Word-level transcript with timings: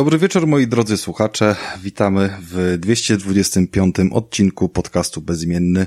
Dobry 0.00 0.18
wieczór 0.18 0.46
moi 0.46 0.66
drodzy 0.66 0.96
słuchacze. 0.96 1.56
Witamy 1.82 2.30
w 2.40 2.76
225 2.78 3.96
odcinku 4.12 4.68
podcastu 4.68 5.20
Bezimienny. 5.20 5.86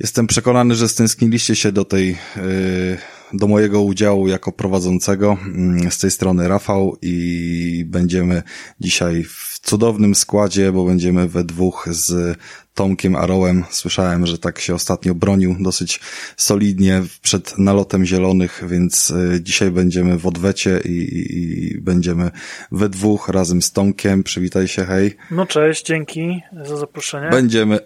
Jestem 0.00 0.26
przekonany, 0.26 0.74
że 0.74 0.88
stęskniliście 0.88 1.56
się 1.56 1.72
do 1.72 1.84
tej, 1.84 2.08
yy, 2.08 2.98
do 3.32 3.46
mojego 3.46 3.82
udziału 3.82 4.28
jako 4.28 4.52
prowadzącego. 4.52 5.38
Mm, 5.46 5.90
z 5.90 5.98
tej 5.98 6.10
strony 6.10 6.48
Rafał 6.48 6.96
i 7.02 7.84
będziemy 7.88 8.42
dzisiaj 8.80 9.24
w 9.24 9.53
cudownym 9.64 10.14
składzie, 10.14 10.72
bo 10.72 10.84
będziemy 10.84 11.28
we 11.28 11.44
dwóch 11.44 11.88
z 11.90 12.38
Tomkiem 12.74 13.16
Arołem. 13.16 13.64
Słyszałem, 13.70 14.26
że 14.26 14.38
tak 14.38 14.58
się 14.58 14.74
ostatnio 14.74 15.14
bronił 15.14 15.56
dosyć 15.60 16.00
solidnie 16.36 17.02
przed 17.22 17.58
nalotem 17.58 18.04
zielonych, 18.04 18.64
więc 18.66 19.10
y, 19.10 19.40
dzisiaj 19.42 19.70
będziemy 19.70 20.18
w 20.18 20.26
odwecie 20.26 20.80
i, 20.84 20.88
i, 20.88 21.74
i 21.74 21.80
będziemy 21.80 22.30
we 22.72 22.88
dwóch 22.88 23.28
razem 23.28 23.62
z 23.62 23.72
Tomkiem. 23.72 24.22
Przywitaj 24.22 24.68
się, 24.68 24.84
hej. 24.84 25.16
No 25.30 25.46
cześć, 25.46 25.86
dzięki 25.86 26.40
za 26.64 26.76
zaproszenie. 26.76 27.30
Będziemy 27.30 27.78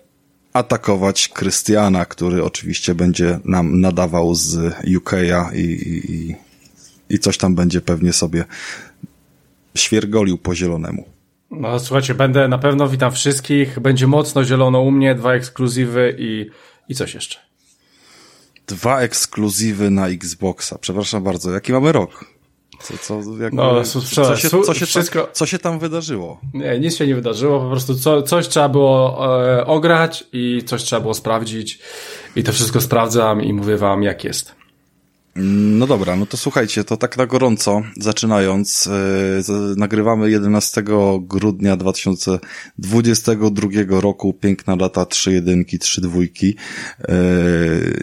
atakować 0.52 1.28
Krystiana, 1.28 2.04
który 2.04 2.44
oczywiście 2.44 2.94
będzie 2.94 3.38
nam 3.44 3.80
nadawał 3.80 4.34
z 4.34 4.56
UK'a 4.84 5.54
i, 5.54 5.60
i, 5.60 6.36
i 7.14 7.18
coś 7.18 7.38
tam 7.38 7.54
będzie 7.54 7.80
pewnie 7.80 8.12
sobie 8.12 8.44
świergolił 9.74 10.38
po 10.38 10.54
zielonemu. 10.54 11.17
No 11.50 11.78
słuchajcie, 11.78 12.14
będę 12.14 12.48
na 12.48 12.58
pewno, 12.58 12.88
witam 12.88 13.12
wszystkich, 13.12 13.80
będzie 13.80 14.06
mocno 14.06 14.44
zielono 14.44 14.80
u 14.80 14.90
mnie, 14.90 15.14
dwa 15.14 15.34
ekskluzywy 15.34 16.16
i, 16.18 16.50
i 16.88 16.94
coś 16.94 17.14
jeszcze. 17.14 17.38
Dwa 18.66 19.00
ekskluzywy 19.00 19.90
na 19.90 20.08
Xboxa. 20.08 20.78
Przepraszam 20.78 21.22
bardzo, 21.22 21.50
jaki 21.50 21.72
mamy 21.72 21.92
rok? 21.92 22.24
Co, 22.82 22.98
co, 22.98 23.14
jakby, 23.40 23.56
no, 23.56 23.84
co, 23.84 24.00
co, 24.00 24.36
się, 24.36 24.50
co, 24.50 24.74
się 24.74 24.86
wszystko... 24.86 25.22
tam, 25.22 25.32
co 25.32 25.46
się 25.46 25.58
tam 25.58 25.78
wydarzyło? 25.78 26.40
Nie, 26.54 26.78
nic 26.80 26.96
się 26.96 27.06
nie 27.06 27.14
wydarzyło, 27.14 27.60
po 27.60 27.70
prostu 27.70 27.94
co, 27.94 28.22
coś 28.22 28.48
trzeba 28.48 28.68
było 28.68 29.26
e, 29.58 29.66
ograć 29.66 30.24
i 30.32 30.62
coś 30.66 30.82
trzeba 30.82 31.00
było 31.00 31.14
sprawdzić 31.14 31.78
i 32.36 32.42
to 32.42 32.52
wszystko 32.52 32.80
sprawdzam 32.80 33.42
i 33.42 33.52
mówię 33.52 33.76
wam 33.76 34.02
jak 34.02 34.24
jest. 34.24 34.57
No 35.40 35.86
dobra, 35.86 36.16
no 36.16 36.26
to 36.26 36.36
słuchajcie, 36.36 36.84
to 36.84 36.96
tak 36.96 37.16
na 37.16 37.26
gorąco, 37.26 37.82
zaczynając, 37.96 38.88
yy, 39.48 39.74
nagrywamy 39.76 40.30
11 40.30 40.82
grudnia 41.20 41.76
2022 41.76 44.00
roku, 44.00 44.32
piękna 44.32 44.76
data, 44.76 45.06
3 45.06 45.32
jedynki, 45.32 45.78
3 45.78 46.00
dwójki. 46.00 46.56
Yy, 47.08 47.14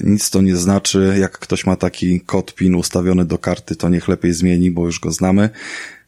nic 0.03 0.29
to 0.29 0.41
nie 0.41 0.55
znaczy, 0.55 1.15
jak 1.19 1.39
ktoś 1.39 1.65
ma 1.65 1.75
taki 1.75 2.21
kod 2.21 2.55
PIN 2.55 2.75
ustawiony 2.75 3.25
do 3.25 3.37
karty, 3.37 3.75
to 3.75 3.89
niech 3.89 4.07
lepiej 4.07 4.33
zmieni, 4.33 4.71
bo 4.71 4.85
już 4.85 4.99
go 4.99 5.11
znamy. 5.11 5.49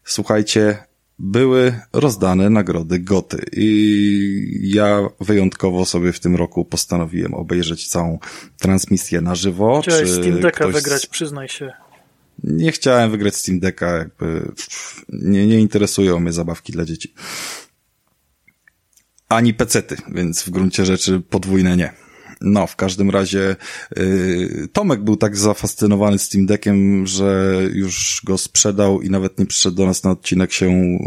Słuchajcie, 0.04 0.87
były 1.20 1.80
rozdane 1.94 2.50
nagrody 2.50 3.00
Goty 3.00 3.46
i 3.52 4.72
ja 4.74 5.10
wyjątkowo 5.20 5.86
sobie 5.86 6.14
w 6.14 6.20
tym 6.20 6.36
roku 6.36 6.66
postanowiłem 6.66 7.34
obejrzeć 7.34 7.88
całą 7.88 8.20
transmisję 8.58 9.22
na 9.22 9.36
żywo. 9.36 9.82
Chciałeś 9.82 10.12
Steam 10.12 10.40
Decka 10.40 10.70
ktoś... 10.70 10.74
wygrać, 10.74 11.08
przyznaj 11.08 11.50
się. 11.50 11.74
Nie 12.44 12.72
chciałem 12.72 13.12
wygrać 13.12 13.36
Steam 13.36 13.60
Decka, 13.60 13.98
jakby 13.98 14.52
nie, 15.10 15.48
nie 15.48 15.60
interesują 15.60 16.20
mnie 16.20 16.34
zabawki 16.34 16.74
dla 16.74 16.86
dzieci. 16.86 17.14
Ani 19.30 19.54
pecety, 19.54 19.98
więc 20.14 20.44
w 20.44 20.50
gruncie 20.50 20.86
rzeczy 20.86 21.22
podwójne 21.30 21.78
nie. 21.78 22.07
No, 22.42 22.68
w 22.68 22.76
każdym 22.76 23.10
razie 23.10 23.56
y, 23.98 24.68
Tomek 24.74 25.04
był 25.04 25.18
tak 25.18 25.38
zafascynowany 25.38 26.20
Steam 26.20 26.46
Deckiem, 26.46 27.08
że 27.08 27.60
już 27.74 28.22
go 28.26 28.38
sprzedał 28.38 29.02
i 29.02 29.10
nawet 29.10 29.40
nie 29.40 29.46
przyszedł 29.46 29.76
do 29.78 29.86
nas 29.86 30.04
na 30.04 30.12
odcinek 30.12 30.52
się 30.52 30.98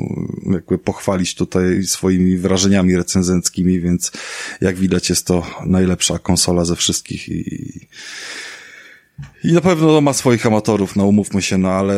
jakby 0.52 0.78
pochwalić 0.78 1.34
tutaj 1.34 1.82
swoimi 1.82 2.36
wrażeniami 2.36 2.96
recenzenckimi, 2.96 3.80
więc 3.80 4.12
jak 4.60 4.76
widać 4.76 5.10
jest 5.10 5.26
to 5.26 5.46
najlepsza 5.66 6.18
konsola 6.18 6.64
ze 6.64 6.76
wszystkich 6.76 7.28
i 7.28 7.88
i 9.44 9.52
na 9.52 9.60
pewno 9.60 10.00
ma 10.00 10.12
swoich 10.12 10.46
amatorów, 10.46 10.96
no 10.96 11.06
umówmy 11.06 11.42
się, 11.42 11.58
no 11.58 11.68
ale, 11.68 11.94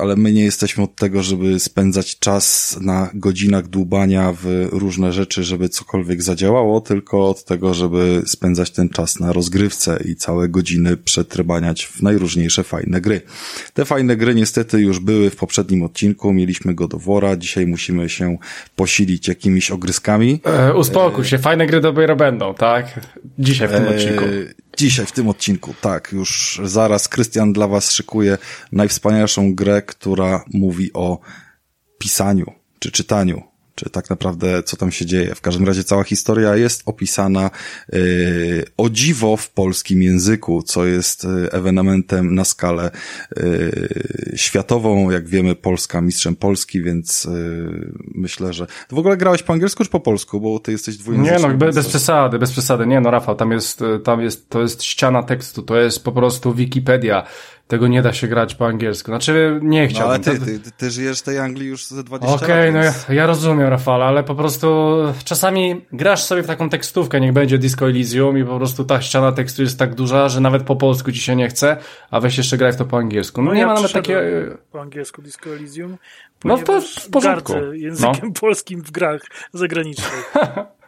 ale 0.00 0.16
my 0.16 0.32
nie 0.32 0.44
jesteśmy 0.44 0.84
od 0.84 0.96
tego, 0.96 1.22
żeby 1.22 1.60
spędzać 1.60 2.18
czas 2.18 2.76
na 2.80 3.10
godzinach 3.14 3.68
dłubania 3.68 4.32
w 4.42 4.68
różne 4.72 5.12
rzeczy, 5.12 5.44
żeby 5.44 5.68
cokolwiek 5.68 6.22
zadziałało, 6.22 6.80
tylko 6.80 7.28
od 7.28 7.44
tego, 7.44 7.74
żeby 7.74 8.22
spędzać 8.26 8.70
ten 8.70 8.88
czas 8.88 9.20
na 9.20 9.32
rozgrywce 9.32 10.02
i 10.04 10.16
całe 10.16 10.48
godziny 10.48 10.96
przetrybaniać 10.96 11.86
w 11.86 12.02
najróżniejsze 12.02 12.64
fajne 12.64 13.00
gry. 13.00 13.20
Te 13.74 13.84
fajne 13.84 14.16
gry 14.16 14.34
niestety 14.34 14.80
już 14.80 14.98
były 14.98 15.30
w 15.30 15.36
poprzednim 15.36 15.82
odcinku, 15.82 16.32
mieliśmy 16.32 16.74
go 16.74 16.88
do 16.88 16.98
wora, 16.98 17.36
dzisiaj 17.36 17.66
musimy 17.66 18.08
się 18.08 18.38
posilić 18.76 19.28
jakimiś 19.28 19.70
ogryskami. 19.70 20.40
E, 20.44 20.74
uspokój 20.74 21.24
się, 21.24 21.38
fajne 21.38 21.66
gry 21.66 21.80
dopiero 21.80 22.16
będą, 22.16 22.54
tak? 22.54 23.00
Dzisiaj 23.38 23.68
w 23.68 23.70
tym 23.70 23.84
e, 23.84 23.88
odcinku. 23.88 24.24
Dzisiaj 24.80 25.06
w 25.06 25.12
tym 25.12 25.28
odcinku, 25.28 25.74
tak, 25.80 26.12
już 26.12 26.60
zaraz 26.64 27.08
Krystian 27.08 27.52
dla 27.52 27.68
was 27.68 27.92
szykuje 27.92 28.38
najwspanialszą 28.72 29.54
grę, 29.54 29.82
która 29.82 30.44
mówi 30.52 30.92
o 30.92 31.18
pisaniu 31.98 32.52
czy 32.78 32.90
czytaniu 32.90 33.42
czy 33.74 33.90
tak 33.90 34.10
naprawdę 34.10 34.62
co 34.62 34.76
tam 34.76 34.92
się 34.92 35.06
dzieje. 35.06 35.34
W 35.34 35.40
każdym 35.40 35.66
razie 35.66 35.84
cała 35.84 36.04
historia 36.04 36.56
jest 36.56 36.82
opisana 36.86 37.50
yy, 37.92 38.64
o 38.76 38.90
dziwo 38.90 39.36
w 39.36 39.50
polskim 39.50 40.02
języku, 40.02 40.62
co 40.62 40.86
jest 40.86 41.24
yy, 41.24 41.50
ewenementem 41.52 42.34
na 42.34 42.44
skalę 42.44 42.90
yy, 43.36 44.32
światową. 44.36 45.10
Jak 45.10 45.28
wiemy, 45.28 45.54
Polska 45.54 46.00
mistrzem 46.00 46.36
Polski, 46.36 46.82
więc 46.82 47.24
yy, 47.24 47.92
myślę, 48.14 48.52
że... 48.52 48.66
Ty 48.66 48.96
w 48.96 48.98
ogóle 48.98 49.16
grałeś 49.16 49.42
po 49.42 49.52
angielsku 49.52 49.84
czy 49.84 49.90
po 49.90 50.00
polsku, 50.00 50.40
bo 50.40 50.58
ty 50.58 50.72
jesteś 50.72 50.96
dwujęzyczny. 50.96 51.36
Nie 51.36 51.48
no, 51.48 51.54
bez, 51.54 51.74
bez 51.74 51.88
przesady, 51.88 52.38
bez 52.38 52.52
przesady. 52.52 52.86
Nie 52.86 53.00
no, 53.00 53.10
Rafał, 53.10 53.34
tam 53.34 53.52
jest, 53.52 53.80
tam 54.04 54.20
jest, 54.20 54.48
to 54.48 54.60
jest 54.60 54.82
ściana 54.82 55.22
tekstu, 55.22 55.62
to 55.62 55.76
jest 55.76 56.04
po 56.04 56.12
prostu 56.12 56.54
Wikipedia 56.54 57.26
tego 57.70 57.88
nie 57.88 58.02
da 58.02 58.12
się 58.12 58.28
grać 58.28 58.54
po 58.54 58.66
angielsku. 58.66 59.10
Znaczy, 59.10 59.60
nie 59.62 59.88
chciałbym. 59.88 60.22
No, 60.22 60.30
ale 60.30 60.38
ty, 60.38 60.46
ty, 60.46 60.60
ty, 60.60 60.70
ty 60.70 60.90
żyjesz 60.90 61.20
w 61.20 61.22
tej 61.22 61.38
Anglii 61.38 61.68
już 61.68 61.86
ze 61.86 62.04
20 62.04 62.34
okay, 62.34 62.48
lat. 62.48 62.58
Okej, 62.58 62.72
no 62.72 62.82
ja, 62.82 62.92
ja, 63.14 63.26
rozumiem, 63.26 63.68
Rafale, 63.68 64.04
ale 64.04 64.24
po 64.24 64.34
prostu 64.34 64.96
czasami 65.24 65.84
grasz 65.92 66.22
sobie 66.22 66.42
w 66.42 66.46
taką 66.46 66.68
tekstówkę, 66.68 67.20
niech 67.20 67.32
będzie 67.32 67.58
Disco 67.58 67.86
Elysium 67.86 68.38
i 68.38 68.44
po 68.44 68.56
prostu 68.56 68.84
ta 68.84 69.02
ściana 69.02 69.32
tekstu 69.32 69.62
jest 69.62 69.78
tak 69.78 69.94
duża, 69.94 70.28
że 70.28 70.40
nawet 70.40 70.62
po 70.62 70.76
polsku 70.76 71.12
ci 71.12 71.20
się 71.20 71.36
nie 71.36 71.48
chce, 71.48 71.76
a 72.10 72.20
weź 72.20 72.38
jeszcze 72.38 72.56
graj 72.56 72.72
w 72.72 72.76
to 72.76 72.84
po 72.84 72.98
angielsku. 72.98 73.42
No, 73.42 73.48
no 73.48 73.54
nie 73.54 73.60
ja 73.60 73.66
ma 73.66 73.74
nawet 73.74 73.92
takie... 73.92 74.20
Po 74.72 74.80
angielsku 74.80 75.22
Disco 75.22 75.50
Elysium, 75.50 75.96
no 76.44 76.58
to 76.58 76.80
w 76.80 77.10
porządku. 77.10 77.72
językiem 77.72 78.28
no. 78.28 78.32
polskim 78.40 78.82
w 78.82 78.90
grach 78.90 79.22
zagranicznych. 79.52 80.32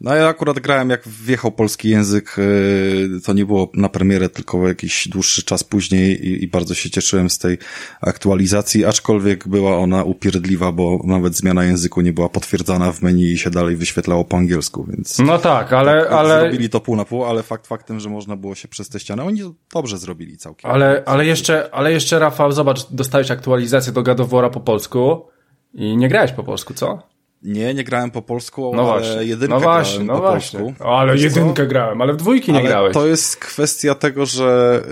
No 0.00 0.14
ja 0.14 0.28
akurat 0.28 0.58
grałem 0.58 0.90
jak 0.90 1.08
wjechał 1.08 1.52
polski 1.52 1.88
język, 1.88 2.38
y, 2.38 3.20
to 3.24 3.32
nie 3.32 3.46
było 3.46 3.70
na 3.74 3.88
premierę, 3.88 4.28
tylko 4.28 4.68
jakiś 4.68 5.08
dłuższy 5.08 5.42
czas 5.42 5.64
później 5.64 6.26
i, 6.26 6.44
i, 6.44 6.48
bardzo 6.48 6.74
się 6.74 6.90
cieszyłem 6.90 7.30
z 7.30 7.38
tej 7.38 7.58
aktualizacji, 8.00 8.84
aczkolwiek 8.84 9.48
była 9.48 9.78
ona 9.78 10.04
upierdliwa, 10.04 10.72
bo 10.72 11.00
nawet 11.04 11.36
zmiana 11.36 11.64
języku 11.64 12.00
nie 12.00 12.12
była 12.12 12.28
potwierdzana 12.28 12.92
w 12.92 13.02
menu 13.02 13.32
i 13.32 13.38
się 13.38 13.50
dalej 13.50 13.76
wyświetlało 13.76 14.24
po 14.24 14.36
angielsku, 14.36 14.84
więc... 14.84 15.18
No 15.18 15.38
tak, 15.38 15.72
ale... 15.72 16.02
Tak, 16.02 16.12
ale... 16.12 16.40
Zrobili 16.40 16.70
to 16.70 16.80
pół 16.80 16.96
na 16.96 17.04
pół, 17.04 17.24
ale 17.24 17.42
fakt 17.42 17.66
faktem, 17.66 18.00
że 18.00 18.08
można 18.08 18.36
było 18.36 18.54
się 18.54 18.68
przez 18.68 18.88
te 18.88 19.00
ściany, 19.00 19.22
oni 19.22 19.42
dobrze 19.74 19.98
zrobili 19.98 20.36
całkiem. 20.36 20.70
Ale, 20.70 21.02
ale 21.06 21.26
jeszcze, 21.26 21.74
ale 21.74 21.92
jeszcze 21.92 22.18
Rafał, 22.18 22.52
zobacz, 22.52 22.90
dostałeś 22.90 23.30
aktualizację 23.30 23.92
do 23.92 24.02
Gadowora 24.02 24.50
po 24.50 24.60
polsku 24.60 25.26
i 25.74 25.96
nie 25.96 26.08
grałeś 26.08 26.32
po 26.32 26.44
polsku, 26.44 26.74
co? 26.74 27.17
Nie, 27.42 27.74
nie 27.74 27.84
grałem 27.84 28.10
po 28.10 28.22
polsku, 28.22 28.72
no 28.74 28.92
ale 28.92 29.02
właśnie. 29.02 29.24
jedynkę 29.24 29.54
no 29.54 29.60
właśnie, 29.60 30.04
no 30.04 30.14
po 30.14 30.20
właśnie. 30.20 30.60
polsku. 30.60 30.84
O, 30.84 30.98
ale 30.98 31.16
jedynkę 31.16 31.66
grałem, 31.66 32.02
ale 32.02 32.12
w 32.12 32.16
dwójki 32.16 32.52
nie 32.52 32.58
ale 32.58 32.68
grałeś. 32.68 32.94
To 32.94 33.06
jest 33.06 33.36
kwestia 33.36 33.94
tego, 33.94 34.26
że 34.26 34.82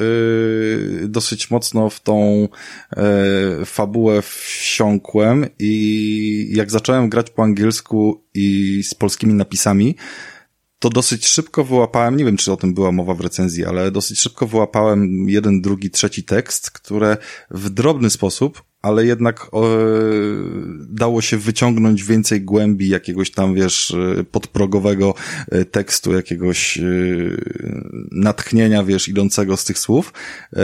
yy, 1.01 1.09
dosyć 1.09 1.51
mocno 1.51 1.91
w 1.91 2.01
tą 2.01 2.49
yy, 2.97 3.65
fabułę 3.65 4.23
wsiąkłem 4.23 5.47
i 5.59 6.51
jak 6.55 6.71
zacząłem 6.71 7.09
grać 7.09 7.31
po 7.31 7.43
angielsku 7.43 8.25
i 8.35 8.81
z 8.85 8.95
polskimi 8.95 9.35
napisami, 9.35 9.97
to 10.79 10.91
dosyć 10.91 11.27
szybko 11.27 11.65
wyłapałem, 11.65 12.17
nie 12.17 12.25
wiem 12.25 12.37
czy 12.37 12.53
o 12.53 12.57
tym 12.57 12.75
była 12.75 12.93
mowa 12.93 13.15
w 13.15 13.21
recenzji, 13.21 13.65
ale 13.65 13.91
dosyć 13.91 14.21
szybko 14.21 14.47
wyłapałem 14.47 15.29
jeden, 15.29 15.61
drugi, 15.61 15.91
trzeci 15.91 16.25
tekst, 16.25 16.71
które 16.71 17.17
w 17.51 17.71
drobny 17.71 18.11
sposób 18.11 18.63
ale 18.87 19.07
jednak 19.07 19.41
e, 19.41 19.59
dało 20.89 21.21
się 21.21 21.37
wyciągnąć 21.37 22.05
więcej 22.05 22.43
głębi 22.43 22.89
jakiegoś 22.89 23.31
tam, 23.31 23.55
wiesz, 23.55 23.97
e, 24.19 24.25
podprogowego 24.25 25.15
e, 25.51 25.65
tekstu, 25.65 26.13
jakiegoś 26.13 26.79
e, 26.79 26.83
natchnienia, 28.13 28.85
wiesz, 28.85 29.09
idącego 29.09 29.57
z 29.57 29.65
tych 29.65 29.79
słów, 29.79 30.13
e, 30.53 30.57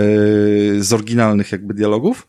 z 0.79 0.93
oryginalnych 0.93 1.53
jakby 1.53 1.75
dialogów. 1.75 2.27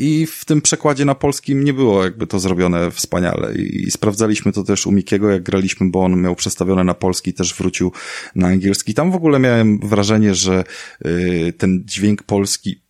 I 0.00 0.26
w 0.26 0.44
tym 0.44 0.60
przekładzie 0.60 1.04
na 1.04 1.14
polskim 1.14 1.64
nie 1.64 1.72
było 1.72 2.04
jakby 2.04 2.26
to 2.26 2.38
zrobione 2.38 2.90
wspaniale. 2.90 3.54
I, 3.54 3.90
sprawdzaliśmy 3.90 4.52
to 4.52 4.64
też 4.64 4.86
u 4.86 4.92
Mikiego, 4.92 5.30
jak 5.30 5.42
graliśmy, 5.42 5.90
bo 5.90 6.04
on 6.04 6.22
miał 6.22 6.36
przestawione 6.36 6.84
na 6.84 6.94
polski, 6.94 7.34
też 7.34 7.54
wrócił 7.54 7.92
na 8.34 8.48
angielski. 8.48 8.94
Tam 8.94 9.10
w 9.10 9.14
ogóle 9.14 9.38
miałem 9.38 9.78
wrażenie, 9.78 10.34
że 10.34 10.64
y, 11.06 11.52
ten 11.58 11.82
dźwięk 11.86 12.22
polski 12.22 12.83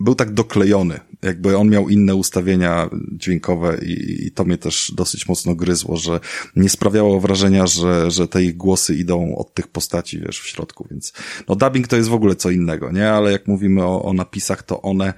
był 0.00 0.14
tak 0.14 0.34
doklejony. 0.34 1.00
jakby 1.22 1.56
on 1.56 1.68
miał 1.68 1.88
inne 1.88 2.14
ustawienia 2.14 2.90
dźwiękowe 3.12 3.78
i, 3.82 4.26
i 4.26 4.30
to 4.30 4.44
mnie 4.44 4.58
też 4.58 4.92
dosyć 4.96 5.28
mocno 5.28 5.54
gryzło, 5.54 5.96
że 5.96 6.20
nie 6.56 6.68
sprawiało 6.68 7.20
wrażenia, 7.20 7.66
że, 7.66 8.10
że 8.10 8.28
te 8.28 8.44
ich 8.44 8.56
głosy 8.56 8.94
idą 8.94 9.36
od 9.36 9.54
tych 9.54 9.68
postaci, 9.68 10.20
wiesz, 10.20 10.40
w 10.40 10.46
środku, 10.46 10.86
więc 10.90 11.12
no 11.48 11.56
dubbing 11.56 11.88
to 11.88 11.96
jest 11.96 12.08
w 12.08 12.14
ogóle 12.14 12.36
co 12.36 12.50
innego, 12.50 12.92
nie? 12.92 13.10
Ale 13.10 13.32
jak 13.32 13.46
mówimy 13.46 13.84
o, 13.84 14.02
o 14.02 14.12
napisach, 14.12 14.62
to 14.62 14.82
one 14.82 15.14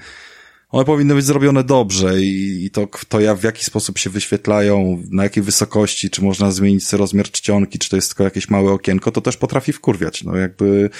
one 0.73 0.84
powinny 0.84 1.14
być 1.14 1.25
zrobione 1.25 1.64
dobrze 1.64 2.20
i, 2.20 2.64
i 2.64 2.70
to, 2.70 2.88
to 3.08 3.20
ja 3.20 3.34
w 3.34 3.43
jaki 3.43 3.64
sposób 3.64 3.99
się 3.99 4.11
wyświetlają, 4.11 5.02
na 5.11 5.23
jakiej 5.23 5.43
wysokości, 5.43 6.11
czy 6.11 6.23
można 6.23 6.50
zmienić 6.50 6.93
rozmiar 6.93 7.31
czcionki, 7.31 7.79
czy 7.79 7.88
to 7.88 7.96
jest 7.96 8.08
tylko 8.08 8.25
jakieś 8.25 8.50
małe 8.50 8.73
okienko, 8.73 9.12
to 9.12 9.20
też 9.20 9.37
potrafi 9.37 9.73
wkurwiać. 9.73 10.25
No 10.25 10.37
jakby 10.37 10.90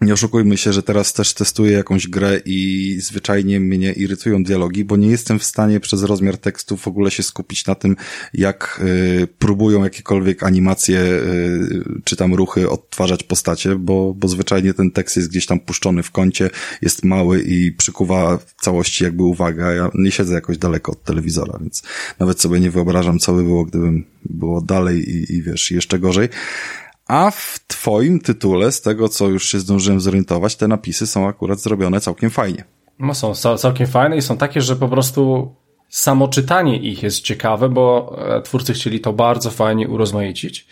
nie 0.00 0.12
oszukujmy 0.12 0.56
się, 0.56 0.72
że 0.72 0.82
teraz 0.82 1.12
też 1.12 1.34
testuję 1.34 1.72
jakąś 1.72 2.08
grę 2.08 2.40
i 2.44 2.96
zwyczajnie 3.00 3.60
mnie 3.60 3.92
irytują 3.92 4.44
dialogi, 4.44 4.84
bo 4.84 4.96
nie 4.96 5.08
jestem 5.08 5.38
w 5.38 5.44
stanie 5.44 5.80
przez 5.80 6.02
rozmiar 6.02 6.38
tekstu 6.38 6.76
w 6.76 6.88
ogóle 6.88 7.10
się 7.10 7.22
skupić 7.22 7.66
na 7.66 7.74
tym, 7.74 7.96
jak 8.34 8.80
y, 9.22 9.26
próbują 9.38 9.84
jakiekolwiek 9.84 10.42
animacje 10.42 11.00
y, 11.00 11.84
czy 12.04 12.16
tam 12.16 12.34
ruchy 12.34 12.70
odtwarzać 12.70 13.22
postacie, 13.22 13.76
bo, 13.76 14.14
bo 14.14 14.28
zwyczajnie 14.28 14.74
ten 14.74 14.90
tekst 14.90 15.16
jest 15.16 15.30
gdzieś 15.30 15.46
tam 15.46 15.60
puszczony 15.60 16.02
w 16.02 16.10
kącie, 16.10 16.50
jest 16.82 17.04
mały 17.04 17.42
i 17.42 17.72
przykuwa 17.72 18.38
w 18.38 18.54
całości 18.62 19.04
jakby 19.04 19.22
uwagę. 19.22 19.76
Ja 19.76 19.90
nie 19.94 20.10
siedzę 20.10 20.34
jakoś 20.34 20.58
daleko 20.58 20.92
od 20.92 21.02
telewizora, 21.02 21.58
więc 21.60 21.82
nawet 22.18 22.40
sobie 22.40 22.60
nie 22.60 22.70
wyobrażam, 22.70 23.18
co 23.18 23.32
by 23.32 23.42
było, 23.42 23.64
gdybym 23.64 24.04
było 24.24 24.60
dalej 24.60 25.10
i, 25.10 25.34
i 25.34 25.42
wiesz, 25.42 25.70
jeszcze 25.70 25.98
gorzej. 25.98 26.28
A 27.08 27.30
w 27.30 27.60
twoim 27.66 28.20
tytule, 28.20 28.72
z 28.72 28.80
tego 28.80 29.08
co 29.08 29.28
już 29.28 29.48
się 29.48 29.60
zdążyłem 29.60 30.00
zorientować, 30.00 30.56
te 30.56 30.68
napisy 30.68 31.06
są 31.06 31.28
akurat 31.28 31.60
zrobione 31.60 32.00
całkiem 32.00 32.30
fajnie. 32.30 32.64
No 32.98 33.14
są 33.14 33.34
całkiem 33.34 33.86
fajne 33.86 34.16
i 34.16 34.22
są 34.22 34.36
takie, 34.36 34.60
że 34.60 34.76
po 34.76 34.88
prostu 34.88 35.54
samo 35.88 36.28
czytanie 36.28 36.78
ich 36.78 37.02
jest 37.02 37.20
ciekawe, 37.20 37.68
bo 37.68 38.16
e, 38.36 38.42
twórcy 38.42 38.72
chcieli 38.72 39.00
to 39.00 39.12
bardzo 39.12 39.50
fajnie 39.50 39.88
urozmaicić. 39.88 40.66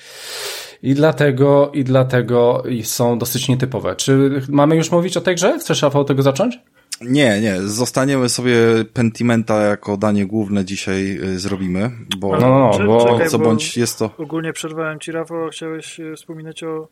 I 0.83 0.95
dlatego, 0.95 1.71
i 1.75 1.85
dlatego 1.85 2.63
są 2.83 3.19
dosyć 3.19 3.49
nietypowe. 3.49 3.97
Czy 3.97 4.43
mamy 4.49 4.77
już 4.77 4.91
mówić 4.91 5.17
o 5.17 5.21
tej 5.21 5.35
grze? 5.35 5.59
Chcesz, 5.59 5.83
Rafał, 5.83 6.05
tego 6.05 6.23
zacząć? 6.23 6.59
Nie, 7.05 7.41
nie. 7.41 7.61
Zostaniemy 7.63 8.29
sobie 8.29 8.57
Pentimenta 8.93 9.63
jako 9.63 9.97
danie 9.97 10.27
główne 10.27 10.65
dzisiaj 10.65 11.19
y, 11.23 11.39
zrobimy, 11.39 11.91
bo, 12.19 12.31
no, 12.31 12.39
no, 12.41 12.79
no 12.79 12.87
bo 12.87 13.21
co 13.29 13.39
bądź 13.39 13.77
jest 13.77 13.99
to... 13.99 14.11
Ogólnie 14.19 14.53
przerwałem 14.53 15.01
ci, 15.01 15.13
Rafał, 15.13 15.49
chciałeś 15.51 16.01
y, 16.01 16.15
wspominać 16.17 16.63
o 16.63 16.89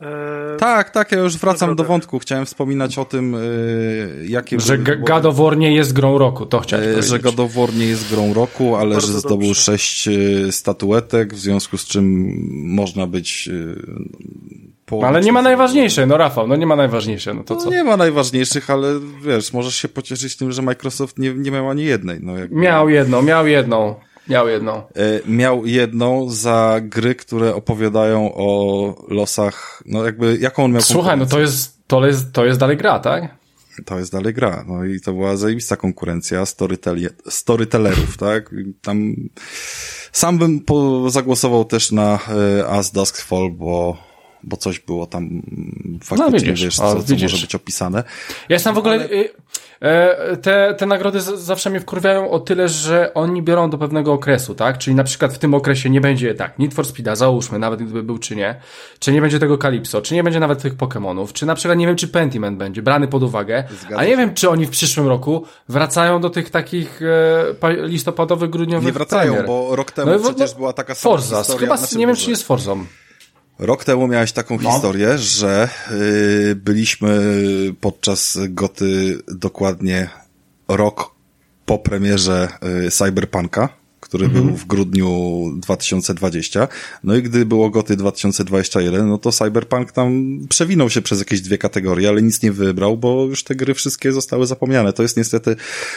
e, 0.00 0.56
tak, 0.58 0.90
tak, 0.90 1.12
ja 1.12 1.18
już 1.18 1.36
wracam 1.36 1.76
do 1.76 1.84
wątku. 1.84 2.18
Chciałem 2.18 2.46
wspominać 2.46 2.98
o 2.98 3.04
tym, 3.04 3.34
y, 3.34 4.26
jakie... 4.28 4.60
Że 4.60 4.78
były... 4.78 4.96
God 4.96 5.26
of 5.26 5.36
War 5.36 5.56
nie 5.56 5.74
jest 5.74 5.92
grą 5.92 6.18
roku, 6.18 6.46
to 6.46 6.60
chciałem 6.60 6.84
powiedzieć. 6.84 7.10
Że 7.10 7.18
God 7.18 7.40
of 7.40 7.54
War 7.54 7.74
nie 7.74 7.86
jest 7.86 8.10
grą 8.10 8.34
roku, 8.34 8.76
ale 8.76 8.94
Bardzo 8.94 9.12
że 9.12 9.18
zdobył 9.18 9.48
dobrze. 9.48 9.54
sześć 9.60 10.08
statuetek, 10.50 11.34
w 11.34 11.38
związku 11.38 11.78
z 11.78 11.84
czym 11.86 12.34
można 12.64 13.06
być 13.06 13.48
ale 15.04 15.20
nie 15.20 15.32
ma 15.32 15.42
najważniejszej, 15.42 16.06
no 16.06 16.16
Rafał, 16.16 16.46
no 16.46 16.56
nie 16.56 16.66
ma 16.66 16.76
najważniejszej, 16.76 17.34
no 17.34 17.44
to 17.44 17.54
no, 17.54 17.60
co? 17.60 17.70
nie 17.70 17.84
ma 17.84 17.96
najważniejszych, 17.96 18.70
ale 18.70 18.88
wiesz, 19.24 19.52
możesz 19.52 19.76
się 19.76 19.88
pocieszyć 19.88 20.36
tym, 20.36 20.52
że 20.52 20.62
Microsoft 20.62 21.18
nie, 21.18 21.34
nie 21.34 21.50
miał 21.50 21.70
ani 21.70 21.84
jednej. 21.84 22.18
No, 22.22 22.38
jakby... 22.38 22.56
Miał 22.56 22.88
jedną, 22.88 23.22
miał 23.22 23.46
jedną. 23.46 23.94
Miał 24.28 24.48
jedną. 24.48 24.72
E, 24.76 24.82
miał 25.26 25.66
jedną 25.66 26.30
za 26.30 26.80
gry, 26.82 27.14
które 27.14 27.54
opowiadają 27.54 28.34
o 28.34 28.94
losach, 29.08 29.82
no 29.86 30.04
jakby, 30.04 30.38
jaką 30.40 30.64
on 30.64 30.72
miał 30.72 30.82
Słuchaj, 30.82 31.18
no 31.18 31.26
to 31.26 31.40
jest, 31.40 31.78
to 31.86 32.06
jest, 32.06 32.32
to 32.32 32.44
jest 32.44 32.60
dalej 32.60 32.76
gra, 32.76 32.98
tak? 32.98 33.40
To 33.84 33.98
jest 33.98 34.12
dalej 34.12 34.34
gra, 34.34 34.64
no 34.68 34.84
i 34.84 35.00
to 35.00 35.12
była 35.12 35.36
zajebista 35.36 35.76
konkurencja 35.76 36.44
storytellerów, 37.28 38.16
tak? 38.16 38.54
Tam 38.82 39.14
sam 40.12 40.38
bym 40.38 40.60
po, 40.60 41.10
zagłosował 41.10 41.64
też 41.64 41.92
na 41.92 42.18
e, 42.60 42.68
As 42.68 42.92
Dusk 42.92 43.16
Fall, 43.16 43.50
bo 43.50 43.96
bo 44.42 44.56
coś 44.56 44.80
było 44.80 45.06
tam 45.06 45.42
faktycznie, 46.02 46.24
no, 46.24 46.30
widzisz, 46.30 46.64
wiesz, 46.64 46.76
co, 46.76 47.02
co 47.02 47.14
może 47.22 47.38
być 47.38 47.54
opisane. 47.54 48.04
Ja 48.48 48.54
jestem 48.54 48.74
w 48.74 48.78
ogóle... 48.78 48.94
Ale... 48.94 49.04
Y, 49.04 49.30
e, 49.80 50.36
te, 50.36 50.74
te 50.74 50.86
nagrody 50.86 51.20
zawsze 51.20 51.70
mnie 51.70 51.80
wkurwiają 51.80 52.30
o 52.30 52.40
tyle, 52.40 52.68
że 52.68 53.14
oni 53.14 53.42
biorą 53.42 53.70
do 53.70 53.78
pewnego 53.78 54.12
okresu, 54.12 54.54
tak? 54.54 54.78
Czyli 54.78 54.96
na 54.96 55.04
przykład 55.04 55.34
w 55.34 55.38
tym 55.38 55.54
okresie 55.54 55.90
nie 55.90 56.00
będzie 56.00 56.34
tak, 56.34 56.58
Need 56.58 56.74
for 56.74 56.86
Speeda, 56.86 57.16
załóżmy, 57.16 57.58
nawet 57.58 57.82
gdyby 57.82 58.02
był 58.02 58.18
czy 58.18 58.36
nie, 58.36 58.60
czy 58.98 59.12
nie 59.12 59.20
będzie 59.20 59.38
tego 59.38 59.58
Calypso, 59.58 60.02
czy 60.02 60.14
nie 60.14 60.24
będzie 60.24 60.40
nawet 60.40 60.62
tych 60.62 60.76
Pokémonów, 60.76 61.32
czy 61.32 61.46
na 61.46 61.54
przykład 61.54 61.78
nie 61.78 61.86
wiem, 61.86 61.96
czy 61.96 62.08
Pentiment 62.08 62.58
będzie 62.58 62.82
brany 62.82 63.08
pod 63.08 63.22
uwagę, 63.22 63.64
Zgadza 63.80 63.96
a 63.96 64.04
nie 64.04 64.10
się. 64.10 64.16
wiem, 64.16 64.34
czy 64.34 64.50
oni 64.50 64.66
w 64.66 64.70
przyszłym 64.70 65.08
roku 65.08 65.44
wracają 65.68 66.20
do 66.20 66.30
tych 66.30 66.50
takich 66.50 67.00
e, 67.62 67.86
listopadowych, 67.86 68.50
grudniowych 68.50 68.86
Nie 68.86 68.92
wracają, 68.92 69.32
premier. 69.32 69.46
bo 69.46 69.76
rok 69.76 69.90
temu 69.90 70.10
no, 70.10 70.18
przecież 70.18 70.54
była 70.54 70.72
taka 70.72 70.94
sama 70.94 71.16
Forza, 71.16 71.38
historia. 71.38 71.60
Chyba, 71.60 71.76
znaczy, 71.76 71.98
nie 71.98 72.06
wiem, 72.06 72.16
czy 72.16 72.30
nie 72.30 72.36
z 72.36 72.42
Forzą. 72.42 72.84
Rok 73.60 73.84
temu 73.84 74.08
miałeś 74.08 74.32
taką 74.32 74.58
no. 74.62 74.72
historię, 74.72 75.18
że 75.18 75.68
y, 76.50 76.54
byliśmy 76.54 77.20
podczas 77.80 78.38
goty 78.48 79.18
dokładnie 79.28 80.10
rok 80.68 81.14
po 81.66 81.78
premierze 81.78 82.48
y, 82.86 82.90
Cyberpunka, 82.90 83.68
który 84.00 84.26
mhm. 84.26 84.46
był 84.46 84.56
w 84.56 84.66
grudniu 84.66 85.44
2020. 85.56 86.68
No 87.04 87.16
i 87.16 87.22
gdy 87.22 87.46
było 87.46 87.70
goty 87.70 87.96
2021, 87.96 89.08
no 89.08 89.18
to 89.18 89.32
Cyberpunk 89.32 89.92
tam 89.92 90.38
przewinął 90.48 90.90
się 90.90 91.02
przez 91.02 91.18
jakieś 91.18 91.40
dwie 91.40 91.58
kategorie, 91.58 92.08
ale 92.08 92.22
nic 92.22 92.42
nie 92.42 92.52
wybrał, 92.52 92.96
bo 92.96 93.24
już 93.24 93.44
te 93.44 93.54
gry 93.54 93.74
wszystkie 93.74 94.12
zostały 94.12 94.46
zapomniane. 94.46 94.92
To 94.92 95.02
jest 95.02 95.16
niestety 95.16 95.56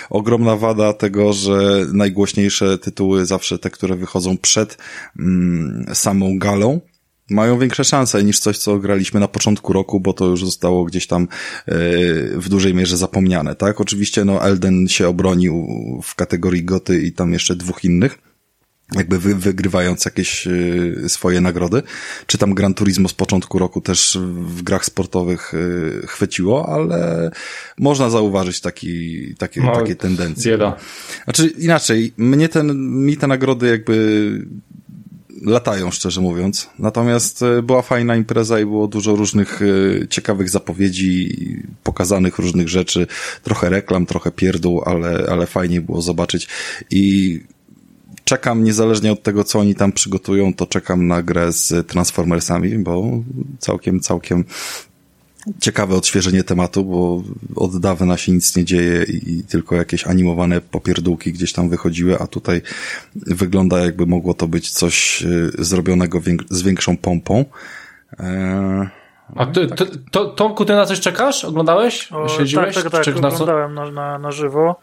ogromna 0.09 0.55
wada 0.55 0.93
tego, 0.93 1.33
że 1.33 1.85
najgłośniejsze 1.93 2.77
tytuły, 2.77 3.25
zawsze 3.25 3.59
te, 3.59 3.69
które 3.69 3.95
wychodzą 3.95 4.37
przed 4.37 4.77
mm, 5.19 5.85
samą 5.93 6.39
galą, 6.39 6.81
mają 7.29 7.59
większe 7.59 7.83
szanse 7.83 8.23
niż 8.23 8.39
coś, 8.39 8.57
co 8.57 8.79
graliśmy 8.79 9.19
na 9.19 9.27
początku 9.27 9.73
roku, 9.73 9.99
bo 9.99 10.13
to 10.13 10.25
już 10.25 10.45
zostało 10.45 10.85
gdzieś 10.85 11.07
tam 11.07 11.27
yy, 11.67 11.75
w 12.35 12.49
dużej 12.49 12.73
mierze 12.73 12.97
zapomniane, 12.97 13.55
tak? 13.55 13.81
Oczywiście, 13.81 14.25
no, 14.25 14.45
Elden 14.45 14.87
się 14.87 15.07
obronił 15.07 15.67
w 16.03 16.15
kategorii 16.15 16.63
goty 16.63 17.01
i 17.01 17.11
tam 17.11 17.33
jeszcze 17.33 17.55
dwóch 17.55 17.83
innych 17.83 18.17
jakby 18.95 19.19
wy, 19.19 19.35
wygrywając 19.35 20.05
jakieś 20.05 20.47
y, 20.47 21.03
swoje 21.07 21.41
nagrody. 21.41 21.83
Czy 22.27 22.37
tam 22.37 22.53
Gran 22.53 22.73
Turismo 22.73 23.09
z 23.09 23.13
początku 23.13 23.59
roku 23.59 23.81
też 23.81 24.17
w 24.33 24.61
grach 24.61 24.85
sportowych 24.85 25.53
y, 25.53 26.07
chwyciło, 26.07 26.69
ale 26.69 27.31
można 27.79 28.09
zauważyć 28.09 28.61
taki, 28.61 29.35
taki, 29.35 29.61
no, 29.61 29.75
takie 29.75 29.95
tendencje. 29.95 30.51
Bieda. 30.51 30.75
Znaczy 31.23 31.47
inaczej, 31.47 32.13
mnie 32.17 32.49
ten, 32.49 32.77
mi 33.05 33.17
te 33.17 33.27
nagrody 33.27 33.67
jakby 33.67 34.45
latają, 35.43 35.91
szczerze 35.91 36.21
mówiąc. 36.21 36.69
Natomiast 36.79 37.41
e, 37.41 37.61
była 37.61 37.81
fajna 37.81 38.15
impreza 38.15 38.59
i 38.59 38.65
było 38.65 38.87
dużo 38.87 39.15
różnych 39.15 39.61
e, 39.61 40.07
ciekawych 40.07 40.49
zapowiedzi, 40.49 41.37
pokazanych 41.83 42.39
różnych 42.39 42.69
rzeczy, 42.69 43.07
trochę 43.43 43.69
reklam, 43.69 44.05
trochę 44.05 44.31
pierdół, 44.31 44.81
ale, 44.85 45.25
ale 45.29 45.47
fajnie 45.47 45.81
było 45.81 46.01
zobaczyć 46.01 46.47
i 46.89 47.39
czekam, 48.23 48.63
niezależnie 48.63 49.11
od 49.11 49.23
tego, 49.23 49.43
co 49.43 49.59
oni 49.59 49.75
tam 49.75 49.91
przygotują, 49.91 50.53
to 50.53 50.65
czekam 50.65 51.07
na 51.07 51.23
grę 51.23 51.51
z 51.51 51.87
Transformersami, 51.87 52.77
bo 52.77 53.03
całkiem, 53.59 53.99
całkiem 53.99 54.45
ciekawe 55.59 55.95
odświeżenie 55.95 56.43
tematu, 56.43 56.85
bo 56.85 57.23
od 57.55 57.79
dawna 57.79 58.17
się 58.17 58.31
nic 58.31 58.55
nie 58.55 58.65
dzieje 58.65 59.03
i 59.03 59.43
tylko 59.43 59.75
jakieś 59.75 60.07
animowane 60.07 60.61
popierdółki 60.61 61.33
gdzieś 61.33 61.53
tam 61.53 61.69
wychodziły, 61.69 62.19
a 62.19 62.27
tutaj 62.27 62.61
wygląda 63.15 63.79
jakby 63.79 64.05
mogło 64.05 64.33
to 64.33 64.47
być 64.47 64.71
coś 64.71 65.23
y, 65.23 65.51
zrobionego 65.59 66.21
z 66.49 66.61
większą 66.61 66.97
pompą. 66.97 67.45
Eee, 68.19 68.89
a 69.35 69.45
ty, 69.45 69.67
ty, 69.67 69.85
to, 70.11 70.25
Tomku, 70.25 70.65
ty 70.65 70.73
na 70.73 70.85
coś 70.85 70.99
czekasz? 70.99 71.45
Oglądałeś? 71.45 72.11
O, 72.11 72.29
Śledziłeś? 72.29 72.75
Tak, 72.75 72.83
tak, 72.83 73.05
tak. 73.05 73.15
Oglądałem 73.15 73.73
na, 73.73 73.91
na, 73.91 74.19
na 74.19 74.31
żywo. 74.31 74.79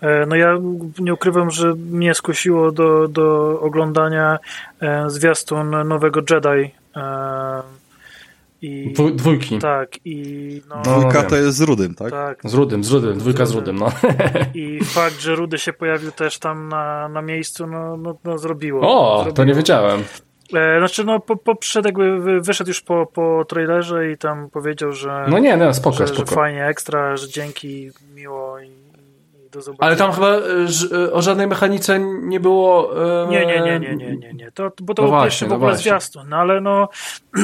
E, 0.00 0.26
no 0.26 0.36
ja 0.36 0.58
nie 0.98 1.14
ukrywam, 1.14 1.50
że 1.50 1.74
mnie 1.74 2.14
skusiło 2.14 2.72
do, 2.72 3.08
do 3.08 3.60
oglądania 3.60 4.38
e, 4.80 5.10
zwiastun 5.10 5.88
nowego 5.88 6.20
Jedi 6.30 6.70
e, 6.96 7.62
i, 8.64 8.94
dwójki. 9.14 9.58
Tak, 9.58 9.88
i 10.04 10.62
no, 10.68 10.82
Dwójka 10.82 11.22
to 11.22 11.36
jest 11.36 11.56
z 11.56 11.60
Rudym, 11.60 11.94
tak? 11.94 12.10
tak? 12.10 12.40
Z 12.44 12.54
Rudym, 12.54 12.84
z 12.84 12.90
Rudym, 12.90 13.18
dwójka 13.18 13.46
z 13.46 13.52
Rudym, 13.52 13.76
no. 13.76 13.88
I 14.54 14.84
fakt, 14.84 15.20
że 15.20 15.34
Rudy 15.34 15.58
się 15.58 15.72
pojawił 15.72 16.12
też 16.12 16.38
tam 16.38 16.68
na, 16.68 17.08
na 17.08 17.22
miejscu, 17.22 17.66
no, 17.66 17.96
no, 17.96 18.16
no 18.24 18.38
zrobiło. 18.38 18.80
O, 18.80 19.16
zrobiło. 19.16 19.34
to 19.34 19.44
nie 19.44 19.54
wiedziałem. 19.54 20.00
E, 20.54 20.78
znaczy, 20.78 21.04
no, 21.04 21.20
po, 21.20 21.36
po, 21.36 21.56
przyszedł 21.56 21.88
jakby, 21.88 22.40
wyszedł 22.40 22.70
już 22.70 22.80
po, 22.80 23.06
po 23.06 23.44
trailerze 23.48 24.10
i 24.10 24.18
tam 24.18 24.50
powiedział, 24.50 24.92
że. 24.92 25.26
No 25.28 25.38
nie, 25.38 25.56
no, 25.56 25.74
spoko, 25.74 25.96
że, 25.96 26.06
spoko. 26.06 26.30
że 26.30 26.36
fajnie, 26.36 26.66
ekstra, 26.66 27.16
że 27.16 27.28
dzięki, 27.28 27.90
miło 28.14 28.60
i 28.60 28.83
do 29.54 29.62
zobaczenia. 29.62 29.86
Ale 29.86 29.96
tam 29.96 30.12
chyba 30.12 30.28
e, 30.28 30.40
e, 31.04 31.12
o 31.12 31.22
żadnej 31.22 31.46
mechanice 31.46 32.00
nie 32.22 32.40
było. 32.40 32.90
E... 33.24 33.28
Nie, 33.28 33.46
nie, 33.46 33.60
nie, 33.60 33.80
nie, 33.80 33.96
nie, 33.96 34.16
nie, 34.16 34.32
nie. 34.32 34.52
To, 34.52 34.72
bo 34.82 34.94
to 34.94 35.02
no 35.02 35.08
był 35.08 35.18
właśnie, 35.18 35.28
pierwszy 35.28 35.46
w 35.46 35.48
no 35.48 35.54
ogóle 35.54 35.70
no 35.70 35.78
zwiastun, 35.78 36.28
no 36.28 36.36
ale 36.36 36.60
no 36.60 36.88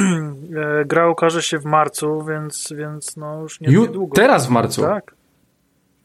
gra 0.87 1.09
ukaże 1.09 1.43
się 1.43 1.59
w 1.59 1.65
marcu, 1.65 2.25
więc, 2.25 2.73
więc 2.77 3.17
no 3.17 3.43
już 3.43 3.61
nie, 3.61 3.71
Ju, 3.71 4.11
Teraz 4.15 4.47
w 4.47 4.51
marcu? 4.51 4.83
Tak. 4.83 5.15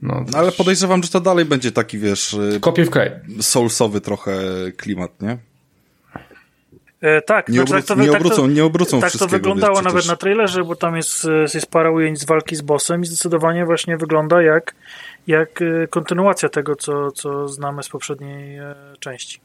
No, 0.01 0.25
no 0.31 0.37
ale 0.37 0.51
podejrzewam, 0.51 1.03
że 1.03 1.09
to 1.09 1.19
dalej 1.19 1.45
będzie 1.45 1.71
taki, 1.71 1.97
wiesz... 1.97 2.37
Kopię 2.61 2.85
w 2.85 2.89
kraj. 2.89 3.11
Soulsowy 3.41 4.01
trochę 4.01 4.31
klimat, 4.77 5.21
nie? 5.21 5.37
E, 7.05 7.21
tak, 7.21 7.49
nie, 7.49 7.55
znaczy, 7.55 7.73
obrócą, 7.73 7.87
tak 7.87 7.97
to, 7.97 8.03
nie 8.03 8.11
obrócą, 8.11 8.35
tak 8.35 8.45
to, 8.45 8.47
nie 8.47 8.63
obrócą 8.63 9.01
Tak 9.01 9.11
to 9.11 9.27
wyglądało 9.27 9.75
wiesz, 9.75 9.85
nawet 9.85 10.07
na 10.07 10.15
trailerze, 10.15 10.63
bo 10.63 10.75
tam 10.75 10.95
jest, 10.95 11.27
jest 11.53 11.67
parę 11.67 11.91
ujęć 11.91 12.19
z 12.19 12.25
walki 12.25 12.55
z 12.55 12.61
bossem 12.61 13.01
i 13.01 13.05
zdecydowanie 13.05 13.65
właśnie 13.65 13.97
wygląda 13.97 14.41
jak, 14.41 14.75
jak 15.27 15.61
e, 15.61 15.87
kontynuacja 15.87 16.49
tego, 16.49 16.75
co, 16.75 17.11
co 17.11 17.47
znamy 17.47 17.83
z 17.83 17.89
poprzedniej 17.89 18.57
e, 18.57 18.75
części. 18.99 19.39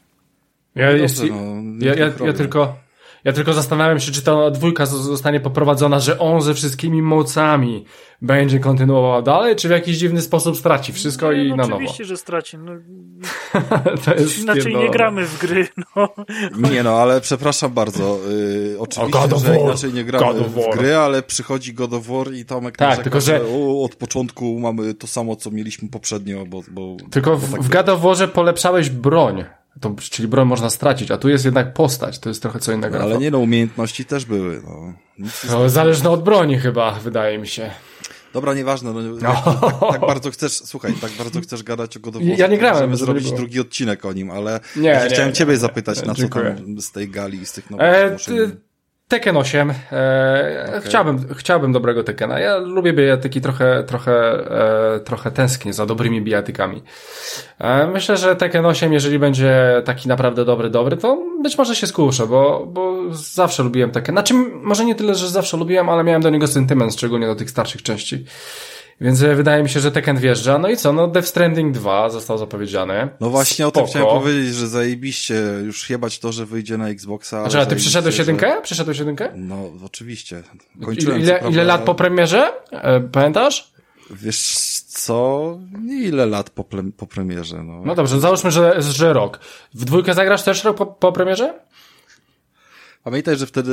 Ja, 0.75 0.85
no 0.85 0.91
jest, 0.91 1.23
no, 1.23 1.35
ja, 1.79 1.93
ja, 1.95 2.11
ja, 2.25 2.33
tylko 2.33 2.75
ja 3.23 3.33
tylko 3.33 3.53
zastanawiam 3.53 3.99
się, 3.99 4.11
czy 4.11 4.21
ta 4.21 4.51
dwójka 4.51 4.85
zostanie 4.85 5.39
poprowadzona, 5.39 5.99
że 5.99 6.19
on 6.19 6.41
ze 6.41 6.53
wszystkimi 6.53 7.01
mocami 7.01 7.85
będzie 8.21 8.59
kontynuował 8.59 9.21
dalej, 9.21 9.55
czy 9.55 9.67
w 9.67 9.71
jakiś 9.71 9.97
dziwny 9.97 10.21
sposób 10.21 10.57
straci 10.57 10.93
wszystko 10.93 11.33
nie, 11.33 11.45
i 11.45 11.49
no 11.49 11.55
na 11.55 11.63
nowo. 11.63 11.75
Oczywiście, 11.75 12.05
że 12.05 12.17
straci. 12.17 12.57
No. 12.57 12.71
to 14.05 14.13
jest 14.13 14.39
inaczej 14.39 14.75
nie 14.75 14.89
gramy 14.89 15.25
w 15.25 15.39
gry. 15.39 15.67
No. 15.95 16.09
Nie 16.71 16.83
no, 16.83 16.89
ale 16.89 17.21
przepraszam 17.21 17.71
bardzo. 17.71 18.19
Yy, 18.29 18.79
oczywiście, 18.79 19.39
że 19.45 19.59
inaczej 19.59 19.93
nie 19.93 20.03
gramy 20.03 20.39
w 20.43 20.77
gry, 20.77 20.95
ale 20.95 21.23
przychodzi 21.23 21.73
God 21.73 21.93
of 21.93 22.07
War 22.07 22.33
i 22.33 22.45
Tomek 22.45 22.77
tak, 22.77 22.89
narzeka, 22.89 23.03
tylko, 23.03 23.21
że... 23.21 23.37
że 23.37 23.45
o, 23.45 23.83
od 23.83 23.95
początku 23.95 24.59
mamy 24.59 24.93
to 24.93 25.07
samo, 25.07 25.35
co 25.35 25.51
mieliśmy 25.51 25.89
poprzednio. 25.89 26.45
Bo, 26.45 26.61
bo 26.71 26.97
tylko 27.11 27.37
w, 27.37 27.51
tak 27.51 27.61
w 27.61 27.69
God 27.69 27.89
of 27.89 28.01
Warze 28.01 28.27
polepszałeś 28.27 28.89
broń. 28.89 29.43
To, 29.79 29.95
czyli 29.99 30.27
broń 30.27 30.47
można 30.47 30.69
stracić, 30.69 31.11
a 31.11 31.17
tu 31.17 31.29
jest 31.29 31.45
jednak 31.45 31.73
postać, 31.73 32.19
to 32.19 32.29
jest 32.29 32.41
trochę 32.41 32.59
co 32.59 32.71
innego. 32.71 32.97
No, 32.97 33.03
ale 33.03 33.17
nie 33.17 33.31
no, 33.31 33.39
umiejętności 33.39 34.05
też 34.05 34.25
były. 34.25 34.61
No. 34.63 34.93
no 35.49 35.69
zależne 35.69 36.09
od 36.09 36.23
broni 36.23 36.57
chyba, 36.57 36.91
wydaje 36.91 37.37
mi 37.37 37.47
się. 37.47 37.71
Dobra, 38.33 38.53
nieważne. 38.53 38.93
No, 38.93 39.01
no. 39.01 39.17
Tak, 39.19 39.91
tak, 39.91 40.01
bardzo 40.01 40.31
chcesz, 40.31 40.51
słuchaj, 40.51 40.93
tak 40.93 41.11
bardzo 41.11 41.41
chcesz 41.41 41.63
gadać 41.63 41.97
o 41.97 41.99
God 41.99 42.15
of 42.15 42.21
War. 42.21 42.39
Ja 42.39 42.47
nie 42.47 42.57
grałem. 42.57 42.89
Możemy 42.89 42.97
zrobić 42.97 43.31
drugi 43.31 43.59
odcinek 43.59 44.05
o 44.05 44.13
nim, 44.13 44.31
ale 44.31 44.59
nie, 44.75 44.89
ja 44.89 45.03
nie, 45.03 45.09
chciałem 45.09 45.29
nie, 45.29 45.35
ciebie 45.35 45.57
zapytać, 45.57 46.05
na 46.05 46.15
co 46.15 46.27
tam 46.29 46.81
z 46.81 46.91
tej 46.91 47.09
gali, 47.09 47.45
z 47.45 47.51
tych 47.51 47.69
nowych 47.69 47.85
e, 47.85 48.17
Tekken 49.11 49.37
8. 49.37 49.73
E, 49.91 50.65
okay. 50.67 50.81
chciałbym, 50.81 51.27
chciałbym 51.35 51.71
dobrego 51.71 52.03
Tekena. 52.03 52.39
Ja 52.39 52.57
lubię 52.57 52.93
bijatyki, 52.93 53.41
trochę, 53.41 53.83
trochę, 53.87 54.13
e, 54.95 54.99
trochę 54.99 55.31
tęsknię 55.31 55.73
za 55.73 55.85
dobrymi 55.85 56.21
bijatykami. 56.21 56.83
E, 57.59 57.87
myślę, 57.87 58.17
że 58.17 58.35
Tekken 58.35 58.65
8, 58.65 58.93
jeżeli 58.93 59.19
będzie 59.19 59.81
taki 59.85 60.09
naprawdę 60.09 60.45
dobry, 60.45 60.69
dobry, 60.69 60.97
to 60.97 61.23
być 61.43 61.57
może 61.57 61.75
się 61.75 61.87
skuszę, 61.87 62.27
bo, 62.27 62.65
bo 62.65 62.95
zawsze 63.11 63.63
lubiłem 63.63 63.91
Tekken. 63.91 64.15
Znaczy, 64.15 64.33
może 64.63 64.85
nie 64.85 64.95
tyle, 64.95 65.15
że 65.15 65.29
zawsze 65.29 65.57
lubiłem, 65.57 65.89
ale 65.89 66.03
miałem 66.03 66.21
do 66.21 66.29
niego 66.29 66.47
sentyment, 66.47 66.93
szczególnie 66.93 67.27
do 67.27 67.35
tych 67.35 67.49
starszych 67.49 67.83
części. 67.83 68.25
Więc 69.01 69.21
e, 69.21 69.35
wydaje 69.35 69.63
mi 69.63 69.69
się, 69.69 69.79
że 69.79 69.91
Tekken 69.91 70.17
wjeżdża. 70.17 70.57
No 70.57 70.69
i 70.69 70.77
co? 70.77 70.93
No 70.93 71.07
Death 71.07 71.27
Stranding 71.27 71.73
2 71.73 72.09
został 72.09 72.37
zapowiedziany. 72.37 73.09
No 73.19 73.29
właśnie 73.29 73.65
Spoko. 73.65 73.79
o 73.79 73.83
tym 73.83 73.89
chciałem 73.89 74.21
powiedzieć, 74.21 74.55
że 74.55 74.67
zajebiście 74.67 75.43
już 75.65 75.89
jebać 75.89 76.19
to, 76.19 76.31
że 76.31 76.45
wyjdzie 76.45 76.77
na 76.77 76.89
Xboxa. 76.89 77.41
Znaczy, 77.41 77.59
a 77.59 77.65
ty 77.65 77.75
przyszedłeś 77.75 78.17
jedynkę? 78.17 78.53
Że... 78.55 78.61
Przyszedłeś 78.61 78.99
jedynkę? 78.99 79.31
No 79.35 79.57
oczywiście. 79.85 80.43
Kończyłem, 80.85 81.19
ile, 81.19 81.41
ile 81.49 81.63
lat 81.63 81.81
po 81.81 81.95
premierze? 81.95 82.51
E, 82.71 82.99
pamiętasz? 82.99 83.71
Wiesz 84.11 84.81
co? 84.87 85.57
Ile 85.89 86.25
lat 86.25 86.49
po, 86.49 86.65
po 86.97 87.07
premierze? 87.07 87.63
No. 87.63 87.81
no 87.85 87.95
dobrze, 87.95 88.19
załóżmy, 88.19 88.51
że, 88.51 88.81
że 88.81 89.13
rok. 89.13 89.39
W 89.73 89.85
dwójkę 89.85 90.13
zagrasz 90.13 90.43
też 90.43 90.63
rok 90.63 90.77
po, 90.77 90.85
po 90.85 91.11
premierze? 91.11 91.53
Pamiętaj, 93.03 93.37
że 93.37 93.45
wtedy 93.45 93.71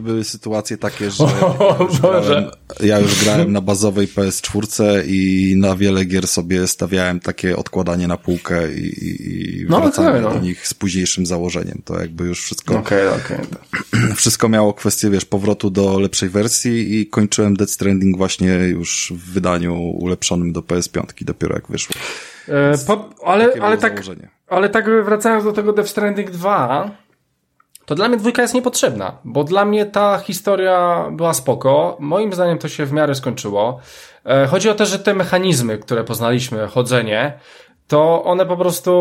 były 0.00 0.24
sytuacje 0.24 0.78
takie, 0.78 1.10
że 1.10 1.24
ja 1.28 1.84
już, 1.84 2.00
grałem, 2.00 2.44
ja 2.80 2.98
już 2.98 3.24
grałem 3.24 3.52
na 3.52 3.60
bazowej 3.60 4.08
PS4 4.08 5.02
i 5.06 5.54
na 5.56 5.76
wiele 5.76 6.04
gier 6.04 6.26
sobie 6.26 6.66
stawiałem 6.66 7.20
takie 7.20 7.56
odkładanie 7.56 8.08
na 8.08 8.16
półkę 8.16 8.72
i, 8.72 9.62
i 9.62 9.66
no, 9.68 9.80
wracanie 9.80 10.08
okay, 10.08 10.20
no. 10.20 10.30
do 10.30 10.40
nich 10.40 10.66
z 10.68 10.74
późniejszym 10.74 11.26
założeniem. 11.26 11.82
To 11.84 12.00
jakby 12.00 12.24
już 12.24 12.42
wszystko 12.42 12.78
okay, 12.78 13.08
okay. 13.14 13.38
wszystko 14.16 14.48
miało 14.48 14.74
kwestię, 14.74 15.10
wiesz, 15.10 15.24
powrotu 15.24 15.70
do 15.70 15.98
lepszej 15.98 16.28
wersji 16.28 17.00
i 17.00 17.06
kończyłem 17.06 17.56
Dead 17.56 17.70
Stranding 17.70 18.16
właśnie 18.16 18.48
już 18.48 19.12
w 19.16 19.32
wydaniu 19.32 19.74
ulepszonym 19.80 20.52
do 20.52 20.60
PS5 20.60 21.04
dopiero 21.20 21.54
jak 21.54 21.68
wyszło. 21.68 21.96
E, 22.48 22.78
po, 22.86 23.10
ale, 23.24 23.52
ale 23.62 23.78
tak, 23.78 24.02
ale 24.48 24.68
tak 24.68 25.04
wracając 25.04 25.44
do 25.44 25.52
tego 25.52 25.72
Death 25.72 25.90
Stranding 25.90 26.30
2, 26.30 27.03
to 27.86 27.94
dla 27.94 28.08
mnie 28.08 28.16
dwójka 28.16 28.42
jest 28.42 28.54
niepotrzebna, 28.54 29.18
bo 29.24 29.44
dla 29.44 29.64
mnie 29.64 29.86
ta 29.86 30.18
historia 30.18 31.06
była 31.12 31.34
spoko. 31.34 31.96
Moim 32.00 32.32
zdaniem 32.32 32.58
to 32.58 32.68
się 32.68 32.86
w 32.86 32.92
miarę 32.92 33.14
skończyło. 33.14 33.80
E, 34.26 34.46
chodzi 34.46 34.68
o 34.68 34.74
to, 34.74 34.86
że 34.86 34.98
te 34.98 35.14
mechanizmy, 35.14 35.78
które 35.78 36.04
poznaliśmy, 36.04 36.66
chodzenie, 36.66 37.38
to 37.88 38.24
one 38.24 38.46
po 38.46 38.56
prostu, 38.56 38.92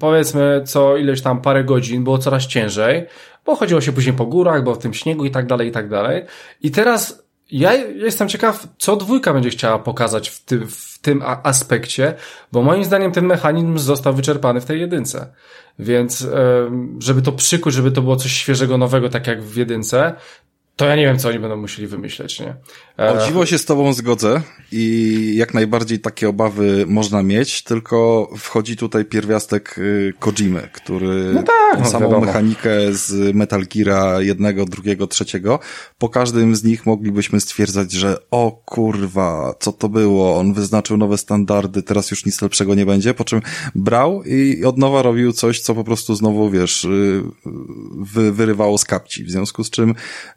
powiedzmy, 0.00 0.62
co 0.66 0.96
ileś 0.96 1.22
tam 1.22 1.40
parę 1.40 1.64
godzin 1.64 2.04
było 2.04 2.18
coraz 2.18 2.46
ciężej, 2.46 3.06
bo 3.46 3.56
chodziło 3.56 3.80
się 3.80 3.92
później 3.92 4.16
po 4.16 4.26
górach, 4.26 4.64
bo 4.64 4.74
w 4.74 4.78
tym 4.78 4.94
śniegu 4.94 5.24
i 5.24 5.30
tak 5.30 5.46
dalej, 5.46 5.68
i 5.68 5.72
tak 5.72 5.88
dalej. 5.88 6.24
I 6.60 6.70
teraz 6.70 7.21
ja 7.52 7.74
jestem 7.74 8.28
ciekaw, 8.28 8.68
co 8.78 8.96
dwójka 8.96 9.32
będzie 9.32 9.50
chciała 9.50 9.78
pokazać 9.78 10.28
w 10.28 10.44
tym, 10.44 10.66
w 10.66 10.98
tym 10.98 11.22
aspekcie, 11.42 12.14
bo 12.52 12.62
moim 12.62 12.84
zdaniem 12.84 13.12
ten 13.12 13.26
mechanizm 13.26 13.78
został 13.78 14.14
wyczerpany 14.14 14.60
w 14.60 14.64
tej 14.64 14.80
jedynce. 14.80 15.32
Więc 15.78 16.26
żeby 16.98 17.22
to 17.22 17.32
przykuć, 17.32 17.74
żeby 17.74 17.90
to 17.90 18.02
było 18.02 18.16
coś 18.16 18.32
świeżego, 18.32 18.78
nowego, 18.78 19.08
tak 19.08 19.26
jak 19.26 19.42
w 19.42 19.56
jedynce, 19.56 20.14
to 20.76 20.86
ja 20.86 20.96
nie 20.96 21.02
wiem, 21.02 21.18
co 21.18 21.28
oni 21.28 21.38
będą 21.38 21.56
musieli 21.56 21.88
wymyśleć, 21.88 22.40
nie? 22.40 22.56
E... 22.98 23.12
O 23.12 23.26
dziwo 23.26 23.46
się 23.46 23.58
z 23.58 23.64
tobą 23.64 23.92
zgodzę 23.92 24.42
i 24.72 25.32
jak 25.36 25.54
najbardziej 25.54 26.00
takie 26.00 26.28
obawy 26.28 26.84
można 26.88 27.22
mieć, 27.22 27.62
tylko 27.62 28.28
wchodzi 28.38 28.76
tutaj 28.76 29.04
pierwiastek 29.04 29.78
y, 29.78 30.12
Kojimy, 30.18 30.68
który 30.72 31.32
no 31.34 31.42
tak, 31.42 31.78
no 31.78 31.84
samą 31.84 32.06
wiadomo. 32.06 32.26
mechanikę 32.26 32.70
z 32.90 33.36
Metal 33.36 33.62
Geara 33.74 34.20
jednego, 34.20 34.64
drugiego, 34.64 35.06
trzeciego, 35.06 35.58
po 35.98 36.08
każdym 36.08 36.56
z 36.56 36.64
nich 36.64 36.86
moglibyśmy 36.86 37.40
stwierdzać, 37.40 37.92
że 37.92 38.16
o 38.30 38.62
kurwa, 38.64 39.54
co 39.60 39.72
to 39.72 39.88
było, 39.88 40.38
on 40.38 40.54
wyznaczył 40.54 40.96
nowe 40.96 41.18
standardy, 41.18 41.82
teraz 41.82 42.10
już 42.10 42.26
nic 42.26 42.42
lepszego 42.42 42.74
nie 42.74 42.86
będzie, 42.86 43.14
po 43.14 43.24
czym 43.24 43.42
brał 43.74 44.22
i 44.22 44.64
od 44.64 44.78
nowa 44.78 45.02
robił 45.02 45.32
coś, 45.32 45.60
co 45.60 45.74
po 45.74 45.84
prostu 45.84 46.14
znowu, 46.14 46.50
wiesz, 46.50 46.84
y, 46.84 47.22
wy, 47.96 48.32
wyrywało 48.32 48.78
z 48.78 48.84
kapci, 48.84 49.24
w 49.24 49.30
związku 49.30 49.64
z 49.64 49.70
czym 49.70 49.94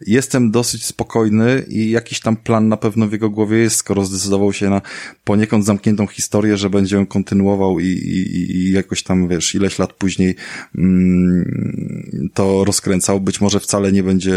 jest 0.07 0.24
jestem 0.25 0.51
dosyć 0.51 0.85
spokojny 0.85 1.65
i 1.67 1.89
jakiś 1.89 2.19
tam 2.19 2.35
plan 2.35 2.67
na 2.67 2.77
pewno 2.77 3.07
w 3.07 3.11
jego 3.11 3.29
głowie 3.29 3.57
jest, 3.57 3.75
skoro 3.75 4.05
zdecydował 4.05 4.53
się 4.53 4.69
na 4.69 4.81
poniekąd 5.23 5.65
zamkniętą 5.65 6.07
historię, 6.07 6.57
że 6.57 6.69
będzie 6.69 6.95
ją 6.95 7.05
kontynuował 7.05 7.79
i, 7.79 7.85
i, 7.87 8.51
i 8.57 8.71
jakoś 8.71 9.03
tam, 9.03 9.27
wiesz, 9.27 9.55
ileś 9.55 9.79
lat 9.79 9.93
później 9.93 10.35
mm, 10.75 12.29
to 12.33 12.65
rozkręcał. 12.65 13.19
Być 13.19 13.41
może 13.41 13.59
wcale 13.59 13.91
nie 13.91 14.03
będzie 14.03 14.35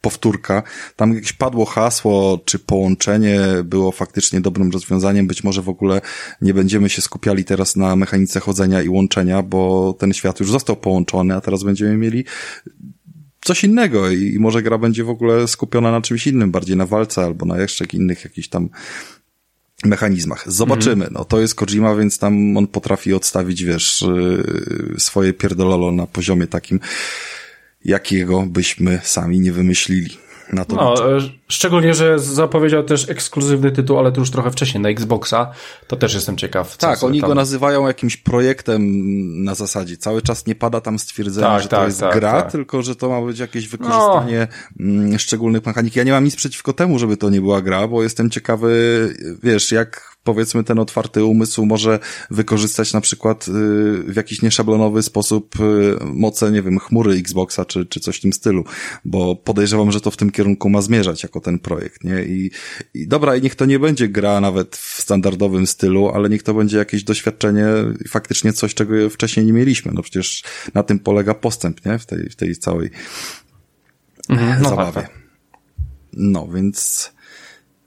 powtórka. 0.00 0.62
Tam 0.96 1.14
jakieś 1.14 1.32
padło 1.32 1.64
hasło, 1.64 2.40
czy 2.44 2.58
połączenie 2.58 3.40
było 3.64 3.92
faktycznie 3.92 4.40
dobrym 4.40 4.70
rozwiązaniem. 4.70 5.26
Być 5.26 5.44
może 5.44 5.62
w 5.62 5.68
ogóle 5.68 6.00
nie 6.42 6.54
będziemy 6.54 6.88
się 6.88 7.02
skupiali 7.02 7.44
teraz 7.44 7.76
na 7.76 7.96
mechanice 7.96 8.40
chodzenia 8.40 8.82
i 8.82 8.88
łączenia, 8.88 9.42
bo 9.42 9.92
ten 9.98 10.12
świat 10.12 10.40
już 10.40 10.50
został 10.50 10.76
połączony, 10.76 11.34
a 11.34 11.40
teraz 11.40 11.62
będziemy 11.62 11.96
mieli 11.96 12.24
coś 13.40 13.64
innego 13.64 14.10
i, 14.10 14.34
i 14.34 14.38
może 14.38 14.62
gra 14.62 14.78
będzie 14.78 15.04
w 15.04 15.10
ogóle 15.10 15.48
skupiona 15.48 15.90
na 15.90 16.00
czymś 16.00 16.26
innym, 16.26 16.50
bardziej 16.50 16.76
na 16.76 16.86
walce 16.86 17.24
albo 17.24 17.46
na 17.46 17.60
jeszcze 17.60 17.84
innych 17.84 18.24
jakichś 18.24 18.48
tam 18.48 18.68
mechanizmach. 19.84 20.52
Zobaczymy. 20.52 21.04
Mm. 21.04 21.12
No 21.12 21.24
to 21.24 21.40
jest 21.40 21.54
Kojima, 21.54 21.94
więc 21.94 22.18
tam 22.18 22.56
on 22.56 22.66
potrafi 22.66 23.14
odstawić, 23.14 23.64
wiesz, 23.64 24.04
yy, 24.08 25.00
swoje 25.00 25.32
pierdololo 25.32 25.92
na 25.92 26.06
poziomie 26.06 26.46
takim, 26.46 26.80
jakiego 27.84 28.46
byśmy 28.46 29.00
sami 29.02 29.40
nie 29.40 29.52
wymyślili 29.52 30.27
na 30.52 30.64
to. 30.64 30.76
No, 30.76 31.16
e, 31.16 31.20
szczególnie, 31.48 31.94
że 31.94 32.18
zapowiedział 32.18 32.82
też 32.82 33.08
ekskluzywny 33.08 33.70
tytuł, 33.72 33.98
ale 33.98 34.12
to 34.12 34.20
już 34.20 34.30
trochę 34.30 34.50
wcześniej 34.50 34.82
na 34.82 34.88
Xboxa. 34.88 35.50
To 35.86 35.96
też 35.96 36.14
jestem 36.14 36.36
ciekaw. 36.36 36.76
Tak, 36.76 37.04
oni 37.04 37.20
tam... 37.20 37.28
go 37.28 37.34
nazywają 37.34 37.86
jakimś 37.86 38.16
projektem 38.16 38.82
na 39.44 39.54
zasadzie. 39.54 39.96
Cały 39.96 40.22
czas 40.22 40.46
nie 40.46 40.54
pada 40.54 40.80
tam 40.80 40.98
stwierdzenie, 40.98 41.46
tak, 41.46 41.62
że 41.62 41.68
to 41.68 41.76
tak, 41.76 41.86
jest 41.86 42.00
tak, 42.00 42.14
gra, 42.14 42.42
tak. 42.42 42.52
tylko 42.52 42.82
że 42.82 42.96
to 42.96 43.08
ma 43.08 43.26
być 43.26 43.38
jakieś 43.38 43.68
wykorzystanie 43.68 44.48
no. 44.76 45.18
szczególnych 45.18 45.66
mechanik. 45.66 45.96
Ja 45.96 46.04
nie 46.04 46.12
mam 46.12 46.24
nic 46.24 46.36
przeciwko 46.36 46.72
temu, 46.72 46.98
żeby 46.98 47.16
to 47.16 47.30
nie 47.30 47.40
była 47.40 47.62
gra, 47.62 47.88
bo 47.88 48.02
jestem 48.02 48.30
ciekawy, 48.30 48.68
wiesz, 49.42 49.72
jak 49.72 50.07
powiedzmy 50.24 50.64
ten 50.64 50.78
otwarty 50.78 51.24
umysł 51.24 51.66
może 51.66 51.98
wykorzystać 52.30 52.92
na 52.92 53.00
przykład 53.00 53.48
y, 53.48 53.52
w 54.02 54.16
jakiś 54.16 54.42
nieszablonowy 54.42 55.02
sposób 55.02 55.60
y, 55.60 55.96
moce, 56.04 56.52
nie 56.52 56.62
wiem, 56.62 56.78
chmury 56.78 57.12
Xboxa 57.12 57.64
czy, 57.64 57.86
czy 57.86 58.00
coś 58.00 58.16
w 58.16 58.20
tym 58.20 58.32
stylu, 58.32 58.64
bo 59.04 59.36
podejrzewam, 59.36 59.92
że 59.92 60.00
to 60.00 60.10
w 60.10 60.16
tym 60.16 60.30
kierunku 60.30 60.70
ma 60.70 60.82
zmierzać 60.82 61.22
jako 61.22 61.40
ten 61.40 61.58
projekt, 61.58 62.04
nie? 62.04 62.22
I, 62.22 62.50
i 62.94 63.08
dobra, 63.08 63.36
i 63.36 63.42
niech 63.42 63.54
to 63.54 63.64
nie 63.64 63.78
będzie 63.78 64.08
gra 64.08 64.40
nawet 64.40 64.76
w 64.76 65.00
standardowym 65.00 65.66
stylu, 65.66 66.08
ale 66.08 66.28
niech 66.28 66.42
to 66.42 66.54
będzie 66.54 66.78
jakieś 66.78 67.04
doświadczenie 67.04 67.66
faktycznie 68.08 68.52
coś, 68.52 68.74
czego 68.74 69.10
wcześniej 69.10 69.46
nie 69.46 69.52
mieliśmy. 69.52 69.92
No 69.92 70.02
przecież 70.02 70.42
na 70.74 70.82
tym 70.82 70.98
polega 70.98 71.34
postęp, 71.34 71.86
nie? 71.86 71.98
W 71.98 72.06
tej, 72.06 72.30
w 72.30 72.36
tej 72.36 72.56
całej 72.56 72.90
mhm, 74.28 74.62
no 74.62 74.68
zabawie. 74.68 74.92
Tak, 74.92 75.08
tak. 75.08 75.18
No, 76.12 76.48
więc 76.54 77.10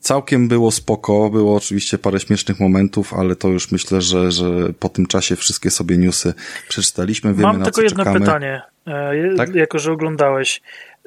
Całkiem 0.02 0.48
było 0.48 0.72
spoko, 0.72 1.30
było 1.30 1.56
oczywiście 1.56 1.98
parę 1.98 2.20
śmiesznych 2.20 2.60
momentów, 2.60 3.14
ale 3.14 3.36
to 3.36 3.48
już 3.48 3.72
myślę, 3.72 4.02
że, 4.02 4.32
że 4.32 4.46
po 4.80 4.90
tym 4.90 5.06
czasie 5.06 5.36
wszystkie 5.36 5.72
sobie 5.72 5.98
newsy 5.98 6.34
przeczytaliśmy, 6.70 7.34
wiemy 7.34 7.44
Mam 7.44 7.60
na 7.60 7.66
tylko 7.66 7.76
co 7.76 7.82
jedno 7.82 8.04
czekamy. 8.04 8.20
pytanie, 8.20 8.62
e, 8.88 9.36
tak? 9.38 9.56
jako 9.56 9.80
że 9.80 9.92
oglądałeś. 9.92 10.62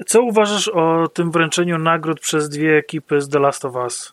Co 0.06 0.22
uważasz 0.22 0.68
o 0.68 1.08
tym 1.08 1.30
wręczeniu 1.30 1.78
nagród 1.78 2.20
przez 2.20 2.48
dwie 2.48 2.76
ekipy 2.76 3.20
z 3.20 3.28
The 3.28 3.38
Last 3.38 3.64
of 3.64 3.74
Us? 3.74 4.12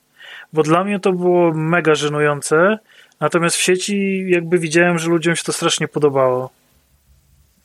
Bo 0.53 0.63
dla 0.63 0.83
mnie 0.83 0.99
to 0.99 1.13
było 1.13 1.53
mega 1.53 1.95
żenujące, 1.95 2.77
natomiast 3.19 3.55
w 3.55 3.61
sieci 3.61 4.25
jakby 4.27 4.59
widziałem, 4.59 4.99
że 4.99 5.09
ludziom 5.09 5.35
się 5.35 5.43
to 5.43 5.53
strasznie 5.53 5.87
podobało. 5.87 6.49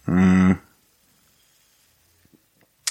Hmm. 0.06 0.54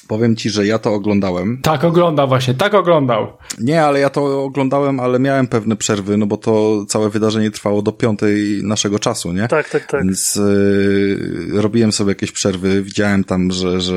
Powiem 0.07 0.35
ci, 0.35 0.50
że 0.50 0.65
ja 0.65 0.79
to 0.79 0.93
oglądałem. 0.93 1.59
Tak 1.62 1.83
oglądał 1.83 2.27
właśnie, 2.27 2.53
tak 2.53 2.74
oglądał. 2.74 3.27
Nie, 3.59 3.83
ale 3.83 4.00
ja 4.00 4.09
to 4.09 4.43
oglądałem, 4.43 5.00
ale 5.00 5.19
miałem 5.19 5.47
pewne 5.47 5.75
przerwy, 5.75 6.17
no 6.17 6.25
bo 6.25 6.38
to 6.38 6.85
całe 6.88 7.09
wydarzenie 7.09 7.51
trwało 7.51 7.81
do 7.81 7.91
piątej 7.91 8.63
naszego 8.63 9.00
czasu, 9.00 9.33
nie? 9.33 9.47
Tak, 9.47 9.69
tak, 9.69 9.85
tak. 9.85 10.03
Więc 10.03 10.38
y, 10.38 11.47
robiłem 11.53 11.91
sobie 11.91 12.12
jakieś 12.12 12.31
przerwy, 12.31 12.83
widziałem 12.83 13.24
tam, 13.24 13.51
że, 13.51 13.81
że 13.81 13.95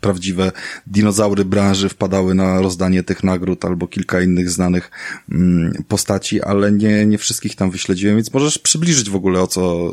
prawdziwe 0.00 0.52
dinozaury 0.86 1.44
branży 1.44 1.88
wpadały 1.88 2.34
na 2.34 2.60
rozdanie 2.60 3.02
tych 3.02 3.24
nagród 3.24 3.64
albo 3.64 3.86
kilka 3.86 4.20
innych 4.20 4.50
znanych 4.50 4.90
mm, 5.32 5.84
postaci, 5.88 6.42
ale 6.42 6.72
nie, 6.72 7.06
nie 7.06 7.18
wszystkich 7.18 7.56
tam 7.56 7.70
wyśledziłem, 7.70 8.16
więc 8.16 8.34
możesz 8.34 8.58
przybliżyć 8.58 9.10
w 9.10 9.16
ogóle 9.16 9.40
o 9.40 9.46
co 9.46 9.90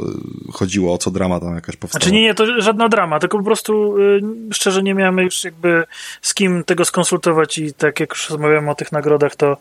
chodziło, 0.52 0.94
o 0.94 0.98
co 0.98 1.12
drama 1.12 1.40
tam 1.40 1.56
jakaś 1.56 1.76
powstała. 1.76 2.02
Znaczy 2.02 2.14
nie, 2.16 2.22
nie, 2.22 2.34
to 2.34 2.62
żadna 2.62 2.90
drama, 2.90 3.20
tylko 3.20 3.38
po 3.38 3.44
prostu 3.44 3.98
y, 3.98 4.22
szczerze 4.54 4.69
nie 4.78 4.94
miałem 4.94 5.20
już 5.20 5.44
jakby 5.44 5.84
z 6.22 6.34
kim 6.34 6.64
tego 6.64 6.86
skonsultować 6.86 7.58
i 7.58 7.74
tak 7.74 8.00
jak 8.00 8.10
już 8.10 8.30
rozmawiałem 8.30 8.70
o 8.70 8.76
tych 8.76 8.92
nagrodach, 8.92 9.36
to 9.36 9.58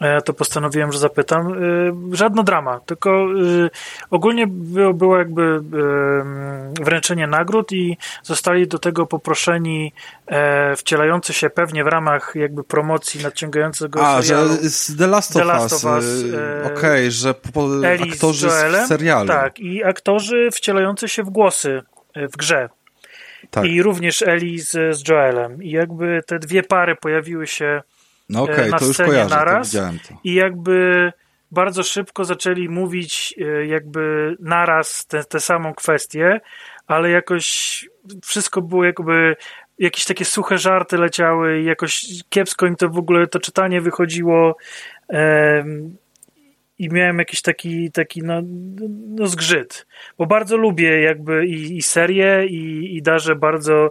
e, 0.00 0.22
to 0.22 0.32
postanowiłem, 0.32 0.92
że 0.92 0.98
zapytam. 0.98 1.64
Y, 2.12 2.16
żadna 2.16 2.42
drama, 2.42 2.80
tylko 2.80 3.26
y, 3.32 3.70
ogólnie 4.10 4.46
było, 4.46 4.94
było 4.94 5.18
jakby 5.18 5.60
wręczenie 6.80 7.26
nagród 7.26 7.72
i 7.72 7.96
zostali 8.22 8.68
do 8.68 8.78
tego 8.78 9.06
poproszeni 9.06 9.92
e, 10.26 10.76
wcielający 10.76 11.32
się 11.32 11.50
pewnie 11.50 11.84
w 11.84 11.86
ramach 11.86 12.32
jakby 12.34 12.64
promocji 12.64 13.22
nadciągającego 13.22 14.06
A, 14.06 14.22
serialu. 14.22 14.48
że 14.48 14.70
z 14.70 14.96
The 14.96 15.06
Last 15.06 15.30
of, 15.30 15.42
The 15.42 15.44
Last 15.44 15.74
of 15.74 15.84
Us, 15.84 16.04
e, 16.04 16.64
okej, 16.64 16.76
okay, 16.76 17.10
że 17.10 17.34
po, 17.34 17.68
aktorzy 18.10 18.50
z 18.50 18.88
serialu. 18.88 19.28
Tak, 19.28 19.60
i 19.60 19.84
aktorzy 19.84 20.48
wcielający 20.52 21.08
się 21.08 21.22
w 21.22 21.30
głosy 21.30 21.82
w 22.16 22.36
grze. 22.36 22.68
Tak. 23.50 23.64
I 23.64 23.82
również 23.82 24.22
Eli 24.22 24.60
z, 24.60 24.96
z 24.96 25.08
Joelem. 25.08 25.62
I 25.62 25.70
jakby 25.70 26.20
te 26.26 26.38
dwie 26.38 26.62
pary 26.62 26.96
pojawiły 26.96 27.46
się 27.46 27.82
no 28.28 28.42
okay, 28.42 28.68
na 28.68 28.78
to 28.78 28.84
już 28.84 28.94
scenie 28.94 29.10
kojarzę, 29.10 29.36
naraz. 29.36 29.72
To 29.72 29.78
to. 29.78 30.14
I 30.24 30.34
jakby 30.34 31.12
bardzo 31.50 31.82
szybko 31.82 32.24
zaczęli 32.24 32.68
mówić 32.68 33.34
jakby 33.66 34.36
naraz 34.40 35.06
tę 35.06 35.18
te, 35.18 35.24
te 35.24 35.40
samą 35.40 35.74
kwestię, 35.74 36.40
ale 36.86 37.10
jakoś 37.10 37.88
wszystko 38.24 38.62
było 38.62 38.84
jakby 38.84 39.36
jakieś 39.78 40.04
takie 40.04 40.24
suche 40.24 40.58
żarty 40.58 40.98
leciały 40.98 41.60
i 41.60 41.64
jakoś 41.64 42.06
kiepsko 42.28 42.66
im 42.66 42.76
to 42.76 42.88
w 42.88 42.98
ogóle 42.98 43.26
to 43.26 43.40
czytanie 43.40 43.80
wychodziło 43.80 44.56
i 46.78 46.88
miałem 46.88 47.18
jakiś 47.18 47.42
taki, 47.42 47.90
taki 47.90 48.22
no, 48.22 48.42
no 49.08 49.26
zgrzyt, 49.26 49.86
bo 50.18 50.26
bardzo 50.26 50.56
lubię 50.56 51.00
jakby 51.00 51.46
i, 51.46 51.76
i 51.76 51.82
serię 51.82 52.46
i, 52.46 52.96
i 52.96 53.02
darzę 53.02 53.36
bardzo 53.36 53.90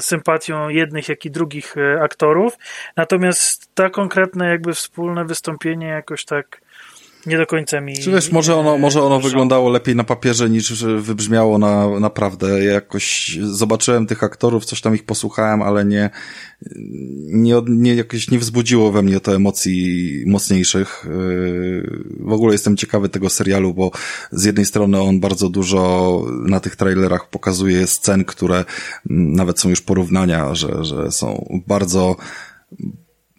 sympatią 0.00 0.68
jednych, 0.68 1.08
jak 1.08 1.24
i 1.24 1.30
drugich 1.30 1.76
e, 1.76 2.02
aktorów, 2.02 2.58
natomiast 2.96 3.74
ta 3.74 3.90
konkretne 3.90 4.48
jakby 4.48 4.74
wspólne 4.74 5.24
wystąpienie 5.24 5.86
jakoś 5.86 6.24
tak 6.24 6.60
nie 7.26 7.38
do 7.38 7.46
końca 7.46 7.80
mi... 7.80 7.98
Czy 7.98 8.10
wiesz, 8.10 8.32
może 8.32 8.56
ono, 8.56 8.78
może 8.78 9.02
ono 9.02 9.20
wyglądało 9.20 9.70
lepiej 9.70 9.96
na 9.96 10.04
papierze 10.04 10.50
niż 10.50 10.84
wybrzmiało 10.84 11.58
na, 11.58 12.00
naprawdę. 12.00 12.64
Ja 12.64 12.72
jakoś 12.72 13.38
zobaczyłem 13.42 14.06
tych 14.06 14.24
aktorów, 14.24 14.64
coś 14.64 14.80
tam 14.80 14.94
ich 14.94 15.04
posłuchałem, 15.04 15.62
ale 15.62 15.84
nie, 15.84 16.10
nie, 17.26 17.54
nie 17.68 17.94
jakoś 17.94 18.30
nie 18.30 18.38
wzbudziło 18.38 18.92
we 18.92 19.02
mnie 19.02 19.20
to 19.20 19.34
emocji 19.34 20.24
mocniejszych. 20.26 21.06
Yy, 21.08 22.04
w 22.20 22.32
ogóle 22.32 22.52
jestem 22.52 22.76
ciekawy 22.76 23.08
tego 23.08 23.30
serialu, 23.30 23.74
bo 23.74 23.90
z 24.30 24.44
jednej 24.44 24.66
strony 24.66 25.00
on 25.00 25.20
bardzo 25.20 25.48
dużo 25.48 26.22
na 26.46 26.60
tych 26.60 26.76
trailerach 26.76 27.30
pokazuje 27.30 27.86
scen, 27.86 28.24
które 28.24 28.64
mm, 29.10 29.32
nawet 29.32 29.60
są 29.60 29.68
już 29.68 29.80
porównania, 29.80 30.54
że, 30.54 30.84
że 30.84 31.12
są 31.12 31.60
bardzo 31.66 32.16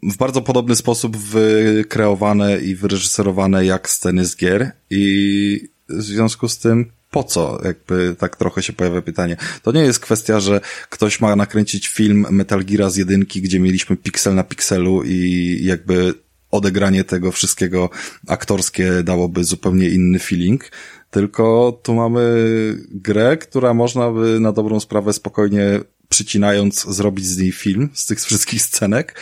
w 0.04 0.18
bardzo 0.18 0.42
podobny 0.42 0.76
sposób 0.76 1.18
wykreowane 1.18 2.58
i 2.58 2.76
wyreżyserowane 2.76 3.66
jak 3.66 3.90
sceny 3.90 4.26
z 4.26 4.36
gier 4.36 4.72
i 4.90 5.70
w 5.90 6.02
związku 6.02 6.48
z 6.48 6.58
tym 6.58 6.92
po 7.12 7.24
co? 7.24 7.60
Jakby 7.64 8.16
tak 8.20 8.36
trochę 8.36 8.64
się 8.64 8.74
pojawia 8.74 9.02
pytanie. 9.02 9.38
To 9.64 9.72
nie 9.72 9.82
jest 9.82 10.00
kwestia, 10.00 10.40
że 10.40 10.62
ktoś 10.90 11.22
ma 11.22 11.36
nakręcić 11.36 11.88
film 11.88 12.26
Metal 12.30 12.66
Gear 12.66 12.92
z 12.92 12.96
jedynki, 12.96 13.42
gdzie 13.42 13.60
mieliśmy 13.60 13.98
piksel 13.98 14.36
na 14.36 14.44
pikselu 14.44 15.04
i 15.04 15.60
jakby 15.62 16.14
odegranie 16.52 17.04
tego 17.04 17.32
wszystkiego 17.32 17.90
aktorskie 18.28 19.04
dałoby 19.04 19.44
zupełnie 19.44 19.90
inny 19.90 20.20
feeling, 20.20 20.72
tylko 21.12 21.80
tu 21.84 21.94
mamy 21.94 22.22
grę, 22.92 23.38
która 23.38 23.74
można 23.74 24.12
by 24.12 24.40
na 24.40 24.52
dobrą 24.52 24.80
sprawę 24.80 25.14
spokojnie 25.14 25.80
przycinając 26.12 26.86
zrobić 26.88 27.26
z 27.26 27.38
niej 27.38 27.52
film, 27.52 27.89
z 27.93 28.06
tych 28.06 28.19
wszystkich 28.21 28.62
scenek. 28.62 29.19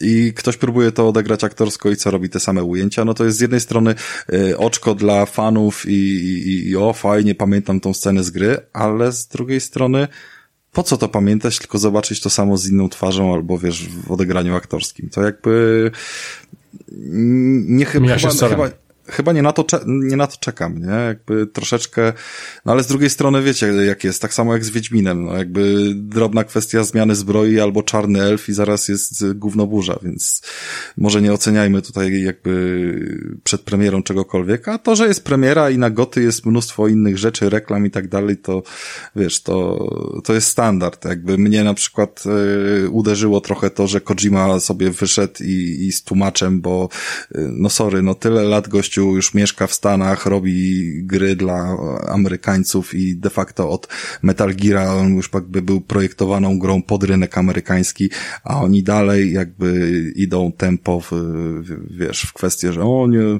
I 0.00 0.32
ktoś 0.36 0.56
próbuje 0.56 0.92
to 0.92 1.08
odegrać 1.08 1.44
aktorsko 1.44 1.90
i 1.90 1.96
co 1.96 2.10
robi 2.10 2.28
te 2.28 2.40
same 2.40 2.62
ujęcia, 2.62 3.04
no 3.04 3.14
to 3.14 3.24
jest 3.24 3.38
z 3.38 3.40
jednej 3.40 3.60
strony 3.60 3.94
y, 4.32 4.58
oczko 4.58 4.94
dla 4.94 5.26
fanów 5.26 5.86
i, 5.88 5.92
i, 5.92 6.68
i 6.68 6.76
o 6.76 6.92
fajnie, 6.92 7.34
pamiętam 7.34 7.80
tą 7.80 7.94
scenę 7.94 8.24
z 8.24 8.30
gry, 8.30 8.58
ale 8.72 9.12
z 9.12 9.26
drugiej 9.26 9.60
strony 9.60 10.08
po 10.72 10.82
co 10.82 10.96
to 10.96 11.08
pamiętać, 11.08 11.58
tylko 11.58 11.78
zobaczyć 11.78 12.20
to 12.20 12.30
samo 12.30 12.56
z 12.56 12.68
inną 12.68 12.88
twarzą 12.88 13.34
albo 13.34 13.58
wiesz, 13.58 13.88
w 13.88 14.10
odegraniu 14.12 14.56
aktorskim. 14.56 15.08
To 15.08 15.22
jakby 15.22 15.90
nie 17.68 17.84
chyba, 17.84 18.16
chyba, 18.16 18.48
chyba, 18.48 18.70
chyba 19.08 19.32
nie 19.32 19.42
na 19.42 19.52
to, 19.52 19.64
nie 19.86 20.16
na 20.16 20.26
to 20.26 20.36
czekam, 20.40 20.78
nie? 20.78 20.92
Jakby 21.06 21.46
troszeczkę, 21.46 22.12
no 22.64 22.72
ale 22.72 22.82
z 22.82 22.86
drugiej 22.86 23.10
strony 23.10 23.42
wiecie, 23.42 23.66
jak 23.66 24.04
jest, 24.04 24.22
tak 24.22 24.34
samo 24.34 24.52
jak 24.52 24.64
z 24.64 24.70
Wiedźminem, 24.70 25.24
no 25.24 25.36
jakby 25.36 25.92
drobna 25.94 26.44
kwestia 26.44 26.84
zmiany 26.84 27.14
zbroi 27.14 27.60
albo 27.60 27.82
czarny 27.82 28.22
elf 28.22 28.48
i 28.48 28.52
zaraz 28.52 28.88
jest 28.88 29.32
gównoburza, 29.32 29.98
więc 30.02 30.42
może 30.96 31.22
nie 31.22 31.32
oceniajmy 31.32 31.82
tutaj 31.82 32.22
jakby 32.22 33.32
przed 33.44 33.60
premierą 33.60 34.02
czegokolwiek, 34.02 34.68
a 34.68 34.78
to, 34.78 34.96
że 34.96 35.08
jest 35.08 35.24
premiera 35.24 35.70
i 35.70 35.78
na 35.78 35.90
goty 35.90 36.22
jest 36.22 36.46
mnóstwo 36.46 36.88
innych 36.88 37.18
rzeczy, 37.18 37.50
reklam 37.50 37.86
i 37.86 37.90
tak 37.90 38.08
dalej, 38.08 38.36
to 38.36 38.62
wiesz, 39.16 39.42
to, 39.42 39.88
to 40.24 40.34
jest 40.34 40.48
standard, 40.48 41.04
jakby 41.04 41.38
mnie 41.38 41.64
na 41.64 41.74
przykład 41.74 42.24
y, 42.84 42.90
uderzyło 42.90 43.40
trochę 43.40 43.70
to, 43.70 43.86
że 43.86 44.00
Kojima 44.00 44.60
sobie 44.60 44.90
wyszedł 44.90 45.44
i, 45.44 45.86
i 45.86 45.92
z 45.92 46.02
tłumaczem, 46.02 46.60
bo 46.60 46.88
y, 47.34 47.48
no 47.52 47.70
sorry, 47.70 48.02
no 48.02 48.14
tyle 48.14 48.42
lat 48.42 48.68
gościu 48.68 49.01
gościu 49.02 49.16
już 49.16 49.34
mieszka 49.34 49.66
w 49.66 49.74
Stanach, 49.74 50.26
robi 50.26 50.82
gry 51.04 51.36
dla 51.36 51.76
Amerykańców 52.08 52.94
i 52.94 53.16
de 53.16 53.30
facto 53.30 53.70
od 53.70 53.88
Metal 54.22 54.54
Gear 54.54 54.88
on 54.88 55.16
już 55.16 55.30
jakby 55.34 55.62
był 55.62 55.80
projektowaną 55.80 56.58
grą 56.58 56.82
pod 56.82 57.04
rynek 57.04 57.38
amerykański, 57.38 58.10
a 58.44 58.60
oni 58.60 58.82
dalej 58.82 59.32
jakby 59.32 60.12
idą 60.16 60.52
tempo 60.52 61.00
w, 61.00 61.12
wiesz, 61.90 62.22
w 62.22 62.32
kwestię, 62.32 62.72
że 62.72 62.82
o 62.82 63.06
nie, 63.06 63.38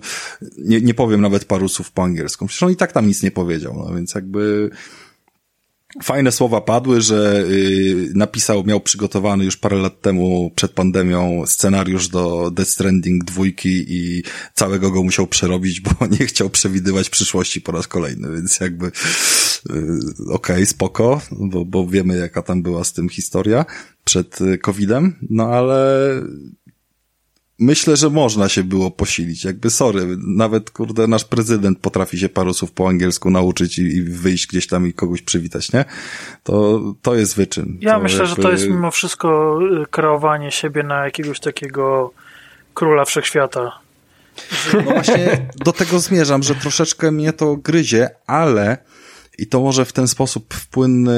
nie, 0.58 0.80
nie 0.80 0.94
powiem 0.94 1.20
nawet 1.20 1.44
paru 1.44 1.68
słów 1.68 1.92
po 1.92 2.02
angielsku. 2.02 2.46
Przecież 2.46 2.62
on 2.62 2.72
i 2.72 2.76
tak 2.76 2.92
tam 2.92 3.06
nic 3.06 3.22
nie 3.22 3.30
powiedział, 3.30 3.74
no 3.76 3.94
więc 3.94 4.14
jakby 4.14 4.70
Fajne 6.02 6.32
słowa 6.32 6.60
padły, 6.60 7.00
że 7.00 7.44
y, 7.50 8.12
napisał, 8.14 8.64
miał 8.64 8.80
przygotowany 8.80 9.44
już 9.44 9.56
parę 9.56 9.76
lat 9.76 10.00
temu 10.00 10.50
przed 10.56 10.72
pandemią 10.72 11.42
scenariusz 11.46 12.08
do 12.08 12.50
Death 12.50 12.70
Stranding 12.70 13.24
dwójki 13.24 13.84
i 13.88 14.22
całego 14.54 14.90
go 14.90 15.02
musiał 15.02 15.26
przerobić, 15.26 15.80
bo 15.80 15.90
nie 16.20 16.26
chciał 16.26 16.50
przewidywać 16.50 17.10
przyszłości 17.10 17.60
po 17.60 17.72
raz 17.72 17.88
kolejny, 17.88 18.28
więc 18.34 18.60
jakby 18.60 18.86
y, 18.86 18.90
okej, 20.28 20.56
okay, 20.56 20.66
spoko, 20.66 21.20
bo, 21.32 21.64
bo 21.64 21.86
wiemy 21.86 22.18
jaka 22.18 22.42
tam 22.42 22.62
była 22.62 22.84
z 22.84 22.92
tym 22.92 23.08
historia 23.08 23.64
przed 24.04 24.40
y, 24.40 24.58
COVID-em, 24.58 25.14
no 25.30 25.44
ale 25.44 26.12
myślę, 27.62 27.96
że 27.96 28.10
można 28.10 28.48
się 28.48 28.64
było 28.64 28.90
posilić. 28.90 29.44
Jakby 29.44 29.70
sorry, 29.70 30.16
nawet 30.18 30.70
kurde 30.70 31.06
nasz 31.06 31.24
prezydent 31.24 31.78
potrafi 31.78 32.18
się 32.18 32.28
paru 32.28 32.54
słów 32.54 32.72
po 32.72 32.88
angielsku 32.88 33.30
nauczyć 33.30 33.78
i, 33.78 33.82
i 33.82 34.02
wyjść 34.02 34.46
gdzieś 34.46 34.66
tam 34.66 34.86
i 34.86 34.92
kogoś 34.92 35.22
przywitać, 35.22 35.72
nie? 35.72 35.84
To, 36.42 36.80
to 37.02 37.14
jest 37.14 37.36
wyczyn. 37.36 37.78
Ja 37.80 37.94
to 37.94 38.02
myślę, 38.02 38.18
jakby... 38.18 38.36
że 38.36 38.42
to 38.42 38.52
jest 38.52 38.68
mimo 38.68 38.90
wszystko 38.90 39.58
y, 39.82 39.86
kreowanie 39.86 40.50
siebie 40.50 40.82
na 40.82 41.04
jakiegoś 41.04 41.40
takiego 41.40 42.12
króla 42.74 43.04
wszechświata. 43.04 43.78
No 44.74 44.82
właśnie 44.82 45.46
do 45.64 45.72
tego 45.72 45.98
zmierzam, 45.98 46.42
że 46.42 46.54
troszeczkę 46.54 47.12
mnie 47.12 47.32
to 47.32 47.56
gryzie, 47.56 48.10
ale 48.26 48.78
I 49.38 49.46
to 49.46 49.60
może 49.60 49.84
w 49.84 49.92
ten 49.92 50.08
sposób 50.08 50.54
płynny 50.70 51.16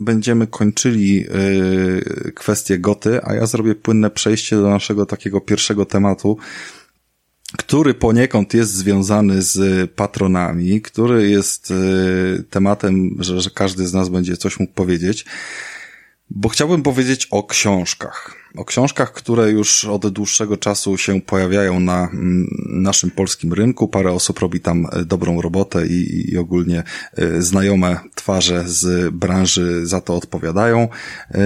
będziemy 0.00 0.46
kończyli 0.46 1.14
yy, 1.14 2.32
kwestię 2.34 2.78
goty, 2.78 3.20
a 3.22 3.34
ja 3.34 3.46
zrobię 3.46 3.74
płynne 3.74 4.10
przejście 4.10 4.56
do 4.56 4.70
naszego 4.70 5.06
takiego 5.06 5.40
pierwszego 5.40 5.86
tematu, 5.86 6.38
który 7.58 7.94
poniekąd 7.94 8.54
jest 8.54 8.72
związany 8.72 9.42
z 9.42 9.90
patronami, 9.90 10.80
który 10.80 11.30
jest 11.30 11.70
yy, 11.70 12.44
tematem, 12.50 13.16
że, 13.18 13.40
że 13.40 13.50
każdy 13.50 13.86
z 13.86 13.92
nas 13.92 14.08
będzie 14.08 14.36
coś 14.36 14.60
mógł 14.60 14.72
powiedzieć, 14.72 15.24
bo 16.30 16.48
chciałbym 16.48 16.82
powiedzieć 16.82 17.26
o 17.30 17.42
książkach 17.42 18.43
o 18.56 18.64
książkach, 18.64 19.12
które 19.12 19.50
już 19.50 19.84
od 19.84 20.08
dłuższego 20.08 20.56
czasu 20.56 20.96
się 20.96 21.20
pojawiają 21.20 21.80
na 21.80 22.08
mm, 22.12 22.46
naszym 22.68 23.10
polskim 23.10 23.52
rynku. 23.52 23.88
Parę 23.88 24.12
osób 24.12 24.38
robi 24.38 24.60
tam 24.60 24.86
e, 24.92 25.04
dobrą 25.04 25.40
robotę 25.40 25.86
i, 25.86 26.30
i 26.32 26.38
ogólnie 26.38 26.82
e, 27.16 27.42
znajome 27.42 28.00
twarze 28.14 28.64
z 28.66 29.14
branży 29.14 29.86
za 29.86 30.00
to 30.00 30.16
odpowiadają, 30.16 30.88
e, 31.30 31.38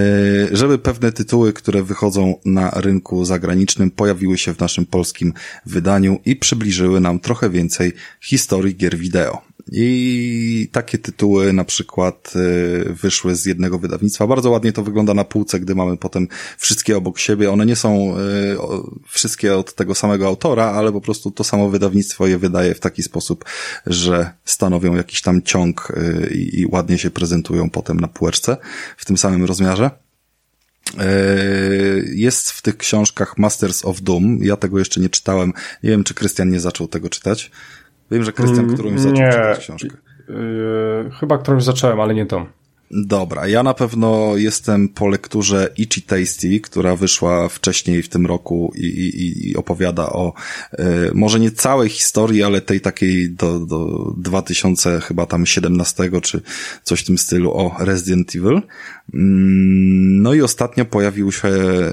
żeby 0.51 0.77
pewne 0.77 1.11
tytuły, 1.11 1.53
które 1.53 1.83
wychodzą 1.83 2.35
na 2.45 2.69
rynku 2.69 3.25
zagranicznym, 3.25 3.91
pojawiły 3.91 4.37
się 4.37 4.53
w 4.53 4.59
naszym 4.59 4.85
polskim 4.85 5.33
wydaniu 5.65 6.19
i 6.25 6.35
przybliżyły 6.35 6.99
nam 6.99 7.19
trochę 7.19 7.49
więcej 7.49 7.93
historii 8.21 8.75
gier 8.75 8.97
wideo. 8.97 9.48
I 9.71 10.69
takie 10.71 10.97
tytuły 10.97 11.53
na 11.53 11.63
przykład 11.63 12.33
wyszły 12.85 13.35
z 13.35 13.45
jednego 13.45 13.79
wydawnictwa. 13.79 14.27
Bardzo 14.27 14.49
ładnie 14.49 14.73
to 14.73 14.83
wygląda 14.83 15.13
na 15.13 15.23
półce, 15.23 15.59
gdy 15.59 15.75
mamy 15.75 15.97
potem 15.97 16.27
wszystkie 16.57 16.97
obok 16.97 17.19
siebie. 17.19 17.51
One 17.51 17.65
nie 17.65 17.75
są 17.75 18.17
y, 18.17 18.19
wszystkie 19.07 19.57
od 19.57 19.75
tego 19.75 19.95
samego 19.95 20.27
autora, 20.27 20.65
ale 20.65 20.91
po 20.91 21.01
prostu 21.01 21.31
to 21.31 21.43
samo 21.43 21.69
wydawnictwo 21.69 22.27
je 22.27 22.37
wydaje 22.37 22.75
w 22.75 22.79
taki 22.79 23.03
sposób, 23.03 23.45
że 23.85 24.31
stanowią 24.45 24.95
jakiś 24.95 25.21
tam 25.21 25.41
ciąg 25.41 25.91
y, 25.97 26.33
i 26.33 26.65
ładnie 26.65 26.97
się 26.97 27.09
prezentują 27.09 27.69
potem 27.69 27.99
na 27.99 28.07
półeczce 28.07 28.57
w 28.97 29.05
tym 29.05 29.17
samym 29.17 29.45
rozmiarze. 29.45 29.89
Y, 30.93 32.13
jest 32.15 32.51
w 32.51 32.61
tych 32.61 32.77
książkach 32.77 33.37
Masters 33.37 33.85
of 33.85 34.01
Doom. 34.01 34.39
Ja 34.41 34.57
tego 34.57 34.79
jeszcze 34.79 35.01
nie 35.01 35.09
czytałem. 35.09 35.53
Nie 35.83 35.89
wiem, 35.89 36.03
czy 36.03 36.13
Krystian 36.13 36.49
nie 36.49 36.59
zaczął 36.59 36.87
tego 36.87 37.09
czytać. 37.09 37.51
Wiem, 38.11 38.23
że 38.23 38.31
Krystian 38.31 38.63
mm, 38.65 38.73
którąś 38.73 38.99
zaczął 38.99 39.17
nie. 39.17 39.29
czytać 39.31 39.59
książkę. 39.59 39.97
Yy, 40.29 41.11
chyba 41.19 41.37
którąś 41.37 41.63
zacząłem, 41.63 41.99
ale 41.99 42.13
nie 42.15 42.25
tą. 42.25 42.45
Dobra, 42.91 43.47
ja 43.47 43.63
na 43.63 43.73
pewno 43.73 44.37
jestem 44.37 44.89
po 44.89 45.07
lekturze 45.07 45.69
Ichi 45.77 46.01
Tasty, 46.01 46.59
która 46.59 46.95
wyszła 46.95 47.49
wcześniej 47.49 48.03
w 48.03 48.09
tym 48.09 48.25
roku 48.25 48.73
i, 48.75 48.85
i, 48.85 49.49
i 49.49 49.55
opowiada 49.55 50.09
o 50.09 50.33
y, 50.73 50.83
może 51.13 51.39
nie 51.39 51.51
całej 51.51 51.89
historii, 51.89 52.43
ale 52.43 52.61
tej 52.61 52.81
takiej 52.81 53.31
do, 53.31 53.59
do 53.59 54.13
2000 54.17 55.01
chyba 55.01 55.25
tam 55.25 55.45
17 55.45 56.11
czy 56.21 56.41
coś 56.83 57.01
w 57.01 57.05
tym 57.05 57.17
stylu 57.17 57.51
o 57.53 57.75
Resident 57.79 58.35
Evil. 58.35 58.61
Mm, 59.13 60.21
no 60.21 60.33
i 60.33 60.41
ostatnio 60.41 60.85
pojawił 60.85 61.31
się 61.31 61.49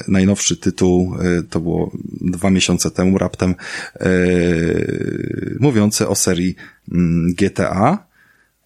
najnowszy 0.09 0.57
tytuł, 0.57 1.17
y, 1.39 1.43
to 1.43 1.61
było 1.61 1.93
dwa 2.21 2.51
miesiące 2.51 2.91
temu 2.91 3.19
raptem, 3.19 3.55
y, 4.01 5.57
mówiący 5.61 6.09
o 6.09 6.15
serii 6.15 6.55
mm, 6.93 7.35
GTA 7.35 8.06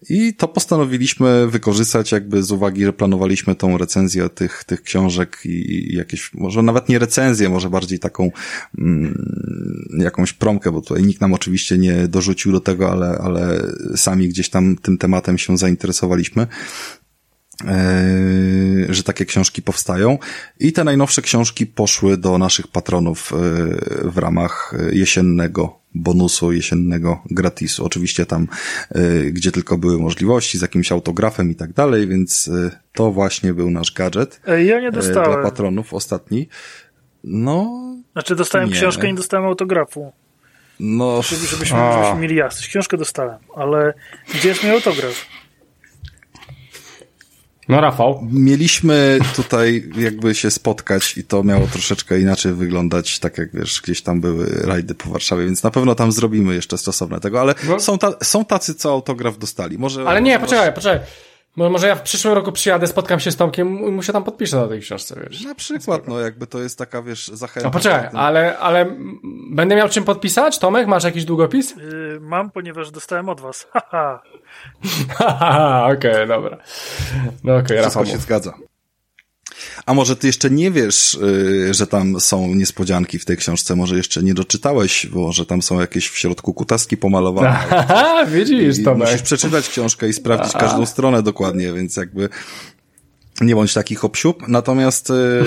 i 0.09 0.33
to 0.33 0.47
postanowiliśmy 0.47 1.47
wykorzystać 1.47 2.11
jakby 2.11 2.43
z 2.43 2.51
uwagi, 2.51 2.85
że 2.85 2.93
planowaliśmy 2.93 3.55
tą 3.55 3.77
recenzję 3.77 4.29
tych, 4.29 4.63
tych 4.63 4.81
książek 4.81 5.39
i, 5.45 5.95
jakieś, 5.95 6.33
może 6.33 6.63
nawet 6.63 6.89
nie 6.89 6.99
recenzję, 6.99 7.49
może 7.49 7.69
bardziej 7.69 7.99
taką 7.99 8.31
mm, 8.77 9.95
jakąś 9.97 10.33
promkę, 10.33 10.71
bo 10.71 10.81
tutaj 10.81 11.03
nikt 11.03 11.21
nam 11.21 11.33
oczywiście 11.33 11.77
nie 11.77 12.07
dorzucił 12.07 12.51
do 12.51 12.59
tego, 12.59 12.91
ale, 12.91 13.17
ale 13.17 13.61
sami 13.95 14.29
gdzieś 14.29 14.49
tam 14.49 14.75
tym 14.75 14.97
tematem 14.97 15.37
się 15.37 15.57
zainteresowaliśmy. 15.57 16.47
E, 17.65 18.93
że 18.93 19.03
takie 19.03 19.25
książki 19.25 19.61
powstają 19.61 20.17
i 20.59 20.73
te 20.73 20.83
najnowsze 20.83 21.21
książki 21.21 21.65
poszły 21.65 22.17
do 22.17 22.37
naszych 22.37 22.67
patronów 22.67 23.33
e, 23.33 23.37
w 24.09 24.17
ramach 24.17 24.73
jesiennego 24.91 25.80
bonusu 25.95 26.51
jesiennego 26.51 27.21
gratisu. 27.31 27.85
Oczywiście 27.85 28.25
tam, 28.25 28.47
e, 28.89 29.01
gdzie 29.23 29.51
tylko 29.51 29.77
były 29.77 29.99
możliwości, 29.99 30.57
z 30.57 30.61
jakimś 30.61 30.91
autografem 30.91 31.51
i 31.51 31.55
tak 31.55 31.73
dalej, 31.73 32.07
więc 32.07 32.49
to 32.93 33.11
właśnie 33.11 33.53
był 33.53 33.71
nasz 33.71 33.91
gadżet. 33.93 34.41
Ja 34.65 34.79
nie 34.79 34.91
dostałem. 34.91 35.31
Dla 35.31 35.41
patronów 35.41 35.93
ostatni. 35.93 36.47
No. 37.23 37.81
Znaczy 38.13 38.35
dostałem 38.35 38.69
nie. 38.69 38.75
książkę 38.75 39.07
i 39.07 39.09
nie 39.09 39.17
dostałem 39.17 39.45
autografu. 39.45 40.11
No. 40.79 41.21
Żeby, 41.21 41.47
żebyśmy, 41.47 41.79
żebyśmy 41.93 42.19
mieli 42.19 42.35
jasność. 42.35 42.67
Książkę 42.67 42.97
dostałem, 42.97 43.37
ale 43.55 43.93
gdzie 44.33 44.49
jest 44.49 44.63
mój 44.63 44.71
autograf? 44.71 45.25
No 47.69 47.81
Rafał. 47.81 48.27
Mieliśmy 48.31 49.19
tutaj 49.35 49.89
jakby 49.97 50.35
się 50.35 50.51
spotkać 50.51 51.17
i 51.17 51.23
to 51.23 51.43
miało 51.43 51.67
troszeczkę 51.67 52.19
inaczej 52.19 52.53
wyglądać, 52.53 53.19
tak 53.19 53.37
jak 53.37 53.51
wiesz, 53.53 53.81
gdzieś 53.81 54.01
tam 54.01 54.21
były 54.21 54.45
rajdy 54.63 54.95
po 54.95 55.09
Warszawie, 55.09 55.45
więc 55.45 55.63
na 55.63 55.71
pewno 55.71 55.95
tam 55.95 56.11
zrobimy 56.11 56.55
jeszcze 56.55 56.77
stosowne 56.77 57.19
tego, 57.19 57.41
ale 57.41 57.55
no. 57.67 57.79
są, 57.79 57.97
ta, 57.97 58.13
są 58.23 58.45
tacy, 58.45 58.75
co 58.75 58.91
autograf 58.91 59.37
dostali. 59.37 59.77
Może, 59.77 60.03
ale 60.07 60.21
nie, 60.21 60.39
poczekaj, 60.39 60.73
poczekaj. 60.73 60.99
Może 61.55 61.87
ja 61.87 61.95
w 61.95 62.01
przyszłym 62.01 62.33
roku 62.33 62.51
przyjadę, 62.51 62.87
spotkam 62.87 63.19
się 63.19 63.31
z 63.31 63.35
Tomkiem 63.35 63.79
i 63.79 63.91
mu 63.91 64.03
się 64.03 64.13
tam 64.13 64.23
podpiszę 64.23 64.57
na 64.57 64.67
tej 64.67 64.81
książce, 64.81 65.15
wiesz. 65.23 65.41
Na 65.41 65.55
przykład, 65.55 66.07
no 66.07 66.19
jakby 66.19 66.47
to 66.47 66.59
jest 66.59 66.77
taka, 66.77 67.01
wiesz, 67.01 67.27
zachęta. 67.27 67.67
No 67.67 67.73
poczekaj, 67.73 68.09
ale, 68.13 68.57
ale 68.57 68.95
będę 69.51 69.75
miał 69.75 69.89
czym 69.89 70.03
podpisać? 70.03 70.59
Tomek, 70.59 70.87
masz 70.87 71.03
jakiś 71.03 71.25
długopis? 71.25 71.75
Yy, 71.75 72.19
mam, 72.21 72.51
ponieważ 72.51 72.91
dostałem 72.91 73.29
od 73.29 73.41
was. 73.41 73.67
Haha. 73.73 74.21
Haha, 75.09 75.85
okej, 75.97 76.11
okay, 76.11 76.27
dobra. 76.27 76.57
No 77.43 77.55
okej, 77.55 77.63
okay, 77.65 77.81
Rafał. 77.81 78.05
się 78.05 78.17
zgadza. 78.17 78.53
A 79.85 79.93
może 79.93 80.15
ty 80.15 80.27
jeszcze 80.27 80.49
nie 80.49 80.71
wiesz, 80.71 81.17
yy, 81.21 81.73
że 81.73 81.87
tam 81.87 82.19
są 82.19 82.55
niespodzianki 82.55 83.19
w 83.19 83.25
tej 83.25 83.37
książce, 83.37 83.75
może 83.75 83.97
jeszcze 83.97 84.23
nie 84.23 84.33
doczytałeś, 84.33 85.05
bo 85.05 85.31
że 85.31 85.45
tam 85.45 85.61
są 85.61 85.79
jakieś 85.79 86.07
w 86.09 86.17
środku 86.17 86.53
kutaski 86.53 86.97
pomalowane. 86.97 87.49
Aha, 87.49 88.25
widzisz, 88.35 88.83
to 88.83 88.95
Musisz 88.95 89.21
przeczytać 89.21 89.69
książkę 89.69 90.09
i 90.09 90.13
sprawdzić 90.13 90.51
Aha. 90.55 90.59
każdą 90.59 90.85
stronę 90.85 91.23
dokładnie, 91.23 91.73
więc 91.73 91.97
jakby 91.97 92.29
nie 93.41 93.55
bądź 93.55 93.73
taki 93.73 93.95
hopsiup. 93.95 94.47
Natomiast 94.47 95.09
e, 95.09 95.13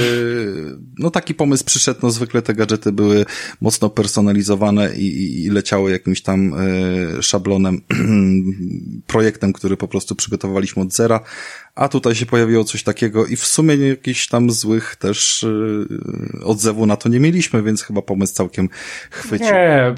no 0.98 1.10
taki 1.10 1.34
pomysł 1.34 1.64
przyszedł, 1.64 2.00
no 2.02 2.10
zwykle 2.10 2.42
te 2.42 2.54
gadżety 2.54 2.92
były 2.92 3.24
mocno 3.60 3.90
personalizowane 3.90 4.94
i, 4.96 5.44
i 5.44 5.50
leciały 5.50 5.90
jakimś 5.90 6.22
tam 6.22 6.54
e, 6.54 7.22
szablonem, 7.22 7.80
projektem, 9.06 9.52
który 9.52 9.76
po 9.76 9.88
prostu 9.88 10.14
przygotowaliśmy 10.14 10.82
od 10.82 10.92
zera, 10.92 11.20
a 11.74 11.88
tutaj 11.88 12.14
się 12.14 12.26
pojawiło 12.26 12.64
coś 12.64 12.82
takiego 12.82 13.26
i 13.26 13.36
w 13.36 13.46
sumie 13.46 13.76
jakichś 13.76 14.28
tam 14.28 14.50
złych 14.50 14.96
też 14.96 15.46
yy, 16.38 16.44
odzewu 16.44 16.86
na 16.86 16.96
to 16.96 17.08
nie 17.08 17.20
mieliśmy, 17.20 17.62
więc 17.62 17.82
chyba 17.82 18.02
pomysł 18.02 18.34
całkiem 18.34 18.68
chwycił. 19.10 19.46
Nie, 19.46 19.94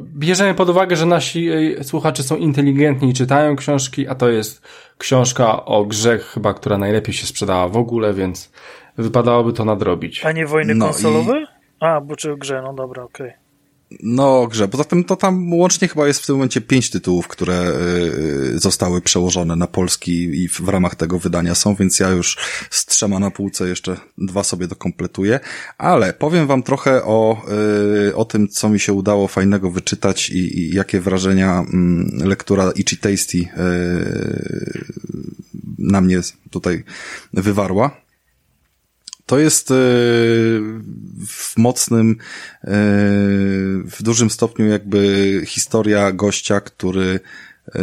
bierzemy 0.00 0.54
pod 0.54 0.68
uwagę, 0.68 0.96
że 0.96 1.06
nasi 1.06 1.48
słuchacze 1.82 2.22
są 2.22 2.36
inteligentni 2.36 3.10
i 3.10 3.14
czytają 3.14 3.56
książki, 3.56 4.08
a 4.08 4.14
to 4.14 4.28
jest 4.28 4.62
książka 4.98 5.64
o 5.64 5.84
grze 5.84 6.18
chyba, 6.18 6.54
która 6.54 6.78
najlepiej 6.78 7.14
się 7.14 7.26
sprzedała 7.26 7.68
w 7.68 7.76
ogóle, 7.76 8.14
więc 8.14 8.52
wypadałoby 8.98 9.52
to 9.52 9.64
nadrobić. 9.64 10.24
A 10.24 10.32
nie 10.32 10.46
wojny 10.46 10.74
no 10.74 10.84
konsolowe? 10.84 11.40
I... 11.40 11.46
A, 11.80 12.00
bo 12.00 12.16
czy 12.16 12.36
grze, 12.36 12.62
no 12.62 12.74
dobra, 12.74 13.02
okej. 13.02 13.26
Okay. 13.26 13.45
No, 14.02 14.46
grze. 14.46 14.68
Poza 14.68 14.84
tym 14.84 15.04
to 15.04 15.16
tam 15.16 15.52
łącznie 15.52 15.88
chyba 15.88 16.06
jest 16.06 16.22
w 16.22 16.26
tym 16.26 16.34
momencie 16.34 16.60
pięć 16.60 16.90
tytułów, 16.90 17.28
które 17.28 17.72
y, 18.54 18.58
zostały 18.58 19.00
przełożone 19.00 19.56
na 19.56 19.66
polski 19.66 20.12
i 20.42 20.48
w 20.48 20.68
ramach 20.68 20.94
tego 20.94 21.18
wydania 21.18 21.54
są, 21.54 21.74
więc 21.74 22.00
ja 22.00 22.10
już 22.10 22.36
z 22.70 22.86
trzema 22.86 23.18
na 23.18 23.30
półce 23.30 23.68
jeszcze 23.68 23.96
dwa 24.18 24.44
sobie 24.44 24.68
dokompletuję. 24.68 25.40
Ale 25.78 26.12
powiem 26.12 26.46
wam 26.46 26.62
trochę 26.62 27.04
o, 27.04 27.42
y, 28.08 28.16
o 28.16 28.24
tym, 28.24 28.48
co 28.48 28.68
mi 28.68 28.80
się 28.80 28.92
udało 28.92 29.28
fajnego 29.28 29.70
wyczytać 29.70 30.30
i, 30.30 30.58
i 30.58 30.74
jakie 30.74 31.00
wrażenia 31.00 31.58
mm, 31.58 32.10
lektura 32.24 32.70
Ichi 32.70 32.96
Tasty 32.96 33.38
y, 33.38 34.84
na 35.78 36.00
mnie 36.00 36.20
tutaj 36.50 36.84
wywarła. 37.32 38.05
To 39.26 39.38
jest 39.38 39.70
e, 39.70 39.74
w 41.26 41.56
mocnym, 41.56 42.10
e, 42.10 42.16
w 43.84 43.96
dużym 44.02 44.30
stopniu 44.30 44.66
jakby 44.66 45.42
historia 45.46 46.12
gościa, 46.12 46.60
który 46.60 47.20
e, 47.74 47.80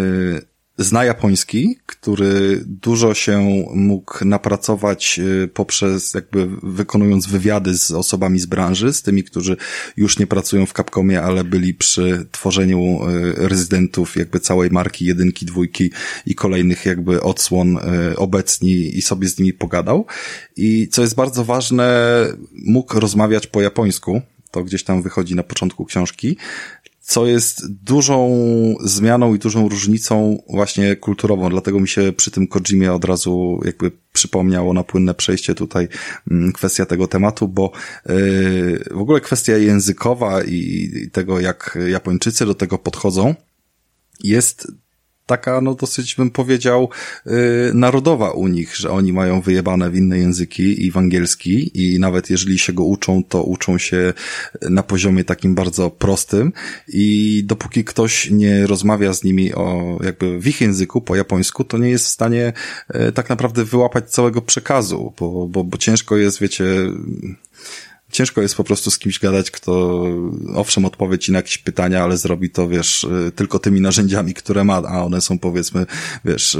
zna 0.77 1.05
japoński, 1.05 1.77
który 1.85 2.61
dużo 2.65 3.13
się 3.13 3.65
mógł 3.73 4.25
napracować 4.25 5.19
y, 5.19 5.47
poprzez 5.47 6.13
jakby 6.13 6.49
wykonując 6.63 7.27
wywiady 7.27 7.77
z 7.77 7.91
osobami 7.91 8.39
z 8.39 8.45
branży, 8.45 8.93
z 8.93 9.01
tymi, 9.01 9.23
którzy 9.23 9.57
już 9.97 10.19
nie 10.19 10.27
pracują 10.27 10.65
w 10.65 10.73
Capcomie, 10.73 11.21
ale 11.21 11.43
byli 11.43 11.73
przy 11.73 12.25
tworzeniu 12.31 13.09
y, 13.09 13.33
rezydentów 13.47 14.15
jakby 14.15 14.39
całej 14.39 14.71
marki 14.71 15.05
jedynki, 15.05 15.45
dwójki 15.45 15.91
i 16.25 16.35
kolejnych 16.35 16.85
jakby 16.85 17.21
odsłon 17.21 17.77
y, 17.77 18.17
obecni 18.17 18.97
i 18.97 19.01
sobie 19.01 19.27
z 19.27 19.39
nimi 19.39 19.53
pogadał. 19.53 20.05
I 20.55 20.87
co 20.91 21.01
jest 21.01 21.15
bardzo 21.15 21.45
ważne, 21.45 21.87
mógł 22.51 22.99
rozmawiać 22.99 23.47
po 23.47 23.61
japońsku, 23.61 24.21
to 24.51 24.63
gdzieś 24.63 24.83
tam 24.83 25.01
wychodzi 25.01 25.35
na 25.35 25.43
początku 25.43 25.85
książki, 25.85 26.37
co 27.03 27.25
jest 27.27 27.71
dużą 27.71 28.29
zmianą 28.83 29.35
i 29.35 29.39
dużą 29.39 29.69
różnicą 29.69 30.43
właśnie 30.49 30.95
kulturową, 30.95 31.49
dlatego 31.49 31.79
mi 31.79 31.87
się 31.87 32.13
przy 32.17 32.31
tym 32.31 32.47
Kojimie 32.47 32.93
od 32.93 33.05
razu 33.05 33.59
jakby 33.65 33.91
przypomniało 34.13 34.73
na 34.73 34.83
płynne 34.83 35.13
przejście 35.13 35.55
tutaj 35.55 35.87
mm, 36.31 36.53
kwestia 36.53 36.85
tego 36.85 37.07
tematu, 37.07 37.47
bo 37.47 37.71
yy, 38.05 38.83
w 38.91 38.99
ogóle 38.99 39.21
kwestia 39.21 39.57
językowa 39.57 40.43
i 40.43 40.89
tego, 41.11 41.39
jak 41.39 41.79
Japończycy 41.87 42.45
do 42.45 42.55
tego 42.55 42.77
podchodzą, 42.77 43.35
jest 44.23 44.71
taka, 45.37 45.61
no 45.61 45.75
dosyć 45.75 46.15
bym 46.15 46.31
powiedział, 46.31 46.89
yy, 47.25 47.33
narodowa 47.73 48.31
u 48.31 48.47
nich, 48.47 48.75
że 48.75 48.91
oni 48.91 49.13
mają 49.13 49.41
wyjebane 49.41 49.89
w 49.89 49.95
inne 49.95 50.17
języki 50.17 50.85
i 50.85 50.91
w 50.91 50.97
angielski 50.97 51.55
i 51.73 51.99
nawet 51.99 52.29
jeżeli 52.29 52.59
się 52.59 52.73
go 52.73 52.83
uczą, 52.83 53.23
to 53.23 53.43
uczą 53.43 53.77
się 53.77 54.13
na 54.69 54.83
poziomie 54.83 55.23
takim 55.23 55.55
bardzo 55.55 55.89
prostym. 55.89 56.53
I 56.87 57.43
dopóki 57.45 57.83
ktoś 57.83 58.31
nie 58.31 58.67
rozmawia 58.67 59.13
z 59.13 59.23
nimi 59.23 59.53
o 59.53 59.99
jakby 60.03 60.39
w 60.39 60.47
ich 60.47 60.61
języku, 60.61 61.01
po 61.01 61.15
japońsku, 61.15 61.63
to 61.63 61.77
nie 61.77 61.89
jest 61.89 62.05
w 62.05 62.09
stanie 62.09 62.53
yy, 62.93 63.11
tak 63.11 63.29
naprawdę 63.29 63.65
wyłapać 63.65 64.11
całego 64.11 64.41
przekazu, 64.41 65.13
bo, 65.19 65.47
bo, 65.47 65.63
bo 65.63 65.77
ciężko 65.77 66.17
jest, 66.17 66.39
wiecie, 66.39 66.65
ciężko 68.13 68.41
jest 68.41 68.55
po 68.57 68.63
prostu 68.63 68.91
z 68.91 68.99
kimś 68.99 69.19
gadać, 69.19 69.51
kto 69.51 70.03
owszem 70.55 70.85
odpowie 70.85 71.19
ci 71.19 71.31
na 71.31 71.39
jakieś 71.39 71.57
pytania, 71.57 72.03
ale 72.03 72.17
zrobi 72.17 72.49
to, 72.49 72.67
wiesz, 72.67 73.03
y, 73.03 73.31
tylko 73.31 73.59
tymi 73.59 73.81
narzędziami, 73.81 74.33
które 74.33 74.63
ma, 74.63 74.81
a 74.87 75.03
one 75.03 75.21
są 75.21 75.39
powiedzmy, 75.39 75.85
wiesz, 76.25 76.55
y, 76.55 76.59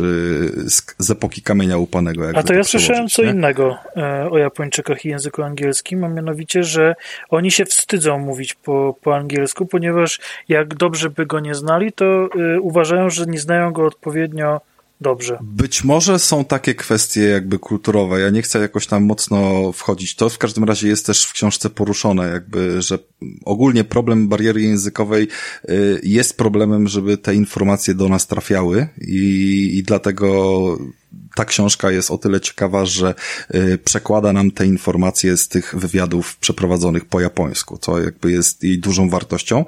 z, 1.00 1.10
epoki 1.10 1.42
kamienia 1.42 1.78
upanego. 1.78 2.24
A 2.36 2.44
to 2.44 2.54
ja 2.54 2.64
słyszałem 2.64 3.08
co 3.08 3.24
nie? 3.24 3.30
innego 3.30 3.78
e, 3.98 4.30
o 4.30 4.38
Japończykach 4.38 5.06
i 5.06 5.10
języku 5.10 5.44
angielskim, 5.44 6.04
a 6.04 6.10
mianowicie, 6.10 6.64
że 6.64 6.96
oni 7.30 7.52
się 7.52 7.66
wstydzą 7.66 8.20
mówić 8.20 8.54
po, 8.54 8.96
po 9.02 9.16
angielsku, 9.16 9.66
ponieważ 9.66 10.20
jak 10.50 10.76
dobrze 10.76 11.10
by 11.10 11.26
go 11.26 11.40
nie 11.40 11.56
znali, 11.56 11.92
to 11.92 12.30
y, 12.56 12.62
uważają, 12.62 13.10
że 13.10 13.26
nie 13.26 13.40
znają 13.40 13.72
go 13.72 13.86
odpowiednio 13.86 14.62
dobrze. 15.04 15.38
Być 15.42 15.84
może 15.84 16.20
są 16.20 16.46
takie 16.46 16.76
kwestie 16.76 17.22
jakby 17.22 17.60
kulturowe. 17.60 18.20
Ja 18.20 18.30
nie 18.30 18.42
chcę 18.42 18.60
jakoś 18.60 18.88
tam 18.88 19.04
mocno 19.04 19.72
wchodzić. 19.72 20.16
To 20.16 20.30
w 20.30 20.38
każdym 20.38 20.64
razie 20.64 20.88
jest 20.88 21.06
też 21.06 21.26
w 21.26 21.34
książce 21.34 21.70
poruszone, 21.70 22.30
jakby, 22.30 22.82
że 22.82 23.00
ogólnie 23.46 23.84
problem 23.84 24.28
bariery 24.28 24.62
językowej 24.62 25.28
y, 25.70 26.02
jest 26.04 26.38
problemem, 26.38 26.88
żeby 26.88 27.18
te 27.18 27.36
informacje 27.36 27.94
do 27.94 28.10
nas 28.10 28.28
trafiały 28.28 28.88
i, 29.02 29.72
i 29.78 29.84
dlatego 29.84 30.78
ta 31.36 31.46
książka 31.46 31.92
jest 31.92 32.12
o 32.12 32.18
tyle 32.18 32.42
ciekawa, 32.42 32.86
że 32.86 33.16
y, 33.56 33.78
przekłada 33.78 34.34
nam 34.34 34.52
te 34.52 34.66
informacje 34.66 35.38
z 35.38 35.48
tych 35.48 35.76
wywiadów 35.78 36.38
przeprowadzonych 36.38 37.06
po 37.06 37.22
japońsku, 37.22 37.78
co 37.78 38.00
jakby 38.00 38.32
jest 38.32 38.64
jej 38.64 38.80
dużą 38.80 39.10
wartością. 39.10 39.66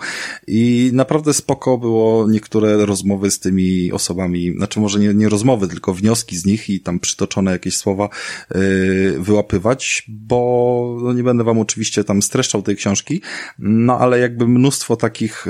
I 0.48 0.90
naprawdę 0.94 1.34
spoko 1.34 1.78
było 1.78 2.28
niektóre 2.30 2.86
rozmowy 2.86 3.32
z 3.32 3.40
tymi 3.40 3.92
osobami, 3.92 4.54
znaczy 4.58 4.80
może 4.80 5.00
nie, 5.00 5.14
nie 5.14 5.30
rozmowy, 5.30 5.68
tylko 5.68 5.94
wnioski 5.94 6.38
z 6.38 6.46
nich 6.46 6.70
i 6.70 6.80
tam 6.80 7.00
przytoczone 7.00 7.52
jakieś 7.52 7.78
słowa 7.78 8.10
yy, 8.56 9.20
wyłapywać, 9.20 10.04
bo 10.08 11.00
no 11.04 11.14
nie 11.14 11.24
będę 11.24 11.44
wam 11.44 11.60
oczywiście 11.60 12.04
tam 12.04 12.22
streszczał 12.22 12.62
tej 12.62 12.76
książki, 12.76 13.22
no 13.60 14.00
ale 14.00 14.20
jakby 14.20 14.48
mnóstwo 14.48 14.96
takich 14.96 15.46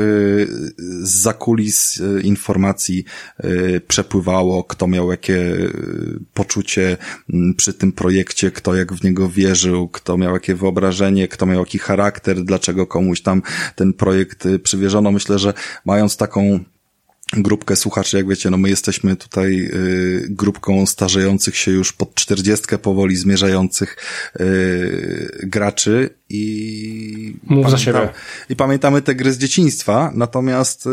z 1.01 1.25
zakulis 1.25 1.95
yy, 1.95 2.21
informacji 2.21 3.05
yy, 3.43 3.81
przepływało, 3.87 4.63
kto 4.63 4.87
miał 4.87 5.11
jakie 5.11 5.57
poczucie 6.33 6.97
mm, 7.33 7.53
przy 7.53 7.73
tym 7.73 7.91
projekcie, 7.91 8.51
kto 8.51 8.75
jak 8.75 8.93
w 8.93 9.03
niego 9.03 9.29
wierzył, 9.29 9.87
kto 9.87 10.17
miał 10.17 10.33
jakie 10.33 10.55
wyobrażenie, 10.55 11.27
kto 11.27 11.45
miał 11.45 11.59
jaki 11.59 11.79
charakter, 11.79 12.43
dlaczego 12.43 12.87
komuś 12.87 13.21
tam 13.21 13.41
ten 13.75 13.93
projekt 13.93 14.45
y, 14.45 14.59
przywierzono. 14.59 15.11
Myślę, 15.11 15.39
że 15.39 15.53
mając 15.85 16.17
taką 16.17 16.59
grupkę 17.33 17.75
słuchaczy, 17.75 18.17
jak 18.17 18.27
wiecie, 18.27 18.49
no 18.49 18.57
my 18.57 18.69
jesteśmy 18.69 19.15
tutaj 19.15 19.69
y, 19.73 20.27
grupką 20.29 20.85
starzejących 20.85 21.57
się 21.57 21.71
już 21.71 21.93
pod 21.93 22.15
czterdziestkę 22.15 22.77
powoli 22.77 23.15
zmierzających 23.15 23.97
y, 24.39 25.39
graczy 25.43 26.09
i 26.29 27.35
Mów 27.43 27.71
za 27.71 27.77
siebie. 27.77 28.09
I 28.49 28.55
pamiętamy 28.55 29.01
te 29.01 29.15
gry 29.15 29.33
z 29.33 29.37
dzieciństwa, 29.37 30.11
natomiast 30.15 30.85
y, 30.85 30.89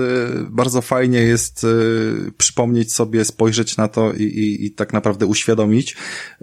bardzo 0.50 0.82
fajnie 0.82 1.18
jest 1.18 1.64
y, 1.64 2.32
przypomnieć 2.38 2.92
sobie, 2.92 3.24
spojrzeć 3.24 3.76
na 3.76 3.88
to 3.88 4.12
i, 4.12 4.22
i, 4.22 4.66
i 4.66 4.70
tak 4.70 4.92
naprawdę 4.92 5.26
uświadomić, 5.26 5.96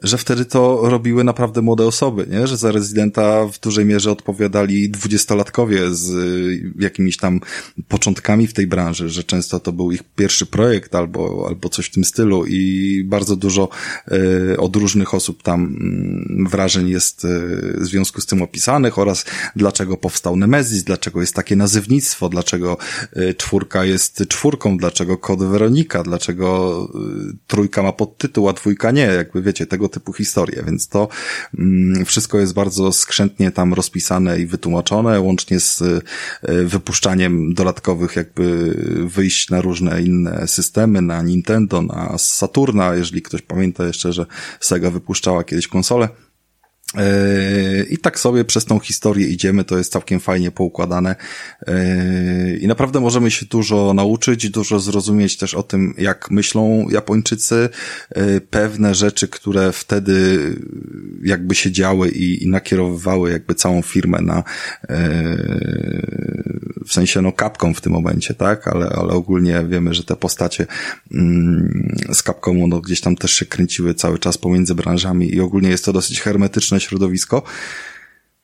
że 0.04 0.18
wtedy 0.18 0.46
to 0.46 0.90
robiły 0.90 1.24
naprawdę 1.24 1.62
młode 1.62 1.86
osoby, 1.86 2.28
nie? 2.30 2.48
Że 2.48 2.58
za 2.58 2.72
rezydenta 2.72 3.48
w 3.48 3.60
dużej 3.60 3.86
mierze 3.86 4.12
odpowiadali 4.12 4.90
dwudziestolatkowie 4.90 5.92
z 5.92 6.10
y, 6.10 6.74
jakimiś 6.80 7.18
tam 7.18 7.40
początkami 7.88 8.48
w 8.48 8.54
tej 8.54 8.68
branży, 8.68 9.10
że 9.10 9.24
często 9.24 9.60
to 9.60 9.72
był 9.72 9.92
ich 9.92 10.04
pierwszy 10.04 10.46
projekt 10.46 10.96
albo, 10.96 11.46
albo 11.48 11.70
coś 11.70 11.86
w 11.86 11.92
tym 11.92 12.04
stylu 12.04 12.46
i 12.46 13.04
bardzo 13.06 13.36
dużo 13.36 13.70
y, 14.52 14.58
od 14.60 14.76
różnych 14.76 15.14
osób 15.14 15.44
tam 15.44 15.62
mm, 15.62 16.48
wrażeń 16.50 16.90
jest 16.90 17.26
y, 17.26 17.28
w 17.78 17.86
związku 17.86 18.22
z 18.22 18.26
tym 18.26 18.42
opisanych 18.42 18.89
oraz 18.98 19.26
dlaczego 19.56 19.98
powstał 19.98 20.36
Nemezis, 20.36 20.84
dlaczego 20.84 21.22
jest 21.22 21.36
takie 21.36 21.56
nazywnictwo, 21.56 22.30
dlaczego 22.30 22.78
y, 23.18 23.34
czwórka 23.34 23.86
jest 23.86 24.24
czwórką, 24.28 24.78
dlaczego 24.78 25.18
kod 25.18 25.44
Weronika, 25.44 26.04
dlaczego 26.04 26.50
trójka 27.48 27.84
ma 27.84 27.92
podtytuł, 27.92 28.50
a 28.50 28.54
dwójka 28.54 28.92
nie, 28.92 29.02
jakby 29.02 29.42
wiecie, 29.42 29.66
tego 29.66 29.90
typu 29.90 30.14
historie, 30.14 30.64
więc 30.66 30.88
to 30.88 31.08
mm, 31.60 32.06
wszystko 32.06 32.40
jest 32.40 32.54
bardzo 32.54 32.92
skrzętnie 32.92 33.52
tam 33.52 33.74
rozpisane 33.74 34.40
i 34.40 34.46
wytłumaczone, 34.46 35.20
łącznie 35.20 35.60
z 35.60 35.84
wypuszczaniem 36.66 37.54
dodatkowych 37.54 38.16
jakby 38.16 38.76
wyjść 39.06 39.50
na 39.50 39.62
różne 39.62 40.02
inne 40.02 40.48
systemy, 40.48 41.02
na 41.02 41.22
Nintendo, 41.22 41.82
na 41.82 42.18
Saturna, 42.18 42.96
jeżeli 42.96 43.22
ktoś 43.22 43.42
pamięta 43.42 43.86
jeszcze, 43.86 44.14
że 44.14 44.26
Sega 44.60 44.92
wypuszczała 44.92 45.44
kiedyś 45.44 45.68
konsolę. 45.68 46.10
Yy, 46.96 47.84
I 47.90 47.98
tak 47.98 48.20
sobie 48.20 48.46
przez 48.46 48.66
tą 48.66 48.80
historię 48.80 49.28
idziemy, 49.28 49.64
to 49.64 49.78
jest 49.78 49.92
całkiem 49.92 50.20
fajnie 50.20 50.52
poukładane. 50.52 51.16
Yy, 51.68 52.58
i 52.58 52.68
naprawdę 52.68 53.00
możemy 53.00 53.32
się 53.32 53.46
dużo 53.46 53.94
nauczyć, 53.94 54.50
dużo 54.50 54.80
zrozumieć 54.80 55.38
też 55.38 55.54
o 55.54 55.64
tym, 55.64 55.94
jak 55.98 56.32
myślą 56.32 56.88
Japończycy, 56.92 57.70
yy, 58.16 58.42
pewne 58.42 58.96
rzeczy, 58.96 59.28
które 59.28 59.72
wtedy 59.72 60.40
jakby 61.24 61.56
się 61.56 61.72
działy 61.72 62.10
i, 62.10 62.44
i 62.44 62.50
nakierowywały 62.50 63.32
jakby 63.32 63.56
całą 63.56 63.82
firmę 63.82 64.22
na 64.22 64.44
w 66.90 66.94
sensie 66.94 67.22
no 67.22 67.32
kapką 67.32 67.74
w 67.74 67.82
tym 67.82 67.94
momencie, 67.94 68.34
tak, 68.34 68.68
ale, 68.68 68.90
ale 68.90 69.14
ogólnie 69.14 69.66
wiemy, 69.70 69.94
że 69.94 70.04
te 70.04 70.16
postacie 70.16 70.68
mm, 71.12 71.98
z 72.14 72.24
kapką 72.24 72.68
no 72.68 72.82
gdzieś 72.82 73.02
tam 73.02 73.16
też 73.16 73.34
się 73.34 73.46
kręciły 73.46 73.94
cały 73.94 74.20
czas 74.20 74.38
pomiędzy 74.38 74.76
branżami 74.76 75.36
i 75.36 75.42
ogólnie 75.42 75.70
jest 75.70 75.86
to 75.86 75.94
dosyć 75.94 76.22
hermetyczne 76.22 76.79
środowisko. 76.80 77.44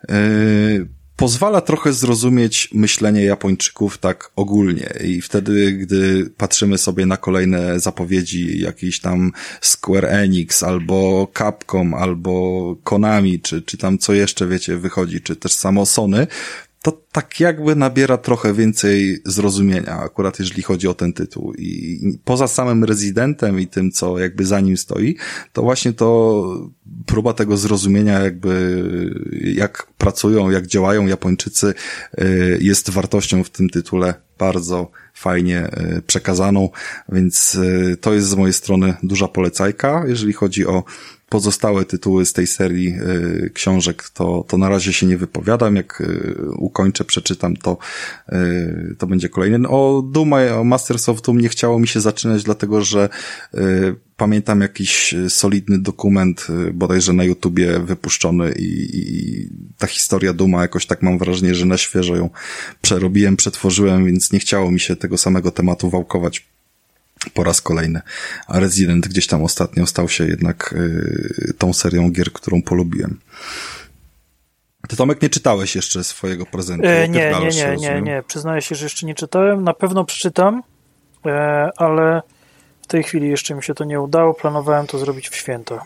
Yy, 0.10 0.88
pozwala 1.16 1.62
trochę 1.62 1.94
zrozumieć 1.94 2.70
myślenie 2.74 3.24
Japończyków 3.24 3.98
tak 3.98 4.32
ogólnie 4.36 4.94
i 5.04 5.22
wtedy, 5.22 5.72
gdy 5.72 6.30
patrzymy 6.38 6.78
sobie 6.78 7.06
na 7.06 7.18
kolejne 7.18 7.80
zapowiedzi 7.80 8.62
jakiś 8.62 9.00
tam 9.00 9.32
Square 9.62 10.06
Enix 10.06 10.64
albo 10.64 11.28
Capcom 11.38 11.94
albo 11.94 12.76
Konami, 12.84 13.40
czy, 13.40 13.62
czy 13.62 13.78
tam 13.78 13.98
co 13.98 14.14
jeszcze, 14.14 14.48
wiecie, 14.48 14.78
wychodzi, 14.78 15.22
czy 15.22 15.36
też 15.36 15.54
samo 15.54 15.86
Sony, 15.86 16.28
to 16.86 16.92
tak 17.12 17.40
jakby 17.40 17.76
nabiera 17.76 18.18
trochę 18.18 18.54
więcej 18.54 19.22
zrozumienia, 19.26 20.00
akurat 20.00 20.40
jeżeli 20.40 20.64
chodzi 20.64 20.88
o 20.88 20.94
ten 20.94 21.14
tytuł. 21.14 21.54
I 21.54 22.00
poza 22.24 22.48
samym 22.48 22.84
rezydentem 22.84 23.60
i 23.60 23.68
tym, 23.68 23.92
co 23.92 24.20
jakby 24.20 24.46
za 24.46 24.60
nim 24.60 24.78
stoi, 24.78 25.16
to 25.54 25.62
właśnie 25.62 25.94
to 25.94 26.70
próba 27.06 27.34
tego 27.34 27.58
zrozumienia 27.58 28.20
jakby 28.20 29.14
jak 29.56 29.88
pracują, 29.98 30.50
jak 30.50 30.68
działają 30.68 31.08
Japończycy 31.08 31.74
y, 32.20 32.58
jest 32.62 32.90
wartością 32.90 33.44
w 33.44 33.50
tym 33.50 33.70
tytule 33.70 34.14
bardzo 34.40 34.92
fajnie 35.14 35.68
y, 35.98 36.02
przekazaną, 36.02 36.70
więc 37.10 37.56
y, 37.56 37.98
to 38.02 38.14
jest 38.14 38.28
z 38.28 38.36
mojej 38.36 38.54
strony 38.54 38.94
duża 39.04 39.28
polecajka, 39.28 40.04
jeżeli 40.08 40.34
chodzi 40.34 40.68
o 40.68 40.84
pozostałe 41.30 41.86
tytuły 41.86 42.26
z 42.26 42.34
tej 42.34 42.48
serii 42.48 42.88
y, 42.88 43.52
książek, 43.54 44.10
to, 44.10 44.46
to 44.48 44.58
na 44.58 44.70
razie 44.70 44.94
się 44.94 45.06
nie 45.06 45.18
wypowiadam. 45.18 45.76
Jak 45.76 46.02
y, 46.02 46.36
ukończę, 46.58 47.06
przeczytam, 47.06 47.56
to, 47.56 47.78
y, 48.34 48.96
to 48.98 49.08
będzie 49.08 49.30
kolejny. 49.30 49.60
No, 49.60 49.70
o 49.70 50.02
Duma, 50.02 50.42
o 50.60 50.64
Masters 50.64 51.10
of 51.10 51.22
Doom 51.22 51.42
nie 51.42 51.50
chciało 51.50 51.80
mi 51.80 51.88
się 51.88 52.02
zaczynać, 52.02 52.44
dlatego 52.44 52.82
że 52.82 53.10
pamiętam 54.18 54.62
jakiś 54.62 55.16
solidny 55.30 55.80
dokument, 55.80 56.48
bodajże 56.74 57.14
na 57.14 57.24
YouTubie 57.24 57.80
wypuszczony 57.80 58.52
i, 58.52 58.90
i 58.94 59.50
ta 59.78 59.88
historia 59.88 60.34
Duma 60.34 60.62
jakoś 60.62 60.86
tak 60.86 61.02
mam 61.02 61.18
wrażenie, 61.18 61.56
że 61.56 61.66
na 61.66 61.78
świeżo 61.78 62.16
ją 62.16 62.30
przerobiłem, 62.82 63.38
przetworzyłem, 63.38 64.06
więc 64.06 64.32
nie 64.32 64.40
chciało 64.40 64.72
mi 64.72 64.80
się 64.80 64.96
tego 64.96 65.18
samego 65.18 65.52
tematu 65.52 65.90
wałkować 65.90 66.55
po 67.34 67.44
raz 67.44 67.62
kolejny. 67.62 68.02
A 68.48 68.60
Resident 68.60 69.08
gdzieś 69.08 69.28
tam 69.28 69.44
ostatnio 69.44 69.88
stał 69.88 70.10
się 70.10 70.28
jednak 70.28 70.74
y, 70.74 71.54
tą 71.58 71.74
serią 71.74 72.12
gier, 72.12 72.34
którą 72.34 72.62
polubiłem. 72.62 73.20
Ty 74.88 74.96
Tomek 74.96 75.22
nie 75.22 75.30
czytałeś 75.30 75.76
jeszcze 75.76 76.04
swojego 76.04 76.46
prezentu. 76.46 76.88
E, 76.88 77.10
nie, 77.10 77.34
nie, 77.40 77.50
nie, 77.50 77.76
nie, 77.78 78.02
nie. 78.02 78.24
Przyznaję 78.28 78.62
się, 78.62 78.76
że 78.76 78.86
jeszcze 78.86 79.06
nie 79.06 79.16
czytałem. 79.16 79.64
Na 79.64 79.74
pewno 79.74 80.06
przeczytam, 80.06 80.64
e, 81.26 81.70
ale 81.78 82.22
w 82.82 82.88
tej 82.88 83.04
chwili 83.04 83.30
jeszcze 83.30 83.56
mi 83.56 83.64
się 83.64 83.74
to 83.74 83.84
nie 83.84 84.02
udało. 84.02 84.34
Planowałem 84.34 84.88
to 84.88 84.98
zrobić 84.98 85.30
w 85.30 85.36
święta. 85.36 85.86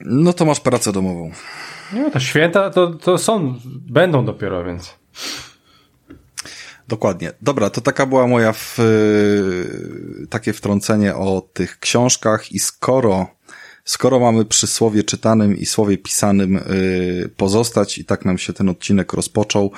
No 0.00 0.32
to 0.32 0.44
masz 0.44 0.60
pracę 0.60 0.92
domową. 0.92 1.30
Nie, 1.92 2.10
to 2.10 2.20
święta 2.20 2.70
to, 2.70 2.94
to 2.94 3.18
są, 3.18 3.58
będą 3.90 4.24
dopiero, 4.24 4.64
więc. 4.64 4.94
Dokładnie. 6.92 7.32
Dobra, 7.42 7.70
to 7.70 7.80
taka 7.80 8.06
była 8.06 8.26
moja 8.26 8.52
w, 8.52 8.78
takie 10.30 10.52
wtrącenie 10.52 11.16
o 11.16 11.48
tych 11.52 11.78
książkach 11.78 12.52
i 12.52 12.58
skoro 12.58 13.26
skoro 13.84 14.20
mamy 14.20 14.44
przy 14.44 14.66
słowie 14.66 15.04
czytanym 15.04 15.56
i 15.56 15.66
słowie 15.66 15.98
pisanym 15.98 16.52
yy, 16.52 17.28
pozostać 17.36 17.98
i 17.98 18.04
tak 18.04 18.24
nam 18.24 18.38
się 18.38 18.52
ten 18.52 18.68
odcinek 18.68 19.12
rozpoczął, 19.12 19.72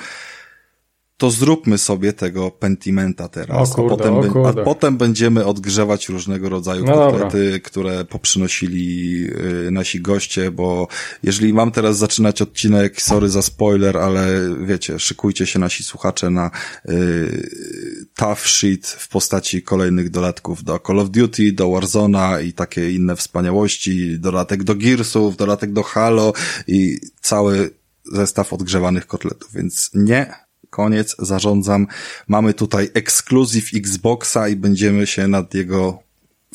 to 1.17 1.31
zróbmy 1.31 1.77
sobie 1.77 2.13
tego 2.13 2.51
pentimenta 2.51 3.27
teraz, 3.27 3.73
kurde, 3.73 3.93
a, 3.93 3.97
potem, 3.97 4.31
kurde. 4.31 4.61
a 4.61 4.63
potem 4.65 4.97
będziemy 4.97 5.45
odgrzewać 5.45 6.09
różnego 6.09 6.49
rodzaju 6.49 6.85
No 6.85 6.93
kotlety, 6.93 7.45
dobra. 7.45 7.59
które 7.59 8.05
poprzynosili 8.05 9.23
y, 9.67 9.71
nasi 9.71 10.01
goście, 10.01 10.51
bo 10.51 10.87
jeżeli 11.23 11.53
mam 11.53 11.71
teraz 11.71 11.97
zaczynać 11.97 12.41
odcinek, 12.41 13.01
sorry 13.01 13.29
za 13.29 13.41
spoiler, 13.41 13.97
ale 13.97 14.27
wiecie, 14.65 14.99
szykujcie 14.99 15.45
się 15.45 15.59
nasi 15.59 15.83
słuchacze 15.83 16.29
na 16.29 16.51
y, 16.89 18.07
tough 18.15 18.47
shit 18.47 18.87
w 18.87 19.07
postaci 19.09 19.61
kolejnych 19.63 20.09
dodatków 20.09 20.63
do 20.63 20.79
Call 20.87 20.99
of 20.99 21.09
Duty, 21.09 21.51
do 21.51 21.71
Warzona 21.71 22.39
i 22.39 22.53
takie 22.53 22.91
inne 22.91 23.15
wspaniałości, 23.15 24.19
dodatek 24.19 24.63
do 24.63 24.75
Gearsów, 24.75 25.37
dodatek 25.37 25.73
do 25.73 25.83
Halo 25.83 26.33
i 26.67 26.97
cały 27.21 27.69
zestaw 28.13 28.53
odgrzewanych 28.53 29.07
kotletów, 29.07 29.53
więc 29.53 29.91
nie, 29.93 30.44
koniec, 30.75 31.15
zarządzam. 31.19 31.87
Mamy 32.27 32.53
tutaj 32.53 32.89
ekskluzyw 32.93 33.65
Xboxa 33.75 34.47
i 34.47 34.55
będziemy 34.55 35.07
się 35.07 35.27
nad 35.27 35.53
jego 35.53 35.99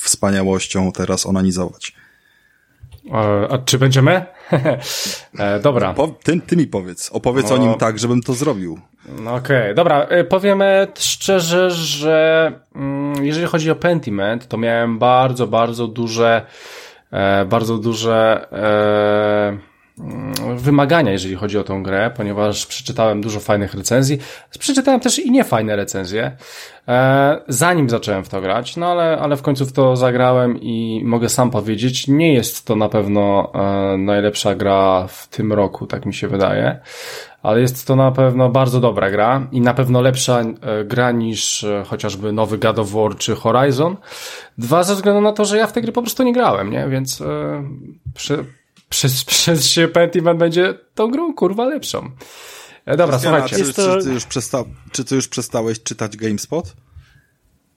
wspaniałością 0.00 0.92
teraz 0.92 1.26
onanizować. 1.26 1.92
E, 3.12 3.48
a 3.50 3.58
czy 3.58 3.78
będziemy? 3.78 4.24
e, 5.38 5.60
dobra. 5.60 5.94
Po, 5.94 6.08
ty, 6.08 6.40
ty 6.40 6.56
mi 6.56 6.66
powiedz. 6.66 7.10
Opowiedz 7.12 7.50
no. 7.50 7.54
o 7.54 7.58
nim 7.58 7.74
tak, 7.74 7.98
żebym 7.98 8.22
to 8.22 8.34
zrobił. 8.34 8.80
No 9.22 9.34
okej, 9.34 9.62
okay. 9.62 9.74
dobra. 9.74 10.02
E, 10.02 10.24
powiemy 10.24 10.86
szczerze, 10.98 11.70
że 11.70 12.52
mm, 12.74 13.24
jeżeli 13.24 13.46
chodzi 13.46 13.70
o 13.70 13.74
Pentiment, 13.74 14.48
to 14.48 14.58
miałem 14.58 14.98
bardzo, 14.98 15.46
bardzo 15.46 15.86
duże, 15.86 16.46
e, 17.10 17.44
bardzo 17.44 17.78
duże 17.78 18.48
e, 18.52 19.69
wymagania, 20.56 21.12
jeżeli 21.12 21.34
chodzi 21.34 21.58
o 21.58 21.64
tą 21.64 21.82
grę, 21.82 22.10
ponieważ 22.16 22.66
przeczytałem 22.66 23.20
dużo 23.20 23.40
fajnych 23.40 23.74
recenzji. 23.74 24.18
Przeczytałem 24.58 25.00
też 25.00 25.18
i 25.18 25.30
niefajne 25.30 25.76
recenzje, 25.76 26.36
e, 26.88 27.40
zanim 27.48 27.90
zacząłem 27.90 28.24
w 28.24 28.28
to 28.28 28.40
grać, 28.40 28.76
no 28.76 28.86
ale, 28.86 29.18
ale 29.18 29.36
w 29.36 29.42
końcu 29.42 29.66
w 29.66 29.72
to 29.72 29.96
zagrałem 29.96 30.60
i 30.60 31.02
mogę 31.04 31.28
sam 31.28 31.50
powiedzieć, 31.50 32.08
nie 32.08 32.34
jest 32.34 32.66
to 32.66 32.76
na 32.76 32.88
pewno 32.88 33.52
e, 33.54 33.96
najlepsza 33.98 34.54
gra 34.54 35.06
w 35.08 35.28
tym 35.28 35.52
roku, 35.52 35.86
tak 35.86 36.06
mi 36.06 36.14
się 36.14 36.28
wydaje, 36.28 36.80
ale 37.42 37.60
jest 37.60 37.86
to 37.86 37.96
na 37.96 38.12
pewno 38.12 38.48
bardzo 38.48 38.80
dobra 38.80 39.10
gra 39.10 39.46
i 39.52 39.60
na 39.60 39.74
pewno 39.74 40.00
lepsza 40.00 40.40
e, 40.40 40.84
gra 40.84 41.10
niż 41.10 41.66
chociażby 41.86 42.32
nowy 42.32 42.58
God 42.58 42.78
of 42.78 42.90
War 42.90 43.16
czy 43.16 43.36
Horizon. 43.36 43.96
Dwa, 44.58 44.82
ze 44.82 44.94
względu 44.94 45.20
na 45.20 45.32
to, 45.32 45.44
że 45.44 45.58
ja 45.58 45.66
w 45.66 45.72
tej 45.72 45.82
gry 45.82 45.92
po 45.92 46.02
prostu 46.02 46.22
nie 46.22 46.32
grałem, 46.32 46.70
nie? 46.70 46.88
Więc 46.88 47.22
przy, 48.14 48.44
przez, 48.90 49.24
przez 49.34 49.66
się 49.66 49.88
Pentiment 49.88 50.38
będzie 50.38 50.74
tą 50.94 51.10
grą 51.10 51.34
kurwa 51.34 51.64
lepszą. 51.64 52.10
E, 52.86 52.96
dobra, 52.96 53.18
Krystiana, 53.18 53.48
słuchajcie. 53.48 53.66
Czy, 53.66 53.74
to... 53.74 53.98
czy, 53.98 54.04
ty 54.04 54.12
już 54.12 54.24
przesta... 54.24 54.64
czy 54.92 55.04
ty 55.04 55.14
już 55.14 55.28
przestałeś 55.28 55.82
czytać 55.82 56.16
GameSpot? 56.16 56.76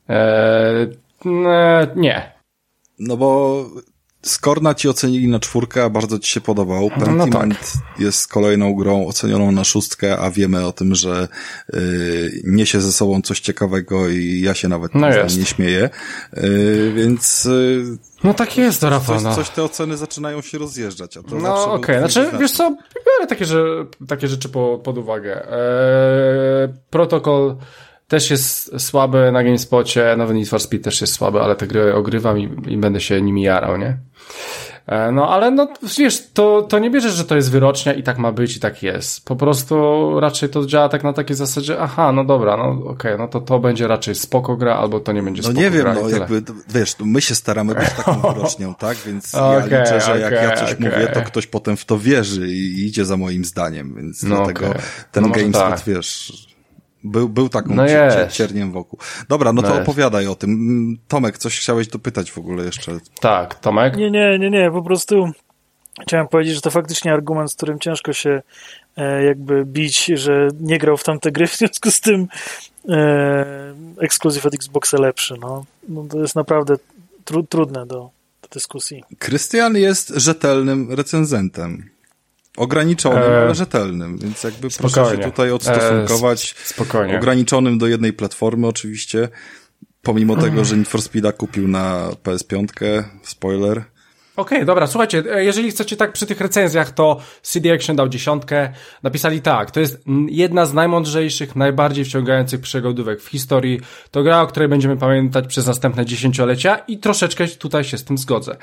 Eee, 0.07 0.87
nie. 1.95 2.33
No 2.99 3.17
bo 3.17 3.65
Skorna 4.23 4.73
ci 4.73 4.89
ocenili 4.89 5.27
na 5.27 5.39
czwórkę, 5.39 5.83
a 5.83 5.89
bardzo 5.89 6.19
ci 6.19 6.31
się 6.31 6.41
podobał. 6.41 6.89
Pentiment 6.89 7.33
no 7.33 7.39
tak. 7.39 7.99
jest 7.99 8.27
kolejną 8.27 8.73
grą 8.73 9.07
ocenioną 9.07 9.51
na 9.51 9.63
szóstkę, 9.63 10.17
a 10.19 10.31
wiemy 10.31 10.65
o 10.65 10.71
tym, 10.71 10.95
że 10.95 11.27
y, 11.73 12.41
niesie 12.43 12.81
ze 12.81 12.91
sobą 12.91 13.21
coś 13.21 13.39
ciekawego 13.39 14.09
i 14.09 14.41
ja 14.41 14.53
się 14.53 14.67
nawet 14.67 14.95
no 14.95 15.07
nie 15.37 15.45
śmieję. 15.45 15.89
Y, 16.37 16.93
więc 16.95 17.45
y, 17.45 17.83
no 18.23 18.33
tak 18.33 18.57
jest, 18.57 18.81
to 18.81 18.89
Rafał. 18.89 19.15
Coś, 19.15 19.23
no. 19.23 19.35
coś 19.35 19.49
te 19.49 19.63
oceny 19.63 19.97
zaczynają 19.97 20.41
się 20.41 20.57
rozjeżdżać. 20.57 21.17
A 21.17 21.23
to 21.23 21.35
no 21.35 21.73
okej, 21.73 21.97
okay. 21.97 22.11
znaczy 22.11 22.37
wiesz 22.39 22.51
co, 22.51 22.69
biorę 22.69 23.27
takie, 23.27 23.45
że, 23.45 23.65
takie 24.07 24.27
rzeczy 24.27 24.49
po, 24.49 24.81
pod 24.83 24.97
uwagę. 24.97 25.51
Eee, 25.51 26.73
protokol 26.89 27.55
też 28.13 28.29
jest 28.29 28.81
słaby 28.81 29.31
na 29.31 29.43
GameSpocie, 29.43 30.15
nowy 30.17 30.33
Need 30.33 30.49
for 30.49 30.59
Speed 30.59 30.83
też 30.83 31.01
jest 31.01 31.13
słaby, 31.13 31.41
ale 31.41 31.55
te 31.55 31.67
gry 31.67 31.95
ogrywam 31.95 32.39
i, 32.39 32.49
i 32.67 32.77
będę 32.77 33.01
się 33.01 33.21
nimi 33.21 33.41
jarał, 33.41 33.77
nie? 33.77 33.97
E, 34.87 35.11
no, 35.11 35.29
ale 35.29 35.51
no, 35.51 35.67
wiesz, 35.97 36.23
to, 36.33 36.61
to 36.61 36.79
nie 36.79 36.89
bierzesz, 36.89 37.13
że 37.13 37.25
to 37.25 37.35
jest 37.35 37.51
wyrocznia 37.51 37.93
i 37.93 38.03
tak 38.03 38.17
ma 38.17 38.31
być 38.31 38.57
i 38.57 38.59
tak 38.59 38.83
jest. 38.83 39.25
Po 39.25 39.35
prostu 39.35 39.75
raczej 40.19 40.49
to 40.49 40.65
działa 40.65 40.89
tak 40.89 41.03
na 41.03 41.13
takiej 41.13 41.35
zasadzie, 41.35 41.79
aha, 41.79 42.11
no 42.11 42.23
dobra, 42.23 42.57
no 42.57 42.69
okej, 42.69 42.85
okay, 42.85 43.17
no 43.17 43.27
to 43.27 43.41
to 43.41 43.59
będzie 43.59 43.87
raczej 43.87 44.15
spoko 44.15 44.57
gra, 44.57 44.75
albo 44.75 44.99
to 44.99 45.11
nie 45.11 45.23
będzie 45.23 45.41
no 45.41 45.47
spoko 45.47 45.61
nie 45.61 45.71
wiem, 45.71 45.87
no 46.01 46.09
jakby, 46.09 46.43
wiesz, 46.69 46.95
my 46.99 47.21
się 47.21 47.35
staramy 47.35 47.75
być 47.75 47.89
taką 47.97 48.21
wyrocznią, 48.21 48.75
tak? 48.75 48.97
Więc 48.97 49.35
okay, 49.35 49.69
ja 49.69 49.81
liczę, 49.81 50.01
że 50.01 50.19
jak 50.19 50.33
ja 50.33 50.55
coś 50.55 50.73
okay. 50.73 50.89
mówię, 50.89 51.07
to 51.07 51.21
ktoś 51.21 51.47
potem 51.47 51.77
w 51.77 51.85
to 51.85 51.99
wierzy 51.99 52.47
i 52.47 52.85
idzie 52.87 53.05
za 53.05 53.17
moim 53.17 53.45
zdaniem, 53.45 53.95
więc 53.95 54.23
no 54.23 54.35
dlatego 54.35 54.73
ten 55.11 55.23
no 55.23 55.29
GameSpot, 55.29 55.69
tak. 55.69 55.83
wiesz 55.87 56.52
był, 57.03 57.29
był 57.29 57.49
taką 57.49 57.75
no 57.75 57.85
cierniem 58.29 58.71
wokół. 58.71 58.99
Dobra, 59.29 59.53
no, 59.53 59.61
no 59.61 59.67
to 59.67 59.75
jest. 59.75 59.89
opowiadaj 59.89 60.27
o 60.27 60.35
tym. 60.35 60.97
Tomek, 61.07 61.37
coś 61.37 61.59
chciałeś 61.59 61.87
dopytać 61.87 62.31
w 62.31 62.37
ogóle 62.37 62.65
jeszcze? 62.65 62.91
Tak, 63.19 63.55
Tomek? 63.55 63.97
Nie, 63.97 64.11
nie, 64.11 64.39
nie, 64.39 64.49
nie, 64.49 64.71
po 64.71 64.81
prostu 64.81 65.31
chciałem 66.01 66.27
powiedzieć, 66.27 66.55
że 66.55 66.61
to 66.61 66.71
faktycznie 66.71 67.13
argument, 67.13 67.51
z 67.51 67.55
którym 67.55 67.79
ciężko 67.79 68.13
się 68.13 68.41
e, 68.97 69.23
jakby 69.23 69.65
bić, 69.65 70.05
że 70.05 70.47
nie 70.59 70.77
grał 70.77 70.97
w 70.97 71.03
tamte 71.03 71.31
gry, 71.31 71.47
w 71.53 71.57
związku 71.57 71.91
z 71.91 72.01
tym 72.01 72.27
e, 72.89 73.45
ekskluzyw 73.99 74.45
od 74.45 74.53
Xboxa 74.55 74.97
lepszy, 74.97 75.35
no. 75.41 75.65
no 75.89 76.05
to 76.09 76.19
jest 76.19 76.35
naprawdę 76.35 76.75
tru, 77.25 77.43
trudne 77.43 77.85
do, 77.85 78.09
do 78.41 78.47
dyskusji. 78.51 79.03
Krystian 79.19 79.77
jest 79.77 80.09
rzetelnym 80.15 80.91
recenzentem. 80.91 81.92
Ograniczonym, 82.57 83.31
e... 83.31 83.41
ale 83.41 83.55
rzetelnym, 83.55 84.17
więc 84.17 84.43
jakby 84.43 84.69
Spokojnie. 84.69 84.93
proszę 84.95 85.17
się 85.17 85.23
tutaj 85.23 85.51
odstosunkować. 85.51 86.55
E... 86.63 86.67
Spokojnie. 86.67 87.17
Ograniczonym 87.17 87.77
do 87.77 87.87
jednej 87.87 88.13
platformy 88.13 88.67
oczywiście, 88.67 89.29
pomimo 90.01 90.35
tego, 90.35 90.65
że 90.65 90.77
Need 90.77 90.87
for 90.87 91.01
Speeda 91.01 91.31
kupił 91.31 91.67
na 91.67 92.09
PS5, 92.23 92.67
spoiler. 93.23 93.83
Okej, 94.35 94.57
okay, 94.57 94.65
dobra, 94.65 94.87
słuchajcie, 94.87 95.23
e, 95.31 95.43
jeżeli 95.43 95.71
chcecie 95.71 95.97
tak 95.97 96.13
przy 96.13 96.25
tych 96.25 96.41
recenzjach, 96.41 96.91
to 96.91 97.21
CD 97.41 97.73
Action 97.73 97.95
dał 97.95 98.09
dziesiątkę, 98.09 98.73
napisali 99.03 99.41
tak, 99.41 99.71
to 99.71 99.79
jest 99.79 100.03
jedna 100.27 100.65
z 100.65 100.73
najmądrzejszych, 100.73 101.55
najbardziej 101.55 102.05
wciągających 102.05 102.61
przygodówek 102.61 103.21
w 103.21 103.27
historii, 103.27 103.79
to 104.11 104.23
gra, 104.23 104.41
o 104.41 104.47
której 104.47 104.69
będziemy 104.69 104.97
pamiętać 104.97 105.47
przez 105.47 105.67
następne 105.67 106.05
dziesięciolecia 106.05 106.75
i 106.75 106.97
troszeczkę 106.97 107.47
tutaj 107.47 107.83
się 107.83 107.97
z 107.97 108.03
tym 108.03 108.17
zgodzę. 108.17 108.57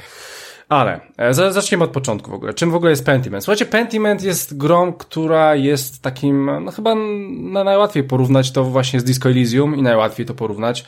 Ale 0.71 1.01
e, 1.19 1.35
zacznijmy 1.35 1.85
od 1.85 1.91
początku 1.91 2.31
w 2.31 2.35
ogóle. 2.35 2.55
Czym 2.55 2.71
w 2.71 2.75
ogóle 2.75 2.91
jest 2.91 3.07
Pentiment? 3.07 3.45
Słuchajcie, 3.45 3.67
Pentiment 3.67 4.23
jest 4.23 4.57
grą, 4.57 4.93
która 4.93 5.55
jest 5.55 6.03
takim, 6.03 6.51
no 6.65 6.71
chyba 6.71 6.95
na 7.31 7.65
najłatwiej 7.65 8.05
porównać 8.05 8.53
to 8.53 8.65
właśnie 8.65 9.01
z 9.01 9.05
Disco 9.05 9.29
Elysium 9.29 9.77
i 9.77 9.83
najłatwiej 9.83 10.27
to 10.27 10.35
porównać 10.35 10.85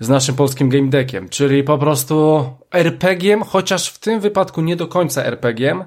z 0.00 0.08
naszym 0.08 0.34
polskim 0.34 0.68
game 0.68 0.88
deckiem, 0.88 1.28
czyli 1.28 1.64
po 1.64 1.78
prostu 1.78 2.44
RPGiem, 2.72 3.42
chociaż 3.42 3.88
w 3.88 3.98
tym 3.98 4.20
wypadku 4.20 4.60
nie 4.60 4.76
do 4.76 4.86
końca 4.86 5.24
RPGiem, 5.24 5.84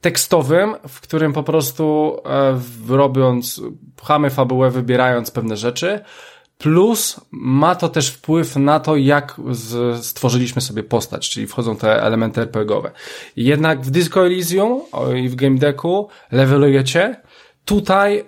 tekstowym, 0.00 0.74
w 0.88 1.00
którym 1.00 1.32
po 1.32 1.42
prostu 1.42 2.16
e, 2.26 2.60
robiąc, 2.96 3.62
pchamy 3.96 4.30
fabułę, 4.30 4.70
wybierając 4.70 5.30
pewne 5.30 5.56
rzeczy, 5.56 6.00
Plus 6.62 7.20
ma 7.30 7.74
to 7.74 7.88
też 7.88 8.08
wpływ 8.08 8.56
na 8.56 8.80
to, 8.80 8.96
jak 8.96 9.40
stworzyliśmy 10.02 10.62
sobie 10.62 10.82
postać, 10.82 11.30
czyli 11.30 11.46
wchodzą 11.46 11.76
te 11.76 12.02
elementy 12.02 12.40
RPGowe. 12.40 12.90
Jednak 13.36 13.80
w 13.80 13.90
Disco 13.90 14.26
Elysium 14.26 14.80
i 15.16 15.28
w 15.28 15.34
Game 15.34 15.58
Decku 15.58 16.08
levelujecie. 16.32 17.20
Tutaj 17.64 18.24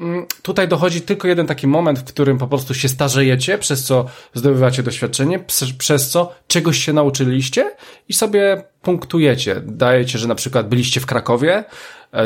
mm, 0.00 0.26
tutaj 0.42 0.68
dochodzi 0.68 1.00
tylko 1.00 1.28
jeden 1.28 1.46
taki 1.46 1.66
moment, 1.66 1.98
w 1.98 2.04
którym 2.04 2.38
po 2.38 2.46
prostu 2.46 2.74
się 2.74 2.88
starzejecie, 2.88 3.58
przez 3.58 3.84
co 3.84 4.06
zdobywacie 4.34 4.82
doświadczenie, 4.82 5.44
przez 5.78 6.10
co 6.10 6.32
czegoś 6.46 6.84
się 6.84 6.92
nauczyliście 6.92 7.76
i 8.08 8.12
sobie 8.12 8.62
punktujecie. 8.82 9.62
Dajecie, 9.64 10.18
że 10.18 10.28
na 10.28 10.34
przykład 10.34 10.68
byliście 10.68 11.00
w 11.00 11.06
Krakowie, 11.06 11.64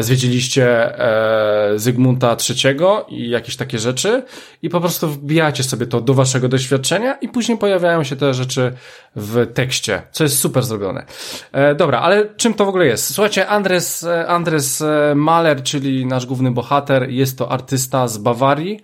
zwiedziliście 0.01 0.99
e, 0.99 1.78
Zygmunta 1.78 2.37
III 2.51 2.76
i 3.09 3.30
jakieś 3.30 3.57
takie 3.57 3.78
rzeczy 3.78 4.22
i 4.62 4.68
po 4.68 4.80
prostu 4.80 5.09
wbijacie 5.09 5.62
sobie 5.62 5.87
to 5.87 6.01
do 6.01 6.14
waszego 6.14 6.49
doświadczenia 6.49 7.14
i 7.14 7.28
później 7.28 7.59
pojawiają 7.59 8.05
się 8.05 8.16
te 8.16 8.35
rzeczy 8.35 8.72
w 9.16 9.53
tekście, 9.55 10.03
co 10.12 10.24
jest 10.24 10.39
super 10.39 10.62
zrobione. 10.62 11.07
E, 11.53 11.74
dobra, 11.74 12.01
ale 12.01 12.35
czym 12.37 12.55
to 12.55 12.64
w 12.64 12.68
ogóle 12.68 12.87
jest? 12.87 13.14
Słuchajcie, 13.14 13.49
Andres, 13.49 14.03
e, 14.03 14.26
Andres 14.26 14.82
e, 14.82 15.14
Mahler, 15.14 15.62
czyli 15.62 16.07
nasz 16.07 16.26
główny 16.26 16.51
bohater, 16.51 17.11
jest 17.11 17.39
to 17.39 17.51
artysta 17.51 18.09
z 18.09 18.18
Bawarii. 18.18 18.80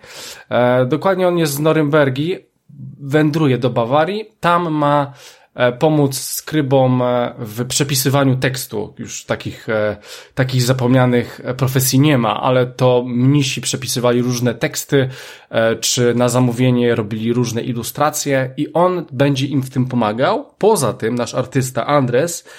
E, 0.49 0.85
dokładnie 0.85 1.27
on 1.27 1.37
jest 1.37 1.53
z 1.53 1.59
Norymbergi, 1.59 2.37
wędruje 2.99 3.57
do 3.57 3.69
Bawarii, 3.69 4.25
tam 4.39 4.71
ma 4.71 5.13
E, 5.13 5.40
pomóc 5.79 6.19
skrybom 6.19 7.01
e, 7.01 7.33
w 7.39 7.65
przepisywaniu 7.65 8.35
tekstu. 8.35 8.93
Już 8.97 9.25
takich, 9.25 9.69
e, 9.69 9.97
takich 10.35 10.61
zapomnianych 10.61 11.41
profesji 11.57 11.99
nie 11.99 12.17
ma, 12.17 12.41
ale 12.41 12.67
to 12.67 13.03
mnisi 13.07 13.61
przepisywali 13.61 14.21
różne 14.21 14.53
teksty, 14.53 15.09
czy 15.81 16.15
na 16.15 16.29
zamówienie 16.29 16.95
robili 16.95 17.33
różne 17.33 17.61
ilustracje 17.61 18.53
i 18.57 18.73
on 18.73 19.05
będzie 19.11 19.47
im 19.47 19.61
w 19.61 19.69
tym 19.69 19.85
pomagał. 19.85 20.45
Poza 20.57 20.93
tym 20.93 21.15
nasz 21.15 21.35
artysta 21.35 21.87
Andres, 21.87 22.49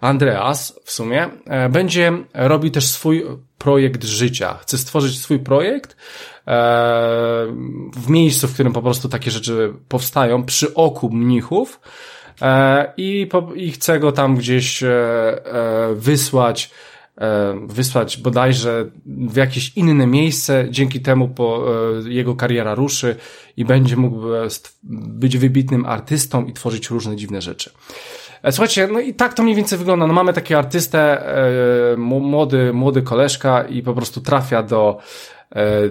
Andreas 0.00 0.80
w 0.84 0.92
sumie, 0.92 1.28
będzie 1.70 2.12
robił 2.34 2.70
też 2.70 2.86
swój 2.86 3.24
projekt 3.58 4.04
życia. 4.04 4.58
Chce 4.60 4.78
stworzyć 4.78 5.20
swój 5.20 5.38
projekt, 5.38 5.96
w 7.96 8.08
miejscu, 8.08 8.48
w 8.48 8.54
którym 8.54 8.72
po 8.72 8.82
prostu 8.82 9.08
takie 9.08 9.30
rzeczy 9.30 9.72
powstają, 9.88 10.44
przy 10.44 10.74
oku 10.74 11.10
mnichów, 11.10 11.80
E, 11.80 12.11
i, 12.96 13.26
po, 13.30 13.48
i 13.54 13.70
chcę 13.70 14.00
go 14.00 14.12
tam 14.12 14.36
gdzieś 14.36 14.82
e, 14.82 14.88
e, 14.88 15.94
wysłać, 15.94 16.70
wysłać 17.66 18.16
bodajże 18.16 18.86
w 19.06 19.36
jakieś 19.36 19.76
inne 19.76 20.06
miejsce, 20.06 20.66
dzięki 20.70 21.00
temu 21.00 21.28
po, 21.28 21.64
jego 22.08 22.34
kariera 22.34 22.74
ruszy 22.74 23.16
i 23.56 23.64
będzie 23.64 23.96
mógł 23.96 24.20
być 24.82 25.38
wybitnym 25.38 25.86
artystą 25.86 26.44
i 26.44 26.52
tworzyć 26.52 26.90
różne 26.90 27.16
dziwne 27.16 27.42
rzeczy. 27.42 27.70
Słuchajcie, 28.50 28.88
no 28.92 29.00
i 29.00 29.14
tak 29.14 29.34
to 29.34 29.42
mniej 29.42 29.56
więcej 29.56 29.78
wygląda. 29.78 30.06
No 30.06 30.14
mamy 30.14 30.32
taki 30.32 30.54
artystę, 30.54 31.24
młody, 31.96 32.72
młody 32.72 33.02
koleżka 33.02 33.62
i 33.62 33.82
po 33.82 33.94
prostu 33.94 34.20
trafia 34.20 34.62
do 34.62 34.98
E, 35.41 35.41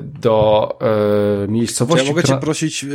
do 0.02 0.70
e, 0.82 1.48
miejscowości. 1.48 2.06
Ja 2.06 2.12
mogę 2.12 2.22
która... 2.24 2.38
cię 2.38 2.42
prosić, 2.42 2.84
e, 2.84 2.88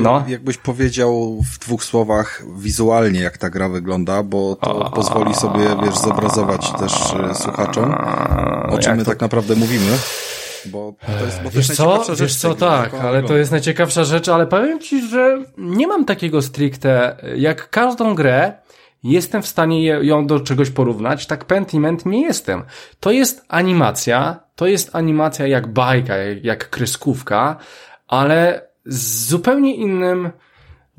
no? 0.00 0.24
jakbyś 0.28 0.56
powiedział 0.56 1.38
w 1.52 1.58
dwóch 1.58 1.84
słowach 1.84 2.42
wizualnie, 2.56 3.20
jak 3.20 3.38
ta 3.38 3.50
gra 3.50 3.68
wygląda, 3.68 4.22
bo 4.22 4.56
to 4.56 4.90
pozwoli 4.94 5.34
sobie, 5.34 5.64
wiesz, 5.84 5.98
zobrazować 5.98 6.72
też 6.78 6.92
e, 6.92 7.34
słuchaczom, 7.34 7.94
o 8.70 8.78
czym 8.78 8.96
my 8.96 9.04
to... 9.04 9.10
tak 9.10 9.20
naprawdę 9.20 9.56
mówimy. 9.56 9.98
Bo 10.66 10.94
to 11.18 11.24
jest, 11.24 11.42
bo 11.42 11.50
wiesz 11.50 11.68
to 11.68 11.74
co, 11.74 12.04
rzecz, 12.04 12.20
wiesz 12.20 12.36
co, 12.36 12.54
tak, 12.54 12.94
ale 12.94 13.22
to 13.22 13.36
jest 13.36 13.50
najciekawsza 13.50 14.04
rzecz, 14.04 14.28
ale 14.28 14.46
powiem 14.46 14.80
ci, 14.80 15.08
że 15.08 15.44
nie 15.58 15.86
mam 15.86 16.04
takiego 16.04 16.42
stricte, 16.42 17.16
jak 17.36 17.70
każdą 17.70 18.14
grę, 18.14 18.52
jestem 19.02 19.42
w 19.42 19.46
stanie 19.46 19.84
ją 19.86 20.26
do 20.26 20.40
czegoś 20.40 20.70
porównać, 20.70 21.26
tak 21.26 21.44
Pentiment 21.44 22.06
nie 22.06 22.22
jestem. 22.22 22.62
To 23.00 23.10
jest 23.10 23.44
animacja, 23.48 24.41
to 24.54 24.66
jest 24.66 24.96
animacja 24.96 25.46
jak 25.46 25.72
bajka, 25.72 26.14
jak, 26.42 26.70
kreskówka, 26.70 27.56
ale 28.08 28.68
z 28.86 29.28
zupełnie 29.28 29.74
innym, 29.74 30.30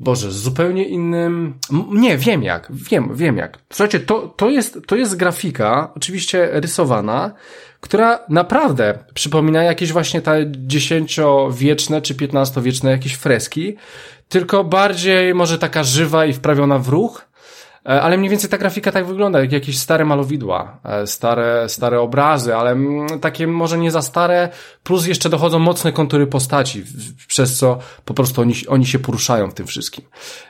Boże, 0.00 0.32
z 0.32 0.36
zupełnie 0.36 0.88
innym, 0.88 1.58
nie, 1.90 2.18
wiem 2.18 2.42
jak, 2.42 2.68
wiem, 2.70 3.14
wiem 3.14 3.36
jak. 3.36 3.58
Słuchajcie, 3.72 4.00
to, 4.00 4.28
to 4.36 4.50
jest, 4.50 4.78
to 4.86 4.96
jest 4.96 5.16
grafika, 5.16 5.92
oczywiście 5.96 6.48
rysowana, 6.52 7.34
która 7.80 8.18
naprawdę 8.28 8.98
przypomina 9.14 9.62
jakieś 9.62 9.92
właśnie 9.92 10.20
te 10.20 10.44
dziesięciowieczne 10.50 12.02
czy 12.02 12.14
piętnastowieczne 12.14 12.90
jakieś 12.90 13.14
freski, 13.14 13.76
tylko 14.28 14.64
bardziej 14.64 15.34
może 15.34 15.58
taka 15.58 15.84
żywa 15.84 16.26
i 16.26 16.32
wprawiona 16.32 16.78
w 16.78 16.88
ruch, 16.88 17.26
ale 17.84 18.16
mniej 18.16 18.30
więcej 18.30 18.50
ta 18.50 18.58
grafika 18.58 18.92
tak 18.92 19.06
wygląda, 19.06 19.40
jak 19.40 19.52
jakieś 19.52 19.78
stare 19.78 20.04
malowidła, 20.04 20.78
e, 20.84 21.06
stare, 21.06 21.68
stare 21.68 22.00
obrazy, 22.00 22.56
ale 22.56 22.76
takie 23.20 23.46
może 23.46 23.78
nie 23.78 23.90
za 23.90 24.02
stare, 24.02 24.48
plus 24.82 25.06
jeszcze 25.06 25.28
dochodzą 25.28 25.58
mocne 25.58 25.92
kontury 25.92 26.26
postaci, 26.26 26.84
przez 27.28 27.58
co 27.58 27.78
po 28.04 28.14
prostu 28.14 28.40
oni, 28.40 28.54
oni 28.68 28.86
się 28.86 28.98
poruszają 28.98 29.50
w 29.50 29.54
tym 29.54 29.66
wszystkim. 29.66 30.04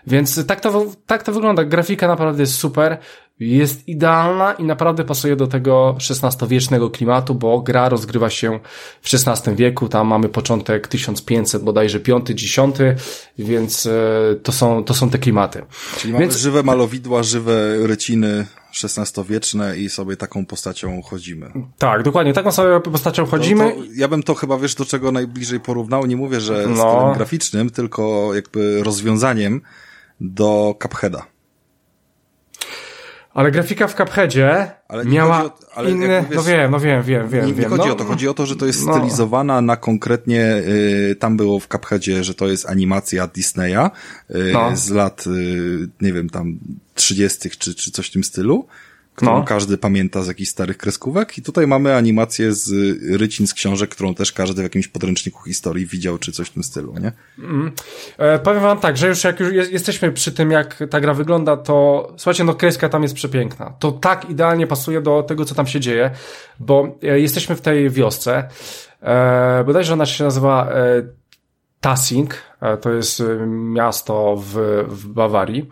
Więc 0.07 0.47
tak 0.47 0.61
to, 0.61 0.87
tak 1.07 1.23
to 1.23 1.33
wygląda. 1.33 1.65
Grafika 1.65 2.09
naprawdę 2.09 2.43
jest 2.43 2.55
super 2.55 2.99
jest 3.41 3.89
idealna 3.89 4.53
i 4.53 4.65
naprawdę 4.65 5.05
pasuje 5.05 5.37
do 5.37 5.47
tego 5.47 5.97
XVI-wiecznego 6.11 6.91
klimatu, 6.91 7.35
bo 7.35 7.61
gra 7.61 7.89
rozgrywa 7.89 8.31
się 8.31 8.61
w 9.03 9.15
XVI 9.15 9.55
wieku, 9.55 9.89
tam 9.89 10.07
mamy 10.07 10.29
początek 10.29 10.89
1500, 10.89 11.63
bodajże 11.63 12.01
5, 12.01 12.27
10, 12.29 12.77
więc 13.39 13.87
e, 13.87 13.91
to 14.43 14.53
są, 14.53 14.85
to 14.85 14.95
są 14.95 15.11
te 15.11 15.19
klimaty. 15.19 15.63
Czyli 15.99 16.13
więc... 16.13 16.25
mamy 16.25 16.39
żywe 16.41 16.63
malowidła, 16.63 17.23
żywe 17.23 17.87
ryciny 17.87 18.47
XVI-wieczne 18.85 19.77
i 19.77 19.89
sobie 19.89 20.17
taką 20.17 20.47
postacią 20.47 21.03
chodzimy. 21.03 21.53
Tak, 21.79 22.03
dokładnie, 22.03 22.33
taką 22.33 22.53
sobie 22.53 22.81
postacią 22.81 23.27
chodzimy. 23.27 23.71
To, 23.71 23.77
to 23.77 23.83
ja 23.97 24.09
bym 24.09 24.23
to 24.23 24.35
chyba, 24.35 24.59
wiesz, 24.59 24.75
do 24.75 24.85
czego 24.85 25.13
najbliżej 25.13 25.61
porównał, 25.61 26.07
nie 26.07 26.17
mówię, 26.17 26.41
że 26.41 26.67
no. 26.69 26.77
stylem 26.77 27.15
graficznym, 27.15 27.71
tylko 27.71 28.35
jakby 28.35 28.83
rozwiązaniem 28.83 29.61
do 30.21 30.75
Cupheada. 30.83 31.34
Ale 33.35 33.51
grafika 33.51 33.87
w 33.87 33.95
Cupheadzie 33.95 34.71
miała 35.05 35.45
o, 35.45 35.59
ale 35.75 35.91
inne, 35.91 36.25
no 36.35 36.43
wiem, 36.43 36.71
no 36.71 36.81
wiem, 36.81 37.03
wiem, 37.03 37.29
wiem. 37.29 37.47
Nie, 37.47 37.53
nie 37.53 37.55
wiem. 37.55 37.71
chodzi 37.71 37.89
no, 37.89 37.93
o 37.93 37.97
to, 37.97 38.05
chodzi 38.05 38.29
o 38.29 38.35
to, 38.35 38.47
że 38.47 38.57
to 38.57 38.67
jest 38.67 38.87
no. 38.87 38.95
stylizowana 38.95 39.61
na 39.61 39.77
konkretnie, 39.77 40.63
y, 41.11 41.17
tam 41.19 41.37
było 41.37 41.61
w 41.61 41.69
Cupheadzie, 41.69 42.25
że 42.25 42.35
to 42.35 42.49
jest 42.49 42.69
animacja 42.69 43.27
Disneya 43.27 43.91
y, 44.31 44.51
no. 44.53 44.77
z 44.77 44.91
lat, 44.91 45.27
y, 45.27 45.89
nie 46.01 46.13
wiem, 46.13 46.31
tam 46.31 46.59
30. 46.95 47.51
czy, 47.51 47.75
czy 47.75 47.91
coś 47.91 48.09
w 48.09 48.13
tym 48.13 48.25
stylu 48.25 48.67
którą 49.15 49.39
no. 49.39 49.45
każdy 49.45 49.79
pamięta 49.79 50.23
z 50.23 50.29
jakichś 50.29 50.51
starych 50.51 50.77
kreskówek 50.77 51.39
i 51.39 51.43
tutaj 51.43 51.67
mamy 51.67 51.95
animację 51.95 52.53
z 52.53 52.71
rycin 53.21 53.47
z 53.47 53.55
książek, 53.55 53.91
którą 53.91 54.15
też 54.15 54.33
każdy 54.33 54.61
w 54.61 54.65
jakimś 54.65 54.89
podręczniku 54.89 55.43
historii 55.43 55.87
widział, 55.87 56.19
czy 56.19 56.33
coś 56.33 56.49
w 56.49 56.53
tym 56.53 56.63
stylu, 56.63 56.95
nie? 57.01 57.13
Mm. 57.39 57.73
E, 58.19 58.39
powiem 58.39 58.63
wam 58.63 58.81
tak, 58.81 58.97
że 58.97 59.09
już 59.09 59.25
jak 59.25 59.41
już 59.41 59.71
jesteśmy 59.71 60.13
przy 60.13 60.33
tym, 60.33 60.51
jak 60.51 60.79
ta 60.91 61.01
gra 61.01 61.15
wygląda, 61.15 61.57
to 61.57 62.09
słuchajcie, 62.17 62.45
no 62.45 62.55
kreska 62.55 62.89
tam 62.89 63.03
jest 63.03 63.15
przepiękna. 63.15 63.75
To 63.79 63.93
tak 63.93 64.31
idealnie 64.31 64.67
pasuje 64.67 65.01
do 65.01 65.23
tego, 65.23 65.45
co 65.45 65.55
tam 65.55 65.67
się 65.67 65.81
dzieje, 65.81 66.11
bo 66.61 66.99
e, 67.03 67.21
jesteśmy 67.21 67.57
w 67.57 67.61
tej 67.61 67.91
wiosce, 67.91 68.49
e, 69.03 69.65
bodajże 69.65 69.93
ona 69.93 70.07
się 70.07 70.25
nazywa 70.25 70.69
e, 70.73 71.03
Tassing, 71.81 72.35
e, 72.61 72.77
to 72.77 72.93
jest 72.93 73.21
e, 73.21 73.47
miasto 73.47 74.37
w, 74.37 74.85
w 74.89 75.09
Bawarii 75.09 75.69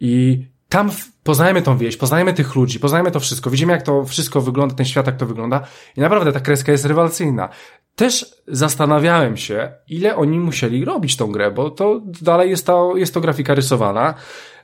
i 0.00 0.44
tam 0.68 0.90
poznajemy 1.24 1.62
tą 1.62 1.78
wieś, 1.78 1.96
poznajemy 1.96 2.32
tych 2.32 2.54
ludzi, 2.54 2.80
poznajemy 2.80 3.10
to 3.10 3.20
wszystko, 3.20 3.50
widzimy 3.50 3.72
jak 3.72 3.82
to 3.82 4.04
wszystko 4.04 4.40
wygląda, 4.40 4.74
ten 4.74 4.86
świat 4.86 5.06
jak 5.06 5.16
to 5.16 5.26
wygląda 5.26 5.60
i 5.96 6.00
naprawdę 6.00 6.32
ta 6.32 6.40
kreska 6.40 6.72
jest 6.72 6.84
rewelacyjna. 6.84 7.48
Też 7.96 8.34
zastanawiałem 8.48 9.36
się, 9.36 9.72
ile 9.88 10.16
oni 10.16 10.38
musieli 10.38 10.84
robić 10.84 11.16
tą 11.16 11.32
grę, 11.32 11.50
bo 11.50 11.70
to 11.70 12.00
dalej 12.22 12.50
jest 12.50 12.66
to, 12.66 12.92
jest 12.96 13.14
to 13.14 13.20
grafika 13.20 13.54
rysowana. 13.54 14.14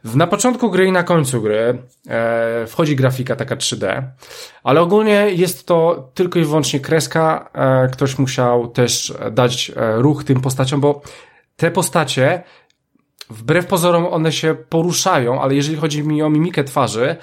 Na 0.04 0.26
początku 0.26 0.70
gry 0.70 0.86
i 0.86 0.92
na 0.92 1.02
końcu 1.02 1.42
gry 1.42 1.82
e, 2.08 2.66
wchodzi 2.66 2.96
grafika 2.96 3.36
taka 3.36 3.56
3D, 3.56 4.02
ale 4.62 4.80
ogólnie 4.80 5.26
jest 5.30 5.66
to 5.66 6.10
tylko 6.14 6.38
i 6.38 6.44
wyłącznie 6.44 6.80
kreska. 6.80 7.50
E, 7.54 7.88
ktoś 7.88 8.18
musiał 8.18 8.68
też 8.68 9.14
dać 9.32 9.72
e, 9.76 9.96
ruch 9.96 10.24
tym 10.24 10.40
postaciom, 10.40 10.80
bo 10.80 11.02
te 11.56 11.70
postacie 11.70 12.42
wbrew 13.30 13.66
pozorom 13.66 14.06
one 14.06 14.32
się 14.32 14.56
poruszają, 14.68 15.42
ale 15.42 15.54
jeżeli 15.54 15.76
chodzi 15.76 16.02
mi 16.02 16.22
o 16.22 16.30
mimikę 16.30 16.64
twarzy, 16.64 17.16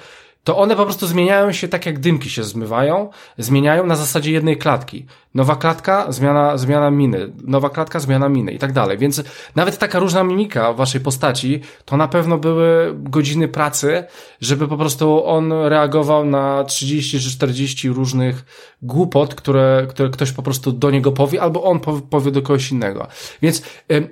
to 0.48 0.56
one 0.56 0.76
po 0.76 0.84
prostu 0.84 1.06
zmieniają 1.06 1.52
się 1.52 1.68
tak 1.68 1.86
jak 1.86 1.98
dymki 1.98 2.30
się 2.30 2.44
zmywają, 2.44 3.10
zmieniają 3.38 3.86
na 3.86 3.96
zasadzie 3.96 4.32
jednej 4.32 4.56
klatki. 4.56 5.06
Nowa 5.34 5.56
klatka, 5.56 6.12
zmiana, 6.12 6.58
zmiana 6.58 6.90
miny, 6.90 7.32
nowa 7.44 7.70
klatka, 7.70 8.00
zmiana 8.00 8.28
miny 8.28 8.52
i 8.52 8.58
tak 8.58 8.72
dalej. 8.72 8.98
Więc 8.98 9.22
nawet 9.56 9.78
taka 9.78 9.98
różna 9.98 10.24
mimika 10.24 10.72
waszej 10.72 11.00
postaci, 11.00 11.60
to 11.84 11.96
na 11.96 12.08
pewno 12.08 12.38
były 12.38 12.94
godziny 12.94 13.48
pracy, 13.48 14.04
żeby 14.40 14.68
po 14.68 14.76
prostu 14.76 15.26
on 15.26 15.52
reagował 15.52 16.24
na 16.24 16.64
30 16.64 17.20
czy 17.20 17.30
40 17.30 17.88
różnych 17.88 18.44
głupot, 18.82 19.34
które, 19.34 19.86
które 19.90 20.08
ktoś 20.08 20.32
po 20.32 20.42
prostu 20.42 20.72
do 20.72 20.90
niego 20.90 21.12
powie, 21.12 21.42
albo 21.42 21.62
on 21.62 21.80
powie 22.10 22.30
do 22.30 22.42
kogoś 22.42 22.72
innego. 22.72 23.06
Więc, 23.42 23.62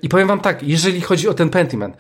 i 0.03 0.09
powiem 0.09 0.29
wam 0.29 0.41
tak, 0.41 0.63
jeżeli 0.63 1.01
chodzi 1.01 1.29
o 1.29 1.35
ten 1.35 1.51
Pentiment, 1.51 1.97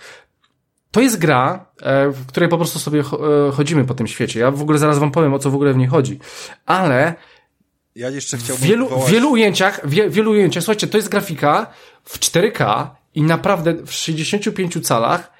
to 0.90 1.00
jest 1.00 1.18
gra, 1.18 1.66
e, 1.82 2.08
w 2.08 2.26
której 2.26 2.48
po 2.48 2.56
prostu 2.56 2.78
sobie 2.78 3.00
e, 3.00 3.04
chodzimy 3.52 3.84
po 3.84 3.94
tym 3.94 4.06
świecie. 4.06 4.40
Ja 4.40 4.50
w 4.50 4.62
ogóle 4.62 4.78
zaraz 4.78 4.98
wam 4.98 5.10
powiem, 5.10 5.34
o 5.34 5.38
co 5.38 5.50
w 5.50 5.54
ogóle 5.54 5.72
w 5.72 5.76
niej 5.76 5.88
chodzi. 5.88 6.18
Ale 6.66 7.14
ja 7.94 8.10
jeszcze 8.10 8.36
chciałbym 8.38 8.64
w 8.64 8.68
wielu, 8.68 9.00
w 9.00 9.10
wielu 9.10 9.30
ujęciach, 9.30 9.80
w 9.84 9.90
wielu 9.90 10.30
ujęciach, 10.30 10.62
słuchajcie, 10.62 10.86
to 10.86 10.98
jest 10.98 11.08
grafika 11.08 11.66
w 12.04 12.18
4K 12.18 12.88
i 13.14 13.22
naprawdę 13.22 13.74
w 13.74 13.92
65 13.92 14.86
calach 14.86 15.32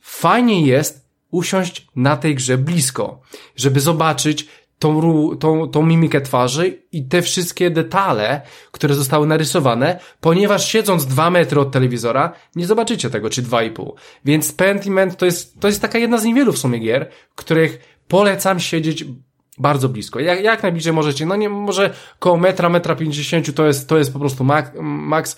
fajnie 0.00 0.66
jest 0.66 1.10
usiąść 1.30 1.86
na 1.96 2.16
tej 2.16 2.34
grze 2.34 2.58
blisko, 2.58 3.20
żeby 3.56 3.80
zobaczyć 3.80 4.48
tą, 4.80 5.36
tą, 5.36 5.68
tą 5.68 5.82
mimikę 5.86 6.20
twarzy 6.20 6.82
i 6.92 7.04
te 7.04 7.22
wszystkie 7.22 7.70
detale, 7.70 8.40
które 8.70 8.94
zostały 8.94 9.26
narysowane, 9.26 10.00
ponieważ 10.20 10.68
siedząc 10.68 11.06
dwa 11.06 11.30
metry 11.30 11.60
od 11.60 11.72
telewizora, 11.72 12.32
nie 12.56 12.66
zobaczycie 12.66 13.10
tego, 13.10 13.30
czy 13.30 13.42
dwa 13.42 13.62
i 13.62 13.70
pół. 13.70 13.94
Więc 14.24 14.52
Pentiment 14.52 15.16
to 15.16 15.26
jest, 15.26 15.60
to 15.60 15.68
jest 15.68 15.82
taka 15.82 15.98
jedna 15.98 16.18
z 16.18 16.24
niewielu 16.24 16.52
w 16.52 16.58
sumie 16.58 16.78
gier, 16.78 17.10
których 17.34 18.00
polecam 18.08 18.60
siedzieć 18.60 19.04
bardzo 19.60 19.88
blisko. 19.88 20.20
Jak, 20.20 20.40
jak 20.40 20.62
najbliżej 20.62 20.92
możecie, 20.92 21.26
no 21.26 21.36
nie, 21.36 21.48
może 21.48 21.90
koło 22.18 22.36
metra, 22.36 22.68
metra 22.68 22.94
pięćdziesięciu 22.96 23.52
to 23.52 23.66
jest, 23.66 23.88
to 23.88 23.98
jest 23.98 24.12
po 24.12 24.18
prostu 24.18 24.44
max, 24.44 24.70
max 24.80 25.36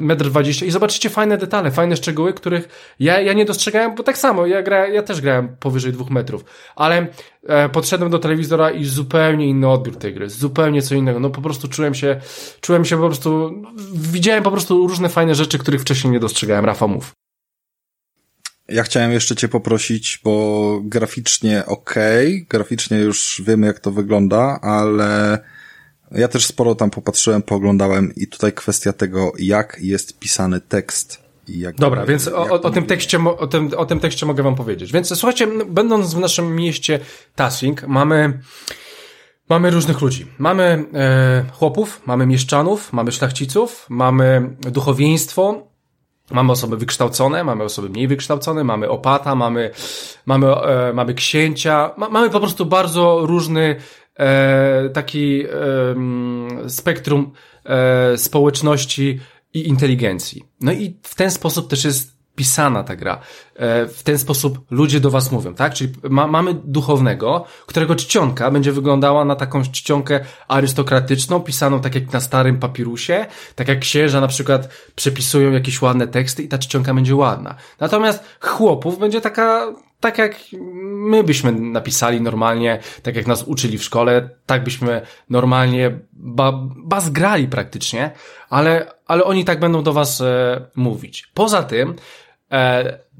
metr 0.00 0.24
dwadzieścia. 0.24 0.66
I 0.66 0.70
zobaczycie 0.70 1.10
fajne 1.10 1.38
detale, 1.38 1.70
fajne 1.70 1.96
szczegóły, 1.96 2.32
których 2.32 2.94
ja, 3.00 3.20
ja 3.20 3.32
nie 3.32 3.44
dostrzegałem, 3.44 3.94
bo 3.94 4.02
tak 4.02 4.18
samo, 4.18 4.46
ja, 4.46 4.62
gra, 4.62 4.86
ja 4.86 5.02
też 5.02 5.20
grałem 5.20 5.56
powyżej 5.60 5.92
dwóch 5.92 6.10
metrów, 6.10 6.44
ale 6.76 7.06
e, 7.46 7.68
podszedłem 7.68 8.10
do 8.10 8.18
telewizora 8.18 8.70
i 8.70 8.84
zupełnie 8.84 9.46
inny 9.46 9.68
odbiór 9.68 9.96
tej 9.96 10.14
gry, 10.14 10.30
zupełnie 10.30 10.82
co 10.82 10.94
innego, 10.94 11.20
no 11.20 11.30
po 11.30 11.42
prostu 11.42 11.68
czułem 11.68 11.94
się, 11.94 12.20
czułem 12.60 12.84
się 12.84 12.96
po 12.96 13.06
prostu, 13.06 13.62
widziałem 13.94 14.42
po 14.42 14.50
prostu 14.50 14.86
różne 14.86 15.08
fajne 15.08 15.34
rzeczy, 15.34 15.58
których 15.58 15.80
wcześniej 15.80 16.12
nie 16.12 16.20
dostrzegałem, 16.20 16.64
Rafa 16.64 16.86
mów. 16.86 17.17
Ja 18.68 18.82
chciałem 18.82 19.12
jeszcze 19.12 19.36
cię 19.36 19.48
poprosić, 19.48 20.20
bo 20.24 20.80
graficznie 20.84 21.66
ok, 21.66 21.94
graficznie 22.48 22.98
już 22.98 23.42
wiemy 23.46 23.66
jak 23.66 23.80
to 23.80 23.90
wygląda, 23.90 24.58
ale 24.62 25.38
ja 26.12 26.28
też 26.28 26.46
sporo 26.46 26.74
tam 26.74 26.90
popatrzyłem, 26.90 27.42
pooglądałem 27.42 28.14
i 28.16 28.26
tutaj 28.26 28.52
kwestia 28.52 28.92
tego, 28.92 29.32
jak 29.38 29.78
jest 29.80 30.18
pisany 30.18 30.60
tekst. 30.60 31.28
Dobra, 31.78 32.06
więc 32.06 32.26
jak 32.26 32.34
o, 32.34 32.60
o, 32.60 32.70
tym 32.70 32.86
tekście, 32.86 33.24
o, 33.24 33.46
tym, 33.46 33.70
o 33.76 33.86
tym 33.86 34.00
tekście 34.00 34.26
mogę 34.26 34.42
wam 34.42 34.54
powiedzieć. 34.54 34.92
Więc 34.92 35.18
słuchajcie, 35.18 35.46
będąc 35.68 36.14
w 36.14 36.18
naszym 36.18 36.56
mieście 36.56 37.00
Tassing, 37.34 37.82
mamy, 37.86 38.40
mamy 39.48 39.70
różnych 39.70 40.00
ludzi. 40.00 40.26
Mamy 40.38 40.84
e, 40.94 41.44
chłopów, 41.52 42.02
mamy 42.06 42.26
mieszczanów, 42.26 42.92
mamy 42.92 43.12
szlachciców, 43.12 43.86
mamy 43.88 44.56
duchowieństwo, 44.60 45.68
Mamy 46.30 46.52
osoby 46.52 46.76
wykształcone, 46.76 47.44
mamy 47.44 47.64
osoby 47.64 47.88
mniej 47.88 48.08
wykształcone, 48.08 48.64
mamy 48.64 48.88
opata, 48.88 49.34
mamy, 49.34 49.70
mamy, 50.26 50.46
e, 50.46 50.92
mamy 50.92 51.14
księcia, 51.14 51.90
ma, 51.96 52.08
mamy 52.08 52.30
po 52.30 52.40
prostu 52.40 52.66
bardzo 52.66 53.20
różny 53.26 53.76
e, 54.18 54.90
taki 54.90 55.44
e, 55.44 55.48
spektrum 56.70 57.32
e, 57.64 58.18
społeczności 58.18 59.20
i 59.54 59.68
inteligencji. 59.68 60.44
No 60.60 60.72
i 60.72 60.96
w 61.02 61.14
ten 61.14 61.30
sposób 61.30 61.70
też 61.70 61.84
jest 61.84 62.17
pisana 62.38 62.84
ta 62.84 62.96
gra. 62.96 63.20
E, 63.56 63.86
w 63.86 64.02
ten 64.02 64.18
sposób 64.18 64.58
ludzie 64.70 65.00
do 65.00 65.10
was 65.10 65.32
mówią, 65.32 65.54
tak? 65.54 65.74
Czyli 65.74 65.92
ma, 66.10 66.26
mamy 66.26 66.54
duchownego, 66.64 67.44
którego 67.66 67.94
czcionka 67.94 68.50
będzie 68.50 68.72
wyglądała 68.72 69.24
na 69.24 69.36
taką 69.36 69.62
czcionkę 69.62 70.20
arystokratyczną, 70.48 71.40
pisaną 71.40 71.80
tak 71.80 71.94
jak 71.94 72.12
na 72.12 72.20
starym 72.20 72.58
papirusie, 72.58 73.26
tak 73.54 73.68
jak 73.68 73.78
księża 73.78 74.20
na 74.20 74.28
przykład 74.28 74.68
przepisują 74.94 75.52
jakieś 75.52 75.82
ładne 75.82 76.06
teksty 76.06 76.42
i 76.42 76.48
ta 76.48 76.58
czcionka 76.58 76.94
będzie 76.94 77.16
ładna. 77.16 77.54
Natomiast 77.80 78.24
chłopów 78.40 78.98
będzie 78.98 79.20
taka 79.20 79.72
tak 80.00 80.18
jak 80.18 80.36
my 80.82 81.24
byśmy 81.24 81.52
napisali 81.52 82.20
normalnie, 82.20 82.78
tak 83.02 83.16
jak 83.16 83.26
nas 83.26 83.42
uczyli 83.42 83.78
w 83.78 83.84
szkole, 83.84 84.30
tak 84.46 84.64
byśmy 84.64 85.02
normalnie 85.30 85.98
ba, 86.12 86.52
bazgrali 86.76 87.48
praktycznie, 87.48 88.10
ale, 88.50 88.92
ale 89.06 89.24
oni 89.24 89.44
tak 89.44 89.60
będą 89.60 89.82
do 89.82 89.92
was 89.92 90.20
e, 90.20 90.60
mówić. 90.74 91.30
Poza 91.34 91.62
tym, 91.62 91.94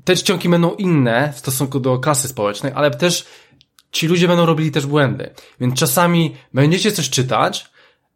te 0.05 0.17
czcionki 0.17 0.49
będą 0.49 0.75
inne 0.75 1.33
w 1.33 1.39
stosunku 1.39 1.81
do 1.81 1.99
klasy 1.99 2.29
społecznej, 2.29 2.73
ale 2.75 2.91
też 2.91 3.27
ci 3.93 4.09
ludzie 4.09 4.29
będą 4.29 4.47
robili 4.47 4.71
też 4.71 4.87
błędy. 4.87 5.31
Więc 5.61 5.75
czasami 5.75 6.37
będziecie 6.55 6.93
coś 6.93 7.11
czytać 7.11 7.71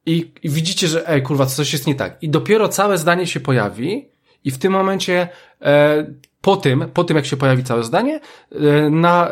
i, 0.06 0.32
i 0.42 0.50
widzicie, 0.50 0.88
że 0.88 1.08
ej, 1.08 1.22
kurwa, 1.22 1.46
coś 1.46 1.72
jest 1.72 1.86
nie 1.86 1.94
tak. 1.94 2.22
I 2.22 2.28
dopiero 2.28 2.68
całe 2.68 2.98
zdanie 2.98 3.26
się 3.26 3.40
pojawi 3.40 4.08
i 4.44 4.50
w 4.50 4.58
tym 4.58 4.72
momencie 4.72 5.28
e, 5.62 6.06
po 6.42 6.56
tym, 6.56 6.84
po 6.94 7.04
tym 7.04 7.16
jak 7.16 7.26
się 7.26 7.36
pojawi 7.36 7.64
całe 7.64 7.84
zdanie, 7.84 8.20
e, 8.52 8.90
na, 8.90 9.30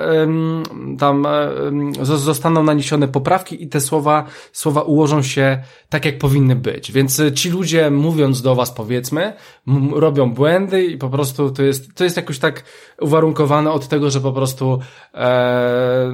tam 0.99 1.27
e, 1.27 1.41
zostaną 2.03 2.63
naniesione 2.63 3.09
poprawki 3.09 3.63
i 3.63 3.69
te 3.69 3.81
słowa, 3.81 4.25
słowa 4.53 4.83
ułożą 4.83 5.23
się 5.23 5.63
tak, 5.89 6.05
jak 6.05 6.19
powinny 6.19 6.57
być. 6.57 6.93
Więc 6.93 7.21
e, 7.21 7.33
ci 7.33 7.51
ludzie, 7.51 7.91
mówiąc 7.91 8.43
do 8.43 8.55
was, 8.55 8.71
powiedzmy, 8.71 9.33
robią 9.93 10.35
błędy 10.35 10.85
i 10.85 10.99
po 10.99 11.11
prostu 11.11 11.51
to 11.51 11.63
jest, 11.63 11.95
to 11.95 12.05
jest 12.05 12.17
jakoś 12.17 12.39
tak 12.39 12.65
uwarunkowane 13.01 13.71
od 13.71 13.89
tego, 13.89 14.11
że 14.11 14.21
po 14.21 14.33
prostu 14.33 14.81
e, 15.15 16.13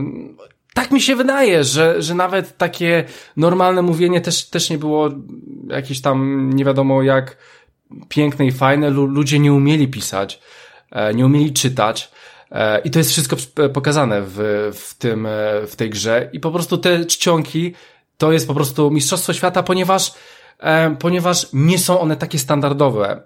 tak 0.74 0.90
mi 0.90 1.00
się 1.00 1.16
wydaje, 1.16 1.64
że, 1.64 2.02
że 2.02 2.14
nawet 2.14 2.56
takie 2.56 3.04
normalne 3.36 3.82
mówienie 3.82 4.20
też, 4.20 4.50
też 4.50 4.70
nie 4.70 4.78
było 4.78 5.10
jakieś 5.68 6.00
tam 6.00 6.50
nie 6.54 6.64
wiadomo 6.64 7.02
jak 7.02 7.36
piękne 8.08 8.46
i 8.46 8.52
fajne. 8.52 8.90
Ludzie 8.90 9.38
nie 9.38 9.52
umieli 9.52 9.88
pisać. 9.88 10.40
E, 10.90 11.14
nie 11.14 11.26
umieli 11.26 11.52
czytać. 11.52 12.10
E, 12.52 12.80
I 12.80 12.90
to 12.90 12.98
jest 12.98 13.10
wszystko 13.10 13.36
pokazane 13.72 14.22
w, 14.22 14.38
w 14.74 14.94
tym, 14.94 15.26
e, 15.26 15.30
w 15.66 15.76
tej 15.76 15.90
grze. 15.90 16.30
I 16.32 16.40
po 16.40 16.50
prostu 16.50 16.78
te 16.78 17.04
czcionki 17.04 17.74
to 18.18 18.32
jest 18.32 18.46
po 18.46 18.54
prostu 18.54 18.90
mistrzostwo 18.90 19.32
świata, 19.32 19.62
ponieważ 19.62 20.12
ponieważ 20.98 21.46
nie 21.52 21.78
są 21.78 22.00
one 22.00 22.16
takie 22.16 22.38
standardowe. 22.38 23.22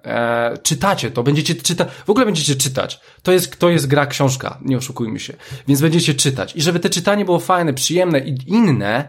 czytacie 0.62 1.10
to, 1.10 1.22
będziecie 1.22 1.54
czytać, 1.54 1.88
w 2.06 2.10
ogóle 2.10 2.26
będziecie 2.26 2.56
czytać. 2.56 3.00
To 3.22 3.32
jest, 3.32 3.58
to 3.58 3.68
jest 3.68 3.86
gra 3.86 4.06
książka, 4.06 4.58
nie 4.62 4.76
oszukujmy 4.76 5.20
się. 5.20 5.34
Więc 5.68 5.80
będziecie 5.80 6.14
czytać. 6.14 6.56
I 6.56 6.62
żeby 6.62 6.80
te 6.80 6.90
czytanie 6.90 7.24
było 7.24 7.38
fajne, 7.38 7.74
przyjemne 7.74 8.20
i 8.20 8.36
inne, 8.46 9.08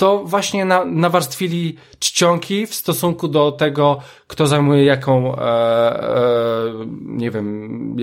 to 0.00 0.24
właśnie 0.24 0.64
na, 0.64 0.84
nawarstwili 0.84 1.76
czcionki 1.98 2.66
w 2.66 2.74
stosunku 2.74 3.28
do 3.28 3.52
tego, 3.52 4.00
kto 4.26 4.46
zajmuje 4.46 4.84
jaką, 4.84 5.36
e, 5.36 5.42
e, 5.42 6.72
nie 7.02 7.30
wiem, 7.30 7.96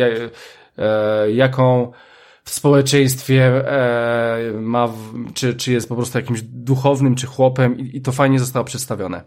e, 0.77 1.31
jaką 1.31 1.91
w 2.43 2.49
społeczeństwie 2.49 3.43
e, 3.45 4.51
ma, 4.61 4.87
w, 4.87 4.93
czy, 5.33 5.55
czy 5.55 5.71
jest 5.71 5.89
po 5.89 5.95
prostu 5.95 6.17
jakimś 6.17 6.41
duchownym, 6.41 7.15
czy 7.15 7.27
chłopem 7.27 7.79
i, 7.79 7.97
i 7.97 8.01
to 8.01 8.11
fajnie 8.11 8.39
zostało 8.39 8.65
przedstawione. 8.65 9.23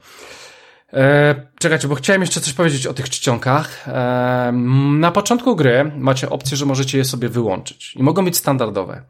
E, 0.93 1.35
czekajcie, 1.59 1.89
bo 1.89 1.95
chciałem 1.95 2.21
jeszcze 2.21 2.41
coś 2.41 2.53
powiedzieć 2.53 2.87
o 2.87 2.95
tych 2.95 3.11
czcionkach. 3.11 3.89
E, 3.89 4.53
na 4.99 5.11
początku 5.11 5.57
gry 5.57 5.93
macie 5.97 6.31
opcję, 6.31 6.57
że 6.57 6.67
możecie 6.67 6.99
je 6.99 7.05
sobie 7.05 7.29
wyłączyć 7.29 7.97
i 7.97 8.03
mogą 8.03 8.25
być 8.25 8.37
standardowe. 8.37 9.03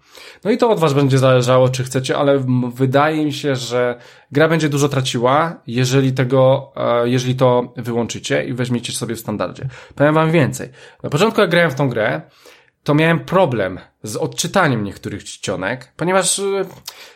No 0.45 0.51
i 0.51 0.59
to 0.59 0.71
od 0.71 0.81
was 0.81 0.93
będzie 0.93 1.19
zależało, 1.19 1.69
czy 1.69 1.85
chcecie, 1.85 2.17
ale 2.17 2.45
wydaje 2.75 3.25
mi 3.25 3.33
się, 3.33 3.57
że 3.57 3.99
gra 4.33 4.49
będzie 4.49 4.69
dużo 4.69 4.89
traciła, 4.89 5.63
jeżeli 5.67 6.13
tego, 6.13 6.73
e, 6.77 7.09
jeżeli 7.09 7.35
to 7.35 7.75
wyłączycie 7.77 8.45
i 8.45 8.53
weźmiecie 8.53 8.93
sobie 8.93 9.17
w 9.17 9.21
standardzie. 9.21 9.69
Powiem 9.95 10.15
wam 10.15 10.31
więcej. 10.31 10.69
Na 11.03 11.11
początku 11.11 11.41
jak 11.41 11.51
grałem 11.51 11.71
w 11.71 11.75
tą 11.75 11.89
grę, 11.89 12.21
to 12.85 12.95
miałem 12.95 13.21
problem 13.21 13.81
z 14.03 14.17
odczytaniem 14.17 14.85
niektórych 14.85 15.25
czcionek, 15.25 15.93
ponieważ 15.97 16.39
y, 16.39 16.67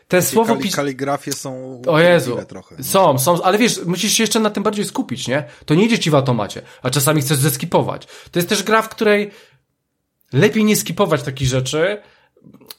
te 0.09 0.23
słowo... 0.23 0.57
Kali, 0.57 0.71
kaligrafie 0.71 1.33
są 1.33 1.83
o 1.87 2.01
Jezu, 2.01 2.39
trochę. 2.49 2.75
No. 2.79 2.85
Są, 2.85 3.19
są, 3.19 3.43
ale 3.43 3.59
wiesz, 3.59 3.85
musisz 3.87 4.13
się 4.13 4.23
jeszcze 4.23 4.41
na 4.41 4.51
tym 4.51 4.63
bardziej 4.63 4.85
skupić, 4.85 5.29
nie? 5.29 5.45
To 5.67 5.75
nie 5.75 5.85
idzie 5.85 5.99
ci 5.99 6.11
w 6.11 6.15
automacie, 6.15 6.63
a 6.83 6.91
czasami 6.91 7.21
chcesz 7.21 7.39
zeskipować. 7.39 8.07
To 8.31 8.39
jest 8.39 8.49
też 8.49 8.63
gra, 8.63 8.83
w 8.83 8.89
której 8.89 9.31
lepiej 10.33 10.65
nie 10.65 10.77
skipować 10.77 11.23
takich 11.23 11.49
rzeczy, 11.49 12.03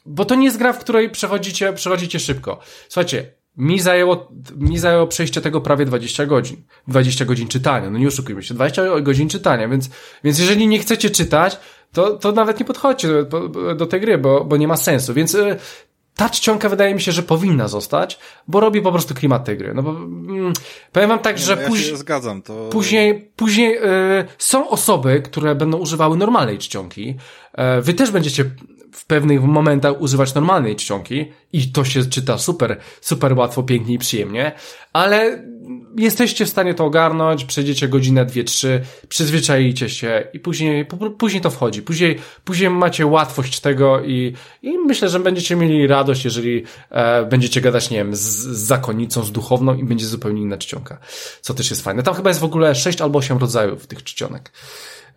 bo 0.06 0.26
to 0.26 0.36
nie 0.36 0.46
jest 0.46 0.58
gra, 0.58 0.74
w 0.74 0.80
której 0.80 1.10
przechodzicie, 1.10 1.74
przechodzicie 1.74 2.20
szybko. 2.20 2.60
Słuchajcie, 2.90 3.32
mi 3.58 3.80
zajęło, 3.80 4.32
mi 4.56 4.80
zajęło 4.80 5.08
przejście 5.08 5.42
tego 5.42 5.62
prawie 5.62 5.86
20 5.86 6.26
godzin. 6.26 6.64
20 6.88 7.26
godzin 7.26 7.48
czytania, 7.48 7.90
no 7.90 7.98
nie 7.98 8.08
oszukujmy 8.08 8.44
się, 8.44 8.54
20 8.54 9.02
godzin 9.02 9.30
czytania, 9.30 9.68
więc, 9.68 9.90
więc 10.24 10.40
jeżeli 10.40 10.68
nie 10.68 10.80
chcecie 10.80 11.10
czytać, 11.10 11.58
to, 11.96 12.18
to 12.18 12.32
nawet 12.32 12.60
nie 12.60 12.66
podchodźcie 12.66 13.24
do, 13.24 13.50
do 13.76 13.86
tej 13.86 14.02
gry, 14.02 14.18
bo, 14.18 14.46
bo 14.46 14.58
nie 14.58 14.68
ma 14.68 14.78
sensu. 14.78 15.14
Więc 15.14 15.36
y, 15.36 15.58
ta 16.16 16.30
czcionka 16.30 16.70
wydaje 16.70 16.94
mi 16.96 17.02
się, 17.02 17.12
że 17.12 17.24
powinna 17.24 17.68
zostać, 17.68 18.20
bo 18.48 18.60
robi 18.60 18.82
po 18.82 18.92
prostu 18.92 19.14
klimat 19.14 19.46
tej 19.46 19.58
gry. 19.58 19.74
No 19.74 19.84
bo 19.84 19.90
mm, 19.90 20.54
powiem 20.92 21.10
wam 21.10 21.20
tak, 21.20 21.36
nie, 21.36 21.42
że 21.42 21.56
no 21.56 21.62
ja 21.62 21.68
później, 21.68 21.98
zgadzam, 21.98 22.42
to... 22.42 22.70
później, 22.72 23.32
później 23.36 23.78
y, 23.78 24.26
są 24.38 24.70
osoby, 24.70 25.22
które 25.22 25.56
będą 25.56 25.78
używały 25.78 26.18
normalnej 26.18 26.58
czcionki. 26.58 27.16
Y, 27.80 27.82
wy 27.82 27.94
też 27.94 28.12
będziecie 28.12 28.46
w 28.92 29.06
pewnych 29.06 29.44
momentach 29.44 30.02
używać 30.02 30.34
normalnej 30.34 30.76
czcionki 30.76 31.32
i 31.54 31.72
to 31.72 31.86
się 31.86 32.06
czyta 32.06 32.38
super, 32.38 32.78
super 33.02 33.34
łatwo, 33.34 33.64
pięknie 33.64 33.94
i 33.94 33.98
przyjemnie, 33.98 34.52
ale 34.94 35.44
jesteście 35.98 36.46
w 36.46 36.50
stanie 36.50 36.74
to 36.74 36.86
ogarnąć, 36.86 37.46
przejdziecie 37.46 37.88
godzinę, 37.88 38.26
dwie, 38.26 38.44
trzy, 38.44 38.82
przyzwyczajicie 39.10 39.90
się 39.90 40.28
i 40.34 40.40
później, 40.40 40.86
później 41.18 41.42
to 41.42 41.50
wchodzi. 41.50 41.82
Później, 41.82 42.20
później 42.44 42.70
macie 42.70 43.06
łatwość 43.06 43.60
tego 43.60 44.02
i, 44.04 44.34
i 44.62 44.78
myślę, 44.78 45.10
że 45.10 45.20
będziecie 45.20 45.56
mieli 45.56 45.88
radość, 45.88 46.26
jeżeli 46.26 46.64
e, 46.90 47.26
będziecie 47.26 47.62
gadać, 47.62 47.90
nie 47.90 47.98
wiem, 47.98 48.16
z, 48.16 48.20
z 48.20 48.58
zakonnicą, 48.58 49.24
z 49.24 49.32
duchowną 49.32 49.76
i 49.76 49.84
będzie 49.84 50.06
zupełnie 50.06 50.42
inna 50.42 50.58
czcionka, 50.58 50.98
co 51.42 51.54
też 51.54 51.70
jest 51.70 51.82
fajne. 51.82 52.04
Tam 52.04 52.14
chyba 52.14 52.30
jest 52.30 52.40
w 52.40 52.44
ogóle 52.44 52.76
sześć 52.76 53.02
albo 53.02 53.20
osiem 53.20 53.38
rodzajów 53.38 53.88
tych 53.88 54.04
czcionek. 54.04 54.52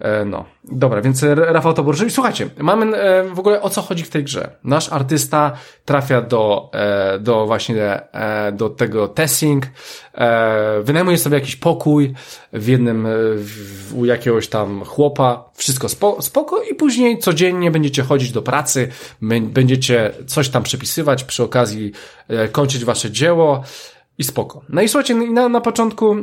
E, 0.00 0.24
no, 0.24 0.44
dobra, 0.64 1.00
więc 1.00 1.22
Rafał 1.22 1.74
to 1.74 1.84
poruszył. 1.84 2.10
Słuchajcie, 2.10 2.48
mamy 2.58 2.96
e, 2.96 3.24
w 3.24 3.38
ogóle 3.38 3.62
o 3.62 3.70
co 3.70 3.82
chodzi 3.82 4.04
w 4.04 4.10
tej 4.10 4.24
grze. 4.24 4.50
Nasz 4.64 4.92
artysta 4.92 5.52
trafia 5.84 6.22
do, 6.22 6.70
e, 6.72 7.18
do 7.18 7.46
właśnie 7.46 8.00
do 8.52 8.70
tego 8.70 9.08
testing, 9.08 9.66
wynajmuje 10.82 11.18
sobie 11.18 11.36
jakiś 11.36 11.56
pokój 11.56 12.14
w 12.52 12.68
jednym, 12.68 13.06
w, 13.36 13.94
u 13.96 14.04
jakiegoś 14.04 14.48
tam 14.48 14.84
chłopa, 14.84 15.50
wszystko 15.54 15.88
spo, 15.88 16.22
spoko 16.22 16.62
i 16.62 16.74
później 16.74 17.18
codziennie 17.18 17.70
będziecie 17.70 18.02
chodzić 18.02 18.32
do 18.32 18.42
pracy, 18.42 18.88
będziecie 19.42 20.10
coś 20.26 20.48
tam 20.48 20.62
przepisywać, 20.62 21.24
przy 21.24 21.42
okazji 21.42 21.92
kończyć 22.52 22.84
wasze 22.84 23.10
dzieło 23.10 23.62
i 24.18 24.24
spoko. 24.24 24.62
No 24.68 24.82
i 24.82 24.88
słuchajcie, 24.88 25.14
na, 25.14 25.48
na 25.48 25.60
początku 25.60 26.16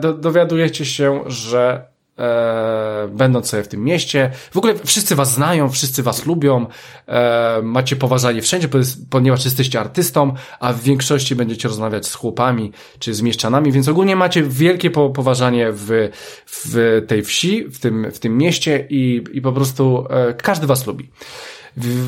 do, 0.00 0.14
dowiadujecie 0.14 0.84
się, 0.84 1.20
że 1.26 1.89
e, 2.20 3.08
będąc 3.12 3.48
sobie 3.48 3.62
w 3.62 3.68
tym 3.68 3.84
mieście. 3.84 4.30
W 4.50 4.56
ogóle 4.56 4.74
wszyscy 4.84 5.14
was 5.14 5.34
znają, 5.34 5.70
wszyscy 5.70 6.02
was 6.02 6.26
lubią, 6.26 6.66
e, 7.06 7.60
macie 7.62 7.96
poważanie 7.96 8.42
wszędzie, 8.42 8.68
ponieważ 9.10 9.44
jesteście 9.44 9.80
artystą, 9.80 10.34
a 10.60 10.72
w 10.72 10.82
większości 10.82 11.36
będziecie 11.36 11.68
rozmawiać 11.68 12.06
z 12.06 12.14
chłopami 12.14 12.72
czy 12.98 13.14
z 13.14 13.22
mieszczanami, 13.22 13.72
więc 13.72 13.88
ogólnie 13.88 14.16
macie 14.16 14.42
wielkie 14.42 14.90
po, 14.90 15.10
poważanie 15.10 15.72
w, 15.72 16.10
w 16.46 17.02
tej 17.08 17.22
wsi, 17.22 17.64
w 17.64 17.78
tym, 17.78 18.10
w 18.12 18.18
tym 18.18 18.38
mieście 18.38 18.86
i, 18.90 19.24
i 19.32 19.40
po 19.40 19.52
prostu 19.52 20.06
e, 20.10 20.34
każdy 20.34 20.66
was 20.66 20.86
lubi. 20.86 21.10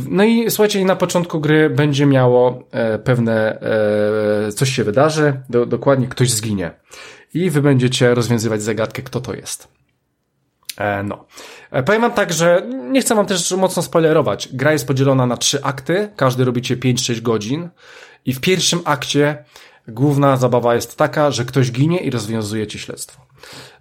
No 0.09 0.25
i 0.25 0.51
słuchajcie, 0.51 0.85
na 0.85 0.97
początku 0.97 1.41
gry 1.41 1.71
będzie 1.71 2.07
miało 2.07 2.69
e, 2.71 2.99
pewne, 2.99 3.61
e, 4.49 4.53
coś 4.53 4.71
się 4.71 4.85
wydarzy, 4.85 5.41
do, 5.51 5.67
dokładnie 5.67 6.07
ktoś 6.07 6.31
zginie. 6.31 6.71
I 7.35 7.51
wy 7.51 7.63
będziecie 7.63 8.15
rozwiązywać 8.15 8.63
zagadkę, 8.63 9.03
kto 9.03 9.21
to 9.21 9.35
jest. 9.35 9.69
E, 10.79 11.03
no. 11.03 11.25
E, 11.71 11.83
powiem 11.83 12.03
wam 12.03 12.13
tak, 12.13 12.33
że 12.33 12.63
nie 12.91 13.01
chcę 13.01 13.15
wam 13.15 13.27
też 13.27 13.51
mocno 13.51 13.83
spoilerować. 13.83 14.49
Gra 14.53 14.73
jest 14.73 14.87
podzielona 14.87 15.27
na 15.27 15.37
trzy 15.37 15.65
akty, 15.65 16.09
każdy 16.17 16.45
robicie 16.45 16.77
5-6 16.77 17.21
godzin 17.21 17.69
i 18.25 18.33
w 18.33 18.41
pierwszym 18.41 18.81
akcie 18.85 19.45
główna 19.89 20.37
zabawa 20.37 20.75
jest 20.75 20.97
taka, 20.97 21.31
że 21.31 21.45
ktoś 21.45 21.73
ginie 21.73 21.99
i 21.99 22.11
rozwiązujecie 22.11 22.79
śledztwo. 22.79 23.23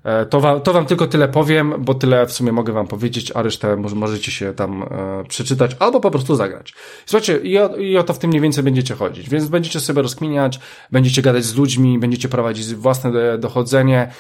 E, 0.04 0.26
to 0.26 0.40
wam, 0.40 0.62
to 0.62 0.74
wam 0.74 0.86
tylko 0.86 1.08
tyle 1.08 1.28
powiem, 1.28 1.74
bo 1.80 1.94
tyle 1.94 2.26
w 2.26 2.32
sumie 2.34 2.52
mogę 2.52 2.74
wam 2.74 2.88
powiedzieć, 2.88 3.32
a 3.36 3.42
resztę 3.42 3.76
może, 3.76 3.96
możecie 3.96 4.32
się 4.32 4.54
tam 4.54 4.84
e, 4.84 5.24
przeczytać 5.28 5.76
albo 5.80 6.00
po 6.00 6.12
prostu 6.12 6.36
zagrać. 6.36 6.74
Słuchajcie, 7.06 7.38
i 7.38 7.58
o, 7.58 7.76
i 7.76 7.98
o 7.98 8.04
to 8.04 8.14
w 8.14 8.20
tym 8.20 8.30
mniej 8.30 8.42
więcej 8.42 8.64
będziecie 8.64 8.96
chodzić, 8.96 9.30
więc 9.30 9.48
będziecie 9.48 9.80
sobie 9.80 10.02
rozkminiać, 10.02 10.60
będziecie 10.92 11.22
gadać 11.22 11.44
z 11.44 11.56
ludźmi, 11.56 12.00
będziecie 12.00 12.30
prowadzić 12.30 12.76
własne 12.76 13.38
dochodzenie, 13.38 14.12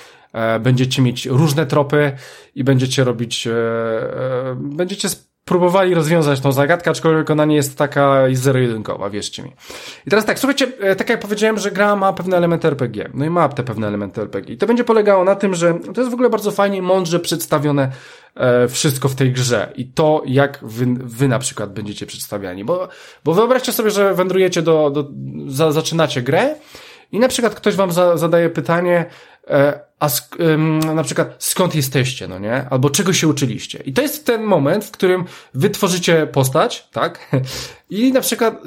będziecie 0.60 1.02
mieć 1.02 1.26
różne 1.26 1.66
tropy 1.66 2.12
i 2.56 2.64
będziecie 2.64 3.04
robić, 3.04 3.48
e, 3.48 3.52
e, 3.52 4.56
będziecie 4.56 5.08
próbowali 5.46 5.94
rozwiązać 5.94 6.40
tą 6.40 6.52
zagadkę, 6.52 6.92
aczkolwiek 6.92 7.30
ona 7.30 7.46
nie 7.46 7.56
jest 7.56 7.78
taka 7.78 8.24
zero-jedynkowa, 8.34 9.10
wierzcie 9.10 9.44
mi. 9.44 9.52
I 10.08 10.10
teraz 10.10 10.26
tak, 10.26 10.40
słuchajcie, 10.40 10.68
tak 10.98 11.10
jak 11.10 11.20
powiedziałem, 11.20 11.58
że 11.58 11.72
gra 11.72 11.96
ma 11.96 12.14
pewne 12.14 12.38
elementy 12.38 12.68
RPG, 12.68 13.10
no 13.14 13.26
i 13.26 13.30
ma 13.30 13.50
te 13.50 13.64
pewne 13.64 13.88
elementy 13.88 14.22
RPG. 14.22 14.54
I 14.54 14.58
to 14.58 14.68
będzie 14.68 14.84
polegało 14.84 15.24
na 15.24 15.36
tym, 15.36 15.56
że 15.56 15.80
to 15.94 16.02
jest 16.02 16.12
w 16.12 16.14
ogóle 16.14 16.30
bardzo 16.30 16.52
fajnie 16.52 16.78
i 16.78 16.82
mądrze 16.82 17.20
przedstawione 17.20 17.92
wszystko 18.70 19.10
w 19.10 19.16
tej 19.16 19.32
grze 19.32 19.74
i 19.76 19.86
to, 19.86 20.24
jak 20.26 20.60
wy, 20.62 20.86
wy 21.00 21.28
na 21.28 21.40
przykład 21.40 21.74
będziecie 21.74 22.06
przedstawiani, 22.06 22.66
bo, 22.66 22.88
bo 23.24 23.34
wyobraźcie 23.34 23.72
sobie, 23.72 23.92
że 23.92 24.14
wędrujecie 24.14 24.62
do, 24.62 24.90
do 24.90 25.08
za, 25.48 25.72
zaczynacie 25.72 26.22
grę 26.22 26.56
i 27.12 27.20
na 27.20 27.28
przykład 27.28 27.56
ktoś 27.56 27.76
wam 27.76 27.92
za, 27.92 28.18
zadaje 28.18 28.50
pytanie, 28.50 29.06
a 30.02 30.10
sk 30.10 30.38
na 30.96 31.04
przykład 31.04 31.36
skąd 31.40 31.76
jesteście, 31.76 32.28
no 32.28 32.40
nie? 32.40 32.70
Albo 32.70 32.90
czego 32.90 33.14
się 33.14 33.28
uczyliście. 33.28 33.84
I 33.86 33.94
to 33.94 34.02
jest 34.02 34.26
ten 34.26 34.44
moment, 34.44 34.86
w 34.86 34.92
którym 34.92 35.26
wy 35.54 35.70
tworzycie 35.70 36.28
postać, 36.28 36.88
tak? 36.92 37.30
I 37.90 38.12
na 38.12 38.22
przykład 38.22 38.64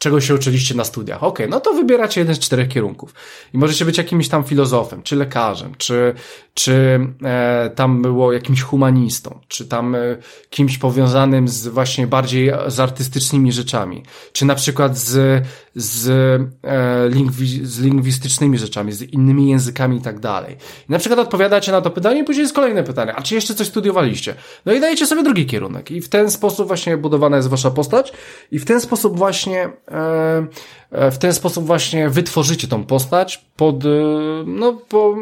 czego 0.00 0.20
się 0.20 0.34
uczyliście 0.34 0.74
na 0.74 0.84
studiach. 0.84 1.24
Okay, 1.24 1.48
no 1.48 1.60
to 1.60 1.72
wybieracie 1.74 2.20
jeden 2.20 2.34
z 2.34 2.38
czterech 2.38 2.68
kierunków. 2.68 3.14
I 3.54 3.58
możecie 3.58 3.84
być 3.84 3.98
jakimś 3.98 4.28
tam 4.28 4.44
filozofem, 4.44 5.02
czy 5.02 5.16
lekarzem, 5.16 5.74
czy, 5.78 6.14
czy 6.54 7.00
e, 7.24 7.70
tam 7.74 8.02
było 8.02 8.32
jakimś 8.32 8.62
humanistą, 8.62 9.40
czy 9.48 9.66
tam 9.66 9.94
e, 9.94 9.98
kimś 10.50 10.78
powiązanym 10.78 11.48
z 11.48 11.68
właśnie 11.68 12.06
bardziej 12.06 12.52
z 12.66 12.80
artystycznymi 12.80 13.52
rzeczami, 13.52 14.02
czy 14.32 14.44
na 14.44 14.54
przykład 14.54 14.98
z, 14.98 15.44
z, 15.74 16.08
e, 16.64 17.08
lingwi, 17.08 17.66
z 17.66 17.80
lingwistycznymi 17.80 18.58
rzeczami, 18.58 18.92
z 18.92 19.02
innymi 19.02 19.50
językami 19.50 19.96
i 19.96 20.00
tak 20.00 20.20
dalej. 20.20 20.56
I 20.88 20.92
na 20.92 20.98
przykład 20.98 21.20
odpowiadacie 21.20 21.72
na 21.72 21.80
to 21.80 21.90
pytanie 21.90 22.20
i 22.20 22.24
później 22.24 22.42
jest 22.42 22.54
kolejne 22.54 22.82
pytanie, 22.82 23.14
a 23.14 23.22
czy 23.22 23.34
jeszcze 23.34 23.54
coś 23.54 23.66
studiowaliście? 23.66 24.34
No 24.66 24.72
i 24.72 24.80
dajecie 24.80 25.06
sobie 25.06 25.22
drugi 25.22 25.46
kierunek 25.46 25.90
i 25.90 26.00
w 26.00 26.08
ten 26.08 26.30
sposób 26.30 26.68
właśnie 26.68 26.96
budowana 26.96 27.36
jest 27.36 27.48
wasza 27.48 27.70
postać 27.70 28.12
i 28.50 28.58
w 28.58 28.64
ten 28.64 28.80
sposób 28.80 29.18
właśnie 29.18 29.70
e, 29.90 30.46
e, 30.90 31.10
w 31.10 31.18
ten 31.18 31.32
sposób 31.32 31.66
właśnie 31.66 32.08
wytworzycie 32.08 32.68
tą 32.68 32.84
postać 32.84 33.44
pod, 33.56 33.84
e, 33.84 33.88
no, 34.46 34.72
po, 34.72 35.16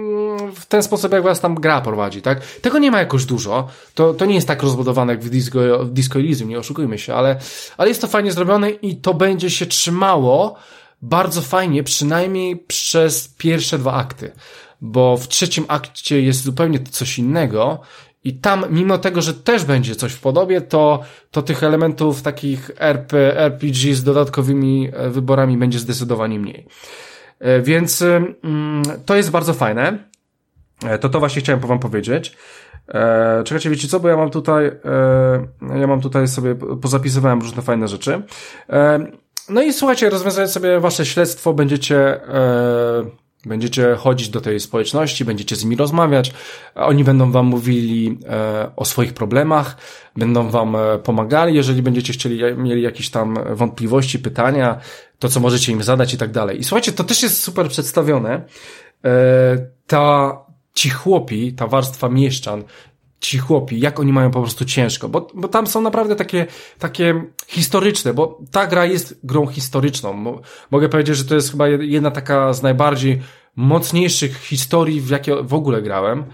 w 0.55 0.66
ten 0.66 0.82
sposób, 0.82 1.12
jak 1.12 1.22
was 1.22 1.41
tam 1.41 1.55
gra 1.55 1.80
prowadzi, 1.80 2.22
tak? 2.22 2.47
Tego 2.47 2.78
nie 2.78 2.91
ma 2.91 2.99
jakoś 2.99 3.24
dużo. 3.24 3.68
To, 3.95 4.14
to 4.14 4.24
nie 4.24 4.34
jest 4.34 4.49
tak 4.49 4.62
rozbudowane 4.62 5.12
jak 5.12 5.24
w 5.24 5.30
Disco, 5.30 5.59
w 5.84 5.91
Disco 5.91 6.18
Elysium, 6.18 6.49
nie 6.49 6.59
oszukujmy 6.59 6.99
się, 6.99 7.14
ale, 7.14 7.39
ale 7.76 7.89
jest 7.89 8.01
to 8.01 8.07
fajnie 8.07 8.32
zrobione 8.32 8.70
i 8.70 8.97
to 8.97 9.14
będzie 9.14 9.51
się 9.51 9.66
trzymało 9.66 10.57
bardzo 11.03 11.43
fajnie, 11.43 11.82
przynajmniej 11.82 12.57
przez 12.57 13.28
pierwsze 13.28 13.78
dwa 13.78 13.93
akty 13.95 14.32
bo 14.81 15.16
w 15.16 15.29
trzecim 15.29 15.64
akcie 15.68 16.22
jest 16.22 16.43
zupełnie 16.43 16.79
coś 16.79 17.18
innego 17.18 17.81
i 18.24 18.35
tam, 18.35 18.64
mimo 18.70 18.99
tego, 18.99 19.22
że 19.22 19.35
też 19.35 19.64
będzie 19.64 19.97
coś 19.97 20.12
w 20.12 20.20
podobie, 20.20 20.61
to, 20.61 21.03
to 21.31 21.43
tych 21.43 21.62
elementów 21.62 22.22
takich 22.22 22.70
RP, 22.79 23.37
RPG 23.37 23.95
z 23.95 24.05
dodatkowymi 24.05 24.91
e, 24.93 25.11
wyborami 25.11 25.57
będzie 25.57 25.79
zdecydowanie 25.79 26.39
mniej. 26.39 26.66
E, 27.41 27.61
więc 27.61 28.03
mm, 28.03 28.83
to 29.07 29.16
jest 29.16 29.31
bardzo 29.31 29.55
fajne. 29.55 29.99
E, 30.85 30.99
to 30.99 31.09
to 31.09 31.18
właśnie 31.18 31.43
chciałem 31.43 31.61
wam 31.61 31.79
powiedzieć. 31.79 32.37
czekajcie, 33.45 33.70
wiecie 33.70 33.89
co, 33.89 34.01
bo 34.01 34.09
ja 34.09 34.16
mam 34.16 34.31
tutaj, 34.31 34.70
ja 35.76 35.87
mam 35.87 36.01
tutaj 36.01 36.29
sobie, 36.29 36.55
pozapisywałem 36.55 37.41
różne 37.41 37.62
fajne 37.62 37.89
rzeczy. 37.89 38.22
no 39.49 39.62
i 39.62 39.72
słuchajcie, 39.72 40.11
rozwiązując 40.11 40.53
sobie 40.53 40.81
wasze 40.81 41.07
śledztwo, 41.07 41.55
będziecie, 41.55 42.20
Będziecie 43.47 43.95
chodzić 43.95 44.28
do 44.28 44.41
tej 44.41 44.61
społeczności, 44.61 45.24
będziecie 45.24 45.57
z 45.57 45.64
nimi 45.64 45.76
rozmawiać, 45.76 46.32
oni 46.74 47.05
będą 47.05 47.30
wam 47.30 47.47
mówili 47.47 48.18
e, 48.28 48.70
o 48.76 48.84
swoich 48.84 49.14
problemach, 49.14 49.76
będą 50.16 50.51
wam 50.51 50.76
e, 50.76 50.99
pomagali, 50.99 51.55
jeżeli 51.55 51.82
będziecie 51.82 52.12
chcieli, 52.12 52.41
mieli 52.57 52.82
jakieś 52.82 53.11
tam 53.11 53.39
wątpliwości, 53.53 54.18
pytania, 54.18 54.80
to 55.18 55.28
co 55.28 55.41
możecie 55.41 55.72
im 55.72 55.82
zadać 55.82 56.14
i 56.14 56.18
tak 56.18 56.30
dalej. 56.30 56.61
I 56.61 56.64
słuchajcie, 56.64 56.93
to 56.93 57.05
też 57.05 57.22
jest 57.22 57.43
super 57.43 57.68
przedstawione. 57.68 58.43
E, 59.05 59.11
ta, 59.86 60.36
ci 60.74 60.91
chłopi, 60.91 61.53
ta 61.53 61.66
warstwa 61.66 62.09
mieszczan, 62.09 62.64
ci 63.21 63.39
chłopi, 63.39 63.81
jak 63.81 64.01
oni 64.01 64.12
mają 64.12 64.31
po 64.31 64.41
prostu 64.41 64.64
ciężko, 64.64 65.09
bo, 65.09 65.27
bo 65.35 65.49
tam 65.49 65.66
są 65.66 65.81
naprawdę 65.81 66.16
takie, 66.16 66.47
takie 66.79 67.25
historyczne, 67.47 68.14
bo 68.14 68.39
ta 68.51 68.66
gra 68.66 68.87
jest 68.87 69.21
grą 69.25 69.47
historyczną. 69.47 70.41
Mogę 70.71 70.89
powiedzieć, 70.89 71.16
że 71.16 71.25
to 71.25 71.35
jest 71.35 71.51
chyba 71.51 71.69
jedna 71.69 72.11
taka 72.11 72.53
z 72.53 72.62
najbardziej 72.62 73.23
mocniejszych 73.57 74.37
historii, 74.37 75.01
w 75.01 75.11
jakie 75.11 75.43
w 75.43 75.55
ogóle 75.55 75.83
grałem, 75.83 76.25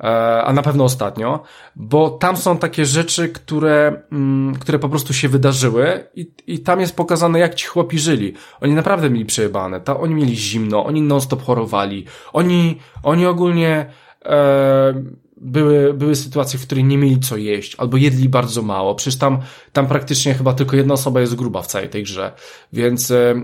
e, 0.00 0.42
a 0.42 0.52
na 0.52 0.62
pewno 0.62 0.84
ostatnio, 0.84 1.42
bo 1.76 2.10
tam 2.10 2.36
są 2.36 2.58
takie 2.58 2.86
rzeczy, 2.86 3.28
które, 3.28 4.02
mm, 4.12 4.54
które 4.54 4.78
po 4.78 4.88
prostu 4.88 5.14
się 5.14 5.28
wydarzyły 5.28 6.06
i, 6.14 6.30
i 6.46 6.58
tam 6.58 6.80
jest 6.80 6.96
pokazane, 6.96 7.38
jak 7.38 7.54
ci 7.54 7.66
chłopi 7.66 7.98
żyli. 7.98 8.34
Oni 8.60 8.74
naprawdę 8.74 9.10
mieli 9.10 9.24
przejebane, 9.24 9.80
ta, 9.80 10.00
oni 10.00 10.14
mieli 10.14 10.36
zimno, 10.36 10.84
oni 10.84 11.02
non-stop 11.02 11.42
chorowali, 11.42 12.06
oni, 12.32 12.78
oni 13.02 13.26
ogólnie 13.26 13.86
e, 14.24 14.94
były, 15.42 15.94
były 15.94 16.16
sytuacje, 16.16 16.58
w 16.58 16.66
których 16.66 16.84
nie 16.84 16.98
mieli 16.98 17.20
co 17.20 17.36
jeść, 17.36 17.76
albo 17.78 17.96
jedli 17.96 18.28
bardzo 18.28 18.62
mało. 18.62 18.94
Przecież 18.94 19.18
tam, 19.18 19.38
tam 19.72 19.86
praktycznie 19.86 20.34
chyba 20.34 20.54
tylko 20.54 20.76
jedna 20.76 20.94
osoba 20.94 21.20
jest 21.20 21.34
gruba 21.34 21.62
w 21.62 21.66
całej 21.66 21.88
tej 21.88 22.02
grze. 22.02 22.32
Więc, 22.72 23.10
e, 23.10 23.34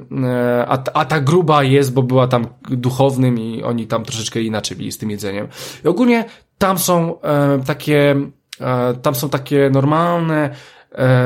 a, 0.69 0.83
a 0.95 1.05
ta 1.05 1.21
gruba 1.21 1.63
jest, 1.63 1.93
bo 1.93 2.03
była 2.03 2.29
tam 2.29 2.47
duchownym 2.71 3.39
i 3.39 3.63
oni 3.63 3.87
tam 3.87 4.05
troszeczkę 4.05 4.41
inaczej 4.41 4.77
byli 4.77 4.93
z 4.93 4.99
tym 4.99 5.11
jedzeniem. 5.11 5.49
I 5.85 5.89
ogólnie 5.89 6.25
tam 6.59 6.79
są 6.79 7.21
e, 7.21 7.61
takie, 7.67 8.17
e, 8.61 8.95
tam 8.95 9.15
są 9.15 9.29
takie 9.29 9.71
normalne 9.73 10.51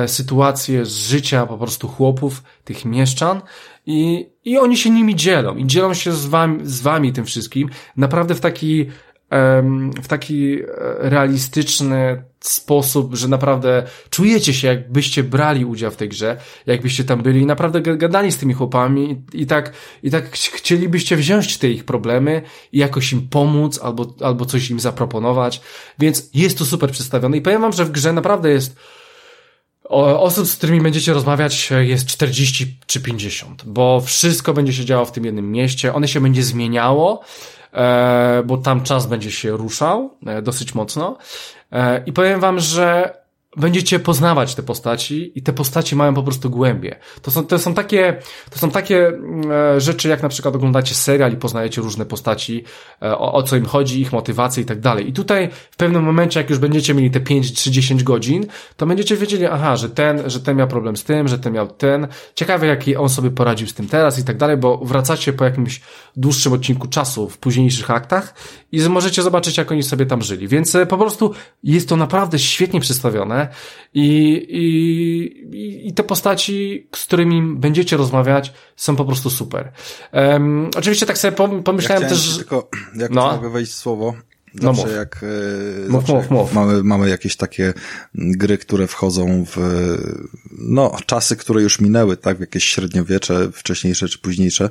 sytuacje 0.06 0.84
z 0.84 0.96
życia 0.96 1.46
po 1.46 1.58
prostu 1.58 1.88
chłopów, 1.88 2.42
tych 2.64 2.84
mieszczan 2.84 3.40
i, 3.86 4.30
i 4.44 4.58
oni 4.58 4.76
się 4.76 4.90
nimi 4.90 5.16
dzielą 5.16 5.56
i 5.56 5.66
dzielą 5.66 5.94
się 5.94 6.12
z 6.12 6.26
wami, 6.26 6.58
z 6.62 6.80
wami 6.80 7.12
tym 7.12 7.24
wszystkim 7.24 7.68
naprawdę 7.96 8.34
w 8.34 8.40
taki 8.40 8.86
w 10.02 10.08
taki 10.08 10.62
e, 10.62 10.66
realistyczny, 10.98 12.22
sposób, 12.44 13.14
że 13.14 13.28
naprawdę 13.28 13.82
czujecie 14.10 14.54
się, 14.54 14.68
jakbyście 14.68 15.24
brali 15.24 15.64
udział 15.64 15.90
w 15.90 15.96
tej 15.96 16.08
grze, 16.08 16.36
jakbyście 16.66 17.04
tam 17.04 17.22
byli 17.22 17.40
i 17.40 17.46
naprawdę 17.46 17.80
gadali 17.82 18.32
z 18.32 18.38
tymi 18.38 18.54
chłopami 18.54 19.24
i, 19.32 19.42
i 19.42 19.46
tak, 19.46 19.72
i 20.02 20.10
tak 20.10 20.30
chcielibyście 20.30 21.16
wziąć 21.16 21.58
te 21.58 21.68
ich 21.68 21.84
problemy 21.84 22.42
i 22.72 22.78
jakoś 22.78 23.12
im 23.12 23.28
pomóc 23.28 23.80
albo, 23.82 24.14
albo 24.20 24.44
coś 24.44 24.70
im 24.70 24.80
zaproponować, 24.80 25.60
więc 25.98 26.30
jest 26.34 26.58
to 26.58 26.64
super 26.64 26.90
przedstawione 26.90 27.36
i 27.36 27.42
powiem 27.42 27.62
wam, 27.62 27.72
że 27.72 27.84
w 27.84 27.90
grze 27.90 28.12
naprawdę 28.12 28.50
jest 28.50 28.76
osób, 30.18 30.46
z 30.46 30.56
którymi 30.56 30.80
będziecie 30.80 31.12
rozmawiać 31.12 31.72
jest 31.80 32.06
40 32.06 32.76
czy 32.86 33.00
50, 33.00 33.64
bo 33.66 34.00
wszystko 34.00 34.54
będzie 34.54 34.72
się 34.72 34.84
działo 34.84 35.04
w 35.04 35.12
tym 35.12 35.24
jednym 35.24 35.52
mieście, 35.52 35.94
one 35.94 36.08
się 36.08 36.20
będzie 36.20 36.42
zmieniało, 36.42 37.24
bo 38.44 38.56
tam 38.56 38.82
czas 38.82 39.06
będzie 39.06 39.30
się 39.30 39.50
ruszał 39.50 40.16
e, 40.26 40.42
dosyć 40.42 40.74
mocno. 40.74 41.16
E, 41.72 42.04
i 42.06 42.12
powiem 42.12 42.40
wam, 42.40 42.58
że 42.58 43.14
będziecie 43.56 43.98
poznawać 43.98 44.54
te 44.54 44.62
postaci 44.62 45.32
i 45.38 45.42
te 45.42 45.52
postaci 45.52 45.96
mają 45.96 46.14
po 46.14 46.22
prostu 46.22 46.50
głębie. 46.50 46.96
To 47.22 47.30
są, 47.30 47.46
to 47.46 47.58
są 47.58 47.74
takie, 47.74 48.16
to 48.50 48.58
są 48.58 48.70
takie 48.70 49.08
mm, 49.08 49.50
e, 49.52 49.80
rzeczy, 49.80 50.08
jak 50.08 50.22
na 50.22 50.28
przykład 50.28 50.54
oglądacie 50.54 50.94
serial 50.94 51.32
i 51.32 51.36
poznajecie 51.36 51.80
różne 51.80 52.06
postaci, 52.06 52.64
e, 53.02 53.18
o, 53.18 53.32
o 53.32 53.42
co 53.42 53.56
im 53.56 53.66
chodzi, 53.66 54.00
ich 54.00 54.12
motywacje 54.12 54.62
i 54.62 54.66
tak 54.66 54.80
dalej. 54.80 55.08
I 55.08 55.12
tutaj 55.12 55.48
w 55.70 55.76
pewnym 55.76 56.02
momencie, 56.02 56.40
jak 56.40 56.50
już 56.50 56.58
będziecie 56.58 56.94
mieli 56.94 57.10
te 57.10 57.20
5 57.20 57.62
czy 57.62 57.70
10 57.70 58.02
godzin, 58.04 58.46
to 58.76 58.86
będziecie 58.86 59.16
wiedzieli, 59.16 59.46
aha, 59.46 59.76
że 59.76 59.90
ten, 59.90 60.30
że 60.30 60.40
ten 60.40 60.56
miał 60.56 60.68
problem 60.68 60.96
z 60.96 61.04
tym, 61.04 61.28
że 61.28 61.38
ten 61.38 61.52
miał 61.52 61.68
ten. 61.68 62.08
Ciekawe, 62.34 62.66
jaki 62.66 62.96
on 62.96 63.08
sobie 63.08 63.30
poradził 63.30 63.66
z 63.68 63.74
tym 63.74 63.88
teraz 63.88 64.18
i 64.18 64.24
tak 64.24 64.36
dalej, 64.36 64.56
bo 64.56 64.78
wracacie 64.78 65.32
po 65.32 65.44
jakimś 65.44 65.80
dłuższym 66.16 66.52
odcinku 66.52 66.88
czasu 66.88 67.28
w 67.28 67.38
późniejszych 67.38 67.90
aktach 67.90 68.34
i 68.72 68.80
możecie 68.88 69.22
zobaczyć, 69.22 69.58
jak 69.58 69.72
oni 69.72 69.82
sobie 69.82 70.06
tam 70.06 70.22
żyli. 70.22 70.48
Więc 70.48 70.74
e, 70.74 70.86
po 70.86 70.98
prostu 70.98 71.34
jest 71.62 71.88
to 71.88 71.96
naprawdę 71.96 72.38
świetnie 72.38 72.80
przedstawione 72.80 73.48
i, 73.94 74.32
i, 74.48 75.88
i 75.88 75.92
te 75.92 76.02
postaci, 76.02 76.88
z 76.96 77.04
którymi 77.04 77.42
będziecie 77.56 77.96
rozmawiać, 77.96 78.52
są 78.76 78.96
po 78.96 79.04
prostu 79.04 79.30
super. 79.30 79.72
Um, 80.12 80.70
oczywiście 80.76 81.06
tak 81.06 81.18
sobie 81.18 81.36
pomyślałem 81.64 82.02
ja 82.02 82.08
też... 82.08 82.36
Tylko, 82.36 82.68
jak 82.96 83.10
no. 83.10 83.32
mogę 83.32 83.50
wejść 83.50 83.74
słowo, 83.74 84.14
zawsze 84.54 84.86
no 84.86 84.92
jak, 84.92 85.24
mów, 85.88 86.00
zawsze 86.00 86.12
mów, 86.12 86.30
mów. 86.30 86.52
Mamy, 86.52 86.82
mamy 86.82 87.08
jakieś 87.08 87.36
takie 87.36 87.74
gry, 88.14 88.58
które 88.58 88.86
wchodzą 88.86 89.44
w 89.44 89.56
no, 90.58 90.96
czasy, 91.06 91.36
które 91.36 91.62
już 91.62 91.80
minęły, 91.80 92.16
tak, 92.16 92.36
w 92.36 92.40
jakieś 92.40 92.64
średniowiecze, 92.64 93.50
wcześniejsze 93.52 94.08
czy 94.08 94.18
późniejsze. 94.18 94.70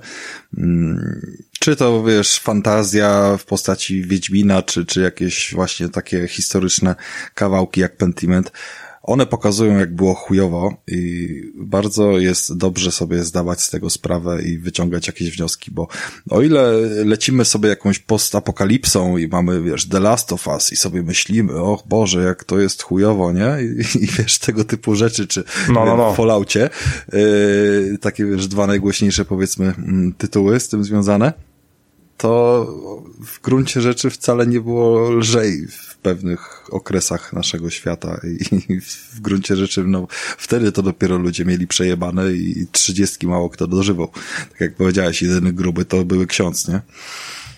Mm, 0.57 1.21
czy 1.59 1.75
to, 1.75 2.03
wiesz, 2.03 2.39
fantazja 2.39 3.37
w 3.37 3.45
postaci 3.45 4.03
Wiedźmina, 4.03 4.61
czy, 4.61 4.85
czy 4.85 5.01
jakieś 5.01 5.53
właśnie 5.53 5.89
takie 5.89 6.27
historyczne 6.27 6.95
kawałki 7.33 7.81
jak 7.81 7.97
Pentiment 7.97 8.51
one 9.03 9.25
pokazują, 9.25 9.77
jak 9.79 9.95
było 9.95 10.13
chujowo 10.13 10.73
i 10.87 11.27
bardzo 11.55 12.19
jest 12.19 12.57
dobrze 12.57 12.91
sobie 12.91 13.23
zdawać 13.23 13.61
z 13.61 13.69
tego 13.69 13.89
sprawę 13.89 14.43
i 14.43 14.57
wyciągać 14.57 15.07
jakieś 15.07 15.37
wnioski, 15.37 15.71
bo 15.71 15.87
o 16.29 16.41
ile 16.41 16.71
lecimy 17.05 17.45
sobie 17.45 17.69
jakąś 17.69 17.99
postapokalipsą 17.99 19.17
i 19.17 19.27
mamy, 19.27 19.61
wiesz, 19.61 19.87
The 19.89 19.99
Last 19.99 20.33
of 20.33 20.47
Us 20.47 20.71
i 20.71 20.75
sobie 20.75 21.03
myślimy, 21.03 21.53
o 21.53 21.83
Boże, 21.85 22.23
jak 22.23 22.43
to 22.43 22.59
jest 22.59 22.83
chujowo, 22.83 23.31
nie? 23.31 23.57
I, 23.61 24.03
i 24.03 24.07
wiesz, 24.07 24.39
tego 24.39 24.63
typu 24.63 24.95
rzeczy, 24.95 25.27
czy 25.27 25.43
no, 25.69 25.85
no, 25.85 25.97
no. 25.97 26.13
w 26.13 26.17
Falloutie, 26.17 26.69
yy, 27.13 27.97
takie, 28.01 28.25
wiesz, 28.25 28.47
dwa 28.47 28.67
najgłośniejsze, 28.67 29.25
powiedzmy, 29.25 29.65
mm, 29.65 30.13
tytuły 30.17 30.59
z 30.59 30.67
tym 30.67 30.83
związane, 30.83 31.33
to 32.17 32.65
w 33.25 33.41
gruncie 33.41 33.81
rzeczy 33.81 34.09
wcale 34.09 34.47
nie 34.47 34.61
było 34.61 35.09
lżej 35.09 35.67
pewnych 36.01 36.73
okresach 36.73 37.33
naszego 37.33 37.69
świata 37.69 38.19
i 38.23 38.81
w 38.81 39.19
gruncie 39.19 39.55
rzeczy, 39.55 39.83
no, 39.83 40.07
wtedy 40.37 40.71
to 40.71 40.81
dopiero 40.81 41.17
ludzie 41.17 41.45
mieli 41.45 41.67
przejebane 41.67 42.31
i 42.31 42.67
trzydziestki 42.71 43.27
mało 43.27 43.49
kto 43.49 43.67
dożywał. 43.67 44.07
Tak 44.51 44.61
jak 44.61 44.75
powiedziałeś, 44.75 45.21
jedyny 45.21 45.53
gruby 45.53 45.85
to 45.85 46.05
były 46.05 46.27
ksiądz, 46.27 46.67
nie? 46.67 46.81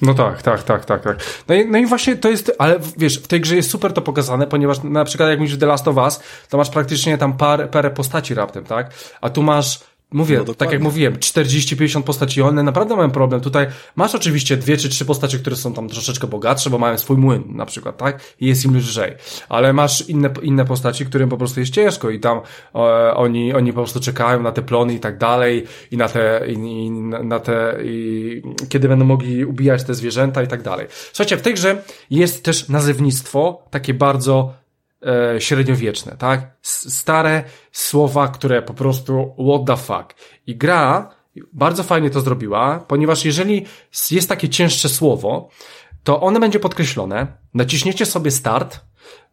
No 0.02 0.14
tak, 0.14 0.42
tak, 0.42 0.64
tak, 0.64 0.86
tak, 0.86 1.04
tak. 1.04 1.18
No 1.48 1.56
i, 1.56 1.66
no 1.70 1.78
i 1.78 1.86
właśnie 1.86 2.16
to 2.16 2.30
jest, 2.30 2.52
ale 2.60 2.80
wiesz, 2.98 3.20
w 3.20 3.28
tej 3.28 3.42
grze 3.42 3.56
jest 3.56 3.70
super 3.70 3.94
to 3.94 4.02
pokazane, 4.02 4.48
ponieważ 4.48 4.84
na 4.84 5.06
przykład 5.06 5.30
jak 5.30 5.40
mówisz 5.40 5.58
The 5.58 5.66
Last 5.66 5.88
of 5.88 5.98
Us, 5.98 6.20
to 6.50 6.58
masz 6.58 6.70
praktycznie 6.70 7.18
tam 7.18 7.38
par, 7.38 7.70
parę 7.70 7.92
postaci 7.92 8.34
raptem, 8.34 8.64
tak? 8.64 8.94
A 9.22 9.30
tu 9.30 9.44
masz 9.44 9.80
Mówię, 10.14 10.44
no 10.48 10.54
tak 10.54 10.72
jak 10.72 10.82
mówiłem, 10.82 11.14
40-50 11.14 12.04
postaci, 12.04 12.42
one 12.42 12.64
naprawdę 12.64 12.96
mają 12.96 13.12
problem. 13.12 13.42
Tutaj 13.42 13.68
masz 13.96 14.16
oczywiście 14.16 14.58
dwie 14.58 14.78
czy 14.78 14.90
trzy 14.90 15.06
postacie, 15.06 15.40
które 15.40 15.56
są 15.56 15.74
tam 15.74 15.90
troszeczkę 15.90 16.28
bogatsze, 16.28 16.70
bo 16.70 16.78
mają 16.78 16.98
swój 16.98 17.18
młyn 17.18 17.44
na 17.48 17.66
przykład, 17.66 17.98
tak? 17.98 18.22
I 18.40 18.48
jest 18.48 18.66
im 18.66 18.78
lżej. 18.78 19.14
Ale 19.50 19.74
masz 19.74 20.10
inne, 20.10 20.30
inne 20.42 20.66
postaci, 20.66 21.06
którym 21.06 21.30
po 21.30 21.38
prostu 21.38 21.60
jest 21.60 21.74
ciężko 21.74 22.10
i 22.10 22.20
tam 22.20 22.42
e, 22.76 22.80
oni, 23.14 23.54
oni 23.54 23.74
po 23.74 23.80
prostu 23.80 24.00
czekają 24.00 24.42
na 24.42 24.52
te 24.52 24.62
plony 24.62 24.94
i 24.94 25.00
tak 25.00 25.18
dalej 25.18 25.64
i 25.92 25.98
na 25.98 26.10
te, 26.10 26.42
i, 26.48 26.54
i 26.54 26.92
na 27.24 27.40
te, 27.40 27.78
i 27.84 28.42
kiedy 28.70 28.88
będą 28.88 29.06
mogli 29.06 29.46
ubijać 29.46 29.84
te 29.84 29.94
zwierzęta 29.94 30.44
i 30.44 30.48
tak 30.48 30.62
dalej. 30.62 30.88
Słuchajcie, 30.90 31.38
w 31.38 31.42
tej 31.42 31.54
grze 31.54 31.82
jest 32.10 32.44
też 32.44 32.70
nazewnictwo 32.70 33.68
takie 33.72 33.94
bardzo 33.94 34.63
e, 35.06 35.42
średniowieczne, 35.42 36.16
tak? 36.18 36.58
Stare 36.62 37.44
słowa, 37.72 38.28
które 38.28 38.62
po 38.62 38.74
prostu 38.74 39.36
what 39.50 39.66
the 39.68 39.84
fuck. 39.84 40.16
I 40.48 40.56
gra 40.56 41.10
bardzo 41.54 41.84
fajnie 41.84 42.10
to 42.10 42.22
zrobiła, 42.22 42.86
ponieważ 42.88 43.26
jeżeli 43.26 43.66
jest 44.12 44.30
takie 44.30 44.50
cięższe 44.50 44.90
słowo, 44.90 45.50
to 46.04 46.22
one 46.22 46.40
będzie 46.40 46.60
podkreślone, 46.60 47.28
naciśniecie 47.54 48.06
sobie 48.06 48.32
start, 48.32 48.80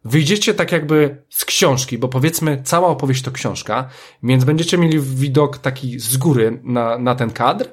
wyjdziecie 0.05 0.53
tak 0.53 0.71
jakby 0.71 1.23
z 1.29 1.45
książki, 1.45 1.97
bo 1.97 2.07
powiedzmy 2.07 2.61
cała 2.63 2.87
opowieść 2.87 3.21
to 3.21 3.31
książka, 3.31 3.89
więc 4.23 4.43
będziecie 4.43 4.77
mieli 4.77 4.99
widok 4.99 5.57
taki 5.57 5.99
z 5.99 6.17
góry 6.17 6.59
na, 6.63 6.97
na 6.97 7.15
ten 7.15 7.31
kadr 7.31 7.65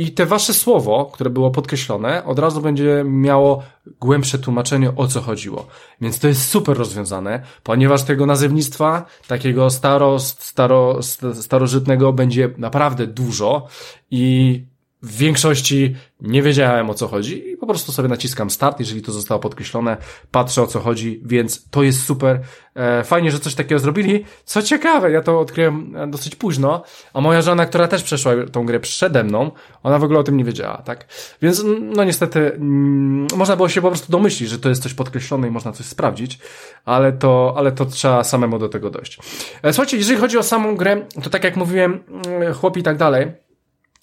i 0.00 0.10
te 0.10 0.26
wasze 0.26 0.54
słowo, 0.54 1.10
które 1.12 1.30
było 1.30 1.50
podkreślone, 1.50 2.24
od 2.24 2.38
razu 2.38 2.60
będzie 2.60 3.04
miało 3.06 3.62
głębsze 4.00 4.38
tłumaczenie, 4.38 4.96
o 4.96 5.06
co 5.06 5.20
chodziło. 5.20 5.66
Więc 6.00 6.18
to 6.18 6.28
jest 6.28 6.48
super 6.48 6.76
rozwiązane, 6.76 7.42
ponieważ 7.62 8.02
tego 8.02 8.26
nazewnictwa, 8.26 9.06
takiego 9.28 9.70
staro, 9.70 10.18
staro, 10.18 11.02
starożytnego 11.34 12.12
będzie 12.12 12.50
naprawdę 12.58 13.06
dużo 13.06 13.66
i 14.10 14.64
w 15.02 15.16
większości 15.16 15.96
nie 16.20 16.42
wiedziałem 16.42 16.90
o 16.90 16.94
co 16.94 17.08
chodzi 17.08 17.50
i 17.50 17.56
prostu 17.70 17.92
sobie 17.92 18.08
naciskam 18.08 18.50
start, 18.50 18.80
jeżeli 18.80 19.02
to 19.02 19.12
zostało 19.12 19.40
podkreślone, 19.40 19.96
patrzę 20.30 20.62
o 20.62 20.66
co 20.66 20.80
chodzi, 20.80 21.20
więc 21.24 21.70
to 21.70 21.82
jest 21.82 22.04
super. 22.04 22.40
E, 22.74 23.04
fajnie, 23.04 23.30
że 23.30 23.40
coś 23.40 23.54
takiego 23.54 23.78
zrobili. 23.78 24.24
Co 24.44 24.62
ciekawe, 24.62 25.10
ja 25.10 25.22
to 25.22 25.40
odkryłem 25.40 25.96
e, 25.96 26.06
dosyć 26.06 26.36
późno, 26.36 26.82
a 27.14 27.20
moja 27.20 27.42
żona, 27.42 27.66
która 27.66 27.88
też 27.88 28.02
przeszła 28.02 28.32
tą 28.52 28.66
grę 28.66 28.80
przede 28.80 29.24
mną, 29.24 29.50
ona 29.82 29.98
w 29.98 30.04
ogóle 30.04 30.18
o 30.18 30.22
tym 30.22 30.36
nie 30.36 30.44
wiedziała, 30.44 30.82
tak? 30.82 31.06
Więc 31.42 31.64
no 31.80 32.04
niestety 32.04 32.52
mm, 32.54 33.26
można 33.36 33.56
było 33.56 33.68
się 33.68 33.82
po 33.82 33.88
prostu 33.88 34.12
domyślić, 34.12 34.48
że 34.48 34.58
to 34.58 34.68
jest 34.68 34.82
coś 34.82 34.94
podkreślone 34.94 35.48
i 35.48 35.50
można 35.50 35.72
coś 35.72 35.86
sprawdzić, 35.86 36.38
ale 36.84 37.12
to, 37.12 37.54
ale 37.56 37.72
to 37.72 37.86
trzeba 37.86 38.24
samemu 38.24 38.58
do 38.58 38.68
tego 38.68 38.90
dojść. 38.90 39.18
E, 39.62 39.72
słuchajcie, 39.72 39.96
jeżeli 39.96 40.20
chodzi 40.20 40.38
o 40.38 40.42
samą 40.42 40.76
grę, 40.76 41.06
to 41.22 41.30
tak 41.30 41.44
jak 41.44 41.56
mówiłem, 41.56 42.04
mm, 42.26 42.54
chłopi 42.54 42.80
i 42.80 42.82
tak 42.82 42.96
dalej, 42.96 43.32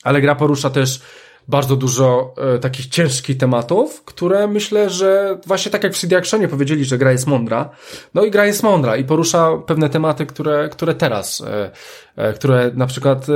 ale 0.03 0.21
gra 0.21 0.35
porusza 0.35 0.69
też 0.69 1.01
bardzo 1.47 1.75
dużo 1.75 2.33
e, 2.55 2.59
takich 2.59 2.87
ciężkich 2.87 3.37
tematów, 3.37 4.03
które 4.03 4.47
myślę, 4.47 4.89
że 4.89 5.37
właśnie 5.45 5.71
tak 5.71 5.83
jak 5.83 5.93
w 5.93 5.99
CD 5.99 6.17
Actionie 6.17 6.47
powiedzieli, 6.47 6.85
że 6.85 6.97
gra 6.97 7.11
jest 7.11 7.27
mądra, 7.27 7.69
no 8.13 8.25
i 8.25 8.31
gra 8.31 8.45
jest 8.45 8.63
mądra 8.63 8.97
i 8.97 9.03
porusza 9.03 9.57
pewne 9.65 9.89
tematy, 9.89 10.25
które, 10.25 10.69
które 10.69 10.95
teraz, 10.95 11.41
e, 11.41 11.71
e, 12.15 12.33
które 12.33 12.71
na 12.73 12.87
przykład 12.87 13.27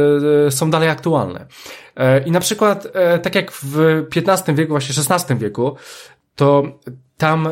e, 0.47 0.51
są 0.51 0.71
dalej 0.71 0.89
aktualne. 0.89 1.45
E, 1.95 2.23
I 2.23 2.31
na 2.31 2.39
przykład, 2.39 2.87
e, 2.93 3.19
tak 3.19 3.35
jak 3.35 3.51
w 3.51 4.05
XV 4.15 4.55
wieku, 4.55 4.69
właśnie 4.69 5.15
XVI 5.15 5.35
wieku, 5.35 5.75
to 6.35 6.63
tam 7.17 7.49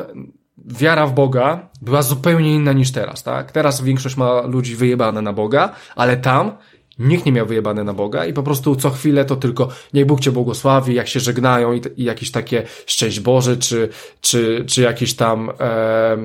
wiara 0.66 1.08
w 1.08 1.14
Boga 1.14 1.70
była 1.82 2.02
zupełnie 2.02 2.56
inna 2.56 2.74
niż 2.74 2.92
teraz, 2.92 3.24
tak? 3.24 3.52
Teraz 3.52 3.82
większość 3.82 4.18
ma 4.18 4.42
ludzi 4.42 4.76
wyjebane 4.76 5.22
na 5.22 5.34
Boga, 5.34 5.76
ale 5.96 6.18
tam 6.18 6.52
Nikt 7.00 7.26
nie 7.26 7.32
miał 7.32 7.46
wyjebane 7.46 7.84
na 7.84 7.94
Boga 7.94 8.26
i 8.26 8.34
po 8.34 8.44
prostu 8.44 8.76
co 8.76 8.90
chwilę 8.90 9.26
to 9.26 9.36
tylko 9.36 9.70
niech 9.94 10.06
Bóg 10.06 10.20
cię 10.20 10.32
błogosławi, 10.32 10.96
jak 10.96 11.08
się 11.08 11.20
żegnają 11.20 11.74
i, 11.74 11.82
i 11.98 12.04
jakieś 12.04 12.32
takie 12.32 12.64
szczęść 12.86 13.20
Boże, 13.20 13.58
czy, 13.58 13.90
czy, 14.22 14.66
czy 14.68 14.82
jakiś 14.82 15.14
tam, 15.14 15.50
e, 15.60 16.18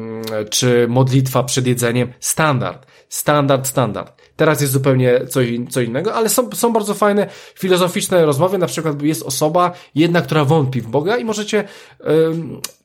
czy 0.51 0.87
modlitwa 0.89 1.43
przed 1.43 1.67
jedzeniem. 1.67 2.13
Standard. 2.21 2.87
Standard, 3.09 3.67
standard. 3.67 4.23
Teraz 4.37 4.61
jest 4.61 4.73
zupełnie 4.73 5.27
co, 5.27 5.41
co 5.71 5.81
innego, 5.81 6.15
ale 6.15 6.29
są, 6.29 6.51
są 6.51 6.73
bardzo 6.73 6.95
fajne 6.95 7.27
filozoficzne 7.55 8.27
rozmowy. 8.27 8.59
Na 8.59 8.67
przykład 8.67 9.03
jest 9.03 9.23
osoba, 9.23 9.73
jedna, 9.95 10.23
która 10.23 10.45
wątpi 10.45 10.81
w 10.81 10.87
Boga 10.87 11.17
i 11.17 11.25
możecie, 11.25 11.65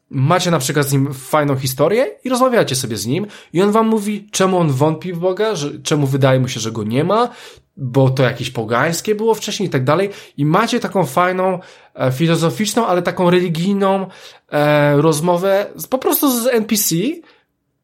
macie 0.10 0.52
na 0.52 0.60
przykład 0.60 0.88
z 0.88 0.92
nim 0.92 1.14
fajną 1.14 1.56
historię 1.56 2.08
i 2.24 2.30
rozmawiacie 2.30 2.76
sobie 2.76 2.98
z 2.98 3.06
nim 3.06 3.28
i 3.54 3.62
on 3.62 3.72
wam 3.72 3.88
mówi, 3.88 4.28
czemu 4.32 4.58
on 4.58 4.72
wątpi 4.72 5.14
w 5.14 5.20
Boga, 5.20 5.56
że, 5.56 5.80
czemu 5.80 6.08
wydaje 6.08 6.40
mu 6.40 6.48
się, 6.48 6.60
że 6.60 6.72
go 6.72 6.84
nie 6.84 7.04
ma, 7.04 7.30
bo 7.80 8.10
to 8.10 8.24
jakieś 8.24 8.50
pogańskie 8.50 9.16
było 9.16 9.36
wcześniej 9.36 9.68
i 9.68 9.70
tak 9.70 9.84
dalej. 9.84 10.10
I 10.38 10.46
macie 10.46 10.80
taką 10.80 11.06
fajną, 11.06 11.60
e, 11.96 12.12
filozoficzną, 12.12 12.88
ale 12.88 13.02
taką 13.02 13.30
religijną 13.30 14.08
e, 14.52 15.02
rozmowę 15.02 15.66
z, 15.76 15.88
po 15.88 15.98
prostu 15.98 16.42
z 16.42 16.48
NPC, 16.48 16.96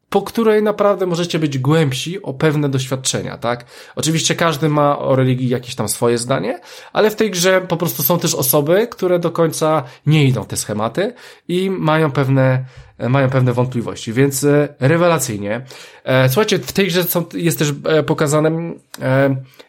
po 0.08 0.22
której 0.22 0.62
naprawdę 0.62 1.06
możecie 1.06 1.38
być 1.38 1.58
głębsi 1.58 2.22
o 2.22 2.34
pewne 2.34 2.68
doświadczenia, 2.68 3.38
tak? 3.38 3.64
Oczywiście 3.96 4.34
każdy 4.34 4.68
ma 4.68 4.98
o 4.98 5.16
religii 5.16 5.48
jakieś 5.48 5.74
tam 5.74 5.88
swoje 5.88 6.18
zdanie, 6.18 6.60
ale 6.92 7.10
w 7.10 7.16
tej 7.16 7.30
grze 7.30 7.60
po 7.60 7.76
prostu 7.76 8.02
są 8.02 8.18
też 8.18 8.34
osoby, 8.34 8.88
które 8.90 9.18
do 9.18 9.30
końca 9.30 9.82
nie 10.06 10.24
idą 10.24 10.44
te 10.44 10.56
schematy 10.56 11.14
i 11.48 11.70
mają 11.70 12.10
pewne 12.10 12.64
mają 12.98 13.30
pewne 13.30 13.52
wątpliwości, 13.52 14.12
więc 14.12 14.44
e, 14.44 14.68
rewelacyjnie. 14.80 15.64
E, 16.04 16.28
słuchajcie, 16.28 16.58
w 16.58 16.72
tej 16.72 16.86
grze 16.86 17.04
są, 17.04 17.24
jest 17.34 17.58
też 17.58 17.72
pokazane, 18.06 18.74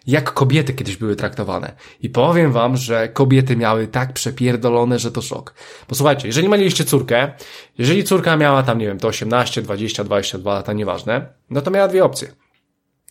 jak 0.08 0.34
kobiety 0.34 0.74
kiedyś 0.74 0.98
były 0.98 1.16
traktowane. 1.16 1.76
I 2.02 2.10
powiem 2.10 2.52
wam, 2.52 2.78
że 2.78 3.08
kobiety 3.08 3.56
miały 3.56 3.88
tak 3.88 4.14
przepierdolone, 4.14 5.00
że 5.00 5.12
to 5.12 5.22
szok. 5.22 5.54
Posłuchajcie, 5.88 6.28
jeżeli 6.28 6.50
mieliście 6.50 6.86
córkę, 6.86 7.32
jeżeli 7.78 8.04
córka 8.04 8.38
miała 8.38 8.64
tam, 8.64 8.78
nie 8.78 8.86
wiem, 8.86 9.00
to 9.00 9.08
18, 9.08 9.62
20, 9.62 10.04
22 10.04 10.54
lata, 10.54 10.74
nieważne, 10.74 11.34
no 11.50 11.62
to 11.62 11.72
miała 11.72 11.88
dwie 11.88 12.06
opcje. 12.06 12.28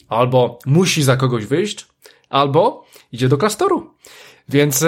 Albo 0.08 0.58
musi 0.66 1.02
za 1.02 1.16
kogoś 1.16 1.46
wyjść, 1.46 1.86
albo 2.28 2.86
idzie 3.12 3.28
do 3.28 3.38
klasztoru. 3.38 3.90
Więc 4.48 4.84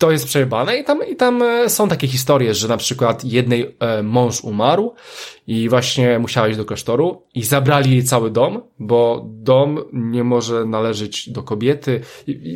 to 0.00 0.10
jest 0.10 0.26
przejebane 0.26 0.76
i 0.76 0.84
tam, 0.84 0.98
i 1.08 1.16
tam 1.16 1.42
e, 1.42 1.70
są 1.70 1.88
takie 1.88 2.08
historie, 2.08 2.54
że 2.54 2.68
na 2.68 2.76
przykład 2.76 3.24
jednej 3.24 3.76
e, 3.80 4.02
mąż 4.02 4.44
umarł 4.44 4.94
i 5.46 5.68
właśnie 5.68 6.18
musiała 6.18 6.48
iść 6.48 6.56
do 6.56 6.64
klasztoru 6.64 7.22
i 7.34 7.44
zabrali 7.44 7.90
jej 7.90 8.04
cały 8.04 8.30
dom, 8.30 8.62
bo 8.78 9.26
dom 9.28 9.78
nie 9.92 10.24
może 10.24 10.64
należeć 10.64 11.30
do 11.30 11.42
kobiety. 11.42 12.00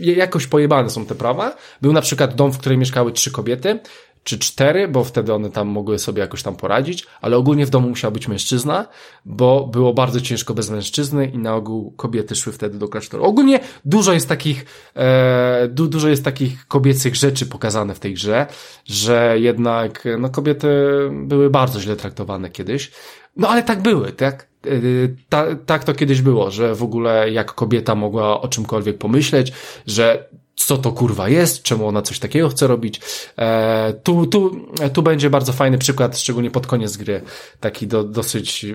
Jakoś 0.00 0.46
pojebane 0.46 0.90
są 0.90 1.06
te 1.06 1.14
prawa. 1.14 1.56
Był 1.82 1.92
na 1.92 2.00
przykład 2.00 2.34
dom, 2.34 2.52
w 2.52 2.58
którym 2.58 2.80
mieszkały 2.80 3.12
trzy 3.12 3.30
kobiety 3.30 3.78
czy 4.24 4.38
cztery, 4.38 4.88
bo 4.88 5.04
wtedy 5.04 5.34
one 5.34 5.50
tam 5.50 5.68
mogły 5.68 5.98
sobie 5.98 6.20
jakoś 6.20 6.42
tam 6.42 6.56
poradzić, 6.56 7.06
ale 7.20 7.36
ogólnie 7.36 7.66
w 7.66 7.70
domu 7.70 7.88
musiał 7.88 8.12
być 8.12 8.28
mężczyzna, 8.28 8.86
bo 9.24 9.66
było 9.66 9.94
bardzo 9.94 10.20
ciężko 10.20 10.54
bez 10.54 10.70
mężczyzny 10.70 11.26
i 11.26 11.38
na 11.38 11.54
ogół 11.54 11.90
kobiety 11.96 12.34
szły 12.34 12.52
wtedy 12.52 12.78
do 12.78 12.88
klasztoru. 12.88 13.24
Ogólnie 13.24 13.60
dużo 13.84 14.12
jest 14.12 14.28
takich, 14.28 14.64
e, 14.96 15.68
du, 15.68 15.86
dużo 15.86 16.08
jest 16.08 16.24
takich 16.24 16.66
kobiecych 16.66 17.14
rzeczy 17.14 17.46
pokazane 17.46 17.94
w 17.94 18.00
tej 18.00 18.14
grze, 18.14 18.46
że 18.84 19.36
jednak, 19.38 20.04
no 20.18 20.30
kobiety 20.30 20.68
były 21.12 21.50
bardzo 21.50 21.80
źle 21.80 21.96
traktowane 21.96 22.50
kiedyś. 22.50 22.90
No 23.36 23.48
ale 23.48 23.62
tak 23.62 23.82
były, 23.82 24.12
tak? 24.12 24.48
E, 24.66 24.70
ta, 25.28 25.56
tak 25.66 25.84
to 25.84 25.94
kiedyś 25.94 26.22
było, 26.22 26.50
że 26.50 26.74
w 26.74 26.82
ogóle 26.82 27.30
jak 27.30 27.52
kobieta 27.54 27.94
mogła 27.94 28.40
o 28.40 28.48
czymkolwiek 28.48 28.98
pomyśleć, 28.98 29.52
że 29.86 30.28
co 30.54 30.78
to 30.78 30.92
kurwa 30.92 31.28
jest, 31.28 31.62
czemu 31.62 31.88
ona 31.88 32.02
coś 32.02 32.18
takiego 32.18 32.48
chce 32.48 32.66
robić. 32.66 33.00
E, 33.38 33.92
tu, 34.02 34.26
tu, 34.26 34.66
tu 34.92 35.02
będzie 35.02 35.30
bardzo 35.30 35.52
fajny 35.52 35.78
przykład, 35.78 36.18
szczególnie 36.18 36.50
pod 36.50 36.66
koniec 36.66 36.96
gry, 36.96 37.22
taki 37.60 37.86
do, 37.86 38.04
dosyć, 38.04 38.66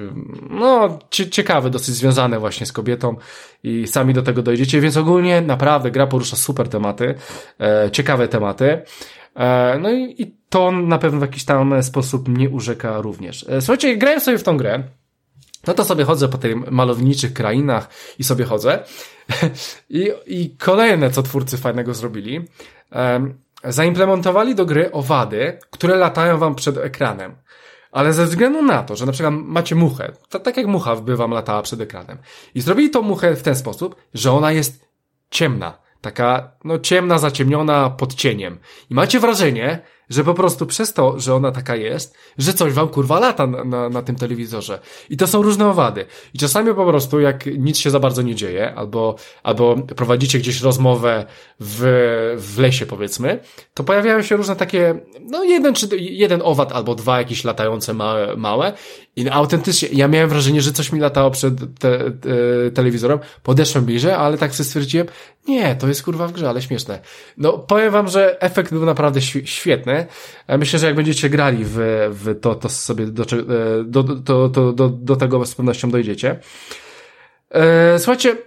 no, 0.50 1.00
ciekawy, 1.12 1.70
dosyć 1.70 1.96
związany 1.96 2.40
właśnie 2.40 2.66
z 2.66 2.72
kobietą 2.72 3.16
i 3.64 3.88
sami 3.88 4.14
do 4.14 4.22
tego 4.22 4.42
dojdziecie, 4.42 4.82
więc 4.82 4.98
ogólnie 4.98 5.42
naprawdę 5.42 5.92
gra 5.92 6.08
porusza 6.08 6.36
super 6.36 6.70
tematy, 6.70 7.16
e, 7.60 7.92
ciekawe 7.92 8.28
tematy. 8.28 8.82
E, 9.36 9.80
no 9.80 9.92
i, 9.92 10.22
i 10.22 10.36
to 10.50 10.72
na 10.72 10.98
pewno 10.98 11.20
w 11.20 11.22
jakiś 11.22 11.46
tam 11.46 11.84
sposób 11.84 12.28
mnie 12.28 12.50
urzeka 12.50 13.02
również. 13.02 13.46
E, 13.50 13.62
słuchajcie, 13.62 13.98
grałem 13.98 14.20
sobie 14.20 14.38
w 14.38 14.44
tą 14.44 14.58
grę, 14.58 14.84
no 15.68 15.74
to 15.74 15.86
sobie 15.86 16.04
chodzę 16.04 16.28
po 16.28 16.38
tych 16.38 16.72
malowniczych 16.72 17.34
krainach 17.34 17.90
i 18.20 18.24
sobie 18.24 18.46
chodzę. 18.46 18.84
I, 19.90 20.12
I 20.26 20.58
kolejne, 20.58 21.12
co 21.12 21.24
twórcy 21.24 21.58
fajnego 21.58 21.94
zrobili, 21.94 22.48
um, 22.92 23.40
zaimplementowali 23.64 24.56
do 24.56 24.66
gry 24.66 24.92
owady, 24.92 25.60
które 25.70 25.96
latają 25.96 26.38
wam 26.38 26.56
przed 26.56 26.78
ekranem. 26.78 27.36
Ale 27.92 28.14
ze 28.14 28.26
względu 28.26 28.62
na 28.62 28.84
to, 28.84 28.96
że 28.96 29.06
na 29.06 29.12
przykład 29.12 29.34
macie 29.38 29.76
muchę, 29.76 30.12
to 30.30 30.40
tak 30.40 30.58
jak 30.58 30.68
mucha 30.68 30.96
by 30.96 31.16
wam 31.16 31.32
latała 31.32 31.62
przed 31.62 31.82
ekranem. 31.82 32.18
I 32.56 32.62
zrobili 32.62 32.90
tą 32.90 33.02
muchę 33.02 33.36
w 33.36 33.44
ten 33.44 33.56
sposób, 33.56 33.96
że 34.14 34.32
ona 34.32 34.52
jest 34.52 34.86
ciemna. 35.30 35.78
Taka, 36.02 36.52
no 36.64 36.80
ciemna, 36.80 37.18
zaciemniona 37.20 37.90
pod 37.90 38.14
cieniem. 38.14 38.60
I 38.90 38.94
macie 38.94 39.20
wrażenie, 39.20 39.80
że 40.10 40.24
po 40.24 40.34
prostu 40.34 40.66
przez 40.66 40.94
to, 40.94 41.20
że 41.20 41.36
ona 41.36 41.52
taka 41.52 41.76
jest, 41.76 42.18
że 42.38 42.54
coś 42.54 42.74
wam 42.74 42.88
kurwa 42.88 43.20
lata 43.20 43.48
na, 43.48 43.64
na, 43.64 43.90
na, 43.90 44.02
tym 44.02 44.16
telewizorze. 44.16 44.80
I 45.10 45.18
to 45.18 45.28
są 45.28 45.42
różne 45.42 45.68
owady. 45.68 46.06
I 46.34 46.38
czasami 46.38 46.74
po 46.74 46.86
prostu, 46.86 47.20
jak 47.20 47.46
nic 47.46 47.78
się 47.78 47.90
za 47.90 48.00
bardzo 48.00 48.22
nie 48.22 48.36
dzieje, 48.36 48.76
albo, 48.76 49.16
albo 49.44 49.76
prowadzicie 49.76 50.40
gdzieś 50.40 50.62
rozmowę 50.62 51.26
w, 51.60 51.82
w 52.38 52.60
lesie, 52.60 52.86
powiedzmy, 52.86 53.40
to 53.74 53.84
pojawiają 53.84 54.22
się 54.22 54.36
różne 54.36 54.56
takie, 54.56 55.00
no 55.22 55.44
jeden 55.44 55.74
czy 55.74 55.98
jeden 55.98 56.42
owad 56.44 56.72
albo 56.72 56.96
dwa 56.96 57.18
jakieś 57.18 57.44
latające 57.44 57.94
małe, 57.94 58.36
małe. 58.38 58.74
I 59.16 59.30
autentycznie, 59.30 59.90
ja 59.92 60.08
miałem 60.08 60.30
wrażenie, 60.30 60.62
że 60.62 60.72
coś 60.72 60.92
mi 60.92 61.00
latało 61.00 61.32
przed 61.32 61.80
te, 61.80 62.12
te, 62.12 62.32
telewizorem. 62.74 63.20
Podeszłem 63.44 63.86
bliżej, 63.86 64.12
ale 64.12 64.38
tak 64.38 64.56
sobie 64.56 64.66
stwierdziłem, 64.66 65.08
nie, 65.48 65.76
to 65.76 65.88
jest 65.88 66.04
kurwa 66.04 66.28
w 66.28 66.32
grze, 66.32 66.50
ale 66.50 66.62
śmieszne. 66.62 67.00
No, 67.38 67.58
powiem 67.58 67.92
wam, 67.92 68.08
że 68.08 68.42
efekt 68.42 68.72
był 68.72 68.86
naprawdę 68.86 69.22
świetny. 69.22 69.99
E, 70.48 70.58
myślę, 70.58 70.80
że 70.80 70.86
jak 70.86 70.96
będziecie 70.96 71.30
grali 71.30 71.66
w, 71.66 71.78
w 72.12 72.40
to, 72.42 72.56
to 72.56 72.70
sobie 72.70 73.06
do, 73.06 73.24
e, 73.24 73.84
do, 73.84 74.04
do, 74.04 74.50
do, 74.50 74.74
do, 74.74 74.90
do 74.90 75.16
tego 75.16 75.46
z 75.46 75.56
pewnością 75.56 75.92
dojdziecie. 75.92 76.40
E, 77.52 78.00
słuchajcie, 78.00 78.38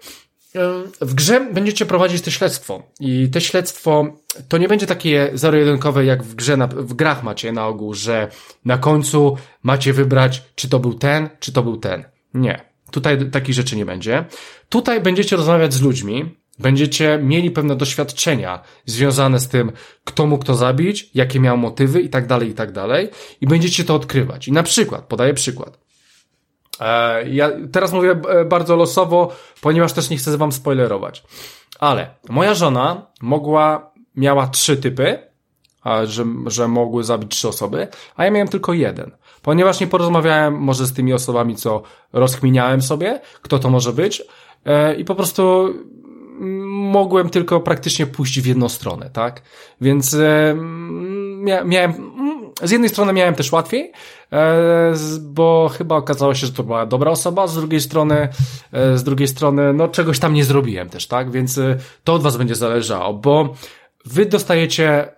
w 1.00 1.14
grze 1.14 1.48
będziecie 1.52 1.86
prowadzić 1.86 2.22
te 2.22 2.30
śledztwo 2.30 2.82
i 3.00 3.28
te 3.28 3.40
śledztwo 3.40 4.16
to 4.48 4.58
nie 4.58 4.68
będzie 4.68 4.86
takie 4.86 5.30
zero-jedynkowe 5.34 6.04
jak 6.04 6.22
w 6.22 6.34
grze, 6.34 6.56
na, 6.56 6.66
w 6.66 6.94
grach 6.94 7.22
macie 7.22 7.52
na 7.52 7.66
ogół, 7.66 7.94
że 7.94 8.28
na 8.64 8.78
końcu 8.78 9.36
macie 9.62 9.92
wybrać, 9.92 10.42
czy 10.54 10.68
to 10.68 10.78
był 10.78 10.94
ten, 10.94 11.28
czy 11.40 11.52
to 11.52 11.62
był 11.62 11.76
ten. 11.76 12.04
Nie. 12.34 12.72
Tutaj 12.90 13.30
takich 13.30 13.54
rzeczy 13.54 13.76
nie 13.76 13.84
będzie. 13.84 14.24
Tutaj 14.68 15.00
będziecie 15.00 15.36
rozmawiać 15.36 15.74
z 15.74 15.82
ludźmi, 15.82 16.36
Będziecie 16.58 17.18
mieli 17.22 17.50
pewne 17.50 17.76
doświadczenia 17.76 18.60
związane 18.86 19.40
z 19.40 19.48
tym, 19.48 19.72
kto 20.04 20.26
mógł 20.26 20.44
to 20.44 20.54
zabić, 20.54 21.10
jakie 21.14 21.40
miał 21.40 21.56
motywy 21.56 22.00
i 22.00 22.08
tak 22.08 22.26
dalej, 22.26 22.48
i 22.48 22.54
tak 22.54 22.72
dalej. 22.72 23.08
I 23.40 23.46
będziecie 23.46 23.84
to 23.84 23.94
odkrywać. 23.94 24.48
I 24.48 24.52
na 24.52 24.62
przykład, 24.62 25.04
podaję 25.04 25.34
przykład. 25.34 25.78
E, 26.80 27.28
ja 27.28 27.50
teraz 27.72 27.92
mówię 27.92 28.20
e, 28.28 28.44
bardzo 28.44 28.76
losowo, 28.76 29.32
ponieważ 29.60 29.92
też 29.92 30.10
nie 30.10 30.16
chcę 30.16 30.36
wam 30.36 30.52
spoilerować. 30.52 31.24
Ale 31.78 32.14
moja 32.28 32.54
żona 32.54 33.06
mogła, 33.20 33.92
miała 34.16 34.46
trzy 34.46 34.76
typy, 34.76 35.18
że, 36.04 36.24
że 36.46 36.68
mogły 36.68 37.04
zabić 37.04 37.30
trzy 37.30 37.48
osoby, 37.48 37.88
a 38.16 38.24
ja 38.24 38.30
miałem 38.30 38.48
tylko 38.48 38.72
jeden. 38.72 39.10
Ponieważ 39.42 39.80
nie 39.80 39.86
porozmawiałem 39.86 40.54
może 40.54 40.86
z 40.86 40.92
tymi 40.92 41.12
osobami, 41.12 41.56
co 41.56 41.82
rozkminiałem 42.12 42.82
sobie, 42.82 43.20
kto 43.42 43.58
to 43.58 43.70
może 43.70 43.92
być, 43.92 44.22
e, 44.64 44.94
i 44.94 45.04
po 45.04 45.14
prostu 45.14 45.74
mogłem 46.66 47.30
tylko 47.30 47.60
praktycznie 47.60 48.06
pójść 48.06 48.40
w 48.40 48.46
jedną 48.46 48.68
stronę, 48.68 49.10
tak? 49.10 49.42
Więc 49.80 50.14
e, 50.14 50.56
miałem, 51.64 51.92
z 52.62 52.70
jednej 52.70 52.90
strony 52.90 53.12
miałem 53.12 53.34
też 53.34 53.52
łatwiej, 53.52 53.92
e, 54.32 54.94
bo 55.20 55.70
chyba 55.78 55.96
okazało 55.96 56.34
się, 56.34 56.46
że 56.46 56.52
to 56.52 56.62
była 56.62 56.86
dobra 56.86 57.10
osoba, 57.10 57.46
z 57.46 57.54
drugiej 57.54 57.80
strony, 57.80 58.28
e, 58.72 58.98
z 58.98 59.04
drugiej 59.04 59.28
strony, 59.28 59.72
no 59.72 59.88
czegoś 59.88 60.18
tam 60.18 60.34
nie 60.34 60.44
zrobiłem 60.44 60.88
też, 60.88 61.06
tak? 61.06 61.30
Więc 61.30 61.60
to 62.04 62.14
od 62.14 62.22
was 62.22 62.36
będzie 62.36 62.54
zależało, 62.54 63.14
bo 63.14 63.54
wy 64.04 64.26
dostajecie 64.26 65.12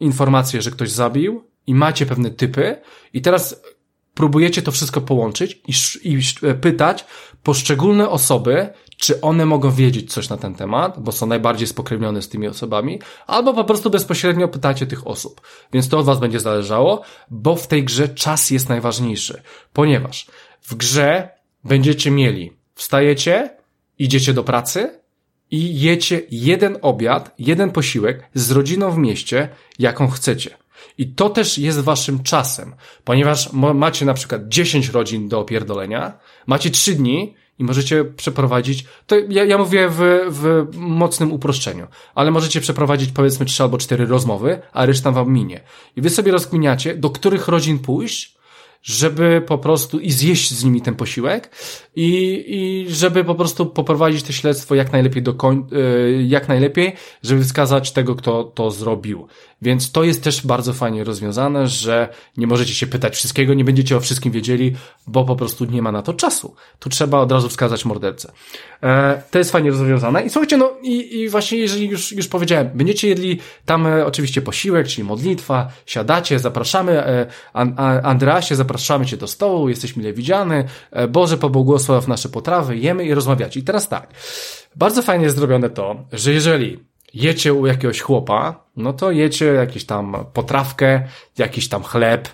informację, 0.00 0.62
że 0.62 0.70
ktoś 0.70 0.90
zabił 0.90 1.44
i 1.66 1.74
macie 1.74 2.06
pewne 2.06 2.30
typy 2.30 2.76
i 3.12 3.22
teraz 3.22 3.62
próbujecie 4.14 4.62
to 4.62 4.72
wszystko 4.72 5.00
połączyć 5.00 5.60
i, 5.68 5.72
i 6.12 6.18
pytać 6.60 7.04
poszczególne 7.42 8.08
osoby, 8.08 8.68
czy 8.96 9.20
one 9.20 9.46
mogą 9.46 9.70
wiedzieć 9.70 10.12
coś 10.12 10.28
na 10.28 10.36
ten 10.36 10.54
temat, 10.54 11.02
bo 11.02 11.12
są 11.12 11.26
najbardziej 11.26 11.66
spokrewnione 11.66 12.22
z 12.22 12.28
tymi 12.28 12.48
osobami, 12.48 13.00
albo 13.26 13.54
po 13.54 13.64
prostu 13.64 13.90
bezpośrednio 13.90 14.48
pytacie 14.48 14.86
tych 14.86 15.06
osób. 15.06 15.40
Więc 15.72 15.88
to 15.88 15.98
od 15.98 16.06
was 16.06 16.18
będzie 16.18 16.40
zależało, 16.40 17.02
bo 17.30 17.56
w 17.56 17.66
tej 17.66 17.84
grze 17.84 18.08
czas 18.08 18.50
jest 18.50 18.68
najważniejszy, 18.68 19.42
ponieważ 19.72 20.26
w 20.62 20.74
grze 20.74 21.28
będziecie 21.64 22.10
mieli, 22.10 22.52
wstajecie, 22.74 23.56
idziecie 23.98 24.32
do 24.32 24.44
pracy 24.44 25.00
i 25.50 25.80
jecie 25.80 26.22
jeden 26.30 26.78
obiad, 26.82 27.34
jeden 27.38 27.70
posiłek 27.70 28.28
z 28.34 28.50
rodziną 28.50 28.90
w 28.90 28.98
mieście, 28.98 29.48
jaką 29.78 30.08
chcecie. 30.08 30.56
I 30.98 31.06
to 31.06 31.30
też 31.30 31.58
jest 31.58 31.80
waszym 31.80 32.22
czasem, 32.22 32.74
ponieważ 33.04 33.52
macie 33.52 34.04
na 34.04 34.14
przykład 34.14 34.48
10 34.48 34.88
rodzin 34.88 35.28
do 35.28 35.40
opierdolenia, 35.40 36.18
macie 36.46 36.70
3 36.70 36.94
dni 36.94 37.34
i 37.58 37.64
możecie 37.64 38.04
przeprowadzić, 38.04 38.84
to 39.06 39.16
ja, 39.28 39.44
ja 39.44 39.58
mówię 39.58 39.88
w, 39.88 40.26
w 40.30 40.66
mocnym 40.76 41.32
uproszczeniu, 41.32 41.86
ale 42.14 42.30
możecie 42.30 42.60
przeprowadzić 42.60 43.12
powiedzmy 43.12 43.46
3 43.46 43.62
albo 43.62 43.78
4 43.78 44.06
rozmowy, 44.06 44.58
a 44.72 44.86
reszta 44.86 45.12
wam 45.12 45.32
minie. 45.32 45.60
I 45.96 46.00
wy 46.00 46.10
sobie 46.10 46.32
rozkminiacie, 46.32 46.94
do 46.94 47.10
których 47.10 47.48
rodzin 47.48 47.78
pójść, 47.78 48.36
żeby 48.86 49.42
po 49.46 49.58
prostu 49.58 50.00
i 50.00 50.10
zjeść 50.10 50.50
z 50.50 50.64
nimi 50.64 50.82
ten 50.82 50.94
posiłek 50.94 51.50
i, 51.96 52.44
i 52.48 52.94
żeby 52.94 53.24
po 53.24 53.34
prostu 53.34 53.66
poprowadzić 53.66 54.22
to 54.22 54.32
śledztwo 54.32 54.74
jak 54.74 54.92
najlepiej 54.92 55.22
do 55.22 55.34
koń, 55.34 55.66
e, 55.72 56.22
jak 56.22 56.48
najlepiej, 56.48 56.92
żeby 57.22 57.44
wskazać 57.44 57.92
tego, 57.92 58.14
kto 58.14 58.44
to 58.44 58.70
zrobił. 58.70 59.26
Więc 59.62 59.92
to 59.92 60.04
jest 60.04 60.24
też 60.24 60.46
bardzo 60.46 60.72
fajnie 60.72 61.04
rozwiązane, 61.04 61.68
że 61.68 62.08
nie 62.36 62.46
możecie 62.46 62.74
się 62.74 62.86
pytać 62.86 63.14
wszystkiego, 63.14 63.54
nie 63.54 63.64
będziecie 63.64 63.96
o 63.96 64.00
wszystkim 64.00 64.32
wiedzieli, 64.32 64.76
bo 65.06 65.24
po 65.24 65.36
prostu 65.36 65.64
nie 65.64 65.82
ma 65.82 65.92
na 65.92 66.02
to 66.02 66.14
czasu. 66.14 66.54
Tu 66.78 66.88
trzeba 66.88 67.18
od 67.18 67.32
razu 67.32 67.48
wskazać 67.48 67.84
mordercę. 67.84 68.32
E, 68.82 69.22
to 69.30 69.38
jest 69.38 69.52
fajnie 69.52 69.70
rozwiązane. 69.70 70.22
I 70.22 70.30
słuchajcie, 70.30 70.56
no 70.56 70.70
i, 70.82 71.20
i 71.20 71.28
właśnie 71.28 71.58
jeżeli 71.58 71.88
już, 71.88 72.12
już 72.12 72.28
powiedziałem, 72.28 72.70
będziecie 72.74 73.08
jedli 73.08 73.38
tam 73.64 73.86
e, 73.86 74.06
oczywiście 74.06 74.42
posiłek, 74.42 74.88
czyli 74.88 75.04
modlitwa, 75.04 75.68
siadacie, 75.86 76.38
zapraszamy, 76.38 77.04
e, 77.06 77.26
Andreasie, 78.02 78.56
zapraszamy 78.56 79.06
cię 79.06 79.16
do 79.16 79.26
stołu, 79.26 79.68
jesteś 79.68 79.96
mile 79.96 80.12
widziany, 80.12 80.64
e, 80.90 81.08
Boże 81.08 81.38
pobłogosław 81.38 82.08
nasze 82.08 82.28
potrawy, 82.28 82.76
jemy 82.76 83.04
i 83.04 83.14
rozmawiacie. 83.14 83.60
I 83.60 83.62
teraz 83.62 83.88
tak, 83.88 84.08
bardzo 84.76 85.02
fajnie 85.02 85.24
jest 85.24 85.36
zrobione 85.36 85.70
to, 85.70 85.96
że 86.12 86.32
jeżeli 86.32 86.78
jecie 87.16 87.54
u 87.54 87.66
jakiegoś 87.66 88.00
chłopa, 88.00 88.64
no 88.76 88.92
to 88.92 89.10
jecie 89.10 89.44
jakieś 89.44 89.84
tam 89.84 90.16
potrawkę, 90.32 91.02
jakiś 91.38 91.68
tam 91.68 91.82
chleb, 91.82 92.28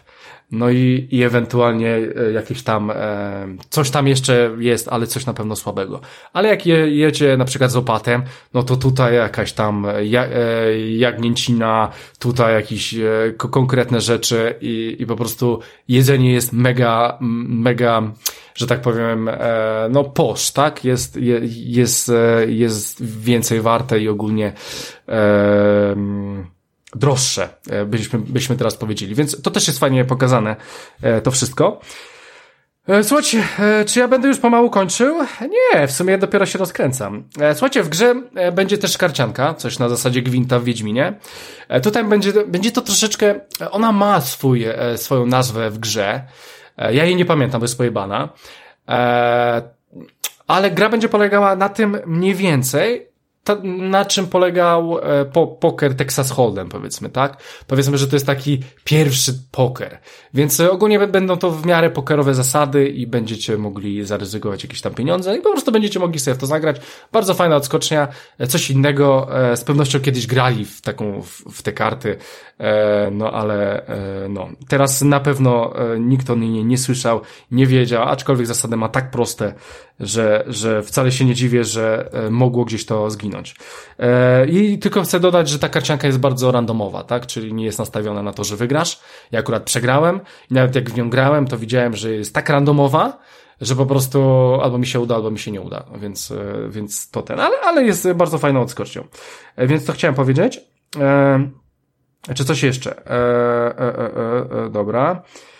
no 0.53 0.71
i, 0.71 1.09
i 1.11 1.23
ewentualnie 1.23 1.99
e, 2.17 2.33
jakieś 2.33 2.63
tam, 2.63 2.91
e, 2.91 2.97
coś 3.71 3.91
tam 3.91 4.09
jeszcze 4.09 4.51
jest, 4.59 4.89
ale 4.89 5.07
coś 5.07 5.27
na 5.27 5.35
pewno 5.35 5.57
słabego. 5.57 6.01
Ale 6.33 6.49
jak 6.49 6.67
je, 6.67 6.97
jecie 6.97 7.37
na 7.37 7.45
przykład 7.45 7.71
z 7.71 7.77
opatem, 7.77 8.23
no 8.55 8.63
to 8.63 8.77
tutaj 8.77 9.15
jakaś 9.15 9.53
tam 9.53 9.87
ja, 10.03 10.25
e, 10.25 10.79
jagnięcina, 10.79 11.89
tutaj 12.19 12.55
jakieś 12.55 12.95
e, 12.95 13.33
konkretne 13.37 14.01
rzeczy 14.01 14.55
i, 14.61 14.97
i 14.99 15.07
po 15.07 15.17
prostu 15.17 15.61
jedzenie 15.89 16.33
jest 16.33 16.53
mega, 16.53 17.19
mega, 17.21 18.13
że 18.55 18.67
tak 18.67 18.81
powiem, 18.81 19.29
e, 19.29 19.89
no 19.91 20.05
posz, 20.05 20.51
tak? 20.51 20.85
Jest, 20.85 21.17
je, 21.17 21.41
jest, 21.53 22.09
e, 22.09 22.47
jest 22.47 23.05
więcej 23.05 23.61
warte 23.61 24.01
i 24.01 24.09
ogólnie 24.09 24.53
e, 25.09 25.97
droższe, 26.95 27.49
e, 27.71 27.85
byśmy, 27.85 28.19
byśmy 28.19 28.57
teraz 28.57 28.77
powiedzieli. 28.77 29.15
Więc 29.15 29.43
to 29.43 29.51
też 29.51 29.67
jest 29.67 29.79
fajnie 29.79 30.05
pokazane, 30.05 30.57
to 31.23 31.31
wszystko. 31.31 31.81
Słuchajcie, 33.03 33.45
czy 33.87 33.99
ja 33.99 34.09
będę 34.09 34.29
już 34.29 34.39
pomału 34.39 34.71
kończył? 34.71 35.19
Nie, 35.41 35.87
w 35.87 35.93
sumie 35.93 36.19
dopiero 36.19 36.47
się 36.47 36.59
rozkręcam. 36.59 37.29
Słuchajcie, 37.53 37.83
w 37.83 37.89
grze 37.89 38.15
będzie 38.53 38.79
też 38.79 38.99
karcianka, 38.99 39.55
coś 39.55 39.79
na 39.79 39.89
zasadzie 39.89 40.23
gwinta 40.23 40.59
w 40.59 40.65
Wiedźminie. 40.65 41.19
Tutaj 41.83 42.05
będzie, 42.05 42.33
będzie 42.47 42.73
to 42.73 42.81
troszeczkę, 42.81 43.41
ona 43.71 43.93
ma 43.93 44.21
swój, 44.21 44.65
swoją 44.97 45.27
nazwę 45.27 45.71
w 45.71 45.79
grze. 45.79 46.27
Ja 46.91 47.05
jej 47.05 47.17
nie 47.17 47.25
pamiętam, 47.25 47.61
bo 47.61 47.65
jest 47.65 47.79
pojebana. 47.79 48.29
Ale 50.47 50.71
gra 50.71 50.89
będzie 50.89 51.09
polegała 51.09 51.57
na 51.57 51.69
tym 51.69 51.99
mniej 52.07 52.35
więcej, 52.35 53.12
to, 53.45 53.57
na 53.65 54.05
czym 54.05 54.27
polegał 54.27 54.99
e, 54.99 55.25
po, 55.25 55.47
poker 55.47 55.97
Texas 55.97 56.33
Hold'em, 56.33 56.69
powiedzmy, 56.69 57.09
tak? 57.09 57.37
Powiedzmy, 57.67 57.99
że 57.99 58.09
to 58.09 58.17
jest 58.17 58.27
taki 58.27 58.61
pierwszy 58.85 59.35
poker. 59.51 59.99
Więc 60.35 60.61
e, 60.61 60.71
ogólnie 60.71 61.07
będą 61.07 61.37
to 61.37 61.51
w 61.51 61.67
miarę 61.67 61.91
pokerowe 61.91 62.35
zasady 62.35 62.89
i 62.89 63.07
będziecie 63.07 63.59
mogli 63.59 64.05
zaryzykować 64.05 64.63
jakieś 64.63 64.81
tam 64.81 64.95
pieniądze 64.95 65.37
i 65.37 65.41
po 65.41 65.51
prostu 65.51 65.73
będziecie 65.73 66.01
mogli 66.01 66.21
sobie 66.21 66.35
w 66.35 66.39
to 66.39 66.47
zagrać. 66.47 66.81
Bardzo 67.13 67.35
fajna 67.35 67.57
odskocznia, 67.57 68.09
e, 68.39 68.47
coś 68.47 68.71
innego. 68.71 69.29
Z 69.55 69.65
pewnością 69.65 70.01
kiedyś 70.01 70.27
grali 70.27 70.65
w 70.65 70.81
taką, 70.81 71.23
w, 71.23 71.43
w 71.53 71.63
te 71.63 71.73
karty, 71.73 72.17
no 73.13 73.33
ale 73.33 73.87
no, 74.29 74.49
teraz 74.69 75.03
na 75.03 75.21
pewno 75.21 75.73
nikt 75.99 76.31
o 76.31 76.35
niej 76.37 76.65
nie 76.65 76.79
słyszał, 76.79 77.21
nie 77.51 77.67
wiedział, 77.67 78.03
aczkolwiek 78.03 78.47
zasady 78.47 78.77
ma 78.77 78.89
tak 78.89 79.11
proste, 79.11 79.55
że, 80.01 80.45
że 80.47 80.83
wcale 80.83 81.13
się 81.13 81.25
nie 81.25 81.35
dziwię, 81.35 81.65
że 81.65 82.11
mogło 82.31 82.65
gdzieś 82.65 82.87
to 82.87 83.11
zginąć 83.11 83.32
zginąć. 83.33 83.55
E, 83.99 84.47
I 84.47 84.79
tylko 84.79 85.03
chcę 85.03 85.21
dodać, 85.21 85.49
że 85.49 85.59
ta 85.59 85.69
karcianka 85.69 86.07
jest 86.07 86.19
bardzo 86.19 86.53
randomowa, 86.53 87.05
tak? 87.05 87.27
Czyli 87.27 87.55
nie 87.55 87.65
jest 87.65 87.79
nastawiona 87.79 88.23
na 88.23 88.33
to, 88.33 88.45
że 88.45 88.57
wygrasz. 88.57 89.01
Ja 89.31 89.39
akurat 89.39 89.63
przegrałem 89.63 90.21
i 90.51 90.55
nawet 90.55 90.75
jak 90.75 90.91
w 90.91 90.97
nią 90.97 91.11
grałem, 91.11 91.47
to 91.47 91.59
widziałem, 91.59 91.97
że 91.97 92.11
jest 92.11 92.35
tak 92.35 92.49
randomowa, 92.49 93.19
że 93.61 93.77
po 93.77 93.87
prostu 93.87 94.21
albo 94.63 94.79
mi 94.79 94.87
się 94.87 95.01
uda, 95.01 95.15
albo 95.15 95.31
mi 95.31 95.39
się 95.39 95.51
nie 95.51 95.61
uda, 95.61 95.85
więc, 95.97 96.31
e, 96.31 96.69
więc 96.69 97.11
to 97.11 97.23
ten, 97.23 97.41
ale, 97.41 97.61
ale 97.61 97.85
jest 97.85 98.13
bardzo 98.13 98.39
fajną 98.39 98.61
odskocznią. 98.61 99.05
E, 99.57 99.67
więc 99.67 99.85
to 99.85 99.93
chciałem 99.93 100.15
powiedzieć. 100.15 100.61
Czy 102.35 102.45
coś 102.45 102.63
jeszcze? 102.63 103.03
dobra. 104.71 105.11
E, 105.13 105.52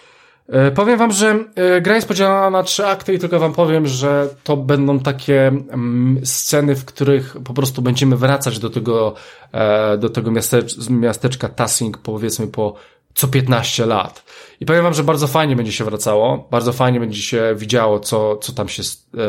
powiem 0.75 0.99
wam, 0.99 1.13
że 1.13 1.45
e, 1.55 1.81
gra 1.81 1.95
jest 1.95 2.09
podzielona 2.09 2.51
na 2.51 2.63
trzy 2.63 2.87
akty 2.87 3.15
i 3.15 3.19
tylko 3.19 3.39
wam 3.39 3.53
powiem, 3.53 3.87
że 3.87 4.29
to 4.45 4.57
będą 4.57 5.01
takie 5.01 5.47
mm, 5.47 6.21
sceny, 6.27 6.77
w 6.77 6.85
których 6.85 7.37
po 7.45 7.55
prostu 7.55 7.83
będziemy 7.83 8.17
wracać 8.17 8.59
do 8.59 8.71
tego, 8.71 9.15
e, 9.53 9.99
do 9.99 10.11
tego 10.11 10.33
miasteczka 10.91 11.49
Tassing 11.49 11.99
powiedzmy 11.99 12.47
po 12.47 12.75
co 13.15 13.29
15 13.29 13.87
lat. 13.87 14.25
I 14.63 14.67
powiem 14.67 14.83
wam, 14.83 14.95
że 14.95 15.05
bardzo 15.05 15.27
fajnie 15.27 15.57
będzie 15.57 15.73
się 15.73 15.85
wracało, 15.85 16.49
bardzo 16.51 16.73
fajnie 16.73 17.01
będzie 17.01 17.23
się 17.23 17.55
widziało, 17.57 18.01
co, 18.01 18.37
co 18.37 18.53
tam 18.53 18.69
się 18.69 18.83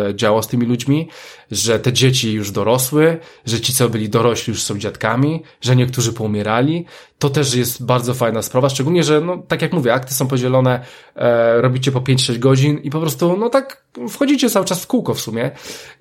e, 0.09 0.15
działo 0.15 0.43
z 0.43 0.47
tymi 0.47 0.65
ludźmi, 0.65 1.09
że 1.51 1.79
te 1.79 1.93
dzieci 1.93 2.33
już 2.33 2.51
dorosły, 2.51 3.17
że 3.45 3.61
ci, 3.61 3.73
co 3.73 3.89
byli 3.89 4.09
dorośli, 4.09 4.51
już 4.51 4.63
są 4.63 4.79
dziadkami, 4.79 5.43
że 5.61 5.75
niektórzy 5.75 6.13
poumierali. 6.13 6.85
To 7.19 7.29
też 7.29 7.55
jest 7.55 7.85
bardzo 7.85 8.13
fajna 8.13 8.41
sprawa, 8.41 8.69
szczególnie, 8.69 9.03
że, 9.03 9.21
no, 9.21 9.37
tak 9.47 9.61
jak 9.61 9.73
mówię, 9.73 9.93
akty 9.93 10.13
są 10.13 10.27
podzielone, 10.27 10.85
e, 11.15 11.61
robicie 11.61 11.91
po 11.91 12.01
5-6 12.01 12.39
godzin 12.39 12.77
i 12.77 12.89
po 12.89 12.99
prostu, 12.99 13.37
no 13.37 13.49
tak, 13.49 13.83
wchodzicie 14.09 14.49
cały 14.49 14.65
czas 14.65 14.83
w 14.83 14.87
kółko 14.87 15.13
w 15.13 15.21
sumie 15.21 15.51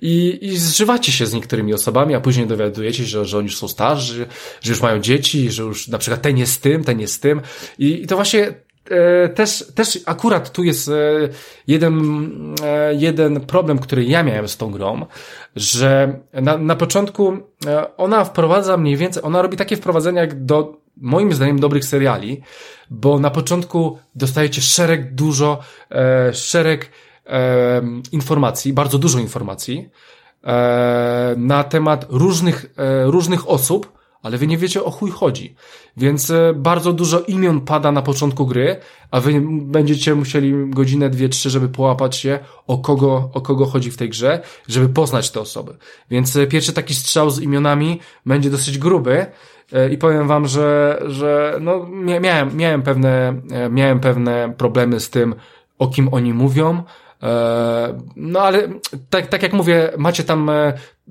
i, 0.02 0.38
i 0.42 0.58
zżywacie 0.58 1.12
się 1.12 1.26
z 1.26 1.32
niektórymi 1.32 1.74
osobami, 1.74 2.14
a 2.14 2.20
później 2.20 2.46
dowiadujecie 2.46 2.98
się, 2.98 3.08
że, 3.08 3.24
że 3.24 3.38
oni 3.38 3.46
już 3.46 3.56
są 3.56 3.68
starzy, 3.68 4.26
że 4.60 4.72
już 4.72 4.82
mają 4.82 5.00
dzieci, 5.00 5.50
że 5.50 5.62
już 5.62 5.88
na 5.88 5.98
przykład 5.98 6.22
ten 6.22 6.38
jest 6.38 6.62
tym, 6.62 6.84
ten 6.84 7.00
jest 7.00 7.22
tym 7.22 7.40
i, 7.78 8.02
i 8.02 8.06
to 8.06 8.16
właśnie 8.16 8.54
też, 9.34 9.64
też 9.74 10.00
akurat 10.06 10.52
tu 10.52 10.64
jest 10.64 10.88
e, 10.88 10.92
jeden, 11.66 11.94
e, 12.64 12.94
jeden 12.94 13.40
problem, 13.40 13.78
który 13.78 14.04
ja 14.04 14.22
miałem 14.22 14.48
z 14.48 14.56
tą 14.56 14.70
grą, 14.70 15.06
że 15.56 16.20
na, 16.32 16.58
na 16.58 16.76
początku 16.76 17.36
ona 17.96 18.24
wprowadza 18.24 18.76
mniej 18.76 18.96
więcej, 18.96 19.22
ona 19.22 19.42
robi 19.42 19.56
takie 19.56 19.76
wprowadzenia 19.76 20.20
jak 20.20 20.44
do 20.44 20.76
moim 20.96 21.32
zdaniem 21.32 21.60
dobrych 21.60 21.84
seriali, 21.84 22.42
bo 22.90 23.18
na 23.18 23.30
początku 23.30 23.98
dostajecie 24.14 24.60
szereg 24.60 25.14
dużo, 25.14 25.58
szereg 26.32 26.90
informacji, 28.12 28.72
bardzo 28.72 28.98
dużo 28.98 29.18
informacji 29.18 29.88
na 31.36 31.64
temat 31.64 32.06
różnych, 32.08 32.74
różnych 33.04 33.50
osób, 33.50 33.92
ale 34.22 34.38
wy 34.38 34.46
nie 34.46 34.58
wiecie 34.58 34.84
o 34.84 34.90
chuj 34.90 35.10
chodzi. 35.10 35.54
Więc 35.96 36.30
e, 36.30 36.52
bardzo 36.56 36.92
dużo 36.92 37.20
imion 37.20 37.60
pada 37.60 37.92
na 37.92 38.02
początku 38.02 38.46
gry, 38.46 38.76
a 39.10 39.20
wy 39.20 39.42
będziecie 39.62 40.14
musieli 40.14 40.70
godzinę, 40.70 41.10
dwie, 41.10 41.28
trzy, 41.28 41.50
żeby 41.50 41.68
połapać 41.68 42.16
się 42.16 42.38
o 42.66 42.78
kogo, 42.78 43.30
o 43.34 43.40
kogo 43.40 43.66
chodzi 43.66 43.90
w 43.90 43.96
tej 43.96 44.08
grze, 44.08 44.42
żeby 44.68 44.88
poznać 44.88 45.30
te 45.30 45.40
osoby. 45.40 45.76
Więc 46.10 46.36
e, 46.36 46.46
pierwszy 46.46 46.72
taki 46.72 46.94
strzał 46.94 47.30
z 47.30 47.40
imionami 47.40 48.00
będzie 48.26 48.50
dosyć 48.50 48.78
gruby, 48.78 49.26
e, 49.72 49.90
i 49.90 49.98
powiem 49.98 50.28
wam, 50.28 50.46
że, 50.46 51.02
że 51.06 51.58
no, 51.60 51.86
miałem, 52.20 52.56
miałem 52.56 52.82
pewne, 52.82 53.34
miałem 53.70 54.00
pewne 54.00 54.54
problemy 54.56 55.00
z 55.00 55.10
tym, 55.10 55.34
o 55.78 55.88
kim 55.88 56.08
oni 56.14 56.34
mówią, 56.34 56.82
no 58.16 58.40
ale 58.40 58.68
tak, 59.10 59.26
tak 59.26 59.42
jak 59.42 59.52
mówię, 59.52 59.92
macie 59.98 60.24
tam, 60.24 60.50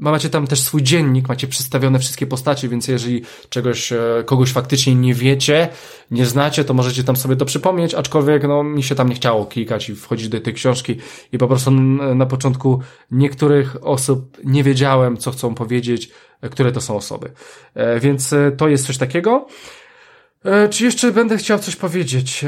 macie 0.02 0.30
tam 0.30 0.48
też 0.48 0.60
swój 0.60 0.84
dziennik, 0.84 1.30
macie 1.30 1.48
przedstawione 1.48 2.00
wszystkie 2.00 2.28
postacie, 2.28 2.70
więc 2.70 2.88
jeżeli 2.88 3.22
czegoś, 3.50 3.92
e, 3.92 4.00
kogoś 4.26 4.52
faktycznie 4.52 4.96
nie 4.96 5.14
wiecie, 5.14 5.70
nie 6.12 6.26
znacie, 6.26 6.64
to 6.64 6.74
możecie 6.74 7.04
tam 7.04 7.16
sobie 7.16 7.36
to 7.36 7.46
przypomnieć, 7.46 7.94
aczkolwiek 7.94 8.44
no 8.44 8.64
mi 8.64 8.84
się 8.84 8.96
tam 8.96 9.10
nie 9.10 9.16
chciało 9.16 9.46
klikać 9.46 9.90
i 9.90 9.96
wchodzić 9.96 10.30
do 10.30 10.42
tej 10.42 10.54
książki 10.54 10.98
i 11.32 11.38
po 11.38 11.48
prostu 11.48 11.72
na 12.16 12.26
początku 12.26 12.82
niektórych 13.12 13.88
osób 13.88 14.38
nie 14.44 14.64
wiedziałem, 14.64 15.18
co 15.18 15.32
chcą 15.32 15.56
powiedzieć, 15.56 16.10
które 16.52 16.72
to 16.72 16.82
są 16.82 16.96
osoby. 16.96 17.32
Więc 18.02 18.36
to 18.58 18.68
jest 18.68 18.86
coś 18.88 18.98
takiego. 18.98 19.48
Czy 20.70 20.84
jeszcze 20.84 21.12
będę 21.12 21.38
chciał 21.38 21.60
coś 21.60 21.76
powiedzieć? 21.76 22.46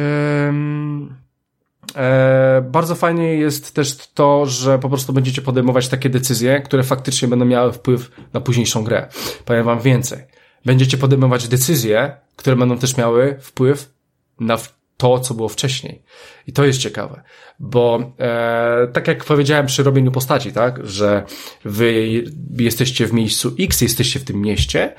E, 1.96 2.66
bardzo 2.72 2.96
fajnie 2.96 3.34
jest 3.34 3.74
też 3.74 3.98
to, 4.14 4.46
że 4.46 4.80
po 4.80 4.90
prostu 4.90 5.14
będziecie 5.14 5.42
podejmować 5.42 5.88
takie 5.88 6.10
decyzje, 6.10 6.62
które 6.62 6.84
faktycznie 6.84 7.28
będą 7.28 7.46
miały 7.46 7.74
wpływ 7.74 8.12
na 8.34 8.42
późniejszą 8.42 8.84
grę. 8.84 9.08
Powiem 9.46 9.66
wam 9.66 9.80
więcej. 9.80 10.24
Będziecie 10.66 10.98
podejmować 10.98 11.48
decyzje, 11.48 12.18
które 12.36 12.56
będą 12.56 12.78
też 12.78 12.98
miały 12.98 13.38
wpływ 13.42 13.94
na 14.40 14.58
to, 14.98 15.20
co 15.20 15.34
było 15.34 15.50
wcześniej. 15.50 16.02
I 16.48 16.54
to 16.54 16.66
jest 16.66 16.80
ciekawe, 16.80 17.24
bo 17.60 18.14
e, 18.20 18.88
tak 18.94 19.08
jak 19.08 19.26
powiedziałem 19.26 19.66
przy 19.66 19.84
robieniu 19.84 20.12
postaci, 20.12 20.52
tak, 20.52 20.88
że 20.88 21.24
wy 21.66 22.10
jesteście 22.58 23.08
w 23.08 23.14
miejscu 23.14 23.56
X, 23.60 23.82
jesteście 23.82 24.20
w 24.20 24.24
tym 24.24 24.42
mieście 24.42 24.96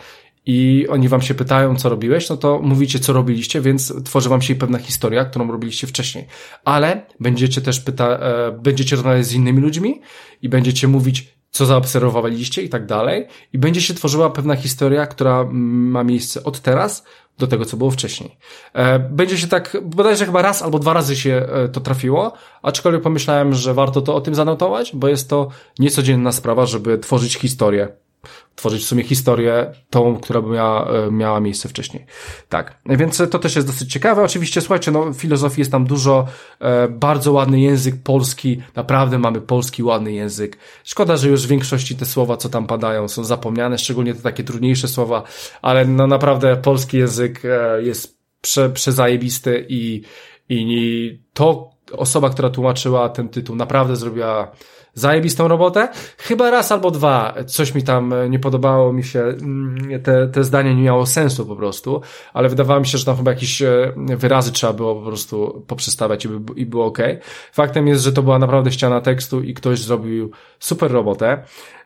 i 0.47 0.87
oni 0.89 1.09
wam 1.09 1.23
się 1.23 1.35
pytają, 1.35 1.77
co 1.77 1.89
robiłeś, 1.89 2.29
no 2.29 2.37
to 2.37 2.61
mówicie, 2.63 2.99
co 2.99 3.13
robiliście, 3.13 3.61
więc 3.61 4.05
tworzy 4.05 4.29
wam 4.29 4.43
się 4.43 4.55
pewna 4.55 4.79
historia, 4.79 5.25
którą 5.25 5.53
robiliście 5.53 5.87
wcześniej. 5.87 6.27
Ale 6.65 7.07
będziecie 7.21 7.61
też 7.61 7.81
pyta, 7.81 8.09
e, 8.09 8.53
będziecie 8.53 8.97
rozmawiać 8.97 9.27
z 9.27 9.33
innymi 9.33 9.61
ludźmi 9.61 10.01
i 10.43 10.49
będziecie 10.49 10.89
mówić, 10.89 11.35
co 11.51 11.67
zaobserwowaliście 11.67 12.63
i 12.63 12.69
tak 12.69 12.87
dalej. 12.87 13.27
I 13.53 13.59
będzie 13.59 13.81
się 13.81 13.95
tworzyła 13.95 14.31
pewna 14.31 14.57
historia, 14.57 15.07
która 15.07 15.47
ma 15.53 16.05
miejsce 16.05 16.45
od 16.45 16.61
teraz 16.61 17.05
do 17.39 17.47
tego, 17.47 17.65
co 17.65 17.77
było 17.77 17.91
wcześniej. 17.91 18.37
E, 18.73 18.99
będzie 18.99 19.39
się 19.39 19.47
tak, 19.47 19.77
bodajże 19.83 20.27
chyba 20.27 20.43
raz 20.43 20.63
albo 20.63 20.79
dwa 20.79 20.93
razy 20.93 21.17
się 21.17 21.47
e, 21.53 21.69
to 21.69 21.81
trafiło, 21.81 22.33
aczkolwiek 22.63 23.03
pomyślałem, 23.03 23.55
że 23.55 23.75
warto 23.75 24.01
to 24.01 24.15
o 24.15 24.21
tym 24.21 24.35
zanotować, 24.35 24.91
bo 24.95 25.09
jest 25.09 25.31
to 25.31 25.49
niecodzienna 25.79 26.33
sprawa, 26.33 26.67
żeby 26.67 26.99
tworzyć 26.99 27.35
historię 27.35 28.04
tworzyć 28.55 28.83
w 28.83 28.87
sumie 28.87 29.05
historię 29.05 29.73
tą, 29.91 30.17
która 30.17 30.43
by 30.43 30.51
miała, 30.51 30.91
e, 30.91 31.11
miała 31.11 31.41
miejsce 31.41 31.69
wcześniej. 31.69 32.07
Tak, 32.49 32.79
więc 32.87 33.23
to 33.31 33.39
też 33.39 33.57
jest 33.57 33.69
dosyć 33.69 33.93
ciekawe. 33.93 34.23
Oczywiście, 34.23 34.61
słuchajcie, 34.61 34.91
no 34.91 35.13
filozofii 35.13 35.61
jest 35.61 35.73
tam 35.73 35.85
dużo, 35.85 36.27
e, 36.61 36.89
bardzo 36.89 37.33
ładny 37.33 37.61
język 37.61 37.95
polski, 38.03 38.63
naprawdę 38.75 39.19
mamy 39.19 39.41
polski 39.41 39.83
ładny 39.83 40.13
język. 40.13 40.59
Szkoda, 40.85 41.17
że 41.17 41.29
już 41.29 41.47
w 41.47 41.49
większości 41.49 41.97
te 41.97 42.07
słowa, 42.07 42.37
co 42.37 42.49
tam 42.49 42.67
padają, 42.67 43.09
są 43.09 43.25
zapomniane, 43.25 43.79
szczególnie 43.79 44.15
te 44.15 44.23
takie 44.23 44.45
trudniejsze 44.45 44.89
słowa, 44.89 45.23
ale 45.63 45.85
no 45.85 46.07
naprawdę 46.07 46.57
polski 46.57 46.99
język 46.99 47.43
e, 47.45 47.83
jest 47.83 48.19
prze, 48.41 48.71
przezajebisty 48.71 49.67
i, 49.69 50.03
i 50.49 51.19
to 51.33 51.71
osoba, 51.93 52.31
która 52.31 52.51
tłumaczyła 52.51 53.09
ten 53.09 53.29
tytuł, 53.29 53.57
naprawdę 53.57 53.97
zrobiła 53.97 54.53
zajebistą 54.95 55.49
robotę. 55.49 55.89
Chyba 56.19 56.51
raz 56.51 56.73
albo 56.73 56.91
dwa 56.91 57.35
coś 57.47 57.75
mi 57.75 57.83
tam 57.83 58.13
e, 58.13 58.29
nie 58.29 58.39
podobało 58.39 58.93
mi 58.93 59.05
się, 59.05 59.21
mm, 59.21 60.03
te, 60.03 60.29
te 60.29 60.45
zdanie 60.45 60.75
nie 60.75 60.83
miało 60.83 61.07
sensu 61.07 61.47
po 61.47 61.57
prostu, 61.57 62.01
ale 62.33 62.49
wydawało 62.49 62.81
mi 62.81 62.87
się, 62.87 62.99
że 62.99 63.05
tam 63.05 63.17
chyba 63.17 63.31
jakieś 63.31 63.63
e, 63.63 63.95
wyrazy 63.97 64.53
trzeba 64.53 64.73
było 64.73 64.95
po 64.95 65.07
prostu 65.07 65.65
poprzestawiać 65.67 66.25
i, 66.25 66.29
by, 66.29 66.61
i 66.61 66.67
było 66.67 66.87
ok. 66.87 66.99
Faktem 67.53 67.89
jest, 67.89 68.03
że 68.03 68.13
to 68.13 68.23
była 68.23 68.39
naprawdę 68.39 68.73
ściana 68.73 69.01
tekstu 69.01 69.43
i 69.43 69.55
ktoś 69.55 69.79
zrobił 69.79 70.31
super 70.59 70.91
robotę. 70.91 71.43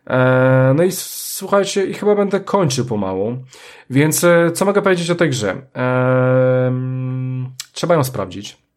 E, 0.07 0.73
no 0.77 0.83
i 0.83 0.93
słuchajcie, 0.93 1.87
i 1.87 1.95
chyba 1.95 2.15
będę 2.15 2.41
kończył 2.41 2.85
pomału. 2.85 3.37
Więc 3.91 4.27
co 4.55 4.65
mogę 4.65 4.83
powiedzieć 4.83 5.11
o 5.11 5.15
tej 5.15 5.31
grze? 5.31 5.57
Trzeba 7.73 7.95
ją 7.95 8.05
sprawdzić. 8.05 8.68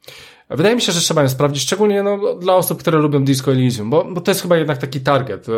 Wydaje 0.52 0.76
mi 0.76 0.82
się, 0.82 0.92
że 0.92 1.00
trzeba 1.00 1.22
ją 1.22 1.30
sprawdzić, 1.30 1.64
szczególnie 1.64 2.04
no, 2.04 2.36
dla 2.36 2.56
osób, 2.56 2.80
które 2.80 3.00
lubią 3.00 3.24
Disco 3.24 3.52
Elysium, 3.52 3.90
bo, 3.90 4.04
bo 4.04 4.22
to 4.22 4.32
jest 4.32 4.42
chyba 4.42 4.58
jednak 4.58 4.78
taki 4.78 5.02
target. 5.02 5.50
E, 5.50 5.52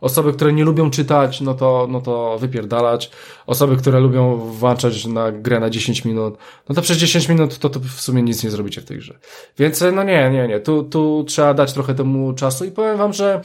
osoby, 0.00 0.32
które 0.32 0.52
nie 0.52 0.64
lubią 0.64 0.90
czytać, 0.90 1.40
no 1.40 1.54
to, 1.54 1.86
no 1.90 2.00
to 2.00 2.38
wypierdalać. 2.38 3.10
Osoby, 3.46 3.76
które 3.76 4.00
lubią 4.00 4.36
włączać 4.36 5.06
na 5.06 5.32
grę 5.32 5.60
na 5.60 5.70
10 5.70 6.04
minut, 6.04 6.38
no 6.68 6.74
to 6.74 6.82
przez 6.82 6.98
10 6.98 7.28
minut 7.28 7.58
to, 7.58 7.68
to 7.68 7.80
w 7.80 8.00
sumie 8.00 8.22
nic 8.22 8.44
nie 8.44 8.50
zrobicie 8.50 8.80
w 8.80 8.84
tej 8.84 8.98
grze. 8.98 9.18
Więc 9.58 9.82
e, 9.82 9.92
no 9.92 10.02
nie, 10.02 10.30
nie, 10.30 10.48
nie. 10.48 10.60
Tu, 10.60 10.82
tu 10.82 11.24
trzeba 11.28 11.54
dać 11.54 11.72
trochę 11.72 11.94
temu 11.94 12.32
czasu 12.32 12.64
i 12.64 12.70
powiem 12.70 12.96
wam, 12.96 13.12
że 13.12 13.40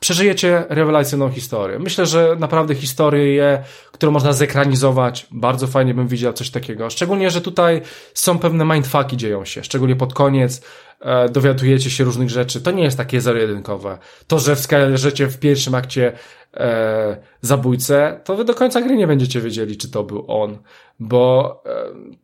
przeżyjecie 0.00 0.64
rewelacyjną 0.68 1.30
historię. 1.30 1.78
Myślę, 1.78 2.06
że 2.06 2.36
naprawdę 2.38 2.74
historię, 2.74 3.64
którą 3.92 4.12
można 4.12 4.32
zekranizować, 4.32 5.26
bardzo 5.30 5.66
fajnie 5.66 5.94
bym 5.94 6.08
widział 6.08 6.32
coś 6.32 6.50
takiego. 6.50 6.90
Szczególnie, 6.90 7.30
że 7.30 7.40
tutaj 7.40 7.82
są 8.14 8.38
pewne 8.38 8.64
mindfucki 8.64 9.16
dzieją 9.16 9.44
się, 9.44 9.64
szczególnie 9.64 9.96
pod 9.96 10.14
koniec 10.14 10.62
e, 11.00 11.28
dowiadujecie 11.28 11.90
się 11.90 12.04
różnych 12.04 12.30
rzeczy. 12.30 12.60
To 12.60 12.70
nie 12.70 12.82
jest 12.82 12.96
takie 12.96 13.20
zero-jedynkowe. 13.20 13.98
To, 14.26 14.38
że 14.38 14.56
wskażecie 14.56 15.26
w 15.26 15.38
pierwszym 15.38 15.74
akcie 15.74 16.12
e, 16.54 17.16
zabójcę, 17.40 18.20
to 18.24 18.36
wy 18.36 18.44
do 18.44 18.54
końca 18.54 18.80
gry 18.80 18.96
nie 18.96 19.06
będziecie 19.06 19.40
wiedzieli, 19.40 19.76
czy 19.76 19.90
to 19.90 20.04
był 20.04 20.24
on, 20.28 20.58
bo 20.98 21.62
e, 21.66 21.70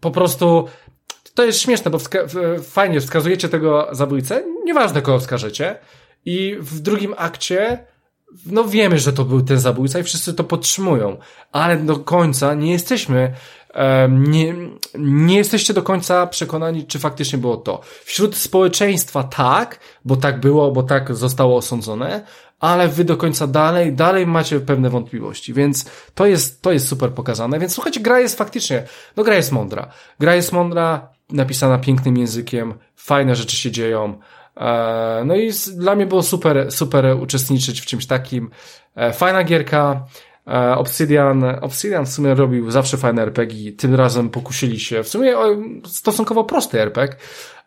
po 0.01 0.11
prostu 0.11 0.69
to 1.35 1.45
jest 1.45 1.61
śmieszne, 1.61 1.91
bo 1.91 1.99
wska 1.99 2.19
fajnie 2.63 3.01
wskazujecie 3.01 3.49
tego 3.49 3.89
zabójcę, 3.93 4.45
nieważne 4.65 5.03
kogo 5.03 5.19
wskażecie, 5.19 5.79
i 6.25 6.57
w 6.61 6.81
drugim 6.81 7.15
akcie, 7.17 7.87
no 8.47 8.65
wiemy, 8.65 8.99
że 8.99 9.13
to 9.13 9.25
był 9.25 9.43
ten 9.43 9.59
zabójca 9.59 9.99
i 9.99 10.03
wszyscy 10.03 10.35
to 10.35 10.45
podtrzymują, 10.45 11.17
ale 11.53 11.77
do 11.77 11.97
końca 11.97 12.55
nie 12.55 12.73
jesteśmy, 12.73 13.33
nie, 14.09 14.55
nie 14.99 15.37
jesteście 15.37 15.75
do 15.75 15.83
końca 15.83 16.27
przekonani, 16.27 16.87
czy 16.87 16.99
faktycznie 16.99 17.39
było 17.39 17.57
to. 17.57 17.81
Wśród 18.05 18.37
społeczeństwa 18.37 19.23
tak, 19.23 19.81
bo 20.05 20.17
tak 20.17 20.41
było, 20.41 20.73
bo 20.73 20.83
tak 20.83 21.17
zostało 21.17 21.57
osądzone, 21.57 22.25
ale 22.61 22.89
wy 22.89 23.05
do 23.05 23.17
końca 23.17 23.47
dalej, 23.47 23.93
dalej 23.93 24.27
macie 24.27 24.61
pewne 24.61 24.91
wątpliwości, 24.91 25.55
więc 25.55 25.91
to 26.15 26.27
jest, 26.27 26.63
to 26.63 26.73
jest 26.73 26.89
super 26.89 27.11
pokazane, 27.11 27.59
więc 27.59 27.75
słuchajcie, 27.75 28.01
gra 28.01 28.21
jest 28.21 28.39
faktycznie, 28.39 28.87
no 29.17 29.25
gra 29.25 29.35
jest 29.35 29.53
mądra. 29.53 29.89
Gra 30.21 30.35
jest 30.35 30.53
mądra, 30.53 31.09
napisana 31.31 31.79
pięknym 31.79 32.17
językiem, 32.17 32.75
fajne 32.97 33.37
rzeczy 33.37 33.57
się 33.57 33.71
dzieją, 33.71 34.19
no 35.25 35.37
i 35.37 35.51
dla 35.77 35.95
mnie 35.95 36.07
było 36.07 36.23
super, 36.23 36.73
super 36.73 37.17
uczestniczyć 37.21 37.81
w 37.81 37.87
czymś 37.87 38.07
takim. 38.07 38.51
E, 38.97 39.13
fajna 39.13 39.45
gierka. 39.45 40.05
E, 40.47 40.77
Obsidian, 40.77 41.45
Obsidian 41.61 42.07
w 42.07 42.09
sumie 42.09 42.35
robił 42.35 42.71
zawsze 42.71 42.97
fajne 42.97 43.23
RPG, 43.23 43.73
tym 43.73 43.95
razem 43.95 44.31
pokusili 44.31 44.81
się, 44.81 45.03
w 45.03 45.09
sumie 45.09 45.35
stosunkowo 45.87 46.45
prosty 46.45 46.81
RPG, 46.81 47.17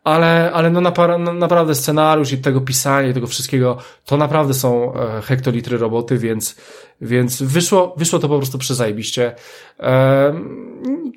ale, 0.04 0.52
ale 0.54 0.70
no, 0.70 0.82
no 1.20 1.34
naprawdę 1.34 1.76
scenariusz 1.76 2.32
i 2.32 2.38
tego 2.38 2.62
pisania 2.62 3.10
i 3.10 3.14
tego 3.14 3.28
wszystkiego, 3.28 3.78
to 4.06 4.18
naprawdę 4.18 4.54
są 4.54 4.94
hektolitry 5.24 5.78
roboty, 5.78 6.18
więc, 6.18 6.56
więc 7.02 7.42
wyszło, 7.42 7.96
wyszło 7.98 8.20
to 8.20 8.30
po 8.30 8.38
prostu 8.38 8.58
przezajebiście. 8.58 9.36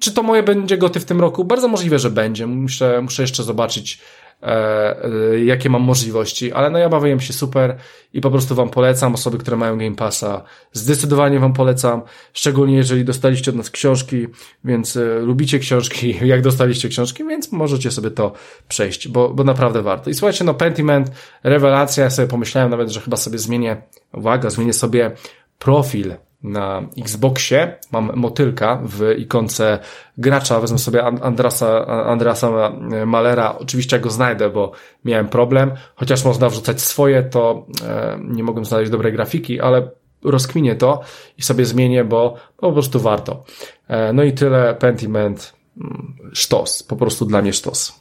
czy 0.00 0.12
to 0.12 0.22
moje 0.22 0.42
będzie 0.42 0.78
goty 0.78 1.00
w 1.00 1.04
tym 1.04 1.20
roku? 1.20 1.44
Bardzo 1.44 1.68
możliwe, 1.68 1.98
że 1.98 2.10
będzie. 2.10 2.46
Muszę, 2.46 3.02
muszę 3.02 3.22
jeszcze 3.22 3.42
zobaczyć, 3.42 4.00
E, 4.27 4.27
e, 4.27 4.27
jakie 5.44 5.70
mam 5.70 5.82
możliwości, 5.82 6.52
ale 6.52 6.70
no 6.70 6.78
ja 6.78 6.88
bawiłem 6.88 7.20
się 7.20 7.32
super 7.32 7.76
i 8.12 8.20
po 8.20 8.30
prostu 8.30 8.54
wam 8.54 8.70
polecam, 8.70 9.14
osoby, 9.14 9.38
które 9.38 9.56
mają 9.56 9.78
Game 9.78 9.96
Passa, 9.96 10.42
zdecydowanie 10.72 11.40
wam 11.40 11.52
polecam, 11.52 12.02
szczególnie 12.32 12.76
jeżeli 12.76 13.04
dostaliście 13.04 13.50
od 13.50 13.56
nas 13.56 13.70
książki, 13.70 14.26
więc 14.64 14.96
e, 14.96 15.18
lubicie 15.18 15.58
książki, 15.58 16.18
jak 16.32 16.42
dostaliście 16.42 16.88
książki, 16.88 17.24
więc 17.24 17.52
możecie 17.52 17.90
sobie 17.90 18.10
to 18.10 18.32
przejść, 18.68 19.08
bo, 19.08 19.28
bo 19.28 19.44
naprawdę 19.44 19.82
warto. 19.82 20.10
I 20.10 20.14
słuchajcie, 20.14 20.44
no 20.44 20.54
Pentiment, 20.54 21.10
rewelacja, 21.42 22.04
ja 22.04 22.10
sobie 22.10 22.28
pomyślałem 22.28 22.70
nawet, 22.70 22.88
że 22.90 23.00
chyba 23.00 23.16
sobie 23.16 23.38
zmienię, 23.38 23.82
uwaga, 24.12 24.50
zmienię 24.50 24.72
sobie 24.72 25.10
profil 25.58 26.14
na 26.42 26.82
Xboxie. 26.98 27.78
Mam 27.92 28.10
motylka 28.14 28.82
w 28.84 29.14
ikonce 29.18 29.78
gracza, 30.18 30.60
wezmę 30.60 30.78
sobie 30.78 31.04
Andrasa, 31.04 31.86
Andrasa 31.86 32.72
Malera, 33.06 33.58
oczywiście 33.58 34.00
go 34.00 34.10
znajdę, 34.10 34.50
bo 34.50 34.72
miałem 35.04 35.28
problem, 35.28 35.72
chociaż 35.96 36.24
można 36.24 36.48
wrzucać 36.48 36.80
swoje, 36.80 37.22
to 37.22 37.66
e, 37.84 38.18
nie 38.24 38.42
mogłem 38.42 38.64
znaleźć 38.64 38.90
dobrej 38.90 39.12
grafiki, 39.12 39.60
ale 39.60 39.90
rozkminię 40.24 40.76
to 40.76 41.00
i 41.38 41.42
sobie 41.42 41.64
zmienię, 41.64 42.04
bo 42.04 42.34
po 42.56 42.72
prostu 42.72 43.00
warto. 43.00 43.44
E, 43.88 44.12
no 44.12 44.22
i 44.22 44.32
tyle, 44.32 44.74
Pentiment, 44.74 45.52
mm, 45.76 46.16
sztos, 46.32 46.82
po 46.82 46.96
prostu 46.96 47.24
dla 47.24 47.42
mnie 47.42 47.52
sztos. 47.52 48.00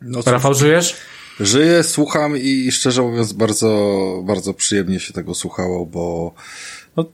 No 0.00 0.20
Rafał, 0.26 0.54
żyjesz? 0.54 0.96
Żyję, 1.40 1.82
słucham 1.82 2.36
i 2.36 2.72
szczerze 2.72 3.02
mówiąc 3.02 3.32
bardzo, 3.32 4.22
bardzo 4.26 4.54
przyjemnie 4.54 5.00
się 5.00 5.12
tego 5.12 5.34
słuchało, 5.34 5.86
bo 5.86 6.34
no, 6.96 7.04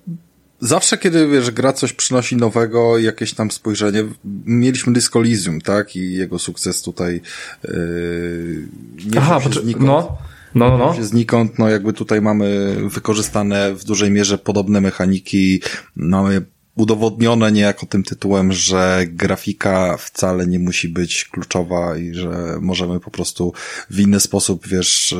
zawsze 0.60 0.98
kiedy, 0.98 1.28
wiesz, 1.28 1.50
gra 1.50 1.72
coś 1.72 1.92
przynosi 1.92 2.36
nowego, 2.36 2.98
jakieś 2.98 3.34
tam 3.34 3.50
spojrzenie, 3.50 4.04
mieliśmy 4.44 4.92
Disco 4.92 5.18
Elysium, 5.18 5.60
tak? 5.60 5.96
I 5.96 6.12
jego 6.12 6.38
sukces 6.38 6.82
tutaj 6.82 7.20
yy, 7.64 8.68
nie 9.06 9.20
Aha, 9.20 9.40
się 9.40 9.60
znikąd. 9.60 9.86
No. 9.86 10.18
No, 10.54 10.78
no, 10.78 10.78
no. 10.78 11.04
Znikąd, 11.04 11.58
no 11.58 11.68
jakby 11.68 11.92
tutaj 11.92 12.20
mamy 12.20 12.76
wykorzystane 12.88 13.74
w 13.74 13.84
dużej 13.84 14.10
mierze 14.10 14.38
podobne 14.38 14.80
mechaniki, 14.80 15.62
mamy 15.96 16.42
udowodnione 16.76 17.52
niejako 17.52 17.86
tym 17.86 18.02
tytułem, 18.02 18.52
że 18.52 19.04
grafika 19.08 19.96
wcale 19.96 20.46
nie 20.46 20.58
musi 20.58 20.88
być 20.88 21.24
kluczowa 21.24 21.96
i 21.96 22.14
że 22.14 22.58
możemy 22.60 23.00
po 23.00 23.10
prostu 23.10 23.52
w 23.90 24.00
inny 24.00 24.20
sposób, 24.20 24.68
wiesz, 24.68 25.14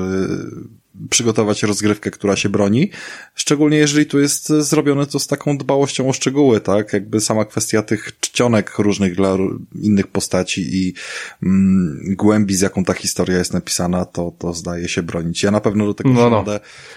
przygotować 1.10 1.62
rozgrywkę, 1.62 2.10
która 2.10 2.36
się 2.36 2.48
broni. 2.48 2.90
Szczególnie 3.34 3.76
jeżeli 3.76 4.06
tu 4.06 4.20
jest 4.20 4.48
zrobione 4.48 5.06
to 5.06 5.18
z 5.18 5.26
taką 5.26 5.58
dbałością 5.58 6.08
o 6.08 6.12
szczegóły, 6.12 6.60
tak? 6.60 6.92
Jakby 6.92 7.20
sama 7.20 7.44
kwestia 7.44 7.82
tych 7.82 8.20
czcionek 8.20 8.78
różnych 8.78 9.16
dla 9.16 9.36
innych 9.82 10.06
postaci 10.06 10.76
i 10.76 10.94
mm, 11.42 12.00
głębi, 12.16 12.54
z 12.54 12.60
jaką 12.60 12.84
ta 12.84 12.92
historia 12.92 13.38
jest 13.38 13.52
napisana, 13.52 14.04
to, 14.04 14.32
to 14.38 14.52
zdaje 14.52 14.88
się 14.88 15.02
bronić. 15.02 15.42
Ja 15.42 15.50
na 15.50 15.60
pewno 15.60 15.86
do 15.86 15.94
tego 15.94 16.10
no, 16.10 16.30
no. 16.30 16.44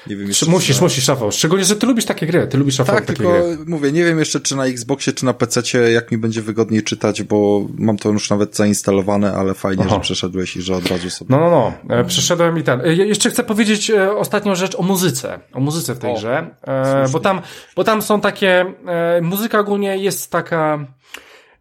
Nie 0.08 0.16
wiem 0.16 0.28
jeszcze, 0.28 0.46
musisz, 0.46 0.82
musisz, 0.82 1.08
Rafał. 1.08 1.32
Szczególnie, 1.32 1.66
że 1.66 1.76
ty 1.76 1.86
lubisz 1.86 2.06
takie 2.06 2.26
gry. 2.26 2.48
Ty 2.48 2.58
lubisz, 2.58 2.80
Rafał, 2.80 2.96
tak, 2.96 3.06
takie 3.06 3.18
tylko 3.18 3.34
gry. 3.34 3.58
mówię, 3.66 3.92
nie 3.92 4.04
wiem 4.04 4.20
jeszcze, 4.20 4.40
czy 4.40 4.56
na 4.56 4.66
Xboxie, 4.66 5.14
czy 5.14 5.26
na 5.26 5.34
PC, 5.34 5.92
jak 5.92 6.12
mi 6.12 6.18
będzie 6.18 6.42
wygodniej 6.42 6.84
czytać, 6.84 7.24
bo 7.24 7.68
mam 7.78 7.98
to 7.98 8.10
już 8.10 8.30
nawet 8.30 8.56
zainstalowane, 8.56 9.34
ale 9.34 9.54
fajnie, 9.54 9.84
Aha. 9.86 9.96
że 9.96 10.02
przeszedłeś 10.02 10.58
i 10.58 10.62
że 10.62 10.76
od 10.76 10.88
razu 10.88 11.10
sobie... 11.10 11.36
No, 11.36 11.40
no, 11.40 11.74
no. 11.90 11.96
E, 11.96 12.06
przeszedłem 12.06 12.60
i 12.60 12.64
ten. 12.64 12.82
E, 12.82 12.94
jeszcze 12.94 13.30
chcę 13.30 13.44
powiedzieć 13.44 13.90
e, 13.90 13.93
ostatnią 14.18 14.56
rzecz 14.56 14.76
o 14.76 14.82
muzyce. 14.82 15.40
O 15.54 15.60
muzyce 15.60 15.96
w 15.96 16.00
tej 16.00 16.12
o, 16.12 16.14
grze. 16.14 16.56
E, 16.68 17.06
bo, 17.12 17.20
tam, 17.20 17.42
bo 17.76 17.84
tam 17.84 18.02
są 18.02 18.22
takie. 18.22 18.66
E, 18.88 19.22
muzyka 19.22 19.60
ogólnie 19.60 19.98
jest 19.98 20.32
taka. 20.32 20.80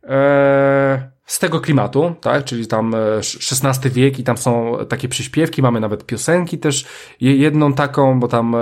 E, 0.05 1.12
tego 1.39 1.61
klimatu, 1.61 2.15
tak, 2.21 2.45
czyli 2.45 2.67
tam 2.67 2.95
XVI 3.53 3.91
wiek 3.91 4.19
i 4.19 4.25
tam 4.25 4.37
są 4.37 4.77
takie 4.89 5.09
przyśpiewki, 5.09 5.63
mamy 5.63 5.81
nawet 5.81 6.07
piosenki 6.07 6.59
też, 6.59 6.87
jedną 7.21 7.73
taką, 7.73 8.21
bo 8.21 8.29
tam 8.29 8.57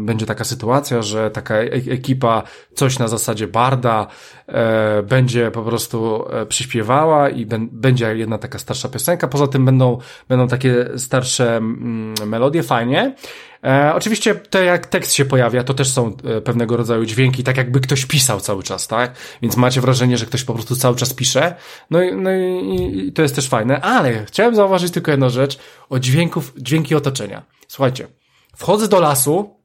będzie 0.00 0.26
taka 0.26 0.44
sytuacja, 0.44 1.02
że 1.02 1.30
taka 1.30 1.54
ekipa 1.90 2.42
coś 2.74 2.98
na 2.98 3.08
zasadzie 3.08 3.48
barda 3.48 4.06
będzie 5.08 5.50
po 5.50 5.62
prostu 5.62 6.24
przyśpiewała 6.48 7.30
i 7.30 7.46
będzie 7.72 8.16
jedna 8.16 8.38
taka 8.38 8.58
starsza 8.58 8.88
piosenka, 8.88 9.28
poza 9.28 9.46
tym 9.46 9.64
będą, 9.64 9.98
będą 10.28 10.48
takie 10.48 10.88
starsze 10.96 11.56
mm, 11.56 12.14
melodie, 12.26 12.62
fajnie. 12.62 13.14
E, 13.66 13.94
oczywiście 13.94 14.34
to 14.34 14.62
jak 14.62 14.86
tekst 14.86 15.12
się 15.12 15.24
pojawia, 15.24 15.64
to 15.64 15.74
też 15.74 15.92
są 15.92 16.16
e, 16.24 16.40
pewnego 16.40 16.76
rodzaju 16.76 17.04
dźwięki, 17.04 17.44
tak 17.44 17.56
jakby 17.56 17.80
ktoś 17.80 18.06
pisał 18.06 18.40
cały 18.40 18.62
czas, 18.62 18.88
tak? 18.88 19.14
Więc 19.42 19.56
macie 19.56 19.80
wrażenie, 19.80 20.18
że 20.18 20.26
ktoś 20.26 20.44
po 20.44 20.54
prostu 20.54 20.76
cały 20.76 20.96
czas 20.96 21.14
pisze. 21.14 21.54
No 21.90 22.02
i, 22.02 22.14
no 22.14 22.30
i, 22.32 23.08
i 23.08 23.12
to 23.12 23.22
jest 23.22 23.34
też 23.34 23.48
fajne, 23.48 23.80
ale 23.80 24.24
chciałem 24.24 24.54
zauważyć 24.54 24.92
tylko 24.92 25.10
jedną 25.10 25.30
rzecz 25.30 25.58
o 25.88 25.98
dźwięków, 25.98 26.52
dźwięki 26.56 26.94
otoczenia. 26.94 27.42
Słuchajcie, 27.68 28.06
wchodzę 28.56 28.88
do 28.88 29.00
lasu, 29.00 29.60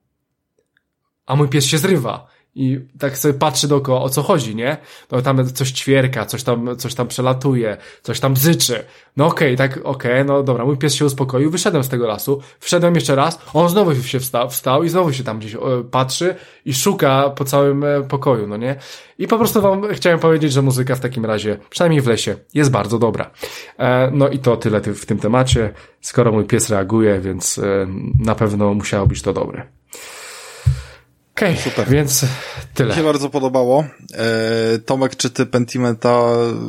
a 1.26 1.36
mój 1.36 1.49
pies 1.49 1.65
się 1.65 1.78
zrywa 1.78 2.28
i 2.56 2.80
tak 2.99 3.18
sobie 3.18 3.34
patrzy 3.34 3.68
dookoła, 3.68 4.02
o 4.02 4.10
co 4.10 4.23
chodzi, 4.23 4.56
nie? 4.56 4.78
No 5.11 5.22
tam 5.22 5.45
coś 5.53 5.72
ćwierka, 5.72 6.26
coś 6.26 6.44
tam, 6.44 6.78
coś 6.78 6.95
tam 6.95 7.07
przelatuje, 7.07 7.78
coś 8.02 8.19
tam 8.19 8.34
bzyczy. 8.34 8.84
No 9.18 9.28
okej, 9.28 9.56
okay, 9.56 9.69
tak, 9.69 9.86
okej, 9.86 10.11
okay, 10.11 10.26
no 10.26 10.44
dobra, 10.44 10.65
mój 10.65 10.78
pies 10.78 10.94
się 10.94 11.06
uspokoił, 11.06 11.52
wyszedłem 11.52 11.84
z 11.84 11.90
tego 11.90 12.07
lasu, 12.07 12.41
wszedłem 12.60 12.95
jeszcze 12.95 13.15
raz, 13.15 13.40
on 13.53 13.69
znowu 13.69 13.95
się 13.95 14.19
wstał, 14.19 14.49
wstał 14.49 14.84
i 14.84 14.90
znowu 14.90 15.14
się 15.14 15.23
tam 15.23 15.40
gdzieś 15.40 15.57
patrzy 15.91 16.36
i 16.65 16.73
szuka 16.73 17.30
po 17.30 17.45
całym 17.45 17.84
e, 17.84 18.02
pokoju, 18.02 18.48
no 18.48 18.57
nie? 18.57 18.76
I 19.18 19.28
po 19.28 19.38
prostu 19.38 19.61
wam 19.61 19.94
chciałem 19.94 20.19
powiedzieć, 20.19 20.53
że 20.53 20.61
muzyka 20.61 20.95
w 20.95 20.99
takim 20.99 21.26
razie, 21.26 21.57
przynajmniej 21.69 22.02
w 22.02 22.07
lesie, 22.07 22.36
jest 22.53 22.72
bardzo 22.72 22.99
dobra. 22.99 23.32
E, 23.78 24.11
no 24.14 24.30
i 24.30 24.40
to 24.40 24.57
tyle 24.57 24.82
w 24.82 25.06
tym 25.06 25.19
temacie. 25.19 25.73
Skoro 26.02 26.32
mój 26.32 26.45
pies 26.45 26.69
reaguje, 26.69 27.19
więc 27.19 27.57
e, 27.57 27.88
na 28.19 28.36
pewno 28.36 28.73
musiało 28.73 29.07
być 29.07 29.22
to 29.22 29.34
dobre. 29.34 29.68
Okej, 31.41 31.53
okay, 31.53 31.63
super. 31.63 31.89
Więc 31.89 32.26
tyle. 32.73 32.89
Mi 32.89 32.95
się 32.95 33.03
bardzo 33.03 33.30
podobało. 33.30 33.84
E, 34.13 34.80
Tomek, 34.80 35.15
czy 35.15 35.30
ty 35.30 35.45
Pentimenta 35.45 36.19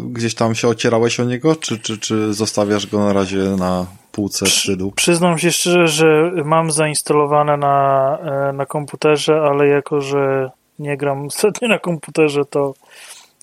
gdzieś 0.07 0.35
tam 0.35 0.55
się 0.55 0.69
ocierałeś 0.69 1.21
o 1.21 1.25
niego, 1.25 1.57
czy, 1.57 1.79
czy, 1.79 1.99
czy 1.99 2.35
zostawiasz 2.35 2.87
go 2.87 2.99
na 2.99 3.13
razie 3.13 3.39
na 3.39 3.87
półce 4.13 4.47
szczytu? 4.47 4.93
Przyznam 4.97 5.39
się 5.39 5.53
szczerze, 5.53 5.87
że 5.87 6.33
mam 6.45 6.71
zainstalowane 6.71 7.57
na, 7.57 8.19
e, 8.19 8.53
na 8.53 8.67
komputerze, 8.67 9.41
ale 9.41 9.67
jako, 9.69 10.01
że 10.01 10.51
nie 10.79 10.97
gram 10.97 11.27
ostatnio 11.27 11.69
na 11.69 11.79
komputerze, 11.79 12.45
to, 12.45 12.75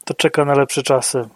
to 0.05 0.13
czeka 0.13 0.45
na 0.45 0.53
lepsze 0.53 0.83
czasy. 0.83 1.29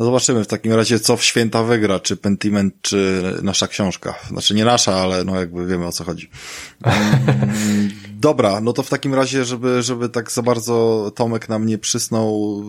No 0.00 0.06
zobaczymy 0.06 0.44
w 0.44 0.46
takim 0.46 0.72
razie, 0.72 1.00
co 1.00 1.16
w 1.16 1.24
święta 1.24 1.62
wygra, 1.62 2.00
czy 2.00 2.16
Pentiment, 2.16 2.74
czy 2.82 3.22
nasza 3.42 3.68
książka. 3.68 4.14
Znaczy 4.28 4.54
nie 4.54 4.64
nasza, 4.64 4.94
ale 4.94 5.24
no 5.24 5.40
jakby 5.40 5.66
wiemy 5.66 5.86
o 5.86 5.92
co 5.92 6.04
chodzi. 6.04 6.30
Mm, 6.82 7.90
dobra, 8.20 8.60
no 8.60 8.72
to 8.72 8.82
w 8.82 8.88
takim 8.88 9.14
razie, 9.14 9.44
żeby, 9.44 9.82
żeby 9.82 10.08
tak 10.08 10.30
za 10.30 10.42
bardzo 10.42 11.12
Tomek 11.14 11.48
nam 11.48 11.66
nie 11.66 11.78
przysnął. 11.78 12.62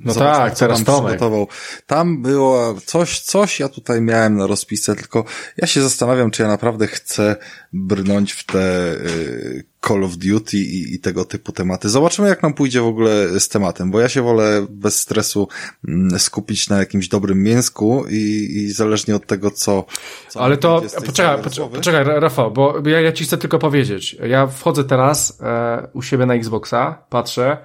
No 0.00 0.14
tak, 0.14 0.58
teraz 0.58 0.84
Tomek. 0.84 1.04
Przygotował. 1.04 1.48
Tam 1.86 2.22
było 2.22 2.74
coś, 2.86 3.20
coś 3.20 3.60
ja 3.60 3.68
tutaj 3.68 4.00
miałem 4.00 4.36
na 4.36 4.46
rozpisce, 4.46 4.96
tylko 4.96 5.24
ja 5.56 5.66
się 5.66 5.82
zastanawiam, 5.82 6.30
czy 6.30 6.42
ja 6.42 6.48
naprawdę 6.48 6.86
chcę 6.86 7.36
brnąć 7.72 8.32
w 8.32 8.44
te 8.44 8.92
y, 8.92 9.64
Call 9.88 10.04
of 10.04 10.16
Duty 10.16 10.56
i, 10.58 10.94
i, 10.94 10.98
tego 10.98 11.24
typu 11.24 11.52
tematy. 11.52 11.88
Zobaczymy, 11.88 12.28
jak 12.28 12.42
nam 12.42 12.54
pójdzie 12.54 12.80
w 12.80 12.86
ogóle 12.86 13.40
z 13.40 13.48
tematem, 13.48 13.90
bo 13.90 14.00
ja 14.00 14.08
się 14.08 14.22
wolę 14.22 14.66
bez 14.70 14.98
stresu 14.98 15.48
mm, 15.88 16.18
skupić 16.18 16.68
na 16.68 16.78
jakimś 16.78 17.08
dobrym 17.08 17.42
mięsku 17.42 18.04
i, 18.10 18.48
i 18.56 18.72
zależnie 18.72 19.16
od 19.16 19.26
tego, 19.26 19.50
co. 19.50 19.84
co 20.28 20.40
Ale 20.40 20.56
to, 20.56 20.82
poczekaj, 21.06 21.42
poczekaj, 21.72 22.04
Rafał, 22.04 22.50
bo 22.50 22.82
ja, 22.86 23.00
ja 23.00 23.12
ci 23.12 23.24
chcę 23.24 23.38
tylko 23.38 23.58
powiedzieć. 23.58 24.16
Ja 24.28 24.46
wchodzę 24.46 24.84
teraz 24.84 25.38
e, 25.40 25.88
u 25.92 26.02
siebie 26.02 26.26
na 26.26 26.34
Xboxa, 26.34 26.98
patrzę, 27.08 27.56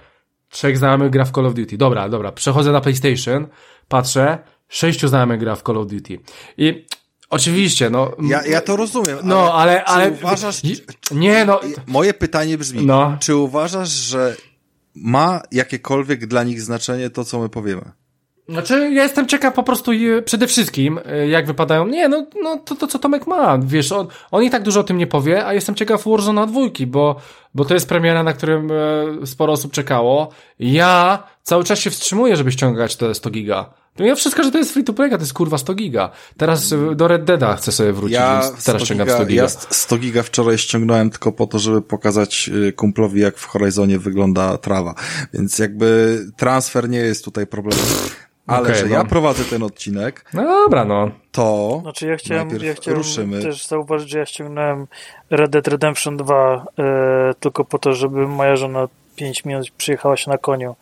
trzech 0.50 0.78
znajomych 0.78 1.12
gra 1.12 1.26
w 1.26 1.32
Call 1.32 1.46
of 1.46 1.54
Duty. 1.54 1.78
Dobra, 1.78 2.10
dobra, 2.10 2.32
przechodzę 2.32 2.72
na 2.72 2.82
PlayStation, 2.82 3.48
patrzę, 3.88 4.38
sześciu 4.68 5.08
znajomych 5.08 5.40
gra 5.40 5.56
w 5.56 5.64
Call 5.64 5.78
of 5.78 5.88
Duty. 5.88 6.20
I 6.58 6.86
Oczywiście, 7.30 7.90
no. 7.90 8.12
Ja, 8.22 8.46
ja 8.46 8.62
to 8.62 8.76
rozumiem. 8.76 9.18
No, 9.24 9.54
ale, 9.54 9.84
ale. 9.84 10.04
ale 10.04 10.12
uważasz. 10.12 10.62
Nie, 11.12 11.46
no. 11.46 11.60
Moje 11.88 12.14
pytanie 12.14 12.58
brzmi: 12.58 12.86
no. 12.86 13.18
czy 13.20 13.36
uważasz, 13.36 13.90
że 13.90 14.36
ma 14.96 15.42
jakiekolwiek 15.52 16.28
dla 16.28 16.44
nich 16.44 16.62
znaczenie 16.62 17.10
to, 17.10 17.26
co 17.26 17.40
my 17.40 17.50
powiemy? 17.50 17.92
Znaczy, 18.50 18.90
ja 18.94 19.04
jestem 19.04 19.28
ciekaw 19.28 19.54
po 19.54 19.64
prostu 19.64 19.92
przede 20.26 20.48
wszystkim, 20.48 21.00
e, 21.06 21.28
jak 21.28 21.48
wypadają. 21.48 21.88
Nie, 21.88 22.10
no, 22.10 22.26
no 22.44 22.58
to, 22.58 22.76
to 22.76 22.88
co 22.88 23.00
Tomek 23.00 23.28
ma. 23.28 23.58
Wiesz, 23.64 23.92
on, 23.92 24.08
on 24.32 24.44
i 24.44 24.50
tak 24.50 24.64
dużo 24.64 24.80
o 24.80 24.84
tym 24.84 24.98
nie 24.98 25.08
powie, 25.08 25.46
a 25.46 25.54
jestem 25.54 25.76
ciekaw 25.76 26.06
Warzone 26.06 26.48
dwójki, 26.48 26.88
bo, 26.88 27.16
bo 27.54 27.66
to 27.66 27.74
jest 27.74 27.90
premiera, 27.90 28.24
na 28.24 28.34
którym 28.34 28.70
e, 29.22 29.28
sporo 29.28 29.54
osób 29.54 29.72
czekało. 29.72 30.30
Ja 30.60 31.24
cały 31.50 31.64
czas 31.64 31.80
się 31.80 31.90
wstrzymuję, 31.90 32.36
żeby 32.36 32.52
ściągać 32.52 32.96
te 32.96 33.16
100 33.16 33.30
giga. 33.30 33.70
Ja 33.98 34.16
wszystko, 34.16 34.44
że 34.44 34.52
to 34.52 34.58
jest 34.58 34.74
free 34.74 34.84
to 34.84 34.94
play, 34.94 35.10
to 35.10 35.18
jest 35.18 35.34
kurwa 35.34 35.58
100 35.58 35.74
giga. 35.74 36.10
Teraz 36.38 36.74
e, 36.74 36.96
do 36.96 37.08
Red 37.08 37.24
Deada 37.24 37.56
chcę 37.56 37.72
sobie 37.72 37.94
wrócić, 37.94 38.18
ja 38.18 38.42
więc 38.42 38.66
teraz 38.66 38.84
ściągam 38.84 39.10
100 39.10 39.26
giga. 39.26 39.44
Ja 39.44 39.50
100 39.50 39.98
giga 39.98 40.24
wczoraj 40.24 40.58
ściągnąłem 40.58 41.10
tylko 41.10 41.32
po 41.32 41.48
to, 41.48 41.60
żeby 41.60 41.82
pokazać 41.82 42.50
e, 42.68 42.72
kumplowi, 42.72 43.22
jak 43.22 43.38
w 43.38 43.46
Horizonie 43.46 44.00
wygląda 44.00 44.58
trawa. 44.58 44.96
Więc 45.34 45.60
jakby 45.60 46.20
transfer 46.38 46.90
nie 46.90 47.00
jest 47.00 47.26
tutaj 47.26 47.48
problemem. 47.48 47.86
Ale 48.48 48.62
okay, 48.62 48.76
że 48.76 48.86
no. 48.86 48.96
ja 48.96 49.06
prowadzę 49.06 49.44
ten 49.44 49.64
odcinek. 49.64 50.26
No 50.34 50.44
dobra, 50.44 50.86
no. 50.86 51.12
To. 51.32 51.80
Znaczy 51.82 52.08
ja 52.08 52.18
chciałem, 52.18 52.50
ja 52.62 52.74
chciałem 52.74 52.98
ruszymy. 52.98 53.42
też 53.42 53.68
zauważyć, 53.68 54.10
że 54.10 54.20
ja 54.20 54.26
ściągnąłem 54.26 54.88
Red 55.30 55.52
Dead 55.52 55.68
Redemption 55.68 56.18
2 56.18 56.66
e, 56.80 57.34
tylko 57.40 57.66
po 57.66 57.80
to, 57.80 57.94
żeby 57.94 58.28
moja 58.28 58.56
żona 58.56 58.88
5 59.20 59.46
minut 59.46 59.72
przyjechała 59.78 60.18
się 60.18 60.32
na 60.32 60.38
koniu. 60.38 60.76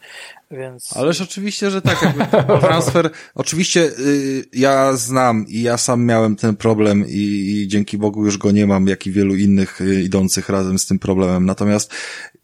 Więc... 0.52 0.98
Ależ 0.98 1.22
oczywiście, 1.22 1.72
że 1.72 1.82
tak. 1.82 2.02
Jakby 2.02 2.24
transfer, 2.68 3.10
oczywiście 3.36 3.92
y, 4.00 4.46
ja 4.54 4.94
znam 4.94 5.46
i 5.48 5.62
ja 5.62 5.78
sam 5.78 6.06
miałem 6.06 6.36
ten 6.36 6.56
problem 6.56 7.06
i, 7.08 7.14
i, 7.14 7.68
dzięki 7.68 7.98
Bogu 7.98 8.26
już 8.26 8.38
go 8.38 8.52
nie 8.52 8.68
mam, 8.68 8.88
jak 8.88 9.08
i 9.08 9.12
wielu 9.12 9.36
innych 9.36 9.82
y, 9.82 10.02
idących 10.02 10.50
razem 10.50 10.80
z 10.80 10.86
tym 10.86 11.00
problemem. 11.00 11.46
Natomiast 11.46 11.94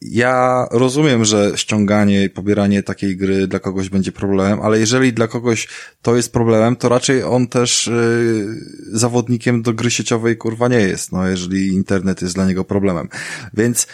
ja 0.02 0.68
rozumiem, 0.72 1.26
że 1.26 1.52
ściąganie 1.56 2.24
i 2.24 2.30
pobieranie 2.30 2.84
takiej 2.84 3.18
gry 3.18 3.48
dla 3.48 3.60
kogoś 3.60 3.90
będzie 3.90 4.12
problemem, 4.12 4.62
ale 4.62 4.80
jeżeli 4.80 5.14
dla 5.14 5.28
kogoś 5.28 5.68
to 6.02 6.16
jest 6.16 6.34
problemem, 6.34 6.76
to 6.76 6.90
raczej 6.90 7.24
on 7.24 7.48
też 7.48 7.88
y, 7.88 8.46
zawodnikiem 8.92 9.62
do 9.62 9.74
gry 9.74 9.92
sieciowej 9.92 10.38
kurwa 10.38 10.68
nie 10.68 10.80
jest, 10.80 11.12
no 11.12 11.28
jeżeli 11.28 11.68
internet 11.68 12.22
jest 12.22 12.36
dla 12.36 12.46
niego 12.46 12.64
problemem. 12.64 13.10
Więc 13.54 13.88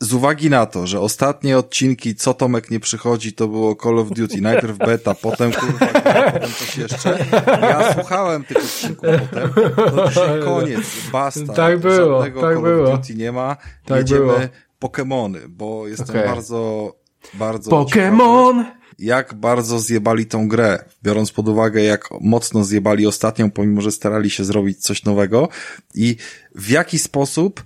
z 0.00 0.12
uwagi 0.12 0.50
na 0.50 0.66
to, 0.66 0.86
że 0.86 1.00
ostatnie 1.00 1.58
odcinki, 1.58 2.14
co 2.14 2.34
Tomek 2.34 2.70
nie 2.70 2.80
przychodzi, 2.80 3.32
to 3.32 3.48
było 3.48 3.76
Call 3.82 3.98
of 3.98 4.08
Duty. 4.08 4.40
Najpierw 4.40 4.78
beta, 4.78 5.14
potem 5.14 5.52
kurwa, 5.52 5.86
potem 6.32 6.50
coś 6.58 6.78
jeszcze. 6.78 7.26
Ja 7.60 7.94
słuchałem 7.94 8.44
tych 8.44 8.56
odcinków 8.56 9.08
potem. 9.30 9.50
To 9.76 10.08
dzisiaj 10.08 10.40
koniec, 10.44 10.82
basta. 11.12 11.52
Tak 11.52 11.78
było, 11.78 11.94
Żadnego 11.94 12.40
tak 12.40 12.54
Call 12.54 12.62
było. 12.62 12.92
of 12.92 13.00
Duty 13.00 13.14
nie 13.14 13.32
ma. 13.32 13.56
Tak 13.84 13.98
Jedziemy 13.98 14.20
było. 14.20 14.38
Pokemony, 14.78 15.40
bo 15.48 15.88
jestem 15.88 16.16
okay. 16.16 16.26
bardzo, 16.26 16.92
bardzo 17.34 17.70
Pokemon! 17.70 18.64
jak 18.98 19.34
bardzo 19.34 19.78
zjebali 19.78 20.26
tą 20.26 20.48
grę, 20.48 20.84
biorąc 21.02 21.32
pod 21.32 21.48
uwagę, 21.48 21.82
jak 21.82 22.08
mocno 22.20 22.64
zjebali 22.64 23.06
ostatnią, 23.06 23.50
pomimo, 23.50 23.80
że 23.80 23.92
starali 23.92 24.30
się 24.30 24.44
zrobić 24.44 24.78
coś 24.78 25.04
nowego 25.04 25.48
i 25.94 26.16
w 26.54 26.70
jaki 26.70 26.98
sposób 26.98 27.64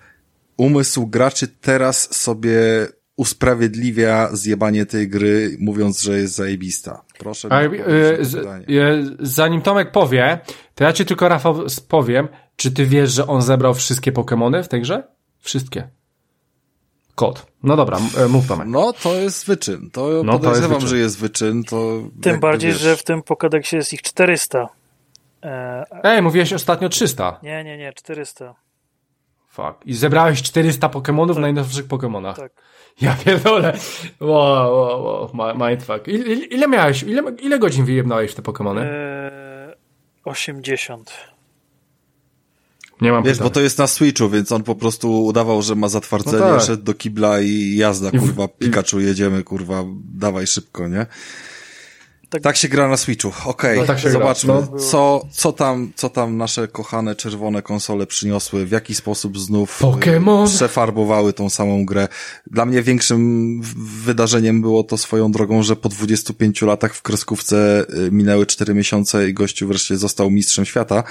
umysł 0.61 1.07
graczy 1.07 1.49
teraz 1.49 2.17
sobie 2.17 2.87
usprawiedliwia 3.17 4.29
zjebanie 4.33 4.87
tej 4.87 5.09
gry, 5.09 5.57
mówiąc, 5.61 6.01
że 6.01 6.19
jest 6.19 6.35
zajebista. 6.35 7.03
Proszę. 7.19 7.49
A, 7.53 7.61
z, 8.21 8.35
y, 8.35 9.17
zanim 9.21 9.63
Tomek 9.63 9.93
powie, 9.93 10.41
to 10.75 10.85
ja 10.85 10.93
ci 10.93 11.05
tylko, 11.05 11.29
Rafał, 11.29 11.65
powiem, 11.89 12.29
czy 12.57 12.71
ty 12.71 12.87
wiesz, 12.87 13.13
że 13.13 13.27
on 13.27 13.43
zebrał 13.43 13.75
wszystkie 13.75 14.13
Pokémony 14.13 14.63
w 14.63 14.69
tej 14.69 14.81
grze? 14.83 15.03
Wszystkie. 15.39 15.89
Kod. 17.15 17.47
No 17.63 17.77
dobra, 17.77 17.99
e, 18.19 18.29
mów 18.29 18.47
Tomek. 18.47 18.69
No, 18.69 18.93
to 18.93 19.15
jest 19.15 19.47
wyczyn. 19.47 19.91
To 19.91 20.23
no, 20.25 20.33
podejrzewam, 20.39 20.71
to 20.71 20.77
jest 20.77 20.89
że 20.89 20.99
jest 20.99 21.19
wyczyn. 21.19 21.65
To 21.65 22.03
Tym 22.23 22.41
bardziej, 22.41 22.71
wiesz... 22.71 22.81
że 22.81 22.97
w 22.97 23.03
tym 23.03 23.21
Pokédexie 23.23 23.77
jest 23.77 23.93
ich 23.93 24.03
400. 24.03 24.69
E... 25.43 25.85
Ej, 26.03 26.23
mówiłeś 26.23 26.53
ostatnio 26.53 26.89
300. 26.89 27.41
Nie, 27.43 27.65
nie, 27.65 27.79
nie, 27.79 27.93
400. 27.93 28.55
Fuck. 29.51 29.87
I 29.87 29.95
zebrałeś 29.95 30.43
400 30.43 30.89
Pokémonów 30.89 31.27
tak. 31.29 31.37
w 31.37 31.41
najnowszych 31.41 31.87
Pokémonach. 31.87 32.35
Tak. 32.37 32.53
Ja 33.01 33.17
pierdolę. 33.25 33.79
Wow, 34.21 34.77
wow, 34.77 35.31
wow. 35.35 35.69
Mindfuck. 35.69 36.09
Ile, 36.09 36.35
ile 36.35 36.69
miałeś, 36.69 37.03
ile, 37.03 37.23
ile 37.43 37.59
godzin 37.59 37.85
wyjebnałeś 37.85 38.31
w 38.31 38.35
te 38.35 38.43
Pokémony? 38.43 38.81
Eee, 38.81 39.75
80. 40.25 41.11
Nie 43.01 43.13
mam 43.13 43.23
Wiesz, 43.25 43.33
pytań. 43.33 43.49
bo 43.49 43.51
to 43.55 43.61
jest 43.61 43.79
na 43.79 43.87
Switchu, 43.87 44.29
więc 44.29 44.53
on 44.53 44.63
po 44.63 44.75
prostu 44.75 45.25
udawał, 45.25 45.63
że 45.63 45.75
ma 45.75 45.89
zatwardzenie, 45.89 46.39
No 46.39 46.57
tak. 46.57 46.61
szedł 46.63 46.83
do 46.83 46.95
kibla 46.95 47.41
i 47.41 47.77
jazda, 47.77 48.11
kurwa, 48.11 48.49
Pikachu, 48.49 49.01
jedziemy, 49.01 49.45
kurwa, 49.45 49.85
dawaj 50.15 50.47
szybko, 50.47 50.89
nie? 50.89 51.07
Tak, 52.31 52.43
Tak- 52.43 52.57
się 52.57 52.69
gra 52.69 52.89
na 52.89 52.97
Switchu. 52.97 53.33
Okej, 53.45 53.79
No 53.79 53.85
tak 53.87 53.99
się 53.99 54.03
gra. 54.11 54.13
zobaczmy, 54.13 54.53
No. 54.55 54.79
co, 54.79 55.27
co, 55.33 55.53
tam, 55.53 55.93
co 55.97 56.09
tam 56.09 56.37
nasze 56.37 56.69
kochane 56.69 57.15
czerwone 57.15 57.63
konsole 57.63 58.07
przyniosły, 58.07 58.67
w 58.67 58.71
jaki 58.71 58.95
sposób 58.95 59.39
znów 59.39 59.81
Pokémon. 59.83 60.45
e, 60.45 60.47
przefarbowały 60.49 61.33
tą 61.33 61.51
samą 61.51 61.85
grę. 61.87 62.09
Dla 62.51 62.67
mnie 62.67 62.83
większym 62.83 63.61
wydarzeniem 64.05 64.61
było 64.63 64.83
to 64.85 64.99
swoją 64.99 65.33
drogą, 65.33 65.63
że 65.63 65.77
po 65.77 65.89
25 65.89 66.67
latach 66.67 66.95
w 66.95 67.03
kreskówce 67.03 67.87
e, 68.07 68.11
minęły 68.11 68.47
4 68.47 68.75
miesiące 68.75 69.29
i 69.29 69.35
gościu 69.35 69.69
wreszcie 69.69 69.97
został 69.97 70.31
mistrzem 70.31 70.65
świata. 70.65 71.03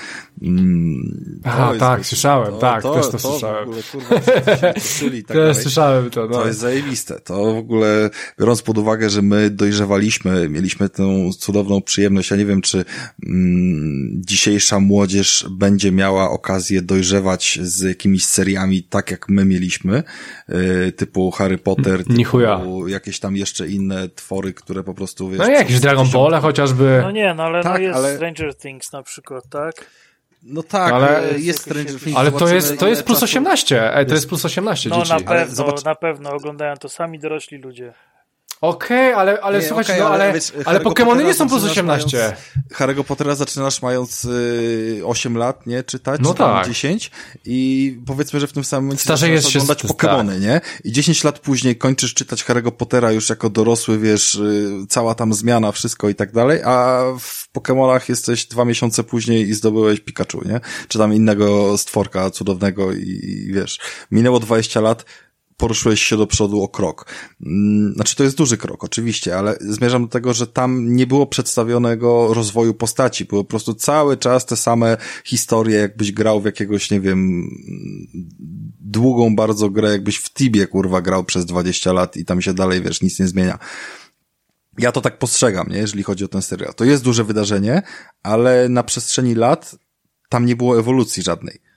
Mm, 0.41 1.39
to 1.43 1.49
Aha, 1.49 1.67
jest- 1.67 1.79
tak, 1.79 2.05
słyszałem, 2.05 2.53
tak, 2.59 2.83
też 2.83 3.09
to 3.09 3.19
słyszałem. 3.19 3.65
W 3.65 3.67
ogóle, 3.67 3.83
kurwa, 3.91 4.19
wszyscy 4.19 4.61
się 4.61 4.73
cieszyli 4.73 5.17
i 5.17 5.23
tak 5.23 5.37
Też 5.37 5.47
dalej. 5.47 5.63
słyszałem 5.63 6.09
to, 6.09 6.21
no. 6.27 6.37
To 6.39 6.47
jest 6.47 6.59
zajebiste. 6.59 7.19
To 7.19 7.53
w 7.53 7.57
ogóle, 7.57 8.09
biorąc 8.39 8.61
pod 8.61 8.77
uwagę, 8.77 9.09
że 9.09 9.21
my 9.21 9.49
dojrzewaliśmy, 9.49 10.49
mieliśmy 10.49 10.89
tę 10.89 11.09
cudowną 11.40 11.81
przyjemność. 11.81 12.31
Ja 12.31 12.38
nie 12.38 12.45
wiem, 12.45 12.61
czy 12.61 12.86
mm, 13.26 14.22
dzisiejsza 14.26 14.80
młodzież 14.80 15.45
będzie 15.52 15.91
miała 15.91 16.30
okazję 16.31 16.81
dojrzewać 16.81 17.60
z 17.61 17.81
jakimiś 17.81 18.26
seriami 18.26 18.84
tak, 18.84 19.11
jak 19.11 19.30
my 19.30 19.45
mieliśmy, 19.45 20.03
y, 20.88 20.91
typu 20.91 21.31
Harry 21.31 21.57
Potter, 21.57 22.03
chuja. 22.27 22.57
typu 22.57 22.88
jakieś 22.88 23.19
tam 23.19 23.36
jeszcze 23.36 23.68
inne 23.68 24.10
twory, 24.10 24.53
które 24.53 24.84
po 24.84 24.94
prostu, 24.94 25.30
wiesz... 25.30 25.40
No 25.40 25.49
i 25.49 25.53
jakieś 25.53 25.80
Dragon 25.80 26.07
Ball 26.10 26.41
chociażby. 26.41 26.99
No 27.03 27.11
nie, 27.11 27.34
no 27.34 27.44
ale 27.44 27.64
Tak, 27.64 27.73
no 27.73 27.80
jest 27.80 27.98
ale- 27.98 28.15
Stranger 28.15 28.56
Things 28.56 28.91
na 28.94 29.03
przykład, 29.03 29.44
tak? 29.49 29.86
No 30.44 30.64
tak, 30.64 30.94
Ale- 30.94 31.40
jest 31.40 31.60
Stranger 31.61 31.99
Things. 31.99 32.18
Ale 32.18 32.31
to 32.31 32.48
jest, 32.53 32.77
to 32.80 32.88
jest 32.88 33.03
plus 33.03 33.18
czasu- 33.19 33.23
18. 33.23 33.95
Ej, 33.98 34.06
to 34.06 34.14
jest 34.14 34.27
plus 34.30 34.45
18 34.45 34.90
No 34.90 34.95
dzieci. 34.95 35.10
na 35.10 35.15
Okej, 35.15 35.27
pewno, 35.27 35.56
zobacz- 35.56 35.86
na 35.86 35.95
pewno 35.95 36.31
oglądają 36.31 36.77
to 36.77 36.90
sami 36.90 37.19
dorośli 37.19 37.57
ludzie. 37.57 37.94
Ale, 38.61 39.41
ale 39.41 39.60
Nie, 39.60 39.65
słuchajcie, 39.65 39.94
okej, 39.94 40.03
no 40.03 40.10
ale, 40.10 40.23
ale 40.65 40.80
Harry'ego 40.80 40.84
Pokémony 40.84 41.26
nie 41.26 41.34
są 41.34 41.48
plus 41.48 41.61
zaczynasz 41.61 42.06
18. 42.06 42.18
Mając, 42.18 42.36
Harry'ego 42.73 43.03
Pottera 43.03 43.36
zaczynasz 43.36 43.81
mając 43.81 44.26
y, 44.26 45.02
8 45.06 45.38
lat, 45.38 45.68
nie? 45.68 45.84
Czytać, 45.84 46.22
No 46.23 46.34
czy 46.34 46.38
tak. 46.38 46.68
10 46.68 47.11
i 47.45 47.98
powiedzmy, 48.06 48.40
że 48.40 48.48
w 48.48 48.53
tym 48.53 48.64
samym 48.64 48.86
momencie 48.86 49.03
Starzejesz 49.03 49.44
zaczynasz 49.44 49.53
się 49.53 49.60
oglądać 49.60 49.81
tak. 49.81 49.91
Pokémony, 49.91 50.41
nie? 50.41 50.61
I 50.84 50.91
10 50.91 51.23
lat 51.23 51.40
później 51.40 51.77
kończysz 51.77 52.14
czytać 52.14 52.45
Harry'ego 52.45 52.72
Pottera 52.72 53.11
już 53.11 53.30
jako 53.30 53.49
dorosły, 53.49 53.99
wiesz, 53.99 54.36
y, 54.36 54.69
cała 54.90 55.15
tam 55.15 55.34
zmiana, 55.34 55.72
wszystko 55.72 56.10
i 56.10 56.15
tak 56.15 56.31
dalej, 56.31 56.61
a 56.64 57.03
w 57.19 57.49
Pokémonach 57.53 58.10
jesteś 58.10 58.45
dwa 58.45 58.65
miesiące 58.65 59.03
później 59.03 59.49
i 59.49 59.53
zdobyłeś 59.53 59.99
Pikachu, 59.99 60.48
nie? 60.48 60.60
Czy 60.88 60.98
tam 60.98 61.14
innego 61.14 61.77
stworka 61.77 62.30
cudownego 62.30 62.94
i, 62.94 63.19
i 63.23 63.53
wiesz, 63.53 63.80
minęło 64.11 64.40
20 64.40 64.81
lat, 64.81 65.06
poruszyłeś 65.60 66.02
się 66.02 66.18
do 66.18 66.27
przodu 66.27 66.64
o 66.64 66.68
krok. 66.68 67.06
Mm, 67.45 67.94
Znaczy, 67.94 68.15
to 68.15 68.23
jest 68.23 68.38
duży 68.38 68.57
krok, 68.57 68.84
oczywiście, 68.84 69.38
ale 69.38 69.57
zmierzam 69.61 70.02
do 70.02 70.07
tego, 70.07 70.34
że 70.34 70.48
tam 70.48 70.95
nie 70.95 71.07
było 71.07 71.27
przedstawionego 71.27 72.34
rozwoju 72.34 72.73
postaci. 72.73 73.26
Były 73.26 73.44
po 73.44 73.49
prostu 73.49 73.73
cały 73.73 74.18
czas 74.18 74.45
te 74.45 74.56
same 74.56 74.98
historie, 75.26 75.80
jakbyś 75.80 76.11
grał 76.11 76.41
w 76.41 76.45
jakiegoś, 76.45 76.91
nie 76.91 77.02
wiem, 77.02 77.49
długą 78.80 79.36
bardzo 79.36 79.69
grę, 79.69 79.91
jakbyś 79.91 80.18
w 80.18 80.34
Tibie, 80.34 80.68
kurwa, 80.68 81.02
grał 81.02 81.23
przez 81.23 81.45
20 81.45 81.94
lat 81.94 82.18
i 82.18 82.26
tam 82.26 82.41
się 82.41 82.53
dalej, 82.53 82.81
wiesz, 82.81 83.02
nic 83.02 83.19
nie 83.19 83.27
zmienia. 83.27 83.60
Ja 84.77 84.91
to 84.91 85.02
tak 85.02 85.19
postrzegam, 85.19 85.68
nie, 85.69 85.77
jeżeli 85.77 86.03
chodzi 86.03 86.26
o 86.26 86.27
ten 86.27 86.41
serial. 86.41 86.73
To 86.73 86.86
jest 86.86 87.03
duże 87.03 87.23
wydarzenie, 87.23 87.81
ale 88.23 88.69
na 88.69 88.84
przestrzeni 88.84 89.36
lat 89.36 89.76
tam 90.30 90.45
nie 90.45 90.56
było 90.56 90.80
ewolucji 90.80 91.23
żadnej 91.23 91.68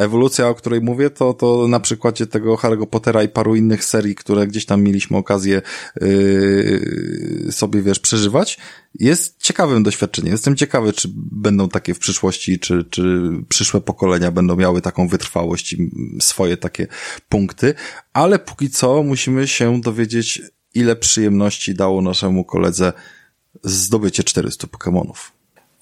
ewolucja, 0.00 0.48
o 0.48 0.54
której 0.54 0.80
mówię, 0.80 1.10
to, 1.10 1.34
to 1.34 1.68
na 1.68 1.80
przykładzie 1.80 2.26
tego 2.26 2.54
Harry'ego 2.54 2.86
Pottera 2.86 3.22
i 3.22 3.28
paru 3.28 3.56
innych 3.56 3.84
serii, 3.84 4.14
które 4.14 4.46
gdzieś 4.46 4.66
tam 4.66 4.82
mieliśmy 4.82 5.16
okazję 5.16 5.62
yy, 6.00 7.52
sobie, 7.52 7.82
wiesz, 7.82 8.00
przeżywać, 8.00 8.58
jest 8.94 9.42
ciekawym 9.42 9.82
doświadczeniem. 9.82 10.32
Jestem 10.32 10.56
ciekawy, 10.56 10.92
czy 10.92 11.08
będą 11.14 11.68
takie 11.68 11.94
w 11.94 11.98
przyszłości, 11.98 12.58
czy, 12.58 12.84
czy 12.84 13.30
przyszłe 13.48 13.80
pokolenia 13.80 14.30
będą 14.30 14.56
miały 14.56 14.80
taką 14.80 15.08
wytrwałość 15.08 15.72
i 15.72 15.90
swoje 16.20 16.56
takie 16.56 16.86
punkty, 17.28 17.74
ale 18.12 18.38
póki 18.38 18.70
co 18.70 19.02
musimy 19.02 19.48
się 19.48 19.80
dowiedzieć, 19.80 20.42
ile 20.74 20.96
przyjemności 20.96 21.74
dało 21.74 22.02
naszemu 22.02 22.44
koledze 22.44 22.92
zdobycie 23.62 24.24
400 24.24 24.66
Pokemonów. 24.66 25.32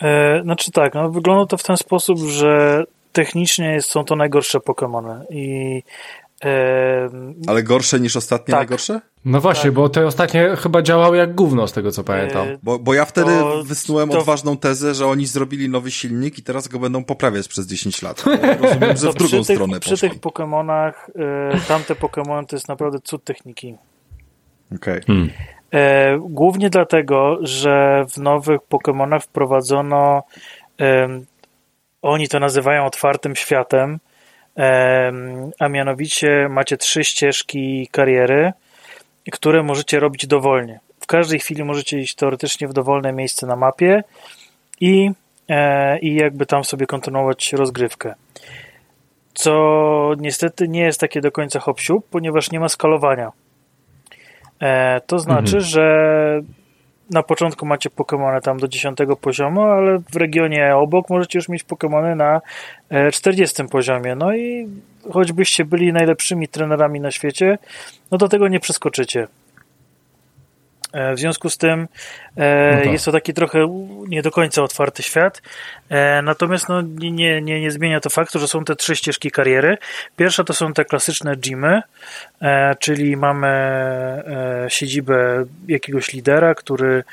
E, 0.03 0.43
znaczy 0.43 0.71
tak, 0.71 0.95
no, 0.95 1.11
wygląda 1.11 1.47
to 1.47 1.57
w 1.57 1.63
ten 1.63 1.77
sposób, 1.77 2.19
że 2.19 2.85
technicznie 3.23 3.83
są 3.83 4.05
to 4.05 4.17
najgorsze 4.17 4.59
Pokémony 4.59 5.21
i 5.31 5.83
e, 6.45 7.09
Ale 7.47 7.63
gorsze 7.63 8.01
niż 8.01 8.17
ostatnie 8.17 8.53
Tak. 8.53 8.61
najgorsze? 8.61 9.01
No 9.25 9.41
właśnie, 9.41 9.65
Tak. 9.65 9.73
bo 9.73 9.89
te 9.89 10.07
ostatnie 10.07 10.49
chyba 10.57 10.83
działały 10.83 11.17
jak 11.17 11.35
gówno, 11.35 11.67
z 11.69 11.73
tego 11.73 11.91
co 11.93 12.05
pamiętam. 12.05 12.49
e, 12.49 12.59
Bo, 12.63 12.79
bo 12.79 12.95
ja 12.95 13.05
wtedy 13.05 13.31
To- 13.39 13.63
wysnułem 13.65 14.09
to- 14.09 14.19
odważną 14.19 14.57
tezę, 14.57 14.95
że 14.95 15.07
oni 15.07 15.27
zrobili 15.27 15.69
nowy 15.69 15.91
silnik 15.91 16.39
i 16.39 16.43
teraz 16.43 16.69
go 16.69 16.79
będą 16.79 17.05
poprawiać 17.05 17.49
przez 17.49 17.67
10 17.67 18.03
lat. 18.03 18.25
Ja 18.43 18.57
rozumiem, 18.63 18.97
że 18.97 19.07
to 19.07 19.13
w 19.13 19.15
drugą 19.15 19.39
przy 19.39 19.47
tych, 19.47 19.57
stronę 19.57 19.81
przy 19.81 19.91
poszło. 19.91 20.09
tych 20.09 20.19
Pokémonach, 20.21 20.93
e, 21.55 21.61
tamte 21.69 21.95
Pokémony 21.95 22.47
to 22.47 22.57
jest 22.57 22.69
naprawdę 22.69 22.99
cud 23.01 23.25
techniki. 23.25 23.75
Okej. 24.77 25.01
Hmm. 25.07 25.31
E, 25.75 26.19
głównie 26.21 26.71
dlatego, 26.71 27.39
że 27.43 28.05
w 28.11 28.17
nowych 28.19 28.61
Pokémonach 28.71 29.21
wprowadzono, 29.21 30.23
oni 32.03 32.29
to 32.29 32.41
nazywają 32.41 32.85
otwartym 32.87 33.37
światem, 33.37 33.99
em, 34.57 35.51
a 35.59 35.69
mianowicie 35.69 36.49
macie 36.51 36.77
trzy 36.77 37.05
ścieżki 37.05 37.89
kariery, 37.93 38.53
które 39.33 39.63
możecie 39.63 40.01
robić 40.01 40.27
dowolnie. 40.27 40.81
W 41.01 41.07
każdej 41.07 41.39
chwili 41.39 41.65
możecie 41.65 41.99
iść 41.99 42.15
teoretycznie 42.15 42.69
w 42.69 42.73
dowolne 42.73 43.13
miejsce 43.13 43.47
na 43.47 43.57
mapie 43.57 44.03
i, 44.81 45.11
e, 45.49 45.99
i 45.99 46.15
jakby 46.15 46.47
tam 46.47 46.65
sobie 46.65 46.87
kontynuować 46.87 47.53
rozgrywkę. 47.53 48.15
Co 49.35 50.13
niestety 50.19 50.69
nie 50.69 50.81
jest 50.81 51.01
takie 51.01 51.21
do 51.21 51.33
końca 51.33 51.61
hop 51.61 51.81
ponieważ 52.11 52.51
nie 52.51 52.61
ma 52.61 52.69
skalowania. 52.69 53.33
E, 54.61 55.01
to 55.01 55.19
znaczy, 55.19 55.57
Mhm. 55.57 55.61
że 55.61 56.41
na 57.11 57.23
początku 57.23 57.67
macie 57.67 57.91
Pokémony 57.91 58.41
tam 58.41 58.59
do 58.59 58.69
10 58.69 58.99
poziomu, 59.21 59.63
ale 59.63 59.99
w 59.99 60.17
regionie 60.17 60.77
obok 60.77 61.11
możecie 61.11 61.39
już 61.39 61.49
mieć 61.49 61.65
Pokémony 61.65 62.17
na 62.17 62.41
e, 62.91 63.11
40 63.11 63.65
poziomie. 63.65 64.15
No 64.15 64.35
i 64.35 64.69
choćbyście 65.13 65.65
byli 65.65 65.93
najlepszymi 65.93 66.49
trenerami 66.49 67.01
na 67.01 67.11
świecie, 67.11 67.59
no 68.11 68.19
do 68.19 68.29
tego 68.29 68.49
nie 68.49 68.61
przeskoczycie. 68.61 69.29
E, 70.93 71.15
W 71.15 71.19
związku 71.19 71.51
z 71.51 71.59
tym 71.59 71.89
e, 72.37 72.77
No 72.77 72.83
tak. 72.83 72.93
jest 72.93 73.05
to 73.05 73.13
taki 73.13 73.35
trochę 73.35 73.59
nie 74.09 74.23
do 74.23 74.31
końca 74.31 74.63
otwarty 74.63 75.03
świat. 75.03 75.43
E, 75.89 76.23
natomiast 76.23 76.69
no, 76.69 76.81
nie, 76.83 77.43
nie, 77.43 77.61
nie, 77.61 77.71
zmienia 77.71 78.01
to 78.01 78.11
faktu, 78.11 78.39
że 78.39 78.49
są 78.49 78.65
te 78.65 78.77
trzy 78.77 78.97
ścieżki 78.97 79.31
kariery. 79.31 79.79
Pierwsza 80.17 80.45
to 80.45 80.53
są 80.53 80.73
te 80.73 80.85
klasyczne 80.85 81.37
gymy, 81.37 81.83
e, 82.43 82.75
czyli 82.75 83.17
mamy 83.17 83.49
e, 83.49 84.67
siedzibę 84.69 85.45
jakiegoś 85.69 86.13
lidera, 86.13 86.55
który 86.55 87.05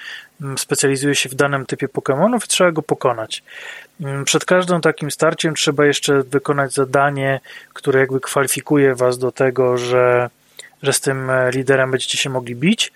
mm, 0.41 0.57
specjalizuje 0.57 1.15
się 1.15 1.29
w 1.29 1.35
danym 1.35 1.65
typie 1.65 1.87
Pokémonów 1.87 2.45
i 2.45 2.47
trzeba 2.47 2.71
go 2.71 2.81
pokonać. 2.81 3.43
Mm, 4.01 4.25
Przed 4.25 4.45
każdym 4.45 4.81
takim 4.81 5.11
starciem 5.11 5.55
trzeba 5.55 5.85
jeszcze 5.85 6.21
wykonać 6.23 6.73
zadanie, 6.73 7.39
które 7.73 7.99
jakby 7.99 8.19
kwalifikuje 8.19 8.95
was 8.95 9.17
do 9.17 9.31
tego, 9.31 9.77
że, 9.77 10.29
że 10.83 10.93
z 10.93 11.01
tym 11.01 11.29
e, 11.29 11.51
liderem 11.51 11.91
będziecie 11.91 12.17
się 12.17 12.29
mogli 12.29 12.55
bić. 12.55 12.91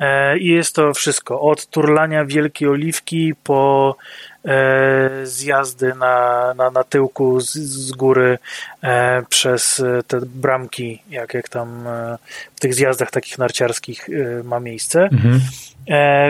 E, 0.00 0.38
I 0.38 0.46
jest 0.46 0.74
to 0.74 0.94
wszystko. 0.94 1.40
Od 1.40 1.66
turlania 1.66 2.24
wielkiej 2.24 2.68
oliwki 2.68 3.32
po 3.44 3.96
e, 4.44 5.10
zjazdy 5.24 5.94
na, 5.94 6.54
na, 6.56 6.70
na 6.70 6.84
tyłku 6.84 7.40
z, 7.40 7.52
z 7.54 7.92
góry 7.92 8.38
e, 8.82 9.22
przez 9.28 9.82
te 10.06 10.20
bramki, 10.20 11.02
jak, 11.10 11.34
jak 11.34 11.48
tam 11.48 11.86
e, 11.86 12.18
w 12.56 12.60
tych 12.60 12.74
zjazdach 12.74 13.10
takich 13.10 13.38
narciarskich 13.38 14.08
e, 14.08 14.42
ma 14.42 14.60
miejsce. 14.60 15.02
Mhm. 15.02 15.40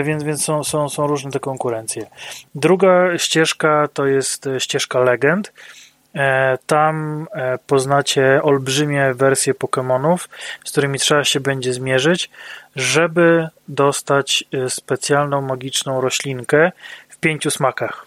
Więc 0.03 0.23
więc 0.23 0.43
są, 0.43 0.63
są, 0.63 0.89
są 0.89 1.07
różne 1.07 1.31
te 1.31 1.39
konkurencje. 1.39 2.05
Druga 2.55 3.17
ścieżka 3.17 3.87
to 3.93 4.05
jest 4.05 4.49
ścieżka 4.59 4.99
legend. 4.99 5.51
E, 6.15 6.57
Tam 6.67 7.27
e, 7.33 7.57
poznacie 7.67 8.43
olbrzymie 8.43 9.13
wersje 9.13 9.53
Pokémonów, 9.53 10.17
z 10.65 10.71
którymi 10.71 10.99
trzeba 10.99 11.23
się 11.23 11.39
będzie 11.39 11.73
zmierzyć, 11.73 12.29
żeby 12.75 13.47
dostać 13.67 14.43
e, 14.53 14.69
specjalną 14.69 15.41
magiczną 15.41 16.01
roślinkę 16.01 16.71
w 17.09 17.17
pięciu 17.17 17.51
smakach. 17.51 18.05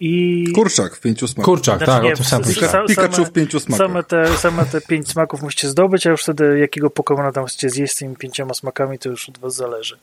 I 0.00 0.44
Kurczak 0.54 0.96
w 0.96 1.00
pięciu 1.00 1.28
smakach. 1.28 1.44
Kurczak, 1.44 1.76
Znaczy 1.76 1.92
tak, 1.92 2.02
nie, 2.02 2.12
o 2.12 2.16
tym 2.16 2.24
sam 2.24 2.42
Pikachu 2.88 3.12
same- 3.14 3.24
w 3.24 3.32
pięciu 3.32 3.60
smakach. 3.60 3.86
Same 3.86 4.02
te, 4.02 4.36
same 4.36 4.64
te 4.66 4.80
pięć 4.80 5.08
smaków 5.10 5.42
musicie 5.42 5.68
zdobyć, 5.68 6.06
a 6.06 6.10
już 6.10 6.22
wtedy 6.22 6.58
jakiego 6.58 6.90
Pokemona 6.90 7.32
tam 7.32 7.46
chcecie 7.46 7.70
zjeść 7.70 7.92
z 7.94 7.96
tymi 7.98 8.16
pięcioma 8.16 8.54
smakami, 8.54 8.98
to 8.98 9.08
już 9.08 9.28
od 9.28 9.38
was 9.38 9.54
zależy. 9.54 9.98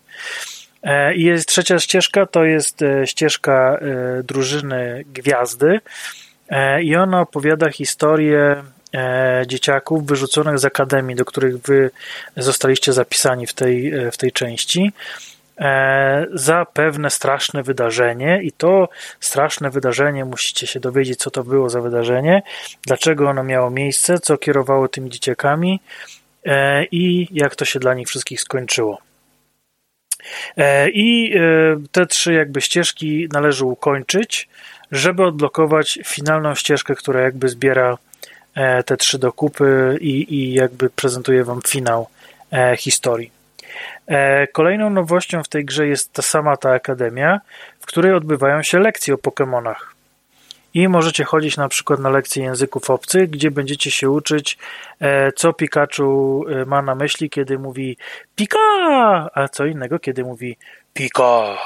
I 1.16 1.24
jest 1.24 1.48
trzecia 1.48 1.80
ścieżka, 1.80 2.26
to 2.26 2.44
jest 2.44 2.80
ścieżka 3.06 3.80
drużyny 4.24 5.04
Gwiazdy 5.14 5.80
i 6.82 6.96
ona 6.96 7.22
opowiada 7.22 7.70
historię 7.70 8.64
dzieciaków 9.48 10.06
wyrzuconych 10.06 10.60
z 10.60 10.66
akademii, 10.66 11.16
do 11.16 11.26
których 11.26 11.58
wy 11.58 11.92
zostaliście 12.38 12.94
zapisani 12.94 13.48
w 13.48 13.54
tej, 13.54 13.94
w 14.12 14.18
tej 14.18 14.32
części. 14.32 14.92
E, 15.60 16.26
za 16.34 16.66
pewne 16.66 17.10
straszne 17.10 17.64
wydarzenie 17.64 18.44
i 18.44 18.52
to 18.52 18.90
straszne 19.20 19.70
wydarzenie 19.70 20.26
musicie 20.26 20.68
się 20.68 20.80
dowiedzieć, 20.80 21.20
co 21.20 21.32
to 21.32 21.44
było 21.44 21.70
za 21.70 21.82
wydarzenie, 21.82 22.42
dlaczego 22.88 23.30
ono 23.30 23.44
miało 23.44 23.70
miejsce, 23.70 24.20
co 24.20 24.38
kierowało 24.38 24.88
tymi 24.88 25.10
dzieciakami 25.10 25.80
e, 26.46 26.86
i 26.86 27.28
jak 27.32 27.56
to 27.56 27.66
się 27.66 27.80
dla 27.80 27.94
nich 27.94 28.08
wszystkich 28.08 28.42
skończyło. 28.42 28.98
E, 30.58 30.90
I 30.90 31.34
te 31.92 32.06
trzy 32.06 32.34
jakby 32.34 32.62
ścieżki 32.62 33.28
należy 33.32 33.66
ukończyć, 33.66 34.50
żeby 34.92 35.24
odblokować 35.24 36.00
finalną 36.06 36.56
ścieżkę, 36.56 36.96
która 36.96 37.22
jakby 37.22 37.50
zbiera 37.50 37.98
te 38.86 38.98
trzy 38.98 39.20
dokupy 39.20 39.98
i, 40.02 40.36
i 40.36 40.54
jakby 40.54 40.90
prezentuje 40.90 41.44
wam 41.44 41.62
finał 41.68 42.08
historii. 42.78 43.32
E, 44.08 44.48
kolejną 44.48 44.90
nowością 44.90 45.44
w 45.44 45.48
tej 45.48 45.66
grze 45.66 45.88
jest 45.88 46.14
ta 46.14 46.22
sama 46.22 46.58
ta 46.58 46.72
akademia, 46.72 47.42
w 47.80 47.86
której 47.86 48.14
odbywają 48.14 48.64
się 48.64 48.80
lekcje 48.80 49.14
o 49.14 49.18
Pokémonach. 49.18 49.93
I 50.74 50.88
możecie 50.88 51.24
chodzić 51.24 51.58
na 51.58 51.70
przykład 51.70 52.00
na 52.00 52.10
lekcje 52.10 52.44
języków 52.44 52.90
obcych, 52.90 53.30
gdzie 53.30 53.52
będziecie 53.52 53.92
się 53.92 54.10
uczyć, 54.10 54.58
e, 55.00 55.32
co 55.32 55.54
Pikachu 55.54 56.46
e, 56.50 56.66
ma 56.66 56.82
na 56.82 56.96
myśli, 56.96 57.30
kiedy 57.30 57.60
mówi 57.60 57.98
Pika, 58.36 58.60
a 59.34 59.48
co 59.48 59.66
innego, 59.66 60.00
kiedy 60.00 60.24
mówi 60.24 60.58
Pika 60.94 61.58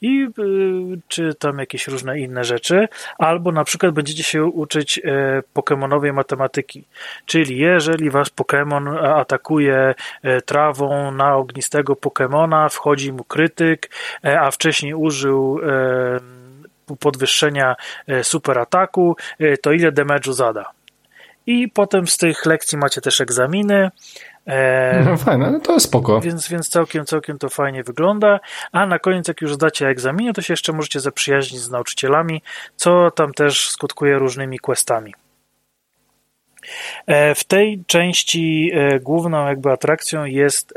i 0.00 0.28
y, 0.38 1.00
czy 1.08 1.34
tam 1.34 1.58
jakieś 1.58 1.88
różne 1.88 2.18
inne 2.18 2.44
rzeczy, 2.44 2.88
albo 3.18 3.52
na 3.52 3.64
przykład 3.64 3.94
będziecie 3.94 4.22
się 4.22 4.44
uczyć 4.44 4.98
e, 4.98 5.42
pokemonowej 5.52 6.12
matematyki, 6.12 6.84
czyli 7.26 7.58
jeżeli 7.58 8.10
was 8.10 8.30
Pokemon 8.30 8.88
atakuje 8.98 9.94
e, 10.22 10.40
trawą 10.40 11.10
na 11.10 11.36
ognistego 11.36 11.96
Pokemona, 11.96 12.68
wchodzi 12.68 13.12
mu 13.12 13.24
krytyk, 13.24 13.90
e, 14.24 14.40
a 14.40 14.50
wcześniej 14.50 14.94
użył 14.94 15.60
podwyższenia 17.00 17.76
super 18.22 18.58
ataku, 18.58 19.16
to 19.62 19.72
ile 19.72 19.92
damage'u 19.92 20.32
zada. 20.32 20.70
I 21.46 21.68
potem 21.68 22.06
z 22.06 22.16
tych 22.16 22.46
lekcji 22.46 22.78
macie 22.78 23.00
też 23.00 23.20
egzaminy, 23.20 23.90
E, 24.46 25.02
no 25.04 25.16
fajne, 25.16 25.50
no 25.50 25.60
to 25.60 25.72
jest 25.72 25.86
spoko. 25.86 26.20
Więc, 26.20 26.48
więc 26.48 26.68
całkiem, 26.68 27.04
całkiem 27.04 27.38
to 27.38 27.48
fajnie 27.48 27.82
wygląda. 27.82 28.40
A 28.72 28.86
na 28.86 28.98
koniec, 28.98 29.28
jak 29.28 29.40
już 29.40 29.54
zdacie 29.54 29.88
egzaminie, 29.88 30.32
to 30.32 30.42
się 30.42 30.52
jeszcze 30.52 30.72
możecie 30.72 31.00
zaprzyjaźnić 31.00 31.60
z 31.60 31.70
nauczycielami, 31.70 32.42
co 32.76 33.10
tam 33.10 33.32
też 33.32 33.70
skutkuje 33.70 34.18
różnymi 34.18 34.58
questami. 34.58 35.14
E, 37.06 37.34
w 37.34 37.44
tej 37.44 37.84
części 37.86 38.70
e, 38.74 39.00
główną 39.00 39.46
jakby 39.46 39.70
atrakcją 39.70 40.24
jest 40.24 40.74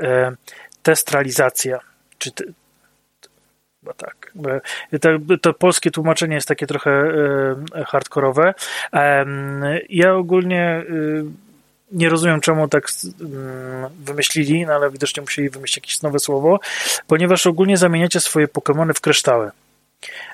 testralizacja, 0.84 1.80
czy 2.18 2.32
chyba 3.80 3.94
tak. 3.94 4.34
To, 5.02 5.10
to, 5.42 5.54
polskie 5.54 5.92
tłumaczenie 5.92 6.36
jest 6.36 6.48
takie 6.48 6.68
trochę 6.68 7.14
hardkorowe. 7.86 8.54
Ja 9.90 10.16
ogólnie 10.16 10.84
nie 11.92 12.10
rozumiem, 12.10 12.42
czemu 12.42 12.68
tak 12.68 12.88
mm, 13.22 13.90
wymyślili, 14.00 14.66
no 14.66 14.74
ale 14.74 14.92
widocznie 14.92 15.22
musieli 15.22 15.50
wymyślić 15.50 15.78
jakieś 15.78 16.02
nowe 16.02 16.20
słowo, 16.20 16.60
ponieważ 17.08 17.48
ogólnie 17.48 17.78
zamieniacie 17.78 18.20
swoje 18.20 18.48
Pokémony 18.48 18.94
w 18.94 19.02
kryształy. 19.02 19.52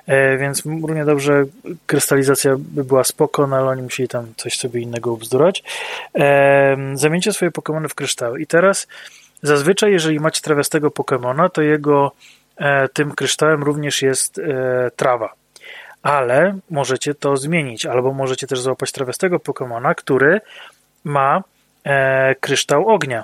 E, 0.07 0.37
więc 0.37 0.65
równie 0.65 1.05
dobrze 1.05 1.45
krystalizacja 1.85 2.55
by 2.57 2.83
była 2.83 3.03
spoko, 3.03 3.47
no 3.47 3.55
ale 3.55 3.67
oni 3.67 3.81
musieli 3.81 4.09
tam 4.09 4.33
coś 4.37 4.57
sobie 4.57 4.81
innego 4.81 5.13
ubzdurać. 5.13 5.63
E, 6.15 6.77
zamieńcie 6.93 7.33
swoje 7.33 7.51
Pokémony 7.51 7.87
w 7.87 7.95
kryształy. 7.95 8.41
I 8.41 8.47
teraz 8.47 8.87
zazwyczaj, 9.41 9.91
jeżeli 9.91 10.19
macie 10.19 10.41
trawiastego 10.41 10.89
Pokémona, 10.89 11.49
to 11.49 11.61
jego 11.61 12.11
e, 12.11 12.44
tym 12.93 13.11
kryształem 13.11 13.63
również 13.63 14.01
jest 14.01 14.41
trawa. 14.95 15.33
Ale 16.01 16.57
możecie 16.69 17.15
to 17.15 17.37
zmienić, 17.37 17.85
albo 17.85 18.13
możecie 18.13 18.47
też 18.47 18.59
złapać 18.59 18.91
trawiastego 18.91 19.37
Pokémona, 19.37 19.95
który 19.95 20.41
ma 21.05 21.43
e, 21.83 22.35
kryształ 22.35 22.89
ognia. 22.89 23.23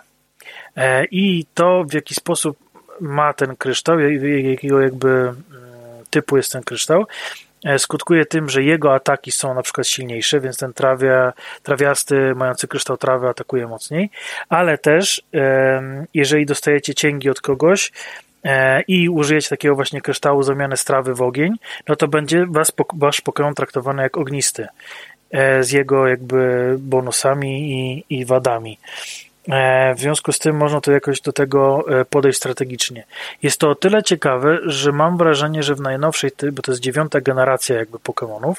E, 0.75 1.05
I 1.05 1.45
to, 1.53 1.83
w 1.89 1.93
jaki 1.93 2.13
sposób 2.15 2.57
ma 3.01 3.33
ten 3.33 3.55
kryształ, 3.55 3.99
jakiego 3.99 4.81
jakby 4.81 5.09
mm, 5.09 5.35
typu 6.09 6.37
jest 6.37 6.51
ten 6.51 6.63
kryształ, 6.63 7.05
e, 7.65 7.79
skutkuje 7.79 8.25
tym, 8.25 8.49
że 8.49 8.63
jego 8.63 8.93
ataki 8.93 9.31
są 9.31 9.53
na 9.53 9.61
przykład 9.61 9.87
silniejsze, 9.87 10.39
więc 10.39 10.57
ten 10.57 10.73
trawia, 10.73 11.33
trawiasty 11.63 12.35
mający 12.35 12.67
kryształ 12.67 12.97
trawy 12.97 13.27
atakuje 13.27 13.67
mocniej, 13.67 14.09
ale 14.49 14.77
też 14.77 15.21
jeżeli 16.13 16.45
dostajecie 16.45 16.93
cięgi 16.93 17.29
od 17.29 17.41
kogoś 17.41 17.91
i 18.87 19.09
użyjecie 19.09 19.49
takiego 19.49 19.75
właśnie 19.75 20.01
kryształu 20.01 20.43
zamiany 20.43 20.77
strawy 20.77 21.13
w 21.13 21.21
ogień, 21.21 21.55
no 21.87 21.95
to 21.95 22.07
będzie 22.07 22.45
was, 22.49 22.71
wasz 22.93 23.21
Pokémon 23.21 23.53
traktowany 23.53 24.03
jak 24.03 24.17
ognisty. 24.17 24.67
E, 25.31 25.63
z 25.63 25.71
jego 25.71 26.07
jakby 26.07 26.75
bonusami 26.79 27.71
i, 27.71 28.05
i 28.09 28.25
wadami. 28.25 28.77
E, 29.49 29.95
w 29.95 29.99
związku 29.99 30.31
z 30.31 30.39
tym 30.39 30.55
można 30.57 30.81
to 30.81 30.91
jakoś 30.91 31.21
do 31.21 31.33
tego 31.33 31.85
e, 31.99 32.05
podejść 32.05 32.37
strategicznie. 32.37 33.03
Jest 33.43 33.59
to 33.59 33.69
o 33.69 33.75
tyle 33.75 34.03
ciekawe, 34.03 34.59
że 34.65 34.91
mam 34.91 35.17
wrażenie, 35.17 35.63
że 35.63 35.75
w 35.75 35.81
najnowszej, 35.81 36.31
bo 36.51 36.61
to 36.61 36.71
jest 36.71 36.81
dziewiąta 36.81 37.21
generacja 37.21 37.75
jakby 37.75 37.97
Pokémonów, 37.97 38.55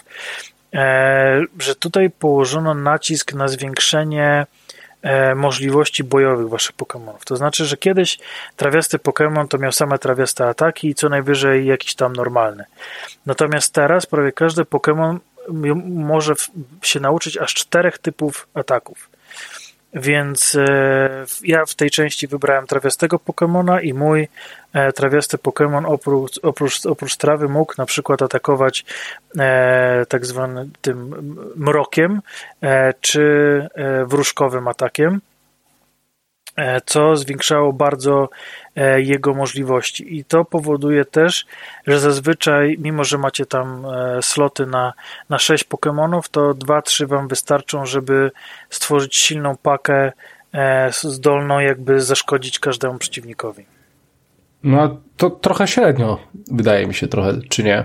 że 1.58 1.74
tutaj 1.74 2.10
położono 2.10 2.74
nacisk 2.74 3.34
na 3.34 3.48
zwiększenie 3.48 4.46
możliwości 5.36 6.04
bojowych 6.04 6.48
waszych 6.48 6.76
Pokémonów. 6.76 7.24
To 7.24 7.36
znaczy, 7.36 7.64
że 7.64 7.76
kiedyś 7.76 8.18
trawiasty 8.56 8.98
Pokémon 8.98 9.48
to 9.48 9.58
miał 9.58 9.72
same 9.72 9.98
trawiaste 9.98 10.48
ataki 10.48 10.88
i 10.88 10.94
co 10.94 11.08
najwyżej 11.08 11.66
jakiś 11.66 11.94
tam 11.94 12.12
normalny. 12.12 12.64
Natomiast 13.26 13.74
teraz 13.74 14.06
prawie 14.06 14.32
każdy 14.32 14.62
Pokémon 14.62 15.18
może 15.84 16.34
się 16.82 17.00
nauczyć 17.00 17.38
aż 17.38 17.54
czterech 17.54 17.98
typów 17.98 18.48
ataków. 18.54 19.11
Więc 19.94 20.54
e, 20.54 21.24
ja 21.42 21.66
w 21.66 21.74
tej 21.74 21.90
części 21.90 22.28
wybrałem 22.28 22.66
trawiastego 22.66 23.18
Pokemona 23.18 23.80
i 23.80 23.94
mój 23.94 24.28
e, 24.72 24.92
trawiasty 24.92 25.38
Pokemon 25.38 25.86
oprócz, 25.86 26.40
oprócz, 26.42 26.86
oprócz 26.86 27.16
trawy 27.16 27.48
mógł 27.48 27.74
na 27.78 27.86
przykład 27.86 28.22
atakować 28.22 28.84
e, 29.38 30.06
tak 30.08 30.26
zwanym 30.26 30.70
tym 30.80 31.14
mrokiem 31.56 32.20
czy 33.00 33.68
wróżkowym 34.06 34.68
atakiem. 34.68 35.20
E, 36.56 36.80
co 36.80 37.16
zwiększało 37.16 37.72
bardzo 37.72 38.28
e, 38.76 39.02
jego 39.02 39.34
możliwości. 39.34 40.18
I 40.18 40.24
to 40.24 40.44
powoduje 40.44 41.04
też, 41.04 41.46
że 41.86 42.00
zazwyczaj, 42.00 42.76
mimo 42.78 43.04
że 43.04 43.18
macie 43.18 43.46
tam 43.46 43.86
e, 43.86 44.22
sloty 44.22 44.66
na, 44.66 44.92
na 45.28 45.38
6 45.38 45.64
Pokémonów, 45.64 46.22
to 46.30 46.54
2-3 46.54 47.06
wam 47.06 47.28
wystarczą, 47.28 47.86
żeby 47.86 48.30
stworzyć 48.70 49.16
silną 49.16 49.56
pakę 49.56 50.12
zdolną 50.90 51.60
jakby 51.60 52.00
zaszkodzić 52.00 52.58
każdemu 52.58 52.98
przeciwnikowi. 52.98 53.66
No 54.62 55.00
to 55.16 55.30
trochę 55.30 55.66
średnio, 55.66 56.18
wydaje 56.50 56.86
mi 56.86 56.94
się 56.94 57.08
trochę, 57.08 57.32
czy 57.48 57.64
nie? 57.64 57.84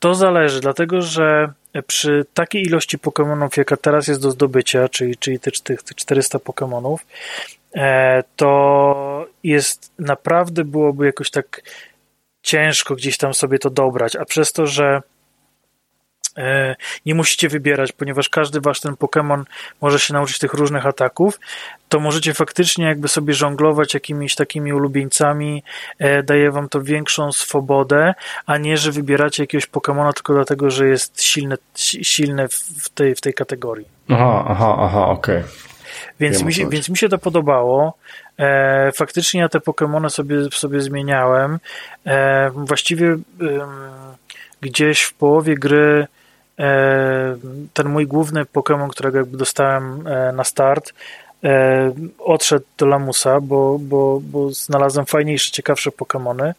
To 0.00 0.14
zależy, 0.14 0.60
dlatego 0.60 1.02
że 1.02 1.52
przy 1.82 2.26
takiej 2.34 2.62
ilości 2.62 2.98
Pokémonów, 2.98 3.58
jaka 3.58 3.76
teraz 3.76 4.08
jest 4.08 4.22
do 4.22 4.30
zdobycia, 4.30 4.88
czyli, 4.88 5.16
czyli 5.16 5.40
tych, 5.40 5.60
tych 5.60 5.80
400 5.94 6.38
Pokémonów, 6.38 6.98
e, 7.74 8.22
to 8.36 9.26
jest 9.42 9.92
naprawdę 9.98 10.64
byłoby 10.64 11.06
jakoś 11.06 11.30
tak 11.30 11.62
ciężko 12.42 12.94
gdzieś 12.94 13.16
tam 13.16 13.34
sobie 13.34 13.58
to 13.58 13.70
dobrać, 13.70 14.16
a 14.16 14.24
przez 14.24 14.52
to, 14.52 14.66
że 14.66 15.02
nie 17.06 17.14
musicie 17.14 17.48
wybierać, 17.48 17.92
ponieważ 17.92 18.28
każdy 18.28 18.60
wasz 18.60 18.80
ten 18.80 18.94
Pokémon 18.94 19.44
może 19.80 19.98
się 19.98 20.14
nauczyć 20.14 20.38
tych 20.38 20.54
różnych 20.54 20.86
ataków, 20.86 21.38
to 21.88 22.00
możecie 22.00 22.34
faktycznie 22.34 22.84
jakby 22.84 23.08
sobie 23.08 23.34
żonglować 23.34 23.94
jakimiś 23.94 24.34
takimi 24.34 24.72
ulubieńcami, 24.72 25.62
e, 25.98 26.22
daje 26.22 26.50
wam 26.50 26.68
to 26.68 26.82
większą 26.82 27.32
swobodę, 27.32 28.14
a 28.46 28.58
nie, 28.58 28.76
że 28.76 28.92
wybieracie 28.92 29.42
jakiegoś 29.42 29.68
Pokémona 29.68 30.12
tylko 30.12 30.34
dlatego, 30.34 30.70
że 30.70 30.88
jest 30.88 31.22
silny, 31.22 31.56
silny 32.02 32.48
w, 32.48 32.88
tej, 32.88 33.14
w 33.14 33.20
tej 33.20 33.34
kategorii. 33.34 33.86
Aha, 34.08 34.44
aha, 34.48 34.76
aha, 34.80 35.06
okej. 35.06 35.36
Okay. 35.36 35.50
Więc, 36.20 36.42
mi 36.42 36.54
się, 36.54 36.68
więc 36.68 36.88
mi 36.88 36.96
się 36.96 37.08
to 37.08 37.18
podobało. 37.18 37.98
E, 38.38 38.92
faktycznie 38.92 39.40
ja 39.40 39.48
te 39.48 39.58
Pokémony 39.58 40.08
sobie, 40.08 40.36
sobie 40.52 40.80
zmieniałem. 40.80 41.58
E, 42.06 42.50
właściwie 42.54 43.16
gdzieś 44.60 45.02
w 45.02 45.14
połowie 45.14 45.54
gry 45.54 46.06
E, 46.06 46.06
ten 47.74 47.88
mój 47.88 48.06
główny 48.06 48.44
Pokémon, 48.44 48.88
którego 48.88 49.18
jakby 49.18 49.38
dostałem 49.38 50.06
e, 50.06 50.32
na 50.32 50.44
start, 50.44 50.92
e, 51.44 51.92
odszedł 52.18 52.64
do 52.78 52.86
Lamusa, 52.86 53.40
bo, 53.40 53.78
bo, 53.78 54.20
bo 54.22 54.50
znalazłem 54.50 55.06
fajniejsze, 55.06 55.50
ciekawsze 55.50 55.90
Pokémony. 55.90 56.52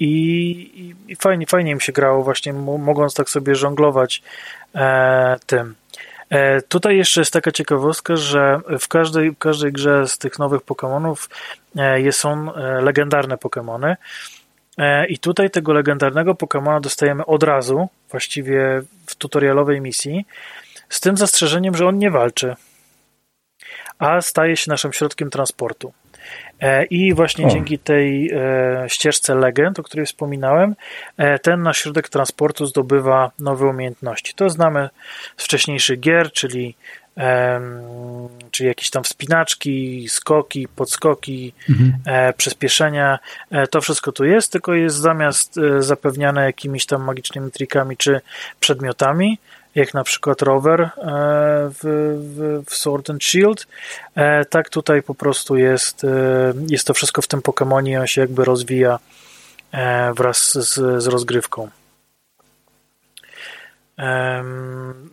I, 0.00 0.94
i, 1.08 1.16
fajnie, 1.16 1.46
fajnie 1.46 1.74
mi 1.74 1.80
się 1.80 1.92
grało, 1.92 2.24
właśnie 2.24 2.52
mogąc 2.52 3.14
tak 3.14 3.30
sobie 3.30 3.54
żonglować 3.54 4.22
e, 4.74 5.36
tym. 5.46 5.74
E, 6.30 6.62
tutaj 6.62 6.96
jeszcze 6.96 7.20
jest 7.20 7.32
taka 7.32 7.52
ciekawostka, 7.52 8.16
że 8.16 8.60
w 8.80 8.88
każdej, 8.88 9.30
w 9.30 9.38
każdej 9.38 9.72
grze 9.72 10.08
z 10.08 10.18
tych 10.18 10.38
nowych 10.38 10.60
Pokémonów 10.60 11.28
e, 11.76 12.12
są 12.12 12.52
legendarne 12.82 13.36
Pokémony. 13.36 13.96
I 15.08 15.18
tutaj 15.18 15.50
tego 15.50 15.72
legendarnego 15.72 16.34
Pokémona 16.34 16.80
dostajemy 16.80 17.26
od 17.26 17.42
razu, 17.42 17.88
właściwie 18.10 18.82
w 19.06 19.14
tutorialowej 19.14 19.80
misji, 19.80 20.26
z 20.88 21.00
tym 21.00 21.16
zastrzeżeniem, 21.16 21.76
że 21.76 21.86
on 21.86 21.98
nie 21.98 22.10
walczy, 22.10 22.56
a 23.98 24.20
staje 24.20 24.56
się 24.56 24.70
naszym 24.70 24.92
środkiem 24.92 25.30
transportu. 25.30 25.92
E, 26.60 26.84
I 26.84 27.14
właśnie 27.14 27.46
o. 27.46 27.50
dzięki 27.50 27.78
tej 27.78 28.30
e, 28.30 28.84
ścieżce 28.88 29.34
legend, 29.34 29.78
o 29.78 29.82
której 29.82 30.06
wspominałem, 30.06 30.74
e, 31.16 31.38
ten 31.38 31.62
nasz 31.62 31.78
środek 31.78 32.08
transportu 32.08 32.66
zdobywa 32.66 33.30
nowe 33.38 33.66
umiejętności. 33.66 34.34
To 34.34 34.50
znamy 34.50 34.88
z 35.36 35.44
wcześniejszych 35.44 36.00
gier, 36.00 36.32
czyli, 36.32 36.76
czyli 38.50 38.68
jakieś 38.68 38.90
tam 38.90 39.04
wspinaczki, 39.04 40.08
skoki, 40.08 40.68
podskoki, 40.68 41.52
mhm. 41.70 41.92
przyspieszenia. 42.36 43.18
To 43.70 43.80
wszystko 43.80 44.12
tu 44.12 44.24
jest, 44.24 44.52
tylko 44.52 44.74
jest 44.74 44.96
zamiast 44.96 45.54
zapewniane 45.78 46.44
jakimiś 46.44 46.86
tam 46.86 47.02
magicznymi 47.02 47.50
trikami 47.50 47.96
czy 47.96 48.20
przedmiotami, 48.60 49.38
jak 49.74 49.94
na 49.94 50.04
przykład 50.04 50.42
rower 50.42 50.80
e, 50.80 50.90
w, 51.70 51.80
w, 52.18 52.64
w 52.70 52.74
Sword 52.74 53.10
and 53.10 53.24
Shield, 53.24 53.66
e, 54.14 54.44
tak 54.44 54.68
tutaj 54.68 55.02
po 55.02 55.14
prostu 55.14 55.56
jest, 55.56 56.04
e, 56.04 56.08
jest 56.68 56.86
to 56.86 56.94
wszystko 56.94 57.22
w 57.22 57.26
tym 57.26 57.42
Pokemonie, 57.42 58.00
on 58.00 58.06
się 58.06 58.20
jakby 58.20 58.44
rozwija 58.44 58.98
wraz 60.16 60.52
z, 60.52 61.02
z 61.02 61.06
rozgrywką. 61.06 61.68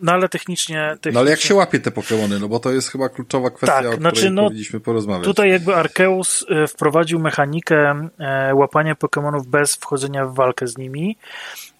No 0.02 0.12
ale 0.12 0.28
technicznie, 0.28 0.88
technicznie... 0.90 1.12
No 1.12 1.20
ale 1.20 1.30
jak 1.30 1.40
się 1.40 1.54
łapie 1.54 1.80
te 1.80 1.90
Pokémony? 1.90 2.40
No 2.40 2.48
bo 2.48 2.60
to 2.60 2.72
jest 2.72 2.88
chyba 2.92 3.08
kluczowa 3.08 3.50
kwestia, 3.50 3.66
tak, 3.66 3.86
o 3.86 3.88
której 3.88 4.00
znaczy, 4.00 4.30
no, 4.30 4.42
powinniśmy 4.42 4.80
porozmawiać. 4.80 5.24
Tutaj 5.24 5.50
jakby 5.50 5.74
Arceus 5.74 6.46
wprowadził 6.68 7.20
mechanikę 7.20 8.08
łapania 8.52 8.94
Pokémonów 8.94 9.46
bez 9.46 9.74
wchodzenia 9.74 10.26
w 10.26 10.34
walkę 10.34 10.66
z 10.66 10.78
nimi. 10.78 11.16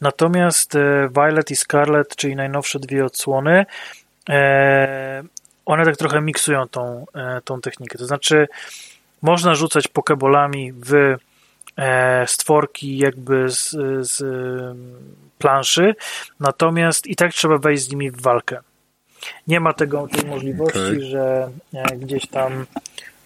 Natomiast 0.00 0.74
e, 0.74 1.08
Violet 1.14 1.50
i 1.50 1.56
Scarlet, 1.56 2.16
czyli 2.16 2.36
najnowsze 2.36 2.78
dwie 2.78 3.04
odsłony, 3.04 3.66
e, 4.28 5.22
one 5.66 5.84
tak 5.84 5.96
trochę 5.96 6.20
miksują 6.20 6.68
tą, 6.68 7.06
e, 7.14 7.40
tą 7.44 7.60
technikę. 7.60 7.98
To 7.98 8.06
znaczy, 8.06 8.48
można 9.22 9.54
rzucać 9.54 9.88
pokebolami 9.88 10.72
w 10.72 11.16
stworki 12.26 12.98
jakby 12.98 13.50
z, 13.50 13.70
z 14.00 14.22
planszy, 15.38 15.94
natomiast 16.40 17.06
i 17.06 17.16
tak 17.16 17.32
trzeba 17.32 17.58
wejść 17.58 17.82
z 17.82 17.90
nimi 17.90 18.10
w 18.10 18.22
walkę. 18.22 18.58
Nie 19.46 19.60
ma 19.60 19.72
tego, 19.72 20.08
tej 20.08 20.30
możliwości, 20.30 20.78
okay. 20.78 21.00
że 21.00 21.48
gdzieś 21.96 22.26
tam 22.26 22.66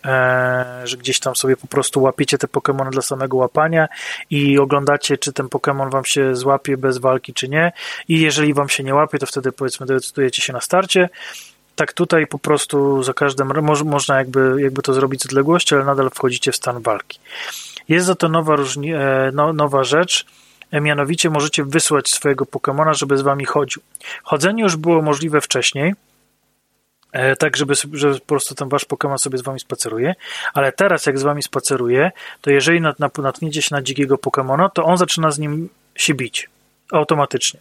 E, 0.06 0.82
że 0.84 0.96
gdzieś 0.96 1.20
tam 1.20 1.36
sobie 1.36 1.56
po 1.56 1.66
prostu 1.66 2.02
łapiecie 2.02 2.38
te 2.38 2.46
Pokémony 2.46 2.90
dla 2.90 3.02
samego 3.02 3.36
łapania 3.36 3.88
i 4.30 4.58
oglądacie, 4.58 5.18
czy 5.18 5.32
ten 5.32 5.46
Pokémon 5.46 5.90
wam 5.90 6.04
się 6.04 6.36
złapie 6.36 6.76
bez 6.76 6.98
walki, 6.98 7.34
czy 7.34 7.48
nie. 7.48 7.72
I 8.08 8.20
jeżeli 8.20 8.54
wam 8.54 8.68
się 8.68 8.82
nie 8.82 8.94
łapie, 8.94 9.18
to 9.18 9.26
wtedy 9.26 9.52
powiedzmy 9.52 9.86
decydujecie 9.86 10.42
się 10.42 10.52
na 10.52 10.60
starcie. 10.60 11.08
Tak 11.76 11.92
tutaj 11.92 12.26
po 12.26 12.38
prostu 12.38 13.02
za 13.02 13.14
każdym 13.14 13.52
można 13.84 14.18
jakby, 14.18 14.56
jakby 14.62 14.82
to 14.82 14.94
zrobić 14.94 15.22
z 15.22 15.26
odległości, 15.26 15.74
ale 15.74 15.84
nadal 15.84 16.10
wchodzicie 16.10 16.52
w 16.52 16.56
stan 16.56 16.82
walki. 16.82 17.20
Jest 17.88 18.06
za 18.06 18.14
to 18.14 18.28
nowa, 18.28 18.56
różni, 18.56 18.92
e, 18.92 19.30
no, 19.34 19.52
nowa 19.52 19.84
rzecz, 19.84 20.24
e, 20.24 20.26
mianowicie 20.80 21.30
możecie 21.30 21.64
wysłać 21.64 22.10
swojego 22.10 22.44
Pokémona, 22.44 22.94
żeby 22.94 23.18
z 23.18 23.22
wami 23.22 23.44
chodził. 23.44 23.82
Chodzenie 24.22 24.62
już 24.62 24.76
było 24.76 25.02
możliwe 25.02 25.40
wcześniej, 25.40 25.94
E, 27.12 27.36
tak, 27.36 27.56
żeby, 27.56 27.74
żeby 27.92 28.20
po 28.20 28.26
prostu 28.26 28.54
ten 28.54 28.68
wasz 28.68 28.86
Pokémon 28.86 29.18
sobie 29.18 29.38
z 29.38 29.42
wami 29.42 29.60
spaceruje, 29.60 30.14
ale 30.54 30.72
teraz 30.72 31.06
jak 31.06 31.18
z 31.18 31.22
wami 31.22 31.42
spaceruje, 31.42 32.10
to 32.40 32.50
jeżeli 32.50 32.80
natkniecie 33.18 33.62
się 33.62 33.74
na 33.74 33.82
dzikiego 33.82 34.16
Pokémona, 34.16 34.70
to 34.70 34.84
on 34.84 34.96
zaczyna 34.96 35.30
z 35.30 35.38
nim 35.38 35.68
się 35.94 36.14
bić 36.14 36.50
automatycznie. 36.92 37.60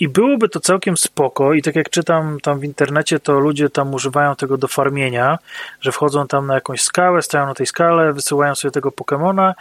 I 0.00 0.08
byłoby 0.08 0.48
to 0.48 0.60
całkiem 0.60 0.96
spoko 0.96 1.54
i 1.54 1.62
tak 1.62 1.76
jak 1.76 1.90
czytam 1.90 2.40
tam 2.40 2.60
w 2.60 2.64
internecie, 2.64 3.20
to 3.20 3.40
ludzie 3.40 3.70
tam 3.70 3.94
używają 3.94 4.36
tego 4.36 4.58
do 4.58 4.68
farmienia, 4.68 5.38
że 5.80 5.92
wchodzą 5.92 6.26
tam 6.26 6.46
na 6.46 6.54
jakąś 6.54 6.82
skałę, 6.82 7.22
stają 7.22 7.46
na 7.46 7.54
tej 7.54 7.66
skale, 7.66 8.12
wysyłają 8.12 8.54
sobie 8.54 8.72
tego 8.72 8.92
Pokemona 8.92 9.54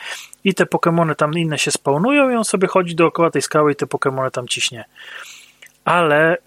i 0.44 0.54
te 0.54 0.66
Pokemony 0.66 1.16
tam 1.16 1.34
inne 1.34 1.60
się 1.60 1.72
spawnują 1.72 2.30
i 2.30 2.36
on 2.36 2.46
sobie 2.46 2.68
chodzi 2.68 2.96
dookoła 2.96 3.32
tej 3.32 3.42
skały 3.42 3.72
i 3.72 3.76
te 3.76 3.88
Pokemony 3.88 4.32
tam 4.32 4.48
ciśnie. 4.48 4.86
Ale 5.86 6.38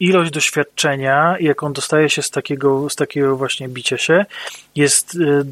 ilość 0.00 0.30
doświadczenia, 0.30 1.36
jaką 1.40 1.72
dostaje 1.72 2.10
się 2.10 2.22
z 2.22 2.30
takiego, 2.30 2.90
z 2.90 2.96
takiego 2.96 3.36
właśnie 3.36 3.68
bicia 3.68 3.98
się, 3.98 4.26
jest 4.76 5.14
y, 5.14 5.44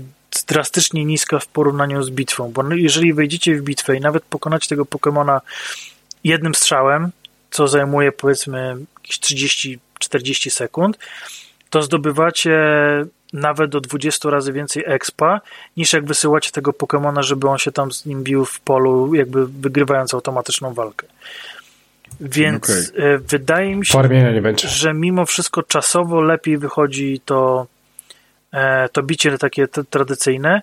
drastycznie 0.49 1.05
niska 1.05 1.39
w 1.39 1.47
porównaniu 1.47 2.03
z 2.03 2.11
bitwą, 2.11 2.53
bo 2.53 2.75
jeżeli 2.75 3.13
wejdziecie 3.13 3.55
w 3.55 3.63
bitwę 3.63 3.97
i 3.97 4.01
nawet 4.01 4.25
pokonacie 4.25 4.69
tego 4.69 4.85
Pokemona 4.87 5.41
jednym 6.25 6.55
strzałem, 6.55 7.11
co 7.51 7.69
zajmuje 7.69 8.13
powiedzmy 8.13 8.77
jakieś 9.03 9.19
30-40 10.01 10.51
sekund, 10.51 10.99
to 11.71 11.83
zdobywacie 11.83 12.59
nawet 13.33 13.71
do 13.71 13.81
20 13.81 14.31
razy 14.31 14.53
więcej 14.53 14.85
expa, 14.87 15.41
niż 15.77 15.93
jak 15.93 16.05
wysyłacie 16.05 16.51
tego 16.51 16.73
Pokemona, 16.73 17.23
żeby 17.23 17.49
on 17.49 17.59
się 17.59 17.73
tam 17.73 17.93
z 17.93 18.07
nim 18.07 18.23
bił 18.23 18.45
w 18.45 18.61
polu, 18.61 19.15
jakby 19.15 19.47
wygrywając 19.47 20.15
automatyczną 20.15 20.75
walkę. 20.75 21.07
Więc 22.21 22.65
okay. 22.65 23.05
E, 23.05 23.19
wydaje 23.19 23.77
mi 23.77 23.87
się, 23.87 23.99
że 24.69 24.95
mimo 24.95 25.27
wszystko 25.27 25.63
czasowo 25.63 26.21
lepiej 26.21 26.59
wychodzi 26.59 27.21
to, 27.25 27.67
e, 28.53 28.89
to 28.89 29.03
bicie 29.03 29.39
takie 29.39 29.69
tradycyjne. 29.69 30.63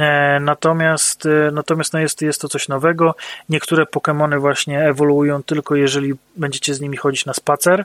E, 0.00 0.38
natomiast 0.40 1.28
natomiast 1.52 1.92
no 1.92 1.98
jest, 1.98 2.22
jest 2.22 2.40
to 2.40 2.48
coś 2.48 2.68
nowego. 2.68 3.14
Niektóre 3.48 3.84
Pokémony 3.84 4.40
właśnie 4.40 4.80
ewoluują 4.80 5.42
tylko 5.42 5.76
jeżeli 5.76 6.14
będziecie 6.36 6.74
z 6.74 6.80
nimi 6.80 6.96
chodzić 6.96 7.26
na 7.26 7.34
spacer. 7.34 7.84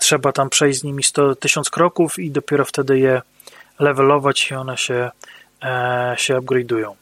Trzeba 0.00 0.32
tam 0.32 0.50
przejść 0.50 0.80
z 0.80 0.84
nimi 0.84 1.02
100 1.02 1.34
tysiąc 1.34 1.70
kroków 1.70 2.18
i 2.18 2.30
dopiero 2.30 2.64
wtedy 2.64 2.98
je 2.98 3.22
levelować 3.78 4.50
i 4.50 4.54
one 4.54 4.76
się, 4.76 5.10
się 6.16 6.34
upgrade'ują. 6.34 6.94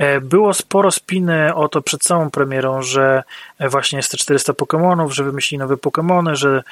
E, 0.00 0.20
było 0.20 0.54
sporo 0.54 0.90
spiny 0.90 1.54
o 1.54 1.68
to 1.68 1.82
przed 1.82 2.04
samą 2.04 2.30
premierą, 2.30 2.82
że 2.82 3.22
e, 3.58 3.68
właśnie 3.68 3.96
jest 3.96 4.10
te 4.10 4.16
400 4.16 4.52
Pokémonów, 4.52 5.10
że 5.10 5.24
wymyślili 5.24 5.58
nowe 5.58 5.74
Pokémony, 5.74 6.34
że 6.34 6.62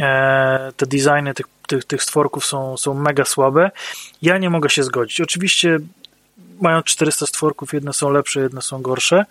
e, 0.00 0.72
te 0.76 0.86
designy 0.86 1.34
tych, 1.34 1.46
tych, 1.66 1.84
tych 1.84 2.02
stworków 2.02 2.46
są, 2.46 2.76
są 2.76 2.94
mega 2.94 3.24
słabe. 3.24 3.70
Ja 4.22 4.38
nie 4.38 4.50
mogę 4.50 4.70
się 4.70 4.82
zgodzić. 4.82 5.20
Oczywiście 5.20 5.78
mają 6.60 6.82
400 6.82 7.26
stworków, 7.26 7.72
jedne 7.72 7.92
są 7.92 8.10
lepsze, 8.10 8.40
jedne 8.40 8.62
są 8.62 8.82
gorsze. 8.82 9.24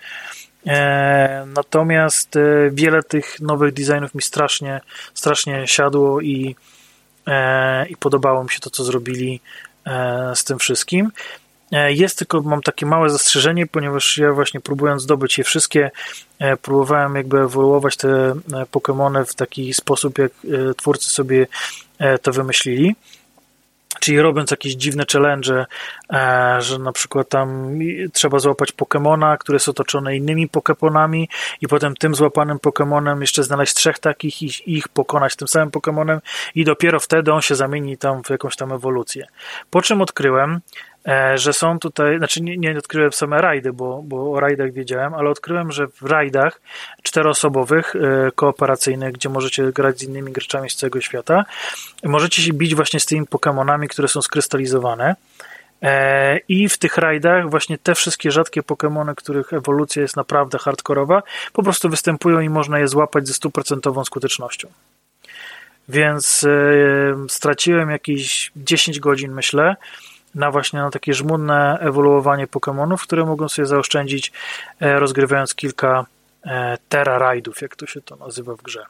Natomiast 1.47 2.35
wiele 2.71 3.03
tych 3.03 3.39
nowych 3.39 3.73
designów 3.73 4.15
mi 4.15 4.21
strasznie, 4.21 4.81
strasznie 5.13 5.67
siadło 5.67 6.21
i, 6.21 6.55
i 7.89 7.97
podobało 7.97 8.43
mi 8.43 8.49
się 8.49 8.59
to, 8.59 8.69
co 8.69 8.83
zrobili 8.83 9.41
z 10.35 10.43
tym 10.43 10.59
wszystkim. 10.59 11.11
E, 11.73 11.93
jest 11.93 12.17
tylko, 12.17 12.41
mam 12.41 12.61
takie 12.61 12.85
małe 12.85 13.09
zastrzeżenie, 13.09 13.67
ponieważ 13.67 14.17
ja 14.17 14.33
właśnie 14.33 14.59
próbując 14.59 15.01
zdobyć 15.01 15.37
je 15.37 15.43
wszystkie, 15.43 15.91
e, 16.39 16.57
próbowałem 16.57 17.15
jakby 17.15 17.39
ewoluować 17.39 17.97
te 17.97 18.09
e, 18.09 18.35
Pokémony 18.71 19.25
w 19.25 19.35
taki 19.35 19.73
sposób, 19.73 20.17
jak 20.17 20.31
twórcy 20.77 21.09
sobie 21.09 21.47
to 22.21 22.31
wymyślili. 22.31 22.95
Czyli 23.99 24.21
robiąc 24.21 24.51
jakieś 24.51 24.73
dziwne 24.73 25.03
challenge, 25.13 25.65
że 26.59 26.79
na 26.79 26.91
przykład 26.91 27.29
tam 27.29 27.79
trzeba 28.13 28.39
złapać 28.39 28.71
Pokemona, 28.71 29.37
który 29.37 29.55
jest 29.55 29.69
otoczony 29.69 30.15
innymi 30.15 30.49
Pokemonami 30.49 31.29
i 31.61 31.67
potem 31.67 31.95
tym 31.95 32.15
złapanym 32.15 32.59
Pokemonem 32.59 33.21
jeszcze 33.21 33.43
znaleźć 33.43 33.73
trzech 33.73 33.99
takich 33.99 34.41
i 34.41 34.51
ich 34.65 34.87
pokonać 34.87 35.35
tym 35.35 35.47
samym 35.47 35.71
Pokemonem 35.71 36.19
i 36.55 36.65
dopiero 36.65 36.99
wtedy 36.99 37.33
on 37.33 37.41
się 37.41 37.55
zamieni 37.55 37.97
tam 37.97 38.23
w 38.23 38.29
jakąś 38.29 38.55
tam 38.55 38.71
ewolucję. 38.71 39.27
Po 39.69 39.81
czym 39.81 40.01
odkryłem, 40.01 40.61
E, 40.61 40.92
że 41.35 41.53
są 41.53 41.79
tutaj, 41.79 42.17
znaczy 42.17 42.41
nie, 42.41 42.57
nie 42.57 42.77
odkryłem 42.77 43.11
same 43.11 43.41
rajdy, 43.41 43.73
bo, 43.73 44.01
bo 44.03 44.31
o 44.31 44.39
rajdach 44.39 44.71
wiedziałem, 44.71 45.13
ale 45.13 45.29
odkryłem, 45.29 45.71
że 45.71 45.87
w 45.87 46.01
rajdach 46.01 46.61
czteroosobowych, 47.03 47.95
e, 47.95 48.31
kooperacyjnych, 48.35 49.11
gdzie 49.13 49.29
możecie 49.29 49.71
grać 49.71 49.99
z 49.99 50.03
innymi 50.03 50.31
graczami 50.31 50.69
z 50.69 50.75
całego 50.75 51.01
świata, 51.01 51.45
możecie 52.03 52.41
się 52.41 52.53
bić 52.53 52.75
właśnie 52.75 52.99
z 52.99 53.05
tymi 53.05 53.25
Pokémonami, 53.25 53.87
które 53.87 54.07
są 54.07 54.21
skrystalizowane. 54.21 55.15
E, 55.81 56.37
I 56.47 56.69
w 56.69 56.77
tych 56.77 56.97
rajdach 56.97 57.49
właśnie 57.49 57.77
te 57.77 57.95
wszystkie 57.95 58.31
rzadkie 58.31 58.61
Pokémony, 58.61 59.15
których 59.15 59.53
ewolucja 59.53 60.01
jest 60.01 60.15
naprawdę 60.15 60.57
hardkorowa, 60.57 61.23
po 61.53 61.63
prostu 61.63 61.89
występują 61.89 62.39
i 62.39 62.49
można 62.49 62.79
je 62.79 62.87
złapać 62.87 63.27
ze 63.27 63.33
stuprocentową 63.33 64.05
skutecznością. 64.05 64.67
Więc 65.89 66.45
straciłem 67.27 67.89
jakieś 67.89 68.51
10 68.55 68.99
godzin, 68.99 69.31
myślę, 69.31 69.75
na 70.35 70.51
właśnie 70.51 70.79
na 70.79 70.91
takie 70.91 71.13
żmudne 71.13 71.77
ewoluowanie 71.79 72.47
Pokémonów, 72.47 72.97
które 73.03 73.25
mogą 73.25 73.49
sobie 73.49 73.65
zaoszczędzić, 73.65 74.31
rozgrywając 74.79 75.55
kilka 75.55 76.05
Terra 76.89 77.17
Raidów, 77.17 77.61
jak 77.61 77.75
to 77.75 77.87
się 77.87 78.01
to 78.01 78.15
nazywa 78.15 78.55
w 78.55 78.61
grze. 78.61 78.85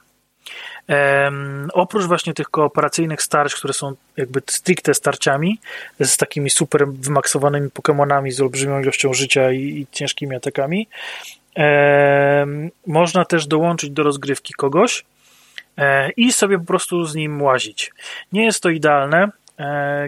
Oprócz 1.73 2.03
właśnie 2.03 2.33
tych 2.33 2.49
kooperacyjnych 2.49 3.21
starć, 3.21 3.55
które 3.55 3.73
są 3.73 3.93
jakby 4.17 4.41
stricte 4.47 4.93
starciami, 4.93 5.59
z 5.99 6.17
takimi 6.17 6.49
super 6.49 6.87
wymaksowanymi 6.87 7.69
Pokémonami 7.69 8.31
z 8.31 8.41
olbrzymią 8.41 8.81
ilością 8.81 9.13
życia 9.13 9.51
i, 9.51 9.59
i 9.59 9.87
ciężkimi 9.91 10.35
atakami, 10.35 10.87
można 12.87 13.25
też 13.25 13.47
dołączyć 13.47 13.89
do 13.89 14.03
rozgrywki 14.03 14.53
kogoś 14.53 15.05
um, 15.77 16.11
i 16.17 16.33
sobie 16.33 16.59
po 16.59 16.65
prostu 16.65 17.05
z 17.05 17.15
nim 17.15 17.41
łazić. 17.41 17.91
Nie 18.31 18.45
jest 18.45 18.63
to 18.63 18.69
idealne, 18.69 19.23
e, 19.23 19.29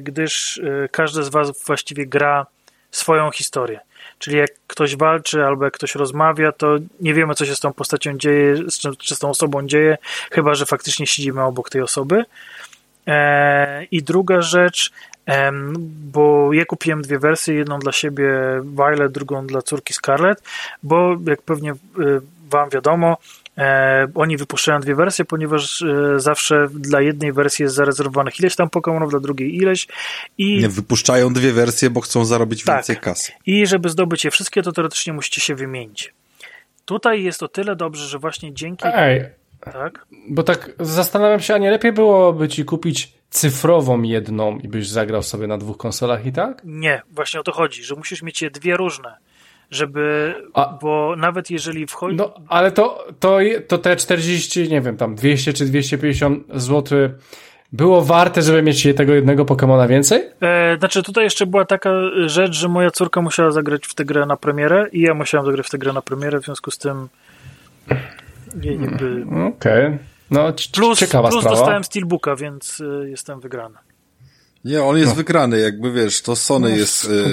gdyż 0.02 0.58
e, 0.58 0.90
każdy 0.92 1.24
z 1.24 1.30
Was 1.30 1.64
właściwie 1.66 2.06
gra 2.06 2.46
swoją 2.92 3.32
historię. 3.32 3.80
Czyli 4.20 4.38
jak 4.38 4.50
ktoś 4.68 4.96
walczy 4.96 5.46
albo 5.46 5.66
jak 5.66 5.74
ktoś 5.74 5.96
rozmawia, 5.96 6.52
to 6.52 6.76
nie 7.02 7.14
wiemy, 7.14 7.36
co 7.36 7.46
się 7.46 7.56
z 7.56 7.60
tą 7.60 7.74
postacią 7.74 8.18
dzieje, 8.18 8.56
czy 9.00 9.16
z 9.16 9.20
tą 9.20 9.30
osobą 9.30 9.68
dzieje, 9.68 9.98
chyba 10.32 10.56
że 10.56 10.66
faktycznie 10.66 11.08
siedzimy 11.08 11.44
obok 11.44 11.70
tej 11.70 11.82
osoby. 11.82 12.26
E, 13.08 13.84
I 13.84 14.04
druga 14.04 14.42
rzecz, 14.42 14.92
bo 15.86 16.54
ja 16.54 16.66
kupiłem 16.66 17.02
dwie 17.02 17.20
wersje, 17.20 17.56
jedną 17.56 17.80
dla 17.80 17.92
siebie 17.92 18.32
Violet, 18.64 19.12
drugą 19.12 19.48
dla 19.48 19.62
córki 19.62 19.94
Scarlet, 19.94 20.44
bo 20.84 21.16
jak 21.28 21.42
pewnie 21.42 21.72
e, 21.72 21.76
Wam 22.50 22.70
wiadomo, 22.70 23.18
E, 23.18 23.45
oni 24.16 24.38
wypuszczają 24.38 24.80
dwie 24.80 24.96
wersje, 24.96 25.26
ponieważ 25.26 25.82
e, 25.82 26.20
zawsze 26.20 26.68
dla 26.74 27.02
jednej 27.02 27.34
wersji 27.34 27.64
jest 27.64 27.76
zarezerwowanych 27.76 28.40
ileś 28.40 28.56
tam 28.56 28.68
Pokémonów, 28.68 29.10
dla 29.10 29.20
drugiej 29.20 29.56
ileś. 29.56 29.88
I... 30.38 30.58
Nie, 30.60 30.70
wypuszczają 30.70 31.34
dwie 31.34 31.54
wersje, 31.54 31.90
bo 31.90 32.02
chcą 32.02 32.26
zarobić 32.26 32.64
tak. 32.64 32.76
więcej 32.76 32.98
kasy. 32.98 33.32
I 33.46 33.68
żeby 33.68 33.90
zdobyć 33.90 34.26
je 34.26 34.32
wszystkie, 34.32 34.62
to 34.62 34.72
teoretycznie 34.72 35.14
musicie 35.14 35.42
się 35.42 35.56
wymienić. 35.56 36.14
Tutaj 36.86 37.24
jest 37.24 37.44
o 37.44 37.48
tyle 37.48 37.76
dobrze, 37.76 38.08
że 38.08 38.20
właśnie 38.20 38.54
dzięki... 38.54 38.86
Ej, 38.94 39.26
tak? 39.60 40.06
Bo 40.30 40.44
tak 40.44 40.72
zastanawiam 40.80 41.40
się, 41.40 41.54
a 41.54 41.58
nie 41.58 41.72
lepiej 41.72 41.92
byłoby 41.92 42.48
ci 42.48 42.66
kupić 42.66 43.14
cyfrową 43.30 44.02
jedną 44.02 44.58
i 44.58 44.68
byś 44.68 44.88
zagrał 44.88 45.24
sobie 45.24 45.48
na 45.48 45.58
dwóch 45.58 45.78
konsolach 45.78 46.26
i 46.26 46.32
tak? 46.32 46.62
Nie, 46.64 47.02
właśnie 47.12 47.40
o 47.40 47.44
to 47.44 47.52
chodzi, 47.52 47.84
że 47.84 47.96
musisz 47.96 48.22
mieć 48.22 48.42
je 48.42 48.52
dwie 48.52 48.78
różne 48.78 49.18
żeby, 49.72 50.36
A, 50.54 50.78
bo 50.82 51.16
nawet 51.18 51.52
jeżeli 51.52 51.88
wchodzi... 51.88 52.16
No, 52.16 52.34
ale 52.48 52.72
to, 52.72 53.08
to, 53.20 53.40
to 53.68 53.78
te 53.78 53.96
40, 53.96 54.70
nie 54.70 54.82
wiem, 54.82 54.98
tam 54.98 55.16
200 55.16 55.54
czy 55.54 55.66
250 55.66 56.44
zł 56.54 56.98
było 57.74 58.02
warte, 58.02 58.42
żeby 58.42 58.62
mieć 58.62 58.88
tego 58.96 59.14
jednego 59.14 59.46
Pokemona 59.46 59.88
więcej? 59.88 60.22
E, 60.42 60.78
znaczy 60.80 61.04
tutaj 61.04 61.24
jeszcze 61.24 61.46
była 61.46 61.66
taka 61.66 61.90
rzecz, 62.26 62.56
że 62.56 62.70
moja 62.70 62.92
córka 62.92 63.22
musiała 63.22 63.52
zagrać 63.52 63.88
w 63.88 63.96
tę 63.96 64.06
grę 64.06 64.26
na 64.26 64.38
premierę 64.38 64.88
i 64.92 65.02
ja 65.02 65.14
musiałem 65.14 65.46
zagrać 65.46 65.68
w 65.68 65.70
tę 65.70 65.78
grę 65.78 65.94
na 65.94 66.02
premierę, 66.02 66.40
w 66.40 66.46
związku 66.46 66.72
z 66.72 66.78
tym 66.78 67.08
jakby... 68.62 69.26
Okej. 69.26 69.86
Okay. 69.86 69.98
No, 70.32 70.54
plus, 70.74 71.00
ciekawa 71.00 71.30
plus 71.30 71.42
sprawa. 71.42 71.58
dostałem 71.58 71.84
Steelbooka, 71.84 72.36
więc 72.36 72.80
y, 72.80 73.10
jestem 73.10 73.40
wygrany. 73.40 73.76
Nie, 74.66 74.84
on 74.84 74.98
jest 74.98 75.10
no. 75.10 75.16
wygrany, 75.16 75.60
jakby 75.60 75.92
wiesz, 75.92 76.22
to 76.22 76.36
Sony 76.36 76.70
no, 76.70 76.76
jest 76.76 77.06
y, 77.06 77.26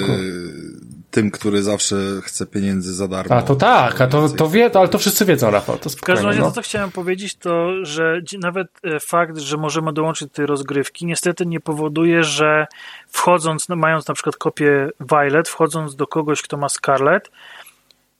tym, 1.11 1.31
który 1.31 1.63
zawsze 1.63 1.95
chce 2.23 2.45
pieniędzy 2.45 2.93
za 2.93 3.07
darmo. 3.07 3.35
A 3.35 3.41
to 3.41 3.55
tak, 3.55 4.01
a 4.01 4.07
to, 4.07 4.29
to 4.29 4.49
wie, 4.49 4.71
ale 4.73 4.87
to 4.87 4.97
wszyscy 4.97 5.25
wiedzą, 5.25 5.51
Rafał. 5.51 5.77
To 5.77 5.89
w 5.89 6.01
każdym 6.01 6.27
razie 6.27 6.39
no. 6.39 6.45
to, 6.45 6.51
co 6.51 6.61
chciałem 6.61 6.91
powiedzieć, 6.91 7.35
to, 7.35 7.85
że 7.85 8.21
nawet 8.39 8.67
e, 8.83 8.99
fakt, 8.99 9.37
że 9.37 9.57
możemy 9.57 9.93
dołączyć 9.93 10.27
do 10.27 10.33
tej 10.33 10.45
rozgrywki, 10.45 11.05
niestety 11.05 11.45
nie 11.45 11.59
powoduje, 11.59 12.23
że 12.23 12.67
wchodząc, 13.07 13.69
no, 13.69 13.75
mając 13.75 14.07
na 14.07 14.13
przykład 14.13 14.35
kopię 14.35 14.89
Violet, 14.99 15.49
wchodząc 15.49 15.95
do 15.95 16.07
kogoś, 16.07 16.41
kto 16.41 16.57
ma 16.57 16.69
Scarlet, 16.69 17.29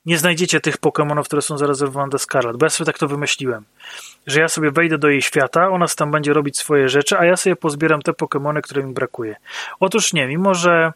nie 0.05 0.17
znajdziecie 0.17 0.59
tych 0.59 0.77
Pokémonów, 0.77 1.23
które 1.23 1.41
są 1.41 1.57
zarezerwowane 1.57 2.09
do 2.09 2.19
Scarlet, 2.19 2.57
bo 2.57 2.65
ja 2.65 2.69
sobie 2.69 2.85
tak 2.85 2.97
to 2.97 3.07
wymyśliłem, 3.07 3.65
że 4.27 4.41
ja 4.41 4.47
sobie 4.47 4.71
wejdę 4.71 4.97
do 4.97 5.09
jej 5.09 5.21
świata, 5.21 5.69
ona 5.69 5.85
tam 5.88 6.11
będzie 6.11 6.34
robić 6.34 6.57
swoje 6.57 6.89
rzeczy, 6.89 7.17
a 7.17 7.25
ja 7.25 7.38
sobie 7.38 7.55
pozbieram 7.55 8.01
te 8.01 8.11
Pokémony, 8.11 8.61
które 8.61 8.84
mi 8.84 8.93
brakuje. 8.93 9.35
Otóż 9.80 10.13
nie, 10.13 10.27
mimo 10.27 10.53
że 10.53 10.93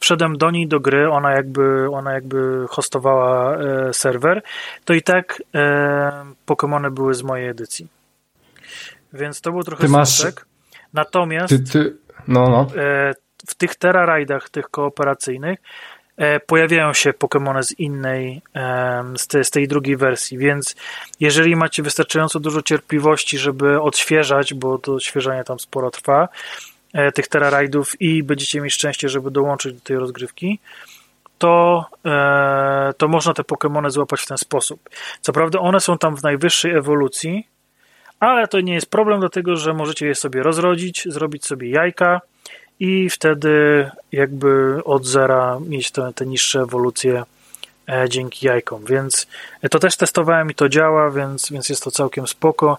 wszedłem 0.00 0.38
do 0.38 0.50
niej 0.50 0.68
do 0.68 0.80
gry, 0.80 1.10
ona 1.10 1.32
jakby, 1.32 1.90
ona 1.90 2.12
jakby 2.12 2.66
hostowała 2.68 3.56
e, 3.56 3.94
serwer, 3.94 4.42
to 4.84 4.94
i 4.94 5.02
tak 5.02 5.42
e, 5.54 6.12
Pokémony 6.46 6.90
były 6.90 7.14
z 7.14 7.22
mojej 7.22 7.48
edycji. 7.48 7.88
Więc 9.12 9.40
to 9.40 9.52
był 9.52 9.62
trochę 9.62 9.82
ty 9.82 9.88
masz... 9.88 10.26
Natomiast 10.92 11.48
ty, 11.48 11.72
ty... 11.72 11.96
No, 12.28 12.48
no. 12.48 12.82
E, 12.82 13.14
w 13.46 13.54
tych 13.54 13.74
Terra 13.74 14.06
Raidach, 14.06 14.50
tych 14.50 14.68
kooperacyjnych, 14.68 15.58
pojawiają 16.46 16.92
się 16.92 17.10
Pokémony 17.10 17.62
z 17.62 17.78
innej, 17.78 18.42
e, 18.54 19.04
z, 19.16 19.26
te, 19.26 19.44
z 19.44 19.50
tej 19.50 19.68
drugiej 19.68 19.96
wersji, 19.96 20.38
więc 20.38 20.76
jeżeli 21.20 21.56
macie 21.56 21.82
wystarczająco 21.82 22.40
dużo 22.40 22.62
cierpliwości, 22.62 23.38
żeby 23.38 23.80
odświeżać, 23.80 24.54
bo 24.54 24.78
to 24.78 24.94
odświeżanie 24.94 25.44
tam 25.44 25.58
sporo 25.58 25.90
trwa, 25.90 26.28
E, 26.92 27.12
tych 27.12 27.28
terrarajdów 27.28 28.00
i 28.00 28.22
będziecie 28.22 28.60
mieć 28.60 28.74
szczęście, 28.74 29.08
żeby 29.08 29.30
dołączyć 29.30 29.74
do 29.74 29.80
tej 29.80 29.96
rozgrywki, 29.96 30.58
to, 31.38 31.84
e, 32.06 32.94
to 32.96 33.08
można 33.08 33.34
te 33.34 33.42
Pokémony 33.42 33.90
złapać 33.90 34.20
w 34.20 34.26
ten 34.26 34.38
sposób. 34.38 34.90
Co 35.20 35.32
prawda 35.32 35.58
one 35.58 35.80
są 35.80 35.98
tam 35.98 36.16
w 36.16 36.22
najwyższej 36.22 36.72
ewolucji, 36.72 37.46
ale 38.20 38.48
to 38.48 38.60
nie 38.60 38.74
jest 38.74 38.90
problem, 38.90 39.20
dlatego 39.20 39.56
że 39.56 39.74
możecie 39.74 40.06
je 40.06 40.14
sobie 40.14 40.42
rozrodzić, 40.42 41.04
zrobić 41.06 41.46
sobie 41.46 41.70
jajka 41.70 42.20
i 42.80 43.10
wtedy 43.10 43.90
jakby 44.12 44.80
od 44.84 45.06
zera 45.06 45.58
mieć 45.66 45.90
te, 45.90 46.12
te 46.14 46.26
niższe 46.26 46.60
ewolucje 46.60 47.22
e, 47.88 48.08
dzięki 48.08 48.46
jajkom, 48.46 48.84
więc 48.84 49.26
to 49.70 49.78
też 49.78 49.96
testowałem 49.96 50.50
i 50.50 50.54
to 50.54 50.68
działa, 50.68 51.10
więc, 51.10 51.50
więc 51.50 51.68
jest 51.68 51.82
to 51.82 51.90
całkiem 51.90 52.26
spoko. 52.26 52.78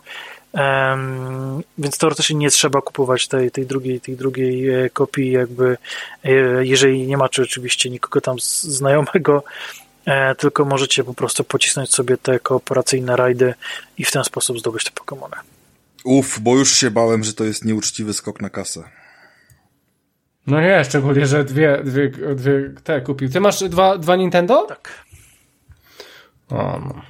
Um, 0.54 1.64
więc 1.78 1.98
teoretycznie 1.98 2.36
nie 2.36 2.50
trzeba 2.50 2.82
kupować 2.82 3.28
tej, 3.28 3.52
tej, 3.52 3.66
drugiej, 3.66 4.02
tej 4.02 4.16
drugiej 4.16 4.70
e, 4.70 4.90
kopii, 4.90 5.32
jakby 5.32 5.78
e, 6.24 6.66
jeżeli 6.66 7.08
nie 7.08 7.18
macie 7.18 7.42
oczywiście 7.42 7.90
nikogo 7.90 8.22
tam 8.22 8.36
znajomego, 8.62 9.44
e, 10.06 10.36
tylko 10.36 10.66
możecie 10.66 11.04
po 11.04 11.14
prostu 11.14 11.44
pocisnąć 11.44 11.94
sobie 11.94 12.18
te 12.18 12.40
kooperacyjne 12.40 13.16
rajdy 13.16 13.54
i 13.98 14.06
w 14.06 14.12
ten 14.12 14.24
sposób 14.24 14.60
zdobyć 14.60 14.84
te 14.84 14.92
Pokémony. 14.92 15.36
Uf, 16.04 16.40
bo 16.40 16.56
już 16.56 16.74
się 16.74 16.92
bałem, 16.92 17.24
że 17.24 17.34
to 17.34 17.44
jest 17.44 17.66
nieuczciwy 17.66 18.14
skok 18.14 18.42
na 18.42 18.50
kasę. 18.50 19.01
No 20.48 20.62
nie, 20.62 20.84
szczególnie, 20.84 21.26
że 21.26 21.44
dwie, 21.44 21.82
dwie, 21.84 22.10
dwie 22.36 22.74
te 22.84 23.02
kupił. 23.02 23.30
Ty 23.30 23.40
masz 23.40 23.64
dwa, 23.64 23.98
dwa 23.98 24.16
Nintendo? 24.16 24.66
Tak. 24.66 25.06
O, 26.50 26.80
no. 26.80 27.02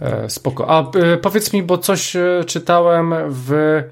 E, 0.00 0.30
spoko. 0.30 0.70
A 0.70 0.98
e, 0.98 1.16
powiedz 1.16 1.52
mi, 1.52 1.62
bo 1.62 1.78
coś 1.78 2.16
e, 2.16 2.44
czytałem 2.46 3.14
w. 3.28 3.82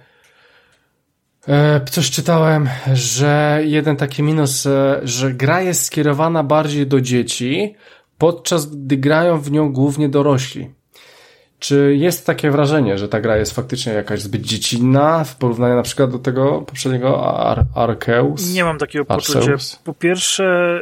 Coś 1.90 2.10
czytałem, 2.10 2.68
że 2.92 3.60
jeden 3.64 3.96
taki 3.96 4.22
minus, 4.22 4.68
że 5.02 5.32
gra 5.32 5.62
jest 5.62 5.84
skierowana 5.84 6.42
bardziej 6.42 6.86
do 6.86 7.00
dzieci, 7.00 7.74
podczas 8.18 8.66
gdy 8.66 8.96
grają 8.96 9.40
w 9.40 9.50
nią 9.50 9.72
głównie 9.72 10.08
dorośli. 10.08 10.70
Czy 11.58 11.96
jest 11.96 12.26
takie 12.26 12.50
wrażenie, 12.50 12.98
że 12.98 13.08
ta 13.08 13.20
gra 13.20 13.36
jest 13.36 13.54
faktycznie 13.54 13.92
jakaś 13.92 14.20
zbyt 14.20 14.42
dziecinna 14.42 15.24
w 15.24 15.36
porównaniu 15.36 15.76
na 15.76 15.82
przykład 15.82 16.10
do 16.10 16.18
tego 16.18 16.62
poprzedniego 16.62 17.36
Ar 17.36 17.64
Arceus? 17.74 18.54
Nie 18.54 18.64
mam 18.64 18.78
takiego 18.78 19.04
poczucia. 19.04 19.56
Po 19.84 19.94
pierwsze, 19.94 20.80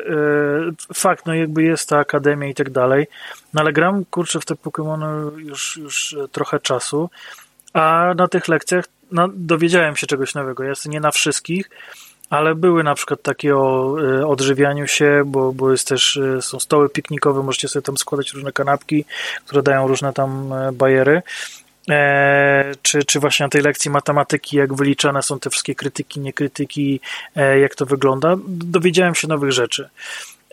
fakt, 0.94 1.26
no 1.26 1.34
jakby 1.34 1.62
jest 1.62 1.88
ta 1.88 1.98
akademia 1.98 2.48
i 2.48 2.54
tak 2.54 2.70
dalej, 2.70 3.06
no 3.54 3.60
ale 3.60 3.72
gram, 3.72 4.04
kurczę, 4.04 4.40
w 4.40 4.44
te 4.44 4.54
Pokémony 4.54 5.38
już, 5.38 5.76
już 5.76 6.16
trochę 6.32 6.60
czasu, 6.60 7.10
a 7.72 8.14
na 8.16 8.28
tych 8.28 8.48
lekcjach 8.48 8.84
no, 9.12 9.28
dowiedziałem 9.34 9.96
się 9.96 10.06
czegoś 10.06 10.34
nowego. 10.34 10.64
Jest 10.64 10.88
nie 10.88 11.00
na 11.00 11.10
wszystkich, 11.10 11.70
ale 12.30 12.54
były 12.54 12.84
na 12.84 12.94
przykład 12.94 13.22
takie 13.22 13.56
o 13.56 13.96
y, 14.00 14.26
odżywianiu 14.26 14.86
się, 14.86 15.22
bo, 15.26 15.52
bo 15.52 15.70
jest 15.70 15.88
też, 15.88 16.16
y, 16.16 16.42
są 16.42 16.60
stoły 16.60 16.88
piknikowe, 16.88 17.42
możecie 17.42 17.68
sobie 17.68 17.82
tam 17.82 17.96
składać 17.96 18.32
różne 18.32 18.52
kanapki, 18.52 19.04
które 19.46 19.62
dają 19.62 19.88
różne 19.88 20.12
tam 20.12 20.52
e, 20.52 20.72
bajery. 20.72 21.22
E, 21.90 22.72
czy, 22.82 23.04
czy 23.04 23.20
właśnie 23.20 23.46
na 23.46 23.50
tej 23.50 23.62
lekcji 23.62 23.90
matematyki, 23.90 24.56
jak 24.56 24.74
wyliczane 24.74 25.22
są 25.22 25.40
te 25.40 25.50
wszystkie 25.50 25.74
krytyki, 25.74 26.20
niekrytyki, 26.20 27.00
e, 27.36 27.58
jak 27.58 27.74
to 27.74 27.86
wygląda, 27.86 28.36
dowiedziałem 28.46 29.14
się 29.14 29.28
nowych 29.28 29.52
rzeczy. 29.52 29.88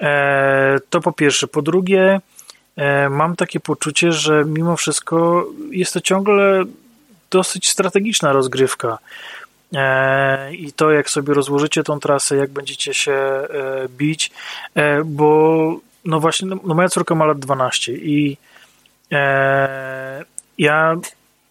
E, 0.02 0.80
to 0.90 1.02
po 1.02 1.12
pierwsze. 1.12 1.48
Po 1.48 1.62
drugie, 1.62 2.20
E, 2.76 3.10
mam 3.10 3.36
takie 3.36 3.60
poczucie, 3.60 4.12
że 4.12 4.46
mimo 4.46 4.78
wszystko 4.78 5.46
jest 5.72 5.94
to 5.94 6.02
ciągle 6.02 6.64
dosyć 7.32 7.70
strategiczna 7.70 8.34
rozgrywka. 8.34 8.98
E, 9.74 10.54
I 10.54 10.74
to, 10.74 10.92
jak 10.92 11.10
sobie 11.10 11.34
rozłożycie 11.34 11.84
tą 11.84 12.00
trasę, 12.00 12.36
jak 12.36 12.50
będziecie 12.50 12.94
się 12.94 13.14
e, 13.14 13.48
bić, 13.90 14.32
bo 15.06 15.76
no 16.06 16.20
właśnie, 16.20 16.48
no, 16.48 16.56
no 16.64 16.74
moja 16.74 16.90
córka 16.90 17.16
ma 17.16 17.26
lat 17.26 17.40
12 17.40 17.94
i 17.94 18.38
ja 20.58 20.96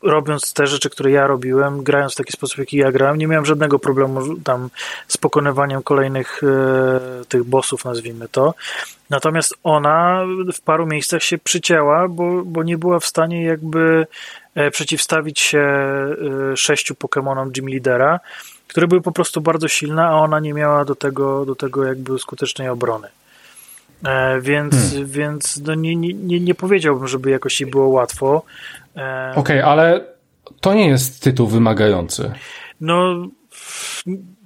robiąc 0.03 0.53
te 0.53 0.67
rzeczy, 0.67 0.91
które 0.91 1.11
ja 1.11 1.27
robiłem, 1.27 1.83
grając 1.83 2.13
w 2.13 2.17
taki 2.17 2.33
sposób, 2.33 2.59
jaki 2.59 2.77
ja 2.77 2.93
grałem, 2.93 3.19
nie 3.19 3.27
miałem 3.27 3.47
żadnego 3.47 3.79
problemu 3.79 4.37
tam 4.37 4.71
z 5.09 5.17
pokonywaniem 5.17 5.83
kolejnych 5.83 6.41
e, 6.43 7.25
tych 7.25 7.45
bossów, 7.45 7.85
nazwijmy 7.85 8.29
to. 8.29 8.55
Natomiast 9.11 9.55
ona 9.63 10.25
w 10.55 10.61
paru 10.61 10.87
miejscach 10.87 11.23
się 11.23 11.39
przycięła, 11.39 12.09
bo, 12.09 12.45
bo 12.45 12.63
nie 12.63 12.79
była 12.79 13.01
w 13.01 13.07
stanie 13.07 13.45
jakby 13.45 13.81
e, 13.91 14.07
przeciwstawić 14.70 15.40
się 15.40 15.59
e, 15.59 16.56
sześciu 16.56 16.94
Pokémonom 16.94 17.51
Gym 17.51 17.68
Leadera, 17.68 18.20
które 18.68 18.86
były 18.86 19.01
po 19.01 19.12
prostu 19.12 19.40
bardzo 19.40 19.68
silne, 19.68 20.06
a 20.06 20.14
ona 20.14 20.40
nie 20.40 20.55
miała 20.55 20.85
do 20.85 20.94
tego, 20.94 21.47
do 21.47 21.55
tego 21.55 21.85
jakby 21.85 22.18
skutecznej 22.18 22.68
obrony. 22.68 23.09
E, 24.05 24.40
więc 24.40 24.74
hmm. 24.74 25.06
więc 25.06 25.60
no 25.64 25.74
nie, 25.74 25.97
nie, 25.97 26.40
nie 26.40 26.55
powiedziałbym, 26.55 27.09
żeby 27.09 27.31
jakoś 27.31 27.60
jej 27.60 27.70
było 27.70 27.89
łatwo. 27.89 28.43
E, 28.97 29.32
Okej, 29.36 29.60
okay, 29.60 29.64
ale 29.64 30.05
to 30.60 30.74
nie 30.74 30.89
jest 30.89 31.22
tytuł 31.22 31.47
wymagający. 31.47 32.32
No, 32.81 33.27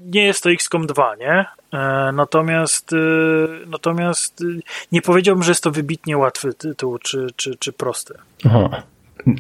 nie 0.01 0.27
jest 0.27 0.43
to 0.43 0.51
XCOM 0.51 0.87
2, 0.87 1.17
nie? 1.17 1.47
E, 1.73 2.13
natomiast, 2.13 2.91
natomiast 3.67 4.45
nie 4.93 5.03
powiedziałbym, 5.03 5.43
że 5.43 5.51
jest 5.51 5.63
to 5.63 5.71
wybitnie 5.71 6.19
łatwy 6.19 6.55
tytuł, 6.55 6.99
czy, 6.99 7.27
czy, 7.37 7.57
czy 7.57 7.73
prosty. 7.73 8.15
Aha. 8.47 8.83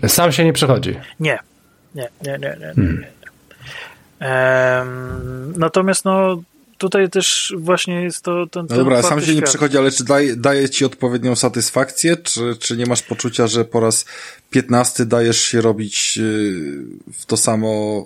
Sam 0.06 0.32
się 0.32 0.44
nie 0.44 0.52
przechodzi. 0.52 0.97
Nie, 1.20 1.39
nie, 1.94 2.09
nie, 2.23 2.32
nie, 2.32 2.39
nie. 2.39 2.56
nie, 2.61 2.74
hmm. 2.74 3.01
nie. 3.01 3.15
Natomiast 5.59 6.05
no, 6.05 6.43
tutaj 6.78 7.11
też 7.11 7.55
właśnie 7.59 8.02
jest 8.02 8.23
to 8.23 8.47
ten. 8.47 8.66
No 8.70 8.77
dobra, 8.77 9.02
sam 9.02 9.20
się 9.20 9.27
świat. 9.27 9.36
nie 9.36 9.43
przychodzi, 9.43 9.78
ale 9.78 9.90
czy 9.90 10.05
daje, 10.05 10.36
daje 10.36 10.70
ci 10.70 10.85
odpowiednią 10.85 11.36
satysfakcję, 11.36 12.16
czy, 12.16 12.56
czy 12.61 12.77
nie 12.77 12.86
masz 12.86 13.02
poczucia, 13.02 13.47
że 13.47 13.65
po 13.65 13.81
raz 13.81 14.05
piętnasty 14.51 15.06
dajesz 15.06 15.40
się 15.40 15.61
robić 15.61 16.19
y, 16.19 16.82
w 17.12 17.27
to 17.27 17.36
samo 17.36 18.05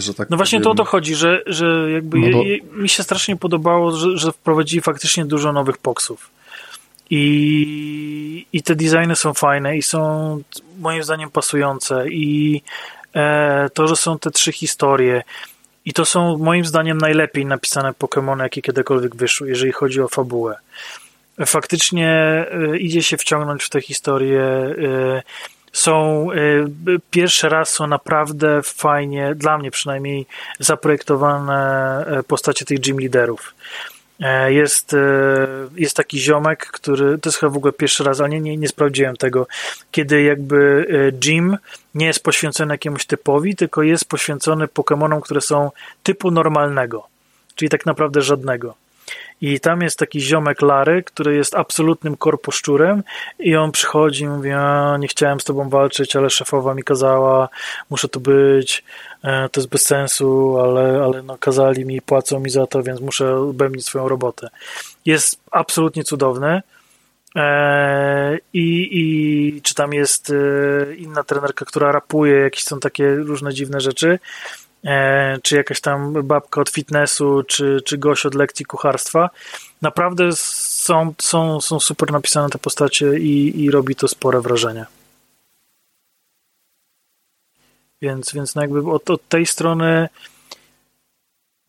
że 0.00 0.14
tak 0.14 0.30
no 0.30 0.36
właśnie 0.36 0.60
powiem. 0.60 0.76
to 0.76 0.82
o 0.82 0.84
to 0.84 0.90
chodzi, 0.90 1.14
że, 1.14 1.42
że 1.46 1.90
jakby 1.90 2.18
no 2.18 2.38
bo... 2.38 2.44
je, 2.44 2.58
mi 2.62 2.88
się 2.88 3.02
strasznie 3.02 3.36
podobało, 3.36 3.96
że, 3.96 4.18
że 4.18 4.32
wprowadzili 4.32 4.82
faktycznie 4.82 5.24
dużo 5.24 5.52
nowych 5.52 5.78
poksów. 5.78 6.30
I, 7.16 8.46
I 8.52 8.62
te 8.62 8.74
designy 8.74 9.16
są 9.16 9.34
fajne 9.34 9.76
i 9.76 9.82
są 9.82 10.38
moim 10.78 11.02
zdaniem 11.02 11.30
pasujące. 11.30 12.08
I 12.08 12.62
e, 13.14 13.70
to, 13.74 13.86
że 13.86 13.96
są 13.96 14.18
te 14.18 14.30
trzy 14.30 14.52
historie. 14.52 15.22
I 15.84 15.92
to 15.92 16.04
są 16.04 16.38
moim 16.38 16.64
zdaniem 16.64 16.98
najlepiej 16.98 17.46
napisane 17.46 17.92
Pokémony, 17.92 18.42
jakie 18.42 18.62
kiedykolwiek 18.62 19.16
wyszły, 19.16 19.48
jeżeli 19.48 19.72
chodzi 19.72 20.00
o 20.00 20.08
fabułę. 20.08 20.56
Faktycznie 21.46 22.44
y, 22.74 22.78
idzie 22.78 23.02
się 23.02 23.16
wciągnąć 23.16 23.64
w 23.64 23.70
tę 23.70 23.80
historię. 23.80 24.42
Y, 24.42 25.22
są 25.72 26.26
y, 26.32 27.00
pierwszy 27.10 27.48
raz 27.48 27.70
są 27.70 27.86
naprawdę 27.86 28.62
fajnie, 28.62 29.34
dla 29.34 29.58
mnie 29.58 29.70
przynajmniej, 29.70 30.26
zaprojektowane 30.58 32.04
postacie 32.26 32.64
tych 32.64 32.80
gym 32.80 33.00
liderów. 33.00 33.54
E, 34.24 34.52
jest, 34.52 34.94
e, 34.94 35.46
jest 35.76 35.96
taki 35.96 36.18
ziomek, 36.18 36.66
który, 36.66 37.18
to 37.18 37.28
jest 37.28 37.38
chyba 37.38 37.50
w 37.50 37.56
ogóle 37.56 37.72
pierwszy 37.72 38.04
raz, 38.04 38.20
ale 38.20 38.28
nie, 38.28 38.40
nie, 38.40 38.56
nie 38.56 38.68
sprawdziłem 38.68 39.16
tego, 39.16 39.46
kiedy 39.90 40.22
jakby 40.22 40.86
e, 40.90 41.28
Jim 41.28 41.58
nie 41.94 42.06
jest 42.06 42.22
poświęcony 42.22 42.74
jakiemuś 42.74 43.06
typowi, 43.06 43.56
tylko 43.56 43.82
jest 43.82 44.04
poświęcony 44.04 44.66
Pokémonom, 44.66 45.20
które 45.20 45.40
są 45.40 45.70
typu 46.02 46.30
normalnego, 46.30 47.06
czyli 47.54 47.68
tak 47.68 47.86
naprawdę 47.86 48.22
żadnego. 48.22 48.74
I 49.40 49.60
tam 49.60 49.80
jest 49.80 49.98
taki 49.98 50.20
ziomek 50.20 50.62
Lary, 50.62 51.02
który 51.02 51.36
jest 51.36 51.54
absolutnym 51.54 52.16
korposzczurem 52.16 53.02
i 53.38 53.56
on 53.56 53.72
przychodzi 53.72 54.24
i 54.24 54.28
mówi, 54.28 54.50
nie 54.98 55.08
chciałem 55.08 55.40
z 55.40 55.44
tobą 55.44 55.68
walczyć, 55.68 56.16
ale 56.16 56.30
szefowa 56.30 56.74
mi 56.74 56.82
kazała, 56.82 57.48
muszę 57.90 58.08
tu 58.08 58.20
być, 58.20 58.84
e, 59.22 59.48
to 59.48 59.60
jest 59.60 59.70
bez 59.70 59.82
sensu, 59.82 60.58
ale, 60.60 61.02
ale 61.04 61.22
no 61.22 61.38
kazali 61.38 61.84
mi, 61.84 62.02
płacą 62.02 62.40
mi 62.40 62.50
za 62.50 62.66
to, 62.66 62.82
więc 62.82 63.00
muszę 63.00 63.46
wypełnić 63.46 63.86
swoją 63.86 64.08
robotę. 64.08 64.48
Jest 65.04 65.40
absolutnie 65.50 66.04
cudowny. 66.04 66.62
E, 67.36 68.38
I, 68.52 68.88
I 68.92 69.62
czy 69.62 69.74
tam 69.74 69.92
jest 69.92 70.30
e, 70.30 70.94
inna 70.94 71.22
trenerka, 71.24 71.64
która 71.64 71.92
rapuje, 71.92 72.34
jakieś 72.34 72.64
są 72.64 72.80
takie 72.80 73.14
różne 73.14 73.54
dziwne 73.54 73.80
rzeczy. 73.80 74.18
E, 74.84 75.38
czy 75.42 75.56
jakaś 75.56 75.80
tam 75.80 76.12
babka 76.22 76.60
od 76.60 76.70
fitnessu, 76.70 77.42
czy, 77.42 77.80
czy 77.84 77.98
gość 77.98 78.26
od 78.26 78.34
lekcji 78.34 78.64
kucharstwa. 78.64 79.30
Naprawdę 79.82 80.32
są, 80.32 81.14
są, 81.18 81.60
są 81.60 81.80
super 81.80 82.12
napisane 82.12 82.48
te 82.48 82.58
postacie 82.58 83.18
i, 83.18 83.62
i 83.64 83.70
robi 83.70 83.96
to 83.96 84.08
spore 84.08 84.40
wrażenie. 84.40 84.86
Więc, 88.02 88.32
więc 88.32 88.54
no 88.54 88.62
jakby 88.62 88.90
od, 88.90 89.10
od 89.10 89.28
tej 89.28 89.46
strony 89.46 90.08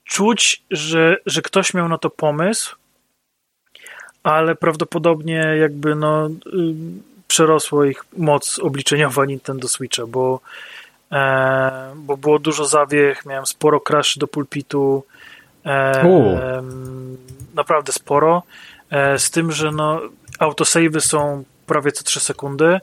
czuć, 0.04 0.64
że, 0.72 1.18
że 1.26 1.42
ktoś 1.42 1.74
miał 1.74 1.90
na 1.90 1.98
to 1.98 2.10
pomysł, 2.10 2.76
ale 4.24 4.56
prawdopodobnie 4.56 5.56
jakby 5.60 5.96
no, 5.96 6.28
y, 6.28 6.32
przerosło 7.28 7.86
ich 7.86 8.06
moc 8.18 8.60
obliczeniowa 8.60 9.26
Nintendo 9.26 9.68
Switcha, 9.68 10.06
bo 10.06 10.40
bo 11.96 12.18
było 12.18 12.40
dużo 12.40 12.66
zawiech, 12.66 13.26
miałem 13.26 13.46
sporo 13.46 13.80
crash 13.80 14.18
do 14.18 14.28
pulpitu, 14.28 15.04
e, 15.66 16.64
naprawdę 17.56 17.92
sporo, 17.92 18.44
e, 18.90 19.20
z 19.20 19.32
tym, 19.32 19.52
że 19.52 19.72
no, 19.72 20.02
autosavey 20.40 21.02
są 21.02 21.44
prawie 21.66 21.92
co 21.92 22.04
3 22.04 22.20
sekundy. 22.20 22.80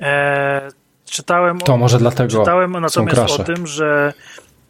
E, 0.00 0.68
czytałem 1.04 1.58
to 1.58 1.76
może 1.76 1.98
dlatego 1.98 2.38
czytałem 2.38 2.72
natomiast 2.72 3.40
o 3.40 3.44
tym, 3.44 3.66
że 3.66 4.12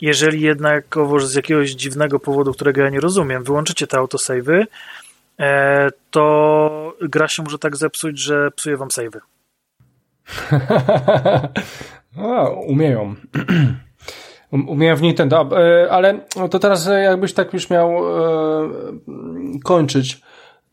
jeżeli 0.00 0.40
jednakowoż 0.40 1.26
z 1.26 1.34
jakiegoś 1.34 1.70
dziwnego 1.70 2.20
powodu, 2.20 2.52
którego 2.52 2.82
ja 2.82 2.90
nie 2.90 3.00
rozumiem, 3.00 3.44
wyłączycie 3.44 3.86
te 3.86 3.98
autosavey, 3.98 4.66
e, 5.40 5.88
to 6.10 6.96
gra 7.00 7.28
się 7.28 7.42
może 7.42 7.58
tak 7.58 7.76
zepsuć, 7.76 8.18
że 8.18 8.50
psuje 8.50 8.76
wam 8.76 8.90
savey. 8.90 9.20
A, 12.16 12.48
umieją. 12.48 13.14
Um, 14.52 14.68
umieją 14.68 14.96
w 14.96 15.02
Nintendo, 15.02 15.48
e, 15.52 15.90
ale 15.92 16.20
to 16.50 16.58
teraz 16.58 16.88
e, 16.88 17.02
jakbyś 17.02 17.32
tak 17.32 17.52
już 17.52 17.70
miał 17.70 17.90
e, 17.90 18.70
kończyć, 19.64 20.22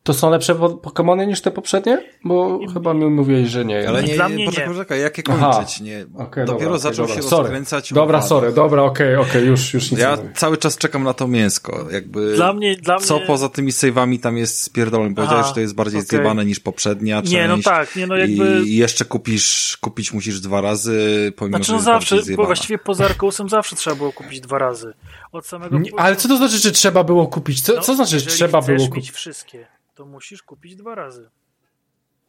to 0.04 0.14
są 0.14 0.30
lepsze 0.30 0.56
Pokémony 0.56 1.28
niż 1.28 1.42
te 1.42 1.52
poprzednie? 1.52 2.04
Bo 2.24 2.60
chyba 2.74 2.94
mi 2.94 3.06
mówiłeś, 3.06 3.50
że 3.50 3.66
nie. 3.66 3.90
Ale 3.90 4.04
nie, 4.04 4.16
Dla 4.16 4.30
mnie 4.30 4.46
poczekaj, 4.46 4.68
nie. 4.68 4.74
poczekaj, 4.74 5.02
jakie 5.02 5.24
kończyć? 5.24 5.82
Nie. 5.82 6.06
Okay, 6.18 6.46
Dopiero 6.46 6.66
dobra, 6.66 6.78
zaczął 6.78 7.06
okay, 7.06 7.16
się 7.16 7.22
dobra. 7.22 7.38
rozkręcać. 7.38 7.94
Dobra, 7.94 8.22
sorry, 8.22 8.52
dobra, 8.52 8.84
okej, 8.84 9.16
okay, 9.16 9.28
okej, 9.28 9.42
okay, 9.42 9.50
już, 9.50 9.74
już 9.74 9.92
nic 9.92 10.00
Ja 10.00 10.18
cały 10.36 10.58
czas 10.58 10.78
czekam 10.78 11.04
na 11.04 11.14
to 11.14 11.28
mięsko. 11.28 11.86
Jakby 11.92 12.36
dla 12.36 12.54
mnie, 12.54 12.76
dla 12.76 12.98
co 12.98 13.18
mnie... 13.18 13.28
poza 13.28 13.50
tymi 13.50 13.72
save'ami 13.72 14.20
tam 14.20 14.38
jest 14.38 14.62
spierdolone? 14.62 15.16
Powiedziałeś, 15.16 15.48
że 15.48 15.54
to 15.54 15.60
jest 15.60 15.76
bardziej 15.76 16.00
okay. 16.00 16.08
zjebane 16.08 16.46
niż 16.46 16.60
poprzednia 16.60 17.22
część. 17.22 17.34
Nie, 17.34 17.48
no 17.48 17.58
tak, 17.64 17.96
nie, 17.96 18.08
no 18.08 18.18
jakby... 18.18 18.62
I 18.66 18.76
jeszcze 18.76 19.06
kupisz, 19.06 19.78
kupić 19.82 20.14
musisz 20.14 20.40
dwa 20.40 20.62
razy, 20.62 21.34
pomimo, 21.36 21.58
znaczy, 21.58 21.72
no 21.72 21.78
że 21.78 21.84
zawsze, 21.84 22.18
bo 22.38 22.46
właściwie 22.46 22.78
poza 22.78 23.06
Arkousem 23.06 23.50
zawsze 23.50 23.76
trzeba 23.76 23.96
było 23.96 24.12
kupić 24.12 24.40
dwa 24.40 24.58
razy. 24.58 24.94
Od 25.32 25.46
samego... 25.46 25.80
Nie, 25.80 25.92
ale 25.98 26.16
co 26.16 26.28
to 26.28 26.38
znaczy, 26.38 26.58
że 26.58 26.72
trzeba 26.72 27.04
było 27.04 27.28
kupić? 27.28 27.62
Co, 27.62 27.74
no, 27.74 27.82
co 27.82 27.96
znaczy, 27.96 28.20
że 28.20 28.26
trzeba 28.26 28.62
było 28.62 28.88
kupić? 28.88 29.12
wszystkie 29.12 29.73
to 29.95 30.06
musisz 30.06 30.44
kupić 30.44 30.76
dwa 30.76 30.95
razy. 30.95 31.30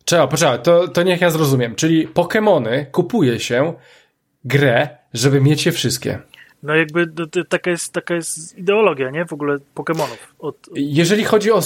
Trzeba, 0.05 0.27
poczekaj, 0.27 0.63
to, 0.63 0.89
to 0.89 1.03
niech 1.03 1.21
ja 1.21 1.31
zrozumiem. 1.31 1.75
Czyli 1.75 2.09
Pokémony 2.09 2.91
kupuje 2.91 3.41
się 3.41 3.75
grę, 4.45 4.89
żeby 5.15 5.41
mieć 5.41 5.67
je 5.67 5.73
wszystkie. 5.73 6.23
No 6.63 6.75
jakby 6.75 7.07
taka, 7.49 7.71
jest, 7.71 7.93
taka 7.93 8.15
jest 8.15 8.59
ideologia, 8.59 9.11
nie? 9.11 9.25
W 9.25 9.33
ogóle 9.33 9.59
Pokémonów. 9.75 10.17
Od... 10.39 10.57
Jeżeli 10.75 11.25
chodzi 11.25 11.53
o, 11.53 11.61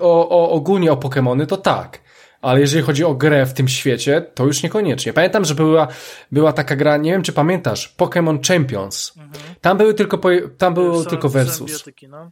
o, 0.00 0.28
o 0.28 0.50
ogólnie 0.50 0.92
o 0.92 0.96
Pokémony, 0.96 1.46
to 1.46 1.56
tak. 1.56 2.00
Ale 2.42 2.60
jeżeli 2.60 2.82
chodzi 2.82 3.04
o 3.04 3.14
grę 3.14 3.46
w 3.46 3.54
tym 3.54 3.68
świecie, 3.68 4.26
to 4.34 4.46
już 4.46 4.62
niekoniecznie. 4.62 5.12
Pamiętam, 5.12 5.44
że 5.44 5.54
była, 5.54 5.88
była 6.32 6.52
taka 6.52 6.76
gra, 6.76 6.96
nie 6.96 7.12
wiem 7.12 7.22
czy 7.22 7.32
pamiętasz, 7.32 7.94
Pokémon 7.98 8.48
Champions. 8.48 9.12
Mhm. 9.16 9.54
Tam 9.60 9.78
były 9.78 9.94
tylko, 9.94 10.20
tam 10.58 10.74
było 10.74 11.04
tylko 11.04 11.28
versus. 11.28 11.84
No. 12.08 12.30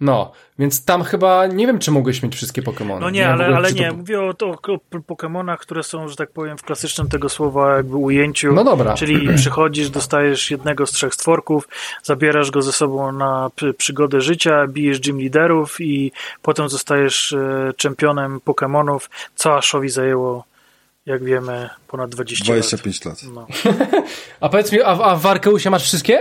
No, 0.00 0.32
więc 0.58 0.84
tam 0.84 1.02
chyba 1.02 1.46
nie 1.46 1.66
wiem, 1.66 1.78
czy 1.78 1.90
mogłeś 1.90 2.22
mieć 2.22 2.34
wszystkie 2.34 2.62
Pokémony. 2.62 3.00
No 3.00 3.10
nie, 3.10 3.20
nie 3.20 3.28
ale, 3.28 3.46
ale 3.46 3.72
nie. 3.72 3.88
To... 3.88 3.96
Mówię 3.96 4.20
o, 4.20 4.28
o, 4.28 4.50
o 4.72 4.98
Pokémonach, 5.08 5.56
które 5.56 5.82
są, 5.82 6.08
że 6.08 6.16
tak 6.16 6.30
powiem, 6.30 6.58
w 6.58 6.62
klasycznym 6.62 7.08
tego 7.08 7.28
słowa 7.28 7.76
jakby 7.76 7.96
ujęciu. 7.96 8.52
No 8.52 8.64
dobra. 8.64 8.94
Czyli 8.94 9.28
przychodzisz, 9.36 9.90
dostajesz 9.90 10.50
jednego 10.50 10.86
z 10.86 10.90
trzech 10.90 11.14
stworków, 11.14 11.68
zabierasz 12.02 12.50
go 12.50 12.62
ze 12.62 12.72
sobą 12.72 13.12
na 13.12 13.50
przygodę 13.76 14.20
życia, 14.20 14.66
bijesz 14.66 15.00
gym 15.00 15.20
liderów 15.20 15.80
i 15.80 16.12
potem 16.42 16.68
zostajesz 16.68 17.32
e, 17.32 17.72
czempionem 17.76 18.40
Pokémonów, 18.46 19.00
co 19.34 19.56
Ashowi 19.56 19.88
zajęło 19.88 20.44
jak 21.06 21.24
wiemy, 21.24 21.70
ponad 21.88 22.10
20 22.10 22.44
25 22.44 23.04
lat. 23.04 23.22
lat. 23.22 23.32
No. 23.34 23.46
a 24.40 24.48
powiedz 24.48 24.72
mi, 24.72 24.82
a, 24.82 24.86
a 24.86 25.16
w 25.16 25.26
Arkeusie 25.26 25.70
masz 25.70 25.82
wszystkie? 25.82 26.20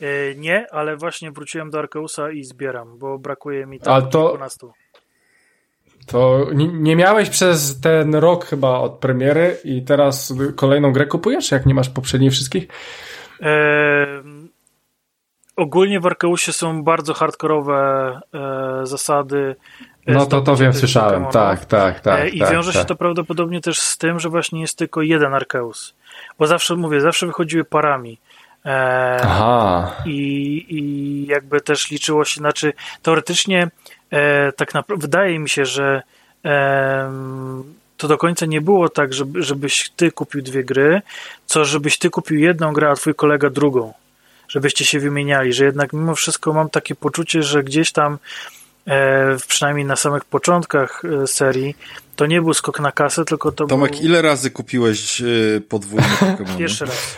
E, 0.00 0.34
nie, 0.34 0.66
ale 0.72 0.96
właśnie 0.96 1.30
wróciłem 1.30 1.70
do 1.70 1.78
Arkeusa 1.78 2.30
i 2.30 2.44
zbieram, 2.44 2.98
bo 2.98 3.18
brakuje 3.18 3.66
mi 3.66 3.80
tam 3.80 4.08
to... 4.10 4.28
12. 4.28 4.66
To 6.06 6.46
nie, 6.54 6.96
miałeś 6.96 7.30
przez 7.30 7.80
ten 7.80 8.14
rok 8.14 8.44
chyba 8.44 8.78
od 8.78 8.92
premiery 8.92 9.56
i 9.64 9.82
teraz 9.82 10.34
kolejną 10.56 10.92
grę 10.92 11.06
kupujesz, 11.06 11.50
jak 11.50 11.66
nie 11.66 11.74
masz 11.74 11.88
poprzednich 11.88 12.32
wszystkich? 12.32 12.68
E, 13.42 14.06
ogólnie 15.56 16.00
w 16.00 16.06
Arkeusie 16.06 16.52
są 16.52 16.82
bardzo 16.82 17.14
hardkorowe 17.14 18.20
e, 18.34 18.86
zasady. 18.86 19.56
e, 20.06 20.12
No 20.12 20.26
to 20.26 20.40
to 20.40 20.56
wiem, 20.56 20.72
słyszałem. 20.72 21.26
Tak, 21.26 21.64
tak, 21.64 22.00
tak. 22.00 22.20
E, 22.20 22.28
I 22.28 22.38
tak, 22.38 22.52
wiąże 22.52 22.72
tak. 22.72 22.82
się 22.82 22.86
to 22.86 22.96
prawdopodobnie 22.96 23.60
też 23.60 23.78
z 23.78 23.98
tym, 23.98 24.20
że 24.20 24.28
właśnie 24.28 24.60
jest 24.60 24.78
tylko 24.78 25.02
jeden 25.02 25.34
Arkeus. 25.34 25.94
Bo 26.38 26.46
zawsze, 26.46 26.76
mówię, 26.76 27.00
zawsze 27.00 27.26
wychodziły 27.26 27.64
parami. 27.64 28.18
E, 28.66 29.20
Aha. 29.22 29.96
i, 30.06 30.66
I 30.68 31.26
jakby 31.26 31.60
też 31.60 31.90
liczyło 31.90 32.24
się, 32.24 32.38
znaczy 32.38 32.72
teoretycznie 33.02 33.70
e, 34.10 34.52
tak 34.52 34.74
naprawdę 34.74 35.02
wydaje 35.02 35.38
mi 35.38 35.48
się, 35.48 35.66
że 35.66 36.02
e, 36.44 37.12
to 37.96 38.08
do 38.08 38.18
końca 38.18 38.46
nie 38.46 38.60
było 38.60 38.88
tak, 38.88 39.14
żeby, 39.14 39.42
żebyś 39.42 39.90
ty 39.96 40.12
kupił 40.12 40.42
dwie 40.42 40.64
gry, 40.64 41.02
co 41.46 41.64
żebyś 41.64 41.98
ty 41.98 42.10
kupił 42.10 42.38
jedną 42.38 42.72
grę, 42.72 42.90
a 42.90 42.94
twój 42.94 43.14
kolega 43.14 43.50
drugą. 43.50 43.92
Żebyście 44.48 44.84
się 44.84 45.00
wymieniali, 45.00 45.52
że 45.52 45.64
jednak 45.64 45.92
mimo 45.92 46.14
wszystko 46.14 46.52
mam 46.52 46.70
takie 46.70 46.94
poczucie, 46.94 47.42
że 47.42 47.64
gdzieś 47.64 47.92
tam 47.92 48.18
e, 48.86 49.36
przynajmniej 49.48 49.86
na 49.86 49.96
samych 49.96 50.24
początkach 50.24 51.02
e, 51.04 51.26
serii 51.26 51.76
to 52.16 52.26
nie 52.26 52.42
był 52.42 52.54
skok 52.54 52.80
na 52.80 52.92
kasę, 52.92 53.24
tylko 53.24 53.52
to 53.52 53.66
Tomek, 53.66 53.92
był... 53.92 54.00
ile 54.00 54.22
razy 54.22 54.50
kupiłeś 54.50 55.20
y, 55.20 55.62
podwójne 55.68 56.08
Pokémony? 56.20 56.58
Pierwszy 56.58 56.84
raz. 56.84 57.16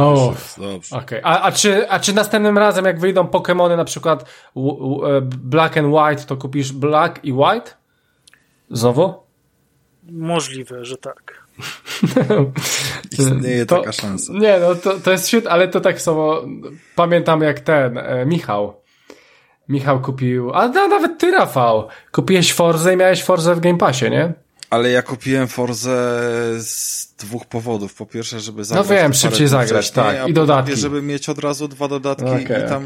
O, 0.00 0.34
Dobrze. 0.58 0.96
Okej, 0.96 1.20
a, 1.22 1.40
a, 1.42 1.52
czy, 1.52 1.90
a 1.90 2.00
czy 2.00 2.12
następnym 2.14 2.58
razem, 2.58 2.84
jak 2.84 3.00
wyjdą 3.00 3.24
Pokémony 3.24 3.76
na 3.76 3.84
przykład 3.84 4.28
w, 4.56 4.60
w, 4.60 5.04
e, 5.04 5.20
Black 5.22 5.76
and 5.76 5.94
White, 5.94 6.24
to 6.24 6.36
kupisz 6.36 6.72
Black 6.72 7.24
i 7.24 7.32
White? 7.32 7.70
Znowu? 8.70 9.14
Możliwe, 10.12 10.84
że 10.84 10.96
tak. 10.96 11.40
Istnieje 13.18 13.66
To- 13.66 13.78
taka 13.78 13.92
szansa. 13.92 14.32
Nie, 14.32 14.58
no 14.60 14.74
to, 14.74 15.00
to 15.00 15.10
jest 15.10 15.28
świetne, 15.28 15.50
ale 15.50 15.68
to 15.68 15.80
tak 15.80 16.00
samo 16.00 16.42
pamiętam 16.96 17.40
jak 17.40 17.60
ten, 17.60 17.98
e, 17.98 18.26
Michał. 18.26 18.80
Michał 19.68 20.00
kupił, 20.00 20.54
a 20.54 20.68
no, 20.68 20.88
nawet 20.88 21.18
ty 21.18 21.30
Rafał, 21.30 21.88
kupiłeś 22.12 22.52
Forzę 22.52 22.94
i 22.94 22.96
miałeś 22.96 23.24
Forzę 23.24 23.54
w 23.54 23.60
Game 23.60 23.78
Passie, 23.78 24.10
nie? 24.10 24.32
Ale 24.70 24.90
ja 24.90 25.02
kupiłem 25.02 25.48
Forzę 25.48 26.20
z 26.58 27.06
dwóch 27.18 27.46
powodów. 27.46 27.94
Po 27.94 28.06
pierwsze, 28.06 28.40
żeby 28.40 28.64
zagrać 28.64 28.88
No 28.88 28.94
wiem, 28.94 29.14
szybciej 29.14 29.48
zagrać, 29.48 29.86
wcześniej, 29.86 30.04
tak, 30.16 30.28
i 30.28 30.32
po 30.34 30.40
dodatki. 30.40 30.66
drugie, 30.66 30.82
żeby 30.82 31.02
mieć 31.02 31.28
od 31.28 31.38
razu 31.38 31.68
dwa 31.68 31.88
dodatki 31.88 32.24
Okej, 32.24 32.64
i 32.64 32.68
tam 32.68 32.84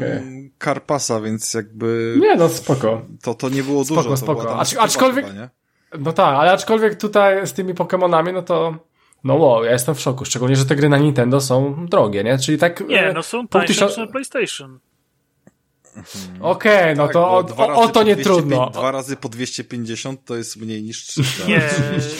karpasa, 0.57 1.21
więc 1.21 1.53
jakby 1.53 2.15
Nie, 2.21 2.35
no 2.35 2.49
spoko. 2.49 3.01
to, 3.23 3.33
to 3.33 3.49
nie 3.49 3.63
było 3.63 3.85
Spoko, 3.85 4.03
dużo. 4.03 4.17
Spoko. 4.17 4.45
tam 4.45 4.57
Acz- 4.59 4.77
aczkolwiek- 4.77 5.25
Chyba, 5.25 5.39
nie? 5.39 5.49
No 5.99 6.13
tak, 6.13 6.35
ale 6.39 6.51
aczkolwiek 6.51 6.95
tutaj 6.95 7.47
z 7.47 7.53
tymi 7.53 7.73
Pokémonami, 7.73 8.33
no 8.33 8.41
to 8.41 8.75
no 9.23 9.35
wow, 9.35 9.63
ja 9.63 9.71
jestem 9.71 9.95
w 9.95 9.99
szoku, 9.99 10.25
szczególnie, 10.25 10.55
że 10.55 10.65
te 10.65 10.75
gry 10.75 10.89
na 10.89 10.97
Nintendo 10.97 11.41
są 11.41 11.85
drogie, 11.85 12.23
nie? 12.23 12.37
Czyli 12.39 12.57
tak... 12.57 12.83
Nie, 12.87 13.07
e, 13.09 13.13
no 13.13 13.23
są 13.23 13.47
pół 13.47 13.61
tańsze 13.61 13.85
niż 13.85 13.97
na 13.97 14.07
PlayStation. 14.07 14.79
Okej, 16.41 16.95
no 16.95 17.03
Tak, 17.03 17.13
to 17.13 17.27
o, 17.27 17.37
o, 17.57 17.81
o 17.81 17.87
to 17.87 18.03
nie 18.03 18.15
205 18.15 18.23
trudno. 18.23 18.69
Dwa 18.69 18.91
razy 18.91 19.15
po 19.15 19.29
250 19.29 20.25
to 20.25 20.35
jest 20.35 20.57
mniej 20.57 20.83
niż 20.83 21.05
300. 21.05 21.45
Nie, 21.47 21.61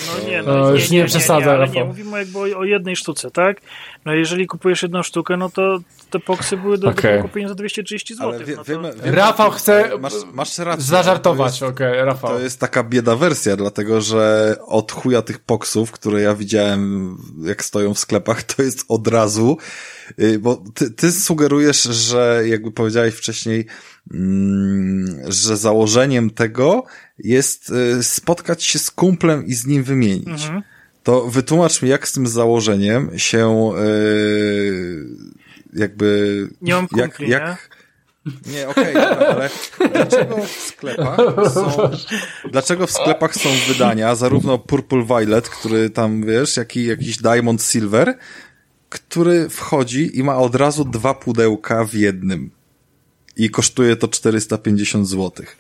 no 0.07 0.29
nie, 0.29 0.43
no, 0.43 0.53
No, 0.55 0.65
nie, 0.65 0.71
już 0.71 0.89
nie, 0.89 0.97
nie 0.97 1.03
nie, 1.03 1.65
nie, 1.67 1.71
nie, 1.73 1.85
mówimy 1.85 2.17
jakby 2.17 2.39
o, 2.39 2.59
o 2.59 2.63
jednej 2.63 2.95
sztuce, 2.95 3.31
tak? 3.31 3.61
No 4.05 4.13
jeżeli 4.13 4.47
kupujesz 4.47 4.81
jedną 4.81 5.03
sztukę, 5.03 5.37
no 5.37 5.49
to 5.49 5.79
te 6.09 6.19
poksy 6.19 6.57
były 6.57 6.77
do, 6.77 6.91
do 6.91 7.21
kupienia 7.21 7.47
za 7.47 7.55
230 7.55 8.15
zł. 8.15 8.29
Ale 8.29 8.45
wie, 8.45 8.55
no 8.55 8.63
to... 8.63 8.71
wiemy, 8.71 8.93
wiemy, 9.03 9.15
Rafał 9.15 9.51
chce 9.51 9.89
masz, 9.99 10.13
masz 10.33 10.57
rację. 10.57 10.83
zażartować, 10.85 11.59
To 11.59 11.65
jest, 11.65 11.75
okej, 11.75 12.05
Rafał. 12.05 12.31
to 12.31 12.39
jest 12.39 12.59
taka 12.59 12.83
bieda 12.83 13.15
wersja, 13.15 13.55
dlatego 13.55 14.01
że 14.01 14.55
od 14.65 14.91
chuja 14.91 15.21
tych 15.21 15.39
poksów, 15.39 15.91
które 15.91 16.21
ja 16.21 16.35
widziałem, 16.35 17.17
jak 17.43 17.63
stoją 17.65 17.93
w 17.93 17.99
sklepach, 17.99 18.43
to 18.43 18.63
jest 18.63 18.85
od 18.87 19.07
razu, 19.07 19.57
y, 20.19 20.39
bo 20.39 20.63
ty, 20.73 20.91
ty 20.91 21.11
sugerujesz, 21.11 21.83
że 21.83 22.43
jakby 22.45 22.71
powiedziałeś 22.71 23.13
wcześniej, 23.13 23.65
mm, 24.13 25.19
że 25.27 25.57
założeniem 25.57 26.29
tego 26.29 26.83
jest 27.17 27.69
y, 27.69 28.03
spotkać 28.03 28.63
się 28.63 28.79
z 28.79 28.91
kumplem 28.91 29.45
i 29.45 29.53
z 29.53 29.65
nim 29.67 29.83
wymienić. 29.83 30.27
Mhm. 30.27 30.61
To 31.03 31.27
wytłumacz 31.27 31.81
mi, 31.81 31.89
jak 31.89 32.07
z 32.07 32.11
tym 32.11 32.27
założeniem 32.27 33.19
się 33.19 33.71
yy, 33.77 35.05
jakby... 35.75 36.49
Nie 36.61 36.73
mam 36.73 36.87
jak, 36.95 37.09
kumpli, 37.09 37.29
jak, 37.29 37.69
nie, 38.45 38.69
okej, 38.69 38.93
dobra, 38.93 39.27
ale 39.35 39.49
dlaczego 39.93 40.37
w 40.37 40.49
sklepach 40.49 41.17
są, 41.53 41.89
dlaczego 42.51 42.87
w 42.87 42.91
sklepach 42.91 43.35
są 43.35 43.49
wydania, 43.67 44.15
zarówno 44.15 44.57
Purple 44.57 45.03
Violet, 45.03 45.49
który 45.49 45.89
tam, 45.89 46.25
wiesz, 46.25 46.57
jak 46.57 46.75
i 46.75 46.85
jakiś 46.85 47.17
Diamond 47.17 47.63
Silver, 47.63 48.17
który 48.89 49.49
wchodzi 49.49 50.19
i 50.19 50.23
ma 50.23 50.37
od 50.37 50.55
razu 50.55 50.85
dwa 50.85 51.13
pudełka 51.13 51.85
w 51.85 51.93
jednym. 51.93 52.51
I 53.37 53.49
kosztuje 53.49 53.95
to 53.95 54.07
450 54.07 55.07
złotych. 55.07 55.57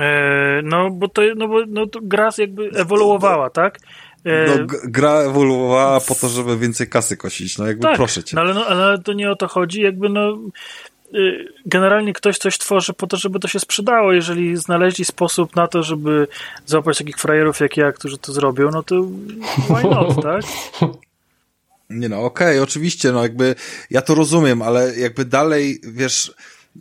E, 0.00 0.60
no 0.64 0.90
bo 0.90 1.08
to, 1.08 1.22
no 1.36 1.48
bo 1.48 1.66
no 1.66 1.86
to 1.86 2.00
gra 2.02 2.30
jakby 2.38 2.70
ewoluowała, 2.70 3.50
tak? 3.50 3.78
E, 4.24 4.46
No, 4.58 4.66
g- 4.66 4.78
gra 4.84 5.12
ewoluowała 5.20 6.00
po 6.00 6.14
to, 6.14 6.28
żeby 6.28 6.58
więcej 6.58 6.88
kasy 6.88 7.16
kosić. 7.16 7.58
No 7.58 7.66
jakby 7.66 7.82
tak, 7.82 7.96
proszę 7.96 8.24
cię. 8.24 8.36
No 8.36 8.42
ale, 8.42 8.54
no, 8.54 8.66
ale 8.66 8.98
to 9.02 9.12
nie 9.12 9.30
o 9.30 9.36
to 9.36 9.48
chodzi, 9.48 9.80
jakby 9.82 10.08
no 10.08 10.38
y, 11.14 11.48
generalnie 11.66 12.12
ktoś 12.12 12.38
coś 12.38 12.58
tworzy 12.58 12.92
po 12.92 13.06
to, 13.06 13.16
żeby 13.16 13.40
to 13.40 13.48
się 13.48 13.60
sprzedało. 13.60 14.12
Jeżeli 14.12 14.56
znaleźli 14.56 15.04
sposób 15.04 15.56
na 15.56 15.66
to, 15.68 15.82
żeby 15.82 16.26
złapać 16.66 16.98
takich 16.98 17.16
frajerów 17.18 17.60
jak 17.60 17.76
ja, 17.76 17.92
którzy 17.92 18.18
to 18.18 18.32
zrobią, 18.32 18.70
no 18.70 18.82
to 18.82 18.94
why 19.68 19.82
not, 19.82 20.22
tak? 20.22 20.42
Nie 21.90 22.08
no, 22.08 22.20
okej, 22.24 22.60
oczywiście, 22.60 23.12
no 23.12 23.22
jakby 23.22 23.54
ja 23.90 24.02
to 24.02 24.14
rozumiem, 24.14 24.62
ale 24.62 24.96
jakby 24.96 25.24
dalej, 25.24 25.80
wiesz... 25.84 26.32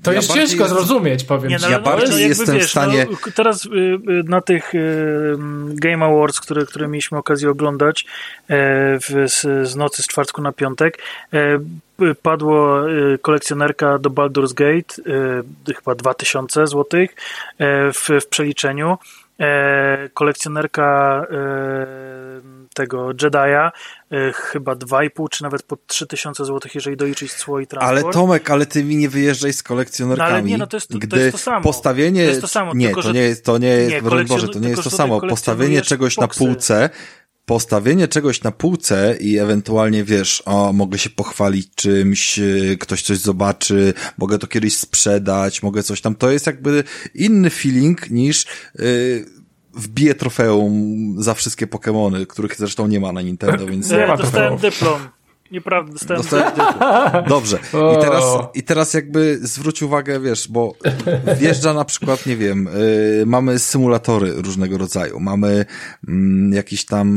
To 0.04 0.12
ja 0.12 0.16
jest 0.16 0.28
ciężko 0.34 0.42
jestem- 0.64 0.68
zrozumieć, 0.68 1.24
powiem 1.24 1.50
Nie, 1.52 1.58
ci. 1.58 1.64
no, 1.64 1.70
Ja 1.72 1.78
no, 1.78 1.84
bardziej 1.84 2.10
no, 2.10 2.16
jakby 2.18 2.28
jestem 2.30 2.56
w 2.56 2.60
wiesz, 2.60 2.72
stanie- 2.72 3.08
No, 3.12 3.32
teraz 3.36 3.66
y, 3.66 3.70
y, 3.70 4.00
na 4.26 4.42
tych 4.42 4.76
y, 4.76 4.80
Game 5.70 6.06
Awards, 6.06 6.40
które, 6.40 6.66
które 6.66 6.88
mieliśmy 6.88 7.18
okazję 7.18 7.50
oglądać 7.50 8.06
e, 8.06 8.06
w, 9.00 9.30
z, 9.30 9.68
z 9.70 9.76
nocy 9.76 10.04
z 10.04 10.08
czwartku 10.08 10.42
na 10.42 10.52
piątek, 10.52 10.98
e, 11.34 11.60
padło 12.22 12.90
y, 12.90 13.18
kolekcjonerka 13.22 13.98
do 14.00 14.10
Baldur's 14.10 14.54
Gate, 14.54 15.02
y, 15.72 15.74
chyba 15.74 15.96
2000 15.96 16.68
złotych 16.68 17.12
e, 17.58 17.92
w, 17.94 18.08
w 18.22 18.28
przeliczeniu. 18.28 18.98
E, 19.40 20.10
kolekcjonerka 20.14 21.22
e, 21.32 21.38
tego 22.78 23.10
Jedi'a 23.10 23.72
e, 24.12 24.34
chyba 24.34 24.74
2,5 24.76 25.30
czy 25.32 25.44
nawet 25.44 25.64
po 25.64 25.78
3000 25.88 26.46
złotych, 26.46 26.76
jeżeli 26.76 26.98
doliczyć 26.98 27.34
cło 27.34 27.60
i 27.60 27.68
transport. 27.68 28.04
Ale 28.06 28.14
Tomek, 28.14 28.50
ale 28.52 28.66
ty 28.66 28.84
mi 28.84 28.98
nie 28.98 29.10
wyjeżdżaj 29.10 29.54
z 29.54 29.64
kolekcjonerkami. 29.64 30.30
No, 30.30 30.36
ale 30.36 30.44
nie, 30.44 30.58
no 30.58 30.68
to 30.68 30.78
jest- 30.78 30.88
to 30.90 30.98
gdy 31.00 31.20
jest 31.20 31.32
to 31.32 31.38
samo. 31.38 31.62
Postawienie, 31.62 32.24
To 32.24 32.30
jest 32.30 32.42
to 32.42 32.48
samo, 32.48 32.74
nie, 32.74 32.86
tylko, 32.86 33.04
to 33.04 33.12
nie 33.12 33.22
jest, 33.22 33.46
to 33.46 33.58
nie 33.58 33.68
jest, 33.68 33.92
Nie, 33.92 34.02
Boże, 34.26 34.48
to 34.48 34.60
nie 34.60 34.70
jest 34.70 34.84
to 34.84 34.90
samo. 34.90 35.22
Postawienie 35.22 35.82
czegoś 35.82 36.18
na 36.18 36.24
boksy. 36.24 36.40
półce, 36.40 36.90
postawienie 37.46 38.08
czegoś 38.08 38.44
na 38.44 38.52
półce 38.52 39.18
i 39.20 39.38
ewentualnie 39.38 40.04
wiesz, 40.04 40.44
o, 40.46 40.74
mogę 40.74 40.98
się 40.98 41.10
pochwalić 41.10 41.68
czymś, 41.76 42.38
yy, 42.38 42.78
ktoś 42.78 43.02
coś 43.02 43.18
zobaczy, 43.18 43.94
mogę 44.18 44.40
to 44.40 44.48
kiedyś 44.48 44.78
sprzedać, 44.78 45.64
mogę 45.64 45.84
coś 45.84 46.02
tam, 46.02 46.16
to 46.16 46.32
jest 46.32 46.48
jakby 46.48 46.84
inny 47.16 47.50
feeling 47.50 48.10
niż, 48.10 48.46
yy, 48.76 49.26
wbiję 49.78 50.16
trofeum 50.16 51.16
za 51.18 51.34
wszystkie 51.34 51.68
Pokémony, 51.68 52.26
których 52.28 52.56
zresztą 52.56 52.88
nie 52.88 53.00
ma 53.00 53.12
na 53.12 53.22
Nintendo, 53.22 53.66
więc... 53.72 53.92
Nie 53.92 54.08
ma 54.08 54.18
dostałem 54.18 54.58
dyplom. 54.58 55.00
Nieprawda, 55.52 55.94
dostałem 55.94 56.22
Dostałem. 56.22 56.54
Dobrze. 57.30 57.60
I 57.98 58.02
teraz, 58.02 58.24
I 58.54 58.64
teraz 58.64 58.94
jakby 58.94 59.40
zwróć 59.42 59.84
uwagę, 59.84 60.20
wiesz, 60.20 60.48
bo 60.48 60.74
wjeżdża 61.40 61.74
na 61.74 61.86
przykład, 61.86 62.26
nie 62.26 62.38
wiem, 62.38 62.68
y, 62.68 63.24
mamy 63.26 63.60
symulatory 63.60 64.34
różnego 64.34 64.78
rodzaju, 64.78 65.20
mamy 65.20 65.66
mm, 66.08 66.54
jakieś 66.54 66.86
tam 66.86 67.08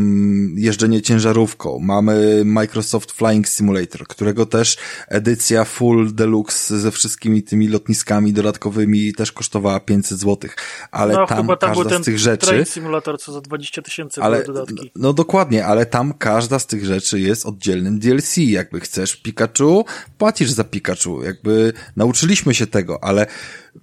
jeżdżenie 0.57 1.03
ciężarówką, 1.03 1.79
mamy 1.79 2.43
Microsoft 2.45 3.13
Flying 3.13 3.49
Simulator, 3.49 4.07
którego 4.07 4.47
też 4.47 4.77
edycja 5.09 5.65
full 5.65 6.15
deluxe 6.15 6.79
ze 6.79 6.91
wszystkimi 6.91 7.43
tymi 7.43 7.69
lotniskami 7.69 8.33
dodatkowymi 8.33 9.15
też 9.15 9.33
kosztowała 9.33 9.81
500 9.81 10.19
zł, 10.19 10.51
ale 10.91 11.15
no, 11.15 11.27
tam 11.27 11.39
chyba 11.39 11.57
tam 11.57 11.73
był 11.73 11.83
każda 11.83 11.99
z 11.99 12.05
tych 12.05 12.19
rzeczy... 12.19 12.65
Simulator, 12.65 13.19
co 13.19 13.33
za 13.33 13.41
20 13.41 13.83
tysięcy 13.83 14.23
Ale, 14.23 14.45
dodatki. 14.45 14.91
no 14.97 15.13
dokładnie, 15.13 15.67
ale 15.67 15.87
tam 15.87 16.15
każda 16.15 16.59
z 16.59 16.67
tych 16.67 16.85
rzeczy 16.85 17.21
jest 17.21 17.47
oddzielnym 17.47 17.99
DLC. 17.99 18.20
DLC, 18.21 18.37
jakby 18.37 18.81
chcesz 18.81 19.17
Pikachu, 19.17 19.85
płacisz 20.19 20.51
za 20.51 20.65
Pikachu, 20.65 21.23
jakby 21.23 21.73
nauczyliśmy 21.97 22.55
się 22.55 22.67
tego, 22.67 23.05
ale 23.05 23.27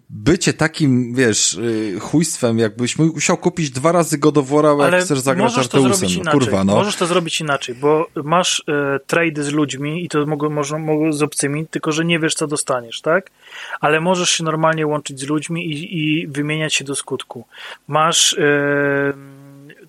bycie 0.09 0.53
takim, 0.53 1.13
wiesz, 1.13 1.53
y, 1.53 1.99
chujstwem, 1.99 2.59
jakbyś 2.59 2.97
musiał 2.97 3.37
kupić 3.37 3.69
dwa 3.69 3.91
razy 3.91 4.17
Godowora, 4.17 4.69
jak 4.69 4.79
Ale 4.79 5.01
chcesz 5.01 5.19
zagrać 5.19 5.57
Arteusem, 5.57 6.09
no, 6.23 6.31
kurwa, 6.31 6.63
no. 6.63 6.75
Możesz 6.75 6.95
to 6.95 7.05
zrobić 7.05 7.41
inaczej, 7.41 7.75
bo 7.75 8.07
masz 8.23 8.63
e, 8.67 8.99
trady 9.07 9.43
z 9.43 9.51
ludźmi 9.51 10.05
i 10.05 10.09
to 10.09 10.25
mogą, 10.25 10.49
można, 10.49 10.77
mogą 10.77 11.13
z 11.13 11.23
obcymi, 11.23 11.67
tylko 11.67 11.91
że 11.91 12.05
nie 12.05 12.19
wiesz, 12.19 12.35
co 12.35 12.47
dostaniesz, 12.47 13.01
tak? 13.01 13.31
Ale 13.79 14.01
możesz 14.01 14.29
się 14.29 14.43
normalnie 14.43 14.87
łączyć 14.87 15.19
z 15.19 15.23
ludźmi 15.23 15.65
i, 15.65 15.97
i 15.97 16.27
wymieniać 16.27 16.73
się 16.73 16.85
do 16.85 16.95
skutku. 16.95 17.45
Masz 17.87 18.33
e, 18.33 19.13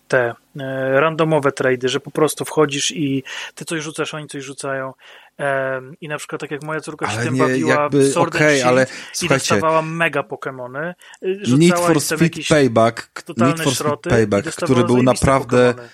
te 0.08 0.34
e, 0.60 1.00
randomowe 1.00 1.52
trady, 1.52 1.88
że 1.88 2.00
po 2.00 2.10
prostu 2.10 2.44
wchodzisz 2.44 2.90
i 2.90 3.22
ty 3.54 3.64
coś 3.64 3.82
rzucasz, 3.82 4.14
oni 4.14 4.26
coś 4.26 4.44
rzucają. 4.44 4.92
E, 5.38 5.80
I 6.00 6.08
na 6.08 6.18
przykład 6.18 6.40
tak 6.40 6.50
jak 6.50 6.62
moja 6.62 6.80
córka 6.80 7.06
się 7.06 7.12
Ale 7.12 7.24
tym 7.24 7.34
nie, 7.34 7.40
bawiła 7.40 7.82
jakby, 7.82 8.08
w 8.08 8.12
Sword 8.12 8.36
Shield 8.36 8.64
ale 8.64 8.86
i 9.22 9.28
dostawała 9.28 9.82
mega 9.82 10.22
Pokemony. 10.22 10.94
y, 11.22 11.38
Rzucała 11.42 11.58
Need 11.58 11.78
for 11.78 12.00
Speed 12.00 12.48
Payback, 12.48 13.24
Need 13.36 13.60
for 13.60 13.74
Speed 13.74 13.98
Payback, 14.02 14.54
który 14.56 14.84
był 14.84 15.02
naprawdę, 15.02 15.68
Pokemony. 15.68 15.88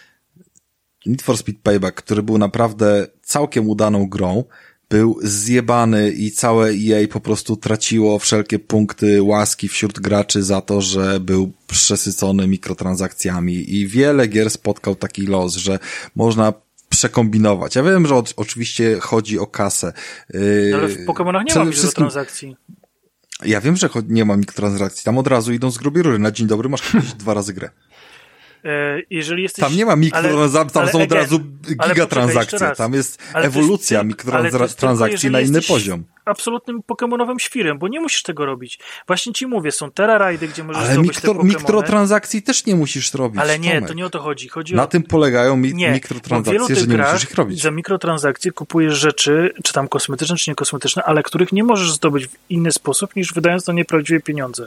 Need 1.06 1.22
for 1.22 1.38
Speed 1.38 1.58
Payback, 1.62 2.02
który 2.02 2.22
był 2.22 2.38
naprawdę 2.38 3.06
całkiem 3.22 3.68
udaną 3.68 4.08
grą, 4.08 4.44
był 4.94 5.18
zjebany 5.22 6.10
i 6.10 6.30
całe 6.30 6.70
EA 6.70 7.08
po 7.08 7.20
prostu 7.20 7.56
traciło 7.56 8.18
wszelkie 8.18 8.58
punkty 8.58 9.22
łaski 9.22 9.68
wśród 9.68 10.00
graczy 10.00 10.42
za 10.42 10.60
to, 10.60 10.80
że 10.80 11.20
był 11.20 11.52
przesycony 11.66 12.46
mikrotransakcjami 12.48 13.74
i 13.74 13.88
wiele 13.88 14.26
gier 14.26 14.50
spotkał 14.50 14.94
taki 14.94 15.26
los, 15.26 15.56
że 15.56 15.78
można 16.16 16.52
przekombinować. 16.88 17.76
Ja 17.76 17.82
wiem, 17.82 18.06
że 18.06 18.14
o, 18.14 18.24
oczywiście 18.36 18.96
chodzi 19.00 19.38
o 19.38 19.46
kasę. 19.46 19.92
Yy, 20.34 20.72
Ale 20.74 20.88
w 20.88 21.04
Pokemonach 21.06 21.44
nie 21.44 21.54
ma 21.54 21.60
wszystkim... 21.60 21.72
wszystkim- 21.72 22.02
transakcji. 22.02 22.56
Ja 23.44 23.60
wiem, 23.60 23.76
że 23.76 23.88
nie 24.08 24.24
ma 24.24 24.36
mikrotransakcji. 24.36 25.04
Tam 25.04 25.18
od 25.18 25.26
razu 25.26 25.52
idą 25.52 25.70
z 25.70 25.78
grubej 25.78 26.02
rury. 26.02 26.18
Na 26.18 26.30
dzień 26.30 26.46
dobry 26.46 26.68
masz 26.68 26.82
kupić 26.82 27.14
dwa 27.22 27.34
razy 27.34 27.54
grę. 27.54 27.70
E, 28.64 29.00
Jeżeli 29.10 29.42
jesteś... 29.42 29.64
Tam 29.64 29.76
nie 29.76 29.86
ma 29.86 29.96
mikrotransakcji, 29.96 30.74
tam 30.74 30.82
ale 30.82 30.92
są 30.92 31.02
od 31.02 31.12
razu 31.12 31.40
gigatransakcje. 31.88 32.58
Tam 32.76 32.92
jest 32.94 33.22
Ale 33.32 33.46
ewolucja 33.46 34.00
ty- 34.00 34.06
mikrotransakcji 34.06 35.30
na 35.30 35.40
inny 35.40 35.62
poziom. 35.62 36.04
absolutnym 36.24 36.82
pokemonowym 36.82 37.38
świrem, 37.40 37.78
bo 37.78 37.88
nie 37.88 38.00
musisz 38.00 38.22
tego 38.22 38.46
robić. 38.46 38.78
Właśnie 39.06 39.32
ci 39.32 39.46
mówię, 39.46 39.72
są 39.72 39.90
terraridy, 39.90 40.48
gdzie 40.48 40.64
możesz 40.64 40.82
Ale 40.82 40.92
zdobyć 40.92 41.16
mikro, 41.16 41.44
mikrotransakcji 41.44 42.42
też 42.42 42.66
nie 42.66 42.76
musisz 42.76 43.14
robić. 43.14 43.40
ale 43.40 43.58
nie, 43.58 43.74
Tomek. 43.74 43.88
to 43.88 43.94
nie 43.94 44.06
o 44.06 44.10
to 44.10 44.20
chodzi. 44.20 44.48
Chodzi 44.48 44.74
Na 44.74 44.82
o... 44.82 44.86
tym 44.86 45.02
polegają 45.02 45.56
mi 45.56 45.74
Nie, 45.74 45.90
mikrotransakcje, 45.92 46.76
że 46.76 46.86
nie 46.86 46.96
musisz 46.96 47.24
ich 47.24 47.34
robić. 47.34 47.62
za 47.62 47.70
mikrotransakcje 47.70 48.52
kupujesz 48.52 48.94
rzeczy, 48.94 49.52
czy 49.64 49.72
tam 49.72 49.88
kosmetyczne, 49.88 50.36
czy 50.36 50.50
niekosmetyczne, 50.50 51.02
ale 51.04 51.22
których 51.22 51.52
nie 51.52 51.64
możesz 51.64 51.92
zdobyć 51.92 52.26
w 52.26 52.36
inny 52.50 52.72
sposób, 52.72 53.16
niż 53.16 53.32
wydając 53.32 53.66
na 53.66 53.74
nie 53.74 53.84
prawdziwe 53.84 54.20
pieniądze. 54.20 54.66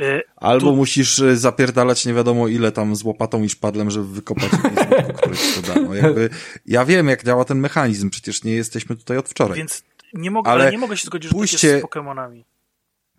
E, 0.00 0.22
Albo 0.36 0.66
tu- 0.66 0.76
musisz 0.76 1.18
y, 1.18 1.36
zapierdalać 1.36 2.06
nie 2.06 2.14
wiadomo 2.14 2.48
ile 2.48 2.72
tam 2.72 2.96
z 2.96 3.04
łopatą 3.04 3.42
i 3.42 3.48
szpadlem, 3.48 3.90
żeby 3.90 4.06
wykopać 4.06 4.50
znaki, 4.50 5.12
które 5.16 5.36
ci 5.36 5.62
to 5.62 5.74
dano. 5.74 5.94
Jakby, 5.94 6.30
ja 6.66 6.84
wiem, 6.84 7.08
jak 7.08 7.24
działa 7.24 7.44
ten 7.44 7.58
mechanizm, 7.58 8.10
przecież 8.10 8.44
nie 8.44 8.52
jesteśmy 8.52 8.96
tutaj 8.96 9.16
od 9.16 9.28
wczoraj. 9.28 9.58
Więc 9.58 9.82
nie 10.14 10.30
mogę, 10.30 10.50
Ale 10.50 10.62
ale 10.64 10.72
nie 10.72 10.78
mogę 10.78 10.96
się 10.96 11.06
zgodzić, 11.06 11.24
że 11.24 11.28
tak 11.30 11.36
pójście- 11.38 11.68
jest 11.68 11.78
z 11.78 11.82
Pokemonami. 11.82 12.44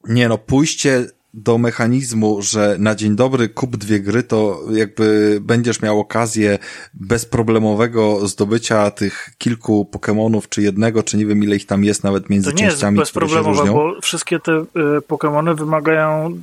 Nie 0.07 0.29
no, 0.29 0.37
pójście 0.37 1.05
do 1.33 1.57
mechanizmu, 1.57 2.41
że 2.41 2.75
na 2.79 2.95
dzień 2.95 3.15
dobry 3.15 3.49
kup 3.49 3.77
dwie 3.77 3.99
gry, 3.99 4.23
to 4.23 4.61
jakby 4.71 5.37
będziesz 5.41 5.81
miał 5.81 5.99
okazję 5.99 6.59
bezproblemowego 6.93 8.27
zdobycia 8.27 8.91
tych 8.91 9.29
kilku 9.37 9.85
Pokemonów, 9.85 10.49
czy 10.49 10.61
jednego, 10.61 11.03
czy 11.03 11.17
nie 11.17 11.25
wiem 11.25 11.43
ile 11.43 11.55
ich 11.55 11.65
tam 11.65 11.83
jest 11.83 12.03
nawet 12.03 12.29
między 12.29 12.51
To 12.51 12.57
nie 12.57 12.63
jest 12.63 12.75
częściami, 12.75 12.97
się 12.97 13.01
bezproblemowe, 13.01 13.71
bo 13.71 14.01
wszystkie 14.01 14.39
te 14.39 14.51
y, 14.97 15.01
Pokemony 15.07 15.55
wymagają 15.55 16.37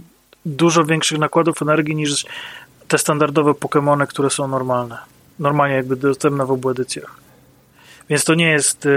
dużo 0.46 0.84
większych 0.84 1.18
nakładów 1.18 1.62
energii 1.62 1.96
niż 1.96 2.26
te 2.88 2.98
standardowe 2.98 3.54
Pokemony, 3.54 4.06
które 4.06 4.30
są 4.30 4.48
normalne. 4.48 4.98
Normalnie 5.38 5.76
jakby 5.76 5.96
dostępne 5.96 6.46
w 6.46 6.50
obu 6.50 6.70
edycjach. 6.70 7.16
Więc 8.08 8.24
to 8.24 8.34
nie 8.34 8.50
jest 8.50 8.88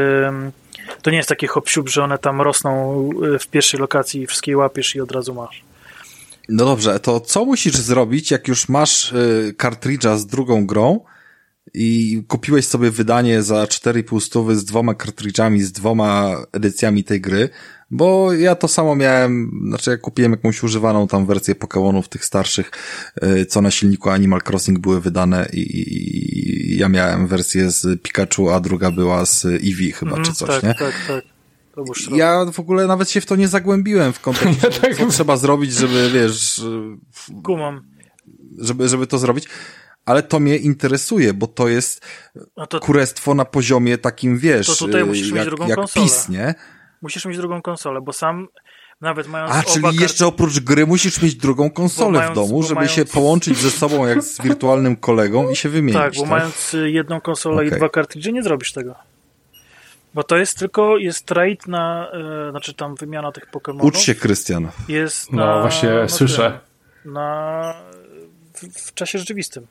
to 1.02 1.12
nie 1.12 1.18
jest 1.18 1.30
takie 1.30 1.48
hop 1.48 1.70
że 1.86 2.04
one 2.04 2.18
tam 2.18 2.42
rosną 2.42 3.10
y, 3.36 3.40
w 3.40 3.48
pierwszej 3.48 3.80
lokacji 3.80 4.22
i 4.22 4.28
wszystkie 4.28 4.58
łapiesz 4.58 4.96
i 4.96 5.02
od 5.02 5.12
razu 5.12 5.34
masz. 5.34 5.64
No 6.50 6.66
dobrze, 6.66 7.00
to 7.00 7.20
co 7.20 7.46
musisz 7.46 7.76
zrobić, 7.76 8.32
jak 8.32 8.48
już 8.48 8.70
masz 8.70 9.12
y, 9.12 9.56
kartridża 9.58 10.18
z 10.18 10.26
drugą 10.26 10.66
grą 10.66 11.00
i 11.74 12.24
kupiłeś 12.28 12.66
sobie 12.66 12.92
wydanie 12.92 13.44
za 13.44 13.64
4,5 13.66 14.20
stówy 14.22 14.56
z 14.56 14.66
dwoma 14.66 14.94
kartridżami, 14.96 15.62
z 15.62 15.72
dwoma 15.72 16.36
edycjami 16.52 17.04
tej 17.04 17.22
gry, 17.22 17.50
bo 17.92 18.34
ja 18.34 18.56
to 18.56 18.68
samo 18.68 18.96
miałem, 18.96 19.52
znaczy 19.68 19.92
ja 19.92 19.98
kupiłem 19.98 20.32
jakąś 20.32 20.64
używaną 20.64 21.08
tam 21.08 21.26
wersję 21.26 21.56
Pokémonów 21.56 22.04
tych 22.08 22.26
starszych, 22.26 22.72
y, 23.24 23.46
co 23.46 23.62
na 23.62 23.72
silniku 23.72 24.10
Animal 24.10 24.42
Crossing 24.50 24.80
były 24.80 25.02
wydane 25.02 25.50
i, 25.54 25.60
i, 25.60 26.74
i 26.74 26.78
ja 26.78 26.90
miałem 26.90 27.28
wersję 27.28 27.72
z 27.72 28.02
Pikachu, 28.02 28.50
a 28.50 28.60
druga 28.60 28.92
była 28.92 29.26
z 29.26 29.46
Eevee 29.46 29.92
chyba, 29.92 30.12
czy 30.12 30.18
Mhm, 30.18 30.36
coś, 30.36 30.50
tak, 30.50 30.64
nie? 30.64 30.74
tak, 30.76 30.94
tak. 31.08 31.24
Ja 32.16 32.46
w 32.54 32.60
ogóle 32.60 32.88
nawet 32.88 33.10
się 33.10 33.22
w 33.22 33.26
to 33.26 33.36
nie 33.36 33.48
zagłębiłem 33.48 34.14
w 34.14 34.20
kontekście, 34.20 34.68
Ja 34.68 34.80
tak- 34.80 34.96
co 34.98 35.06
trzeba 35.08 35.38
zrobić, 35.38 35.74
żeby, 35.74 36.10
wiesz, 36.14 36.62
Kumam. 37.44 37.82
żeby, 38.58 38.88
żeby 38.88 39.08
to 39.08 39.18
zrobić, 39.18 39.48
ale 40.10 40.24
to 40.24 40.40
mnie 40.40 40.58
interesuje, 40.58 41.34
bo 41.34 41.48
to 41.48 41.68
jest 41.68 42.06
No 42.58 42.68
to 42.68 42.80
kurestwo 42.80 43.36
na 43.36 43.46
poziomie 43.46 43.98
takim, 43.98 44.38
wiesz, 44.38 44.68
To 44.68 44.76
tutaj 44.76 45.06
musisz 45.06 45.28
mieć 45.28 45.36
jak, 45.38 45.46
drugą 45.46 45.68
jak 45.68 45.76
konsolę. 45.76 46.06
PiS, 46.06 46.30
nie? 46.30 46.56
musisz 47.02 47.26
mieć 47.26 47.38
drugą 47.38 47.62
konsolę, 47.62 48.02
bo 48.02 48.14
sam 48.14 48.48
nawet 49.02 49.28
mając 49.28 49.52
A, 49.52 49.64
czyli 49.64 49.96
jeszcze 50.02 50.28
oprócz 50.28 50.60
gry 50.60 50.86
musisz 50.88 51.22
mieć 51.22 51.36
drugą 51.36 51.70
konsolę 51.70 52.20
mając- 52.20 52.32
w 52.32 52.36
domu, 52.36 52.64
żeby 52.64 52.76
mając- 52.76 52.92
się 52.92 53.06
połączyć 53.06 53.58
ze 53.58 53.72
sobą 53.72 54.06
jak 54.12 54.24
z 54.24 54.42
wirtualnym 54.42 54.96
kolegą 54.96 55.50
i 55.50 55.56
się 55.56 55.70
wymienić, 55.70 56.02
Tak, 56.02 56.14
bo 56.16 56.26
mając 56.26 56.74
y, 56.74 56.92
jedną 56.92 57.22
konsolę 57.22 57.64
i 57.64 57.68
Okej. 57.68 57.80
dwa 57.80 57.90
kartridże 57.90 58.32
nie 58.32 58.44
zrobisz 58.44 58.72
tego. 58.74 58.96
Bo 60.14 60.24
to 60.24 60.38
jest 60.38 60.58
tylko, 60.60 60.98
jest 60.98 61.26
trade 61.26 61.56
na, 61.68 62.12
y, 62.48 62.52
znaczy 62.52 62.74
tam 62.74 62.96
wymiana 62.96 63.32
tych 63.32 63.46
Pokemonów. 63.52 63.88
Ucz 63.88 63.98
się, 63.98 64.16
Krystian. 64.16 64.68
Jest 64.88 65.32
No 65.34 65.46
na, 65.46 65.62
właśnie, 65.62 65.90
na 65.90 66.08
słyszę. 66.10 66.60
Na, 67.06 67.74
w, 68.54 68.82
w 68.88 68.94
czasie 68.94 69.20
rzeczywistym. 69.20 69.68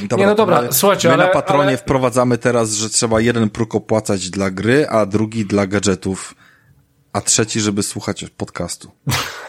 Dobra, 0.00 0.16
Nie, 0.18 0.26
no 0.26 0.34
dobra, 0.34 0.62
my, 0.62 0.72
słuchajcie, 0.72 1.08
my 1.08 1.14
ale- 1.14 1.24
na 1.24 1.30
patronie 1.30 1.62
ale- 1.68 1.76
wprowadzamy 1.76 2.38
teraz, 2.38 2.72
że 2.72 2.90
trzeba 2.90 3.20
jeden 3.20 3.50
próg 3.50 3.74
opłacać 3.74 4.30
dla 4.30 4.50
gry, 4.50 4.86
a 4.88 5.06
drugi 5.06 5.44
dla 5.46 5.66
gadżetów, 5.66 6.34
a 7.12 7.20
trzeci, 7.20 7.60
żeby 7.60 7.82
słuchać 7.82 8.24
podcastu. 8.36 8.90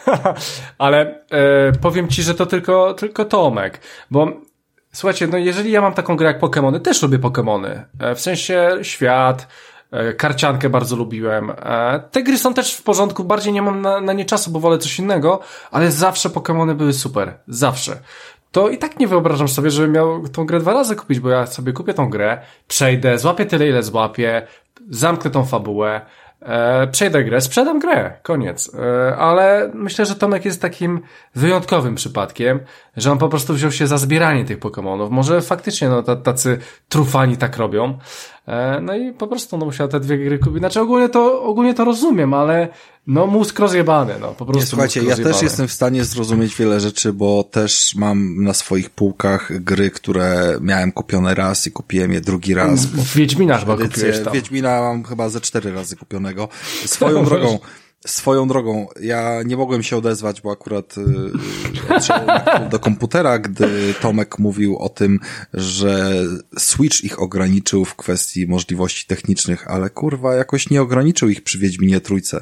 Ale 0.77 1.25
e, 1.31 1.71
powiem 1.81 2.07
ci, 2.07 2.23
że 2.23 2.35
to 2.35 2.45
tylko, 2.45 2.93
tylko 2.93 3.25
Tomek, 3.25 3.81
bo 4.11 4.27
słuchajcie, 4.93 5.27
no 5.27 5.37
jeżeli 5.37 5.71
ja 5.71 5.81
mam 5.81 5.93
taką 5.93 6.15
grę 6.15 6.27
jak 6.27 6.39
Pokémony, 6.41 6.79
też 6.79 7.01
lubię 7.01 7.19
Pokémony. 7.19 7.81
E, 7.99 8.15
w 8.15 8.21
sensie 8.21 8.69
świat, 8.81 9.47
e, 9.91 10.13
karciankę 10.13 10.69
bardzo 10.69 10.95
lubiłem. 10.95 11.51
Te 12.11 12.23
gry 12.23 12.37
są 12.37 12.53
też 12.53 12.73
w 12.73 12.83
porządku, 12.83 13.23
bardziej 13.23 13.53
nie 13.53 13.61
mam 13.61 13.81
na, 13.81 14.01
na 14.01 14.13
nie 14.13 14.25
czasu, 14.25 14.51
bo 14.51 14.59
wolę 14.59 14.77
coś 14.77 14.99
innego, 14.99 15.39
ale 15.71 15.91
zawsze 15.91 16.29
Pokémony 16.29 16.75
były 16.75 16.93
super. 16.93 17.37
Zawsze. 17.47 17.99
To 18.51 18.69
i 18.69 18.77
tak 18.77 18.99
nie 18.99 19.07
wyobrażam 19.07 19.47
sobie, 19.47 19.71
żebym 19.71 19.91
miał 19.91 20.27
tą 20.27 20.45
grę 20.45 20.59
dwa 20.59 20.73
razy 20.73 20.95
kupić, 20.95 21.19
bo 21.19 21.29
ja 21.29 21.45
sobie 21.45 21.73
kupię 21.73 21.93
tą 21.93 22.09
grę, 22.09 22.41
przejdę, 22.67 23.19
złapię 23.19 23.45
tyle, 23.45 23.69
ile 23.69 23.83
złapię, 23.83 24.47
zamknę 24.89 25.31
tą 25.31 25.45
fabułę, 25.45 26.01
E, 26.41 26.87
przejdę 26.87 27.23
grę, 27.23 27.41
sprzedam 27.41 27.79
grę, 27.79 28.13
koniec. 28.23 28.71
E, 28.75 29.15
ale 29.15 29.71
myślę, 29.73 30.05
że 30.05 30.15
Tomek 30.15 30.45
jest 30.45 30.61
takim 30.61 31.01
wyjątkowym 31.35 31.95
przypadkiem, 31.95 32.59
że 32.97 33.11
on 33.11 33.17
po 33.17 33.29
prostu 33.29 33.53
wziął 33.53 33.71
się 33.71 33.87
za 33.87 33.97
zbieranie 33.97 34.45
tych 34.45 34.59
Pokemonów. 34.59 35.11
Może 35.11 35.41
faktycznie 35.41 35.89
no, 35.89 36.03
ta- 36.03 36.15
tacy 36.15 36.59
trufani 36.89 37.37
tak 37.37 37.57
robią. 37.57 37.97
E, 38.49 38.81
no 38.81 38.95
i 38.95 39.13
po 39.13 39.27
prostu 39.27 39.57
no, 39.57 39.65
musiał 39.65 39.87
te 39.87 39.99
dwie 39.99 40.17
gry 40.17 40.39
kupić. 40.39 40.59
Znaczy 40.59 40.81
ogólnie 40.81 41.09
to, 41.09 41.43
ogólnie 41.43 41.73
to 41.73 41.85
rozumiem, 41.85 42.33
ale 42.33 42.67
no 43.07 43.27
mózg 43.27 43.59
rozjebany, 43.59 44.13
no 44.21 44.27
po 44.27 44.45
prostu 44.45 44.59
Nie, 44.59 44.65
słuchajcie, 44.65 45.03
ja 45.03 45.15
też 45.15 45.41
jestem 45.41 45.67
w 45.67 45.71
stanie 45.71 46.03
zrozumieć 46.03 46.55
wiele 46.55 46.79
rzeczy, 46.79 47.13
bo 47.13 47.43
też 47.43 47.95
mam 47.95 48.43
na 48.43 48.53
swoich 48.53 48.89
półkach 48.89 49.63
gry, 49.63 49.91
które 49.91 50.57
miałem 50.61 50.91
kupione 50.91 51.35
raz 51.35 51.67
i 51.67 51.71
kupiłem 51.71 52.13
je 52.13 52.21
drugi 52.21 52.53
raz. 52.53 52.85
W 52.85 53.15
Wiedźmina 53.15 53.57
chyba 53.57 53.77
kupiłeś 53.77 54.23
tam. 54.23 54.33
Wiedźmina 54.33 54.81
mam 54.81 55.03
chyba 55.03 55.29
ze 55.29 55.41
cztery 55.41 55.73
razy 55.73 55.95
kupionego. 55.95 56.47
Swoją 56.85 57.25
drogą, 57.29 57.59
swoją 58.07 58.47
drogą, 58.47 58.87
ja 59.01 59.43
nie 59.45 59.57
mogłem 59.57 59.83
się 59.83 59.97
odezwać, 59.97 60.41
bo 60.41 60.51
akurat 60.51 60.95
y, 60.97 61.03
odszedłem 61.95 62.69
do 62.69 62.79
komputera, 62.79 63.39
gdy 63.39 63.93
Tomek 64.01 64.39
mówił 64.39 64.77
o 64.77 64.89
tym, 64.89 65.19
że 65.53 66.13
Switch 66.57 67.03
ich 67.03 67.21
ograniczył 67.21 67.85
w 67.85 67.95
kwestii 67.95 68.47
możliwości 68.47 69.07
technicznych, 69.07 69.67
ale 69.67 69.89
kurwa 69.89 70.35
jakoś 70.35 70.69
nie 70.69 70.81
ograniczył 70.81 71.29
ich 71.29 71.43
przy 71.43 71.59
Wiedźminie 71.59 72.01
Trójce. 72.01 72.41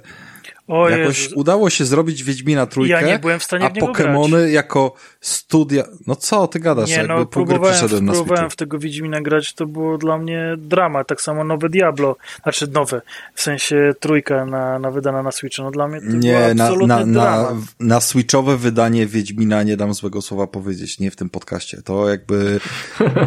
O 0.68 0.90
Jakoś 0.90 1.24
Jezu. 1.24 1.40
udało 1.40 1.70
się 1.70 1.86
zrobić 1.86 2.24
Wiedźmina 2.24 2.66
trójkę, 2.66 2.94
Ja 2.94 3.02
nie 3.02 3.20
byłem 3.20 3.40
w 3.40 3.44
stanie 3.44 3.66
a 3.66 3.70
w 3.70 3.74
niego 3.74 3.88
Pokemony 3.88 4.38
grać. 4.40 4.52
jako 4.52 4.94
studia... 5.22 5.84
No 6.08 6.16
co 6.16 6.48
ty 6.48 6.60
gadasz? 6.60 6.90
Nie, 6.90 6.96
Jakby 6.96 7.14
no, 7.14 7.20
po 7.20 7.26
gry 7.26 7.46
próbowałem, 7.46 7.74
przyszedłem 7.74 8.06
na 8.06 8.12
próbowałem 8.14 8.50
w 8.50 8.56
tego 8.56 8.80
Wiedźmina 8.80 9.22
grać, 9.22 9.54
to 9.54 9.66
było 9.66 9.98
dla 9.98 10.18
mnie 10.18 10.56
drama. 10.58 11.04
Tak 11.04 11.22
samo 11.22 11.44
nowe 11.44 11.70
Diablo, 11.70 12.16
znaczy 12.44 12.68
nowe, 12.74 13.02
w 13.36 13.42
sensie 13.42 13.94
trójka 14.00 14.46
na, 14.46 14.80
na 14.80 14.92
wydana 14.92 15.24
na 15.24 15.32
Switchu. 15.32 15.62
No 15.64 15.72
dla 15.72 15.88
mnie 15.88 16.02
to 16.02 16.08
Nie, 16.08 16.34
było 16.34 16.54
na, 16.54 16.64
absolutny 16.66 16.88
na, 17.06 17.06
na, 17.06 17.56
na 17.80 18.02
switchowe 18.02 18.58
wydanie 18.58 19.06
Wiedźmina 19.08 19.64
nie 19.64 19.78
dam 19.78 19.94
złego 19.94 20.22
słowa 20.22 20.48
powiedzieć, 20.48 21.00
nie 21.00 21.12
w 21.12 21.16
tym 21.16 21.30
podcaście. 21.30 21.82
To 21.82 22.10
jakby, 22.10 22.60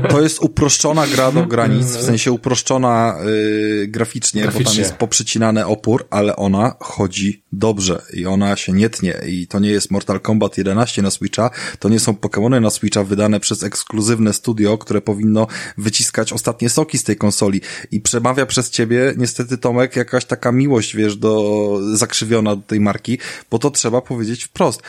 to 0.08 0.22
jest 0.22 0.42
uproszczona 0.42 1.06
gra 1.06 1.32
do 1.32 1.46
granic, 1.46 1.86
w 1.96 2.02
sensie 2.02 2.32
uproszczona 2.32 3.16
y, 3.26 3.86
graficznie, 3.88 4.40
bo 4.42 4.46
tam 4.46 4.52
Graficznie. 4.58 4.80
jest 4.80 4.94
poprzycinany 4.94 5.66
opór, 5.66 6.06
ale 6.10 6.36
ona 6.36 6.74
chodzi 6.80 7.29
dobrze 7.52 8.02
i 8.12 8.26
ona 8.26 8.56
się 8.56 8.72
nie 8.72 8.90
tnie 8.90 9.20
i 9.26 9.46
to 9.46 9.58
nie 9.58 9.70
jest 9.70 9.90
Mortal 9.90 10.20
Kombat 10.20 10.58
11 10.58 11.02
na 11.02 11.10
Switcha, 11.10 11.50
to 11.78 11.88
nie 11.88 12.00
są 12.00 12.12
Pokémony 12.12 12.60
na 12.60 12.70
Switcha 12.70 13.04
wydane 13.04 13.40
przez 13.40 13.62
ekskluzywne 13.62 14.32
studio, 14.32 14.78
które 14.78 15.00
powinno 15.00 15.46
wyciskać 15.78 16.32
ostatnie 16.32 16.68
soki 16.68 16.98
z 16.98 17.04
tej 17.04 17.16
konsoli 17.16 17.60
i 17.90 18.00
przemawia 18.00 18.46
przez 18.46 18.70
ciebie 18.70 19.14
niestety 19.16 19.58
Tomek 19.58 19.96
jakaś 19.96 20.24
taka 20.24 20.52
miłość, 20.52 20.96
wiesz, 20.96 21.16
do 21.16 21.78
zakrzywiona 21.94 22.56
do 22.56 22.62
tej 22.62 22.80
marki, 22.80 23.18
bo 23.50 23.58
to 23.58 23.70
trzeba 23.70 24.00
powiedzieć 24.00 24.44
wprost. 24.44 24.82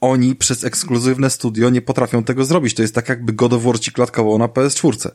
Oni 0.00 0.34
przez 0.34 0.64
ekskluzywne 0.64 1.30
studio 1.30 1.70
nie 1.70 1.82
potrafią 1.82 2.24
tego 2.24 2.44
zrobić. 2.44 2.74
To 2.74 2.82
jest 2.82 2.94
tak 2.94 3.08
jakby 3.08 3.32
God 3.32 3.52
of 3.52 3.62
War 3.62 3.80
ci 3.80 3.92
klatkował 3.92 4.38
na 4.38 4.46
PS4. 4.46 5.10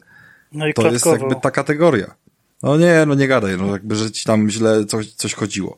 No 0.52 0.68
i 0.68 0.74
To 0.74 0.92
jest 0.92 1.06
jakby 1.06 1.36
ta 1.42 1.52
kategoria. 1.52 2.16
No 2.64 2.78
nie, 2.78 3.06
no 3.08 3.16
nie 3.16 3.28
gadaj, 3.28 3.58
no 3.58 3.72
jakby, 3.72 3.96
że 3.96 4.12
ci 4.12 4.26
tam 4.26 4.50
źle 4.50 4.86
coś, 4.86 5.14
coś 5.14 5.34
chodziło. 5.34 5.78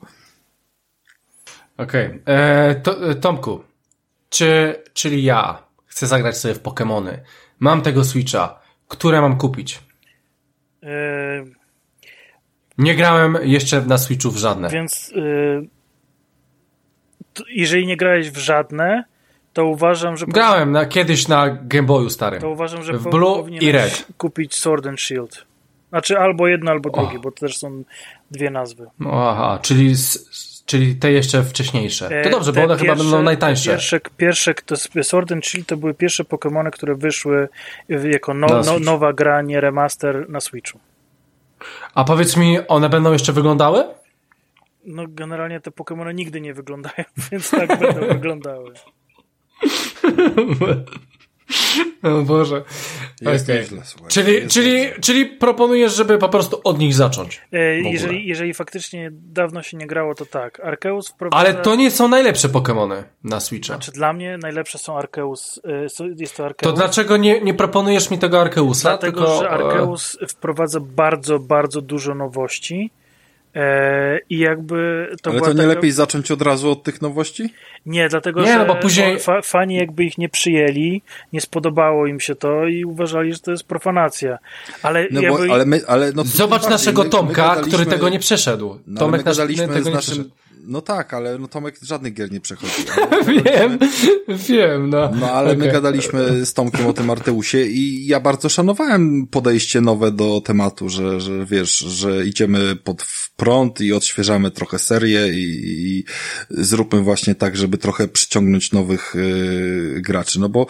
Okej. 1.77 2.19
E, 2.25 2.75
to, 2.75 3.09
e, 3.09 3.15
Tomku, 3.15 3.63
czy, 4.29 4.75
czyli 4.93 5.23
ja 5.23 5.63
chcę 5.85 6.07
zagrać 6.07 6.37
sobie 6.37 6.53
w 6.53 6.59
Pokemony. 6.59 7.23
Mam 7.59 7.81
tego 7.81 8.03
Switcha. 8.03 8.59
Które 8.87 9.21
mam 9.21 9.37
kupić? 9.37 9.79
Yy, 10.81 10.89
Nie 12.77 12.95
grałem 12.95 13.37
jeszcze 13.41 13.81
na 13.81 13.97
Switchu 13.97 14.31
w 14.31 14.37
żadne. 14.37 14.69
Więc 14.69 15.11
yy, 15.15 15.67
jeżeli 17.49 17.87
nie 17.87 17.97
grałeś 17.97 18.31
w 18.31 18.37
żadne, 18.37 19.03
to 19.53 19.65
uważam, 19.65 20.17
że 20.17 20.25
Grałem 20.25 20.71
na, 20.71 20.85
kiedyś 20.85 21.27
na 21.27 21.49
Game 21.49 21.87
Boyu 21.87 22.09
starym. 22.09 22.41
to 22.41 22.49
uważam, 22.49 22.83
że 22.83 22.93
w 22.93 23.03
Blue 23.09 23.49
i 23.49 23.71
Red. 23.71 24.07
kupić 24.17 24.55
Sword 24.55 24.87
and 24.87 25.01
Shield. 25.01 25.45
Znaczy 25.89 26.17
albo 26.17 26.47
jedno, 26.47 26.71
albo 26.71 26.89
drugie, 26.89 27.19
bo 27.19 27.31
to 27.31 27.37
też 27.39 27.57
są 27.57 27.83
dwie 28.31 28.49
nazwy. 28.49 28.87
No, 28.99 29.29
aha, 29.31 29.59
czyli, 29.61 29.91
s- 29.91 30.56
czyli 30.67 30.95
te 30.95 31.11
jeszcze 31.11 31.43
wcześniejsze. 31.43 32.21
To 32.23 32.29
dobrze, 32.29 32.53
bo 32.53 32.63
one 32.63 32.77
chyba 32.77 32.93
pierwsze- 32.93 33.03
będą 33.03 33.23
najtańsze. 33.23 33.71
Pierwsze, 33.71 33.99
pierwsze 34.17 34.53
to 34.53 34.75
Sword 35.03 35.31
and 35.31 35.45
Shield 35.45 35.67
to 35.67 35.77
były 35.77 35.93
pierwsze 35.93 36.23
Pokémony, 36.23 36.69
które 36.71 36.95
wyszły 36.95 37.49
jako 37.89 38.33
no, 38.33 38.47
no, 38.65 38.79
nowa 38.79 39.13
gra, 39.13 39.41
nie 39.41 39.61
remaster 39.61 40.29
na 40.29 40.39
Switchu. 40.39 40.79
A 41.93 42.03
powiedz 42.03 42.37
mi, 42.37 42.57
one 42.67 42.89
będą 42.89 43.13
jeszcze 43.13 43.33
wyglądały? 43.33 43.83
No 44.85 45.03
generalnie 45.07 45.59
te 45.59 45.71
Pokémony 45.71 46.13
nigdy 46.13 46.41
nie 46.41 46.53
wyglądają, 46.53 47.03
więc 47.31 47.51
tak 47.51 47.79
będą 47.79 48.07
wyglądały. 48.15 48.73
O 52.03 52.21
Boże. 52.21 52.63
Jest 53.21 53.47
nieźle, 53.47 53.81
słuchaj. 53.85 54.09
Czyli, 54.09 54.33
Jest 54.33 54.53
czyli, 54.53 54.85
czyli 55.01 55.25
proponujesz, 55.25 55.95
żeby 55.95 56.17
po 56.17 56.29
prostu 56.29 56.61
od 56.63 56.79
nich 56.79 56.93
zacząć. 56.93 57.41
E, 57.53 57.79
jeżeli, 57.79 58.27
jeżeli 58.27 58.53
faktycznie 58.53 59.09
dawno 59.13 59.63
się 59.63 59.77
nie 59.77 59.87
grało, 59.87 60.15
to 60.15 60.25
tak. 60.25 60.59
Arceus 60.59 61.09
wprowadza... 61.09 61.37
Ale 61.37 61.53
to 61.53 61.75
nie 61.75 61.91
są 61.91 62.07
najlepsze 62.07 62.49
Pokémony 62.49 63.03
na 63.23 63.39
Switcha. 63.39 63.73
Znaczy 63.73 63.91
dla 63.91 64.13
mnie 64.13 64.37
najlepsze 64.37 64.77
są 64.77 64.97
Arceus. 64.97 65.61
e, 65.99 66.05
Jest 66.17 66.37
to 66.37 66.43
To 66.43 66.45
Arceus. 66.45 66.75
dlaczego 66.75 67.17
nie, 67.17 67.41
nie 67.41 67.53
proponujesz 67.53 68.09
mi 68.11 68.17
tego 68.19 68.41
Arkeusa? 68.41 68.89
Dlatego, 68.89 69.21
tylko, 69.21 69.39
że 69.39 69.49
Arceus 69.49 70.17
wprowadza 70.29 70.79
bardzo, 70.79 71.39
bardzo 71.39 71.81
dużo 71.81 72.15
nowości. 72.15 72.91
E, 73.55 74.19
I 74.29 74.37
jakby 74.39 75.07
to 75.21 75.29
Ale 75.29 75.39
to 75.41 75.47
nie 75.47 75.55
taka... 75.55 75.67
lepiej 75.67 75.91
zacząć 75.91 76.31
od 76.31 76.41
razu 76.41 76.71
od 76.71 76.83
tych 76.83 77.01
nowości? 77.01 77.53
Nie, 77.85 78.09
dlatego 78.09 78.41
Nie, 78.41 78.47
że 78.53 78.57
no 78.59 78.65
bo 78.65 78.75
później- 78.75 79.19
fa 79.19 79.41
fani 79.41 79.75
jakby 79.75 80.03
ich 80.03 80.17
nie 80.17 80.29
przyjęli, 80.29 81.01
nie 81.33 81.41
spodobało 81.41 82.07
im 82.07 82.19
się 82.19 82.35
to 82.35 82.65
i 82.67 82.85
uważali, 82.85 83.33
że 83.33 83.39
to 83.39 83.51
jest 83.51 83.63
profanacja. 83.63 84.37
Ale 84.83 85.07
No 85.11 85.21
jakby... 85.21 85.47
bo, 85.47 85.53
ale 85.53 85.65
my, 85.65 85.81
ale 85.87 86.11
no, 86.15 86.23
Zobacz 86.23 86.69
naszego 86.69 87.03
my- 87.03 87.09
Tomka, 87.09 87.27
my 87.27 87.33
gadaliśmy- 87.49 87.67
który 87.67 87.85
tego 87.85 88.09
nie 88.09 88.19
przeszedł. 88.19 88.79
No, 88.87 88.99
Tomek 88.99 89.21
my 89.21 89.25
nasz, 89.25 89.37
gadaliśmy 89.37 89.67
tego 89.67 89.81
z 89.81 89.85
nie 89.85 89.91
naszym... 89.93 90.31
No 90.67 90.81
tak, 90.81 91.13
ale 91.13 91.37
no 91.37 91.47
Tomek 91.47 91.79
żadnych 91.81 92.13
gier 92.13 92.31
nie 92.31 92.41
przechodzi. 92.41 92.73
My 93.27 93.43
Wiem, 93.43 93.79
wiem, 94.27 94.89
no. 94.89 95.11
No 95.19 95.31
ale 95.31 95.55
my 95.55 95.63
Okej. 95.63 95.73
gadaliśmy 95.73 96.45
z 96.45 96.53
Tomkiem 96.53 96.87
o 96.87 96.93
tym 96.93 97.09
Arteusie 97.09 97.65
i 97.65 98.07
ja 98.07 98.19
bardzo 98.19 98.49
szanowałem 98.49 99.27
podejście 99.27 99.81
nowe 99.81 100.11
do 100.11 100.41
tematu, 100.41 100.89
że, 100.89 101.21
że 101.21 101.45
wiesz, 101.45 101.77
że 101.77 102.25
idziemy 102.25 102.75
pod 102.75 103.05
prąd 103.37 103.81
i 103.81 103.93
odświeżamy 103.93 104.51
trochę 104.51 104.79
serię 104.79 105.27
i, 105.29 105.43
i 105.97 106.03
zróbmy 106.49 107.01
właśnie 107.01 107.35
tak, 107.35 107.57
żeby 107.57 107.77
trochę 107.77 108.07
przyciągnąć 108.07 108.71
nowych 108.71 109.13
yy, 109.15 110.01
graczy, 110.01 110.39
no 110.39 110.49
bo 110.49 110.67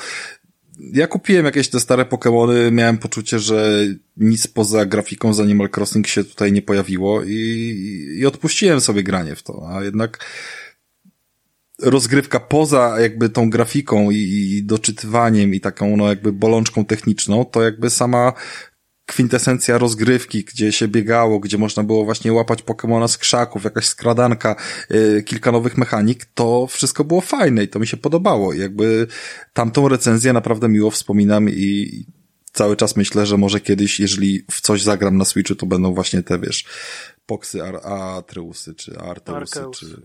ja 0.79 1.07
kupiłem 1.07 1.45
jakieś 1.45 1.69
te 1.69 1.79
stare 1.79 2.05
Pokémony, 2.05 2.71
miałem 2.71 2.97
poczucie, 2.97 3.39
że 3.39 3.85
nic 4.17 4.47
poza 4.47 4.85
grafiką 4.85 5.33
z 5.33 5.39
Animal 5.39 5.69
Crossing 5.75 6.07
się 6.07 6.23
tutaj 6.23 6.51
nie 6.51 6.61
pojawiło 6.61 7.23
i, 7.23 7.33
i 8.19 8.25
odpuściłem 8.25 8.81
sobie 8.81 9.03
granie 9.03 9.35
w 9.35 9.43
to, 9.43 9.69
a 9.69 9.83
jednak 9.83 10.25
rozgrywka 11.81 12.39
poza 12.39 12.99
jakby 12.99 13.29
tą 13.29 13.49
grafiką 13.49 14.11
i, 14.11 14.17
i 14.17 14.63
doczytywaniem 14.63 15.53
i 15.53 15.59
taką 15.59 15.97
no 15.97 16.09
jakby 16.09 16.33
bolączką 16.33 16.85
techniczną, 16.85 17.45
to 17.45 17.63
jakby 17.63 17.89
sama 17.89 18.33
kwintesencja 19.07 19.77
rozgrywki, 19.77 20.43
gdzie 20.43 20.71
się 20.71 20.87
biegało, 20.87 21.39
gdzie 21.39 21.57
można 21.57 21.83
było 21.83 22.05
właśnie 22.05 22.33
łapać 22.33 22.61
Pokemona 22.61 23.07
z 23.07 23.17
krzaków, 23.17 23.63
jakaś 23.63 23.85
skradanka, 23.85 24.55
yy, 24.89 25.23
kilka 25.23 25.51
nowych 25.51 25.77
mechanik, 25.77 26.25
to 26.25 26.67
wszystko 26.67 27.03
było 27.03 27.21
fajne 27.21 27.63
i 27.63 27.67
to 27.67 27.79
mi 27.79 27.87
się 27.87 27.97
podobało. 27.97 28.53
Jakby 28.53 29.07
tamtą 29.53 29.87
recenzję 29.87 30.33
naprawdę 30.33 30.69
miło 30.69 30.91
wspominam 30.91 31.49
i 31.49 32.05
cały 32.53 32.75
czas 32.75 32.95
myślę, 32.95 33.25
że 33.25 33.37
może 33.37 33.59
kiedyś, 33.59 33.99
jeżeli 33.99 34.43
w 34.51 34.61
coś 34.61 34.83
zagram 34.83 35.17
na 35.17 35.25
Switchu, 35.25 35.55
to 35.55 35.65
będą 35.65 35.93
właśnie 35.93 36.23
te, 36.23 36.39
wiesz, 36.39 36.65
Poksy, 37.25 37.63
Atreusy, 37.83 38.75
czy 38.75 38.99
Arteusy, 38.99 39.59
czy... 39.73 40.01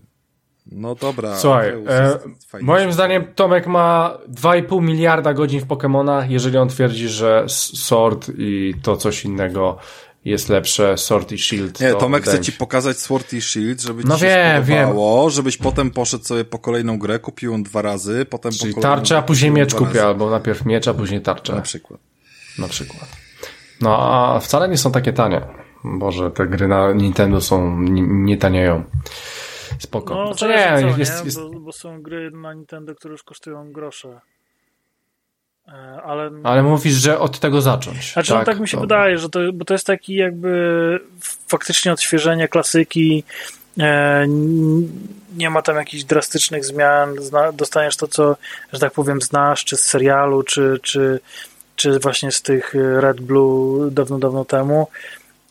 No 0.71 0.95
dobra. 0.95 1.37
Słuchaj, 1.37 1.69
e, 1.69 2.19
moim 2.61 2.93
zdaniem 2.93 3.23
Tomek 3.35 3.67
ma 3.67 4.17
2,5 4.27 4.81
miliarda 4.81 5.33
godzin 5.33 5.59
w 5.61 5.67
Pokémonach, 5.67 6.29
jeżeli 6.29 6.57
on 6.57 6.69
twierdzi, 6.69 7.07
że 7.07 7.45
Sword 7.47 8.31
i 8.37 8.73
to 8.83 8.97
coś 8.97 9.25
innego 9.25 9.77
jest 10.25 10.49
lepsze, 10.49 10.97
Sword 10.97 11.31
i 11.31 11.37
Shield. 11.37 11.79
Nie, 11.79 11.91
to 11.91 11.97
Tomek 11.97 12.23
chce 12.23 12.39
ci 12.39 12.51
się- 12.51 12.57
pokazać 12.57 12.97
Sword 12.99 13.33
i 13.33 13.41
Shield, 13.41 13.81
żeby 13.81 14.01
ci 14.03 14.09
No 14.09 14.17
się 14.17 14.61
wiem, 14.63 14.87
spodobało, 14.87 15.29
żebyś 15.29 15.57
potem 15.57 15.91
poszedł 15.91 16.23
sobie 16.23 16.45
po 16.45 16.59
kolejną 16.59 16.99
grę, 16.99 17.19
kupił 17.19 17.51
ją 17.51 17.63
dwa 17.63 17.81
razy, 17.81 18.25
potem 18.25 18.51
Czyli 18.51 18.73
po 18.73 18.81
kolejną 18.81 18.97
tarczę, 18.97 19.17
a 19.17 19.21
później 19.21 19.51
miecz 19.51 19.75
kupię, 19.75 20.03
albo 20.03 20.29
najpierw 20.29 20.65
miecz, 20.65 20.87
a 20.87 20.93
później 20.93 21.21
tarczę. 21.21 21.55
Na 21.55 21.61
przykład. 21.61 21.99
Na 22.59 22.67
przykład. 22.67 23.07
No, 23.81 23.97
a 23.97 24.39
wcale 24.39 24.69
nie 24.69 24.77
są 24.77 24.91
takie 24.91 25.13
tanie. 25.13 25.41
Boże, 25.83 26.31
te 26.31 26.47
gry 26.47 26.67
na 26.67 26.93
Nintendo 26.93 27.41
są, 27.41 27.81
nie, 27.81 28.01
nie 28.01 28.37
tanieją. 28.37 28.83
Spoko. 29.79 30.15
No, 30.15 30.25
Znaczy 30.33 30.47
nie, 30.47 30.91
co, 30.91 30.97
jest, 30.99 31.19
nie? 31.19 31.25
jest, 31.25 31.39
Bo, 31.41 31.59
bo 31.59 31.71
są 31.71 32.01
gry 32.01 32.31
na 32.31 32.53
Nintendo, 32.53 32.95
które 32.95 33.11
już 33.11 33.23
kosztują 33.23 33.71
grosze. 33.71 34.19
E, 35.67 35.71
Ale, 36.03 36.31
ale 36.43 36.63
mówisz, 36.63 36.93
że 36.93 37.19
od 37.19 37.39
tego 37.39 37.61
zacząć. 37.61 38.13
znaczy, 38.13 38.33
no 38.33 38.43
tak 38.43 38.59
mi 38.59 38.67
się 38.67 38.77
dobra. 38.77 38.97
wydaje, 38.97 39.17
że 39.17 39.29
to, 39.29 39.39
bo 39.53 39.65
to 39.65 39.73
jest 39.73 39.87
taki 39.87 40.15
jakby 40.15 40.99
faktycznie 41.47 41.91
odświeżenie 41.93 42.47
klasyki. 42.47 43.23
E, 43.79 44.25
nie 45.37 45.49
ma 45.49 45.61
tam 45.61 45.75
jakichś 45.75 46.03
drastycznych 46.03 46.65
zmian. 46.65 47.15
Dostaniesz 47.53 47.97
to, 47.97 48.07
co, 48.07 48.35
że 48.73 48.79
tak 48.79 48.93
powiem, 48.93 49.21
znasz, 49.21 49.65
czy 49.65 49.77
z 49.77 49.81
serialu, 49.81 50.43
czy, 50.43 50.79
czy, 50.83 51.19
czy 51.75 51.99
właśnie 51.99 52.31
z 52.31 52.41
tych 52.41 52.75
e, 52.75 53.01
Red 53.01 53.21
Blue 53.21 53.91
dawno, 53.91 54.19
dawno 54.19 54.45
temu. 54.45 54.87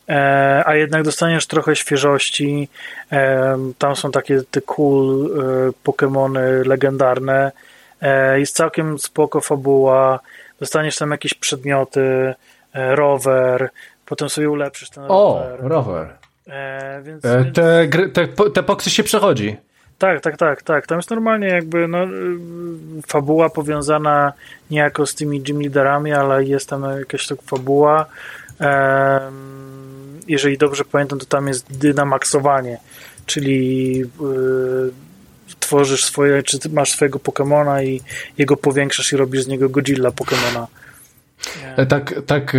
E, 0.09 0.63
a 0.65 0.75
jednak 0.75 1.03
dostaniesz 1.03 1.47
trochę 1.47 1.75
świeżości. 1.75 2.69
E, 3.11 3.57
tam 3.77 3.95
są 3.95 4.11
takie 4.11 4.41
te 4.51 4.61
cool 4.61 5.25
e, 5.25 5.89
Pokémony 5.89 6.65
legendarne. 6.65 7.51
Jest 8.35 8.55
całkiem 8.55 8.99
spoko 8.99 9.41
fabuła. 9.41 10.19
Dostaniesz 10.59 10.97
tam 10.97 11.11
jakieś 11.11 11.33
przedmioty, 11.33 12.33
rower, 12.73 13.69
potem 14.05 14.29
sobie 14.29 14.49
ulepszysz 14.49 14.89
ten 14.89 15.03
O, 15.07 15.43
rower. 15.59 15.59
rower. 15.71 16.07
E, 16.47 17.01
więc, 17.03 17.25
E, 17.25 17.43
więc, 17.43 17.55
te, 17.55 17.87
te, 18.09 18.27
po- 18.27 18.49
te 18.49 18.63
poksy 18.63 18.89
się 18.89 19.03
przechodzi. 19.03 19.57
tak, 19.97 20.21
tak, 20.21 20.37
tak, 20.37 20.61
tak. 20.61 20.87
Tam 20.87 20.97
jest 20.97 21.09
normalnie 21.09 21.47
jakby 21.47 21.87
no, 21.87 21.97
fabuła 23.07 23.49
powiązana 23.49 24.33
niejako 24.71 25.05
z 25.05 25.15
tymi 25.15 25.41
gym 25.41 25.61
leaderami, 25.61 26.13
ale 26.13 26.43
jest 26.43 26.69
tam 26.69 26.83
jakaś 26.99 27.27
tak 27.27 27.41
fabuła. 27.41 28.05
Em, 28.59 29.92
jeżeli 30.27 30.57
dobrze 30.57 30.85
pamiętam, 30.85 31.19
to 31.19 31.25
tam 31.25 31.47
jest 31.47 31.77
dynamaksowanie. 31.77 32.77
czyli 33.25 33.97
yy, 33.97 34.91
tworzysz 35.59 36.05
swoje, 36.05 36.43
czy 36.43 36.57
masz 36.71 36.91
swojego 36.91 37.19
Pokemona 37.19 37.83
i 37.83 38.01
jego 38.37 38.57
powiększasz 38.57 39.13
i 39.13 39.17
robisz 39.17 39.43
z 39.43 39.47
niego 39.47 39.69
Godzilla 39.69 40.11
Pokemona. 40.11 40.67
Nie. 41.77 41.85
Tak, 41.85 42.13
tak, 42.25 42.57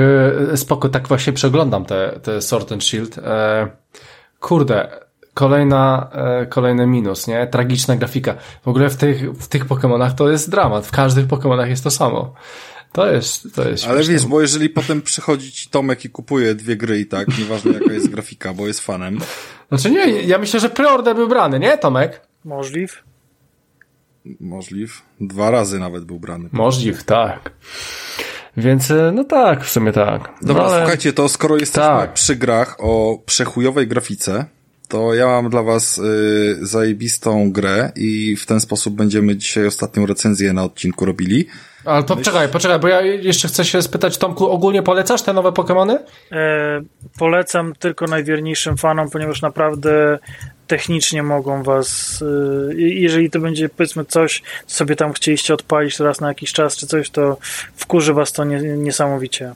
spoko, 0.56 0.88
tak 0.88 1.08
właśnie 1.08 1.32
przeglądam 1.32 1.84
te, 1.84 2.20
te 2.22 2.42
Sword 2.42 2.72
and 2.72 2.84
Shield. 2.84 3.20
Kurde, 4.40 4.88
kolejna, 5.34 6.10
kolejny 6.48 6.86
minus, 6.86 7.26
nie? 7.26 7.46
Tragiczna 7.46 7.96
grafika. 7.96 8.34
W 8.64 8.68
ogóle 8.68 8.90
w 8.90 8.96
tych, 8.96 9.32
w 9.32 9.48
tych 9.48 9.66
Pokemonach 9.66 10.14
to 10.14 10.30
jest 10.30 10.50
dramat. 10.50 10.86
W 10.86 10.90
każdych 10.90 11.26
Pokemonach 11.26 11.68
jest 11.68 11.84
to 11.84 11.90
samo. 11.90 12.34
To 12.94 13.12
jest, 13.12 13.54
to 13.54 13.68
jest 13.68 13.84
Ale 13.84 13.94
śmieszne. 13.94 14.12
wiesz, 14.12 14.26
bo 14.26 14.40
jeżeli 14.40 14.70
potem 14.70 15.02
przychodzi 15.02 15.52
ci 15.52 15.70
Tomek 15.70 16.04
i 16.04 16.10
kupuje 16.10 16.54
dwie 16.54 16.76
gry 16.76 17.00
i 17.00 17.06
tak, 17.06 17.38
nieważne 17.38 17.72
jaka 17.72 17.92
jest 17.92 18.08
grafika, 18.08 18.54
bo 18.54 18.66
jest 18.66 18.80
fanem. 18.80 19.18
Znaczy 19.68 19.90
nie, 19.90 20.22
ja 20.22 20.38
myślę, 20.38 20.60
że 20.60 20.70
preorder 20.70 21.16
był 21.16 21.28
brany, 21.28 21.58
nie 21.58 21.78
Tomek? 21.78 22.20
Możliw. 22.44 23.02
Możliw. 24.40 25.02
Dwa 25.20 25.50
razy 25.50 25.78
nawet 25.78 26.04
był 26.04 26.20
brany. 26.20 26.48
Możliw, 26.52 27.04
tak. 27.04 27.50
Więc 28.56 28.90
e, 28.90 29.12
no 29.14 29.24
tak, 29.24 29.64
w 29.64 29.70
sumie 29.70 29.92
tak. 29.92 30.32
Dobra, 30.42 30.62
no, 30.62 30.68
ale... 30.68 30.78
słuchajcie, 30.78 31.12
to 31.12 31.28
skoro 31.28 31.56
jesteśmy 31.56 31.82
tak. 31.82 32.12
przy 32.12 32.36
grach 32.36 32.76
o 32.78 33.18
przechujowej 33.26 33.88
grafice, 33.88 34.44
to 34.94 35.14
ja 35.14 35.26
mam 35.26 35.50
dla 35.50 35.62
was 35.62 35.98
y, 35.98 36.66
zajebistą 36.66 37.52
grę 37.52 37.92
i 37.96 38.36
w 38.36 38.46
ten 38.46 38.60
sposób 38.60 38.94
będziemy 38.94 39.36
dzisiaj 39.36 39.66
ostatnią 39.66 40.06
recenzję 40.06 40.52
na 40.52 40.64
odcinku 40.64 41.04
robili. 41.04 41.46
Ale 41.84 42.02
to 42.02 42.16
Myśl... 42.16 42.24
poczekaj, 42.24 42.48
poczekaj, 42.48 42.78
bo 42.78 42.88
ja 42.88 43.00
jeszcze 43.00 43.48
chcę 43.48 43.64
się 43.64 43.82
spytać, 43.82 44.18
Tomku, 44.18 44.50
ogólnie 44.50 44.82
polecasz 44.82 45.22
te 45.22 45.32
nowe 45.32 45.50
Pokémony? 45.50 45.98
E, 46.32 46.82
polecam 47.18 47.72
tylko 47.78 48.06
najwierniejszym 48.06 48.76
fanom, 48.76 49.10
ponieważ 49.10 49.42
naprawdę 49.42 50.18
technicznie 50.66 51.22
mogą 51.22 51.62
was, 51.62 52.22
e, 52.70 52.74
jeżeli 52.74 53.30
to 53.30 53.40
będzie 53.40 53.68
powiedzmy 53.68 54.04
coś, 54.04 54.42
co 54.66 54.76
sobie 54.76 54.96
tam 54.96 55.12
chcieliście 55.12 55.54
odpalić 55.54 56.00
raz 56.00 56.20
na 56.20 56.28
jakiś 56.28 56.52
czas 56.52 56.76
czy 56.76 56.86
coś, 56.86 57.10
to 57.10 57.36
wkurzy 57.76 58.14
was 58.14 58.32
to 58.32 58.44
nie, 58.44 58.60
niesamowicie. 58.62 59.54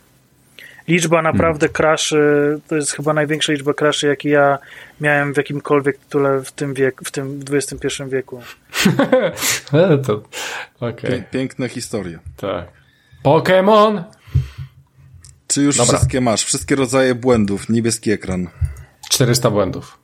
Liczba 0.88 1.22
naprawdę 1.22 1.66
hmm. 1.66 1.74
kraszy, 1.74 2.20
to 2.68 2.76
jest 2.76 2.92
chyba 2.92 3.14
największa 3.14 3.52
liczba 3.52 3.74
kraszy, 3.74 4.06
jakie 4.06 4.28
ja 4.28 4.58
miałem 5.00 5.34
w 5.34 5.36
jakimkolwiek 5.36 5.98
tytule 5.98 6.42
w 6.44 6.52
tym 6.52 6.74
wieku, 6.74 7.04
w 7.04 7.10
tym 7.10 7.40
XXI 7.50 8.02
wieku. 8.08 8.42
to, 10.06 10.22
okay. 10.80 11.24
Piękne 11.30 11.68
historie. 11.68 12.18
Tak. 12.36 12.66
Pokémon! 13.24 14.02
Czy 15.46 15.62
już 15.62 15.76
Dobra. 15.76 15.96
wszystkie 15.96 16.20
masz? 16.20 16.44
Wszystkie 16.44 16.76
rodzaje 16.76 17.14
błędów, 17.14 17.68
niebieski 17.68 18.10
ekran. 18.10 18.48
400 19.08 19.50
błędów. 19.50 19.98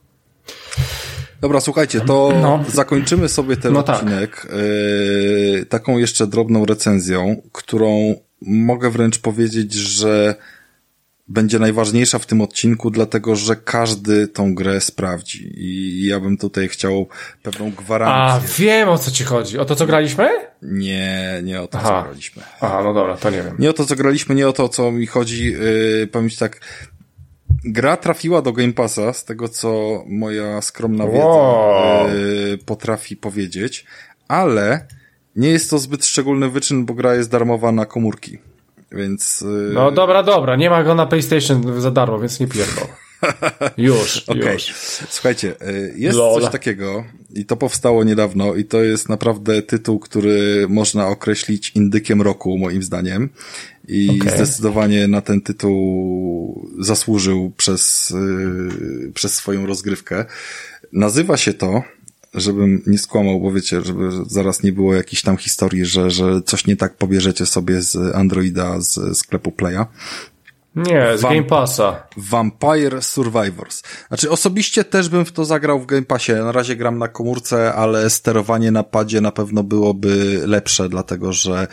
Dobra, 1.40 1.60
słuchajcie, 1.60 2.00
to 2.00 2.32
no. 2.42 2.64
zakończymy 2.68 3.28
sobie 3.28 3.56
ten 3.56 3.72
no 3.72 3.82
tak. 3.82 3.96
odcinek 3.96 4.40
tak. 4.40 4.50
yy, 4.52 5.66
taką 5.66 5.98
jeszcze 5.98 6.26
drobną 6.26 6.66
recenzją, 6.66 7.42
którą 7.52 8.14
mogę 8.42 8.90
wręcz 8.90 9.18
powiedzieć, 9.18 9.72
że 9.72 10.34
będzie 11.28 11.58
najważniejsza 11.58 12.18
w 12.18 12.26
tym 12.26 12.40
odcinku, 12.40 12.90
dlatego 12.90 13.36
że 13.36 13.56
każdy 13.56 14.28
tą 14.28 14.54
grę 14.54 14.80
sprawdzi. 14.80 15.52
I 15.56 16.06
ja 16.06 16.20
bym 16.20 16.36
tutaj 16.36 16.68
chciał 16.68 17.08
pewną 17.42 17.70
gwarancję. 17.70 18.48
A, 18.48 18.58
wiem 18.58 18.88
o 18.88 18.98
co 18.98 19.10
ci 19.10 19.24
chodzi. 19.24 19.58
O 19.58 19.64
to, 19.64 19.76
co 19.76 19.86
graliśmy? 19.86 20.28
Nie, 20.62 21.40
nie 21.44 21.60
o 21.60 21.66
to, 21.66 21.78
Aha. 21.78 21.88
co 21.88 22.02
graliśmy. 22.02 22.42
Aha, 22.60 22.80
no 22.84 22.94
dobra, 22.94 23.16
to 23.16 23.30
nie 23.30 23.42
wiem. 23.42 23.56
Nie 23.58 23.70
o 23.70 23.72
to, 23.72 23.86
co 23.86 23.96
graliśmy, 23.96 24.34
nie 24.34 24.48
o 24.48 24.52
to, 24.52 24.68
co 24.68 24.92
mi 24.92 25.06
chodzi. 25.06 25.52
Yy, 25.52 26.08
powiem 26.12 26.30
ci 26.30 26.36
tak, 26.36 26.60
gra 27.64 27.96
trafiła 27.96 28.42
do 28.42 28.52
Game 28.52 28.72
Passa, 28.72 29.12
z 29.12 29.24
tego, 29.24 29.48
co 29.48 30.02
moja 30.06 30.62
skromna 30.62 31.06
wiedza 31.06 31.26
wow. 31.26 32.08
yy, 32.08 32.58
potrafi 32.58 33.16
powiedzieć, 33.16 33.84
ale 34.28 34.86
nie 35.36 35.48
jest 35.48 35.70
to 35.70 35.78
zbyt 35.78 36.06
szczególny 36.06 36.50
wyczyn, 36.50 36.84
bo 36.84 36.94
gra 36.94 37.14
jest 37.14 37.30
darmowa 37.30 37.72
na 37.72 37.86
komórki. 37.86 38.38
Więc. 38.94 39.40
Yy... 39.40 39.70
No 39.74 39.90
dobra, 39.90 40.22
dobra, 40.22 40.56
nie 40.56 40.70
ma 40.70 40.84
go 40.84 40.94
na 40.94 41.06
PlayStation 41.06 41.80
za 41.80 41.90
darmo, 41.90 42.18
więc 42.18 42.40
nie 42.40 42.46
pierdol. 42.46 42.86
Już, 43.76 44.24
okay. 44.26 44.52
już. 44.52 44.62
Słuchajcie, 45.08 45.54
y, 45.68 45.94
jest 45.96 46.18
Lola. 46.18 46.40
coś 46.40 46.52
takiego 46.52 47.04
i 47.34 47.44
to 47.44 47.56
powstało 47.56 48.04
niedawno 48.04 48.54
i 48.54 48.64
to 48.64 48.82
jest 48.82 49.08
naprawdę 49.08 49.62
tytuł, 49.62 49.98
który 49.98 50.66
można 50.68 51.08
określić 51.08 51.72
indykiem 51.74 52.22
roku, 52.22 52.58
moim 52.58 52.82
zdaniem. 52.82 53.28
I 53.88 54.20
okay. 54.20 54.34
zdecydowanie 54.34 55.08
na 55.08 55.20
ten 55.20 55.40
tytuł 55.40 56.70
zasłużył 56.78 57.52
przez, 57.56 58.10
yy, 58.10 59.12
przez 59.14 59.34
swoją 59.34 59.66
rozgrywkę. 59.66 60.24
Nazywa 60.92 61.36
się 61.36 61.54
to 61.54 61.82
żebym 62.34 62.82
nie 62.86 62.98
skłamał, 62.98 63.40
bo 63.40 63.52
wiecie, 63.52 63.82
żeby 63.82 64.10
zaraz 64.26 64.62
nie 64.62 64.72
było 64.72 64.94
jakiejś 64.94 65.22
tam 65.22 65.36
historii, 65.36 65.84
że, 65.84 66.10
że 66.10 66.42
coś 66.42 66.66
nie 66.66 66.76
tak 66.76 66.96
pobierzecie 66.96 67.46
sobie 67.46 67.82
z 67.82 67.96
Androida, 68.14 68.80
z 68.80 69.18
sklepu 69.18 69.52
Playa. 69.52 69.86
Nie, 70.76 71.18
z 71.18 71.22
Game 71.22 71.42
Passa. 71.42 72.06
Vampire 72.16 73.02
Survivors. 73.02 73.82
Znaczy 74.08 74.30
osobiście 74.30 74.84
też 74.84 75.08
bym 75.08 75.24
w 75.24 75.32
to 75.32 75.44
zagrał 75.44 75.80
w 75.80 75.86
Game 75.86 76.02
Passie. 76.02 76.32
Na 76.32 76.52
razie 76.52 76.76
gram 76.76 76.98
na 76.98 77.08
komórce, 77.08 77.74
ale 77.74 78.10
sterowanie 78.10 78.70
na 78.70 78.82
padzie 78.82 79.20
na 79.20 79.32
pewno 79.32 79.62
byłoby 79.62 80.42
lepsze, 80.46 80.88
dlatego 80.88 81.32
że 81.32 81.66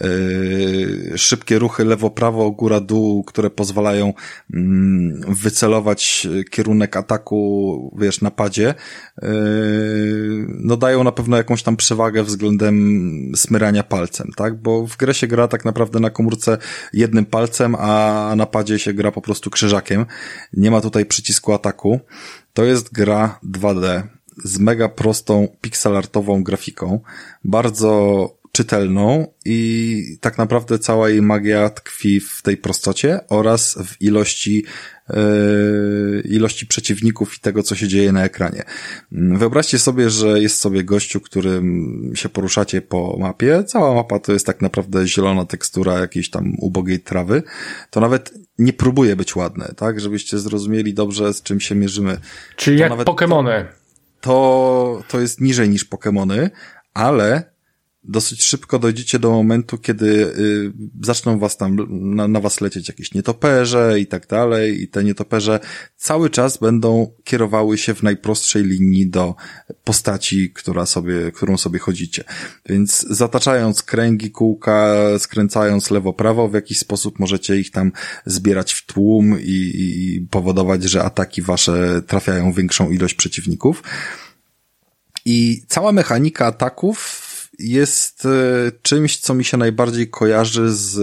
yy, 0.00 1.18
szybkie 1.18 1.58
ruchy 1.58 1.84
lewo-prawo, 1.84 2.50
góra-dół, 2.50 3.24
które 3.24 3.50
pozwalają 3.50 4.12
yy, 4.50 4.60
wycelować 5.28 6.28
kierunek 6.50 6.96
ataku, 6.96 7.96
wiesz, 7.98 8.20
na 8.20 8.30
padzie, 8.30 8.74
yy, 9.22 9.28
no 10.48 10.76
dają 10.76 11.04
na 11.04 11.12
pewno 11.12 11.36
jakąś 11.36 11.62
tam 11.62 11.76
przewagę 11.76 12.22
względem 12.22 12.76
smyrania 13.36 13.82
palcem, 13.82 14.30
tak? 14.36 14.62
Bo 14.62 14.86
w 14.86 14.96
grę 14.96 15.14
się 15.14 15.26
gra 15.26 15.48
tak 15.48 15.64
naprawdę 15.64 16.00
na 16.00 16.10
komórce 16.10 16.58
jednym 16.92 17.26
palcem, 17.26 17.76
a 17.78 18.34
na 18.36 18.47
napadzie 18.48 18.78
się 18.78 18.92
gra 18.92 19.12
po 19.12 19.20
prostu 19.20 19.50
krzyżakiem. 19.50 20.06
Nie 20.52 20.70
ma 20.70 20.80
tutaj 20.80 21.06
przycisku 21.06 21.52
ataku. 21.52 22.00
To 22.52 22.64
jest 22.64 22.92
gra 22.92 23.38
2D 23.44 24.02
z 24.44 24.58
mega 24.58 24.88
prostą 24.88 25.48
pixelartową 25.60 26.42
grafiką, 26.42 27.00
bardzo 27.44 28.37
czytelną 28.58 29.26
i 29.44 30.18
tak 30.20 30.38
naprawdę 30.38 30.78
cała 30.78 31.10
jej 31.10 31.22
magia 31.22 31.70
tkwi 31.70 32.20
w 32.20 32.42
tej 32.42 32.56
prostocie 32.56 33.20
oraz 33.28 33.78
w 33.86 34.02
ilości 34.02 34.64
Yy, 35.08 36.20
ilości 36.20 36.66
przeciwników 36.66 37.36
i 37.36 37.40
tego, 37.40 37.62
co 37.62 37.74
się 37.74 37.88
dzieje 37.88 38.12
na 38.12 38.24
ekranie. 38.24 38.64
Wyobraźcie 39.12 39.78
sobie, 39.78 40.10
że 40.10 40.40
jest 40.40 40.60
sobie 40.60 40.84
gościu, 40.84 41.20
którym 41.20 42.12
się 42.14 42.28
poruszacie 42.28 42.82
po 42.82 43.16
mapie. 43.20 43.64
Cała 43.64 43.94
mapa 43.94 44.18
to 44.18 44.32
jest 44.32 44.46
tak 44.46 44.62
naprawdę 44.62 45.06
zielona 45.06 45.44
tekstura 45.44 45.98
jakiejś 45.98 46.30
tam 46.30 46.54
ubogiej 46.58 47.00
trawy. 47.00 47.42
To 47.90 48.00
nawet 48.00 48.34
nie 48.58 48.72
próbuje 48.72 49.16
być 49.16 49.36
ładne, 49.36 49.72
tak? 49.76 50.00
Żebyście 50.00 50.38
zrozumieli 50.38 50.94
dobrze, 50.94 51.34
z 51.34 51.42
czym 51.42 51.60
się 51.60 51.74
mierzymy. 51.74 52.18
Czyli 52.56 52.78
to 52.78 52.84
jak 52.84 52.92
Pokémony. 52.92 53.64
To, 54.20 54.30
to, 54.30 55.02
to 55.08 55.20
jest 55.20 55.40
niżej 55.40 55.68
niż 55.68 55.88
Pokémony, 55.90 56.50
ale 56.94 57.57
dosyć 58.04 58.42
szybko 58.44 58.78
dojdziecie 58.78 59.18
do 59.18 59.30
momentu, 59.30 59.78
kiedy 59.78 60.06
y, 60.06 60.72
zaczną 61.02 61.38
was 61.38 61.56
tam, 61.56 61.76
na, 62.14 62.28
na 62.28 62.40
was 62.40 62.60
lecieć 62.60 62.88
jakieś 62.88 63.14
nietoperze 63.14 64.00
i 64.00 64.06
tak 64.06 64.26
dalej 64.26 64.82
i 64.82 64.88
te 64.88 65.04
nietoperze 65.04 65.60
cały 65.96 66.30
czas 66.30 66.56
będą 66.56 67.12
kierowały 67.24 67.78
się 67.78 67.94
w 67.94 68.02
najprostszej 68.02 68.64
linii 68.64 69.10
do 69.10 69.34
postaci, 69.84 70.50
która 70.50 70.86
sobie, 70.86 71.32
którą 71.32 71.56
sobie 71.56 71.78
chodzicie. 71.78 72.24
Więc 72.68 73.06
zataczając 73.10 73.82
kręgi, 73.82 74.30
kółka, 74.30 74.94
skręcając 75.18 75.90
lewo-prawo, 75.90 76.48
w 76.48 76.54
jakiś 76.54 76.78
sposób 76.78 77.18
możecie 77.18 77.56
ich 77.56 77.70
tam 77.70 77.92
zbierać 78.26 78.72
w 78.72 78.86
tłum 78.86 79.40
i, 79.40 79.72
i 79.74 80.26
powodować, 80.30 80.82
że 80.82 81.04
ataki 81.04 81.42
wasze 81.42 82.02
trafiają 82.06 82.52
większą 82.52 82.90
ilość 82.90 83.14
przeciwników. 83.14 83.82
I 85.24 85.62
cała 85.68 85.92
mechanika 85.92 86.46
ataków 86.46 87.27
jest 87.58 88.26
e, 88.26 88.72
czymś, 88.82 89.18
co 89.18 89.34
mi 89.34 89.44
się 89.44 89.56
najbardziej 89.56 90.08
kojarzy 90.08 90.72
z 90.72 90.98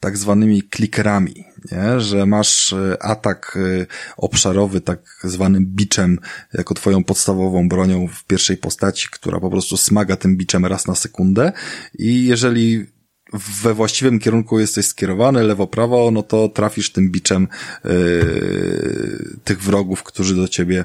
tak 0.00 0.18
zwanymi 0.18 0.62
klikerami, 0.62 1.44
nie? 1.72 2.00
że 2.00 2.26
masz 2.26 2.72
e, 2.72 3.02
atak 3.02 3.58
e, 3.80 3.86
obszarowy 4.16 4.80
tak 4.80 5.00
zwanym 5.24 5.66
biczem 5.66 6.18
jako 6.54 6.74
twoją 6.74 7.04
podstawową 7.04 7.68
bronią 7.68 8.08
w 8.08 8.24
pierwszej 8.24 8.56
postaci, 8.56 9.08
która 9.10 9.40
po 9.40 9.50
prostu 9.50 9.76
smaga 9.76 10.16
tym 10.16 10.36
biczem 10.36 10.66
raz 10.66 10.86
na 10.86 10.94
sekundę 10.94 11.52
i 11.98 12.24
jeżeli 12.24 12.86
we 13.32 13.74
właściwym 13.74 14.18
kierunku 14.18 14.60
jesteś 14.60 14.86
skierowany, 14.86 15.42
lewo-prawo, 15.42 16.10
no 16.10 16.22
to 16.22 16.48
trafisz 16.48 16.92
tym 16.92 17.10
biczem 17.10 17.48
yy, 17.84 19.38
tych 19.44 19.62
wrogów, 19.62 20.02
którzy 20.02 20.36
do 20.36 20.48
ciebie 20.48 20.84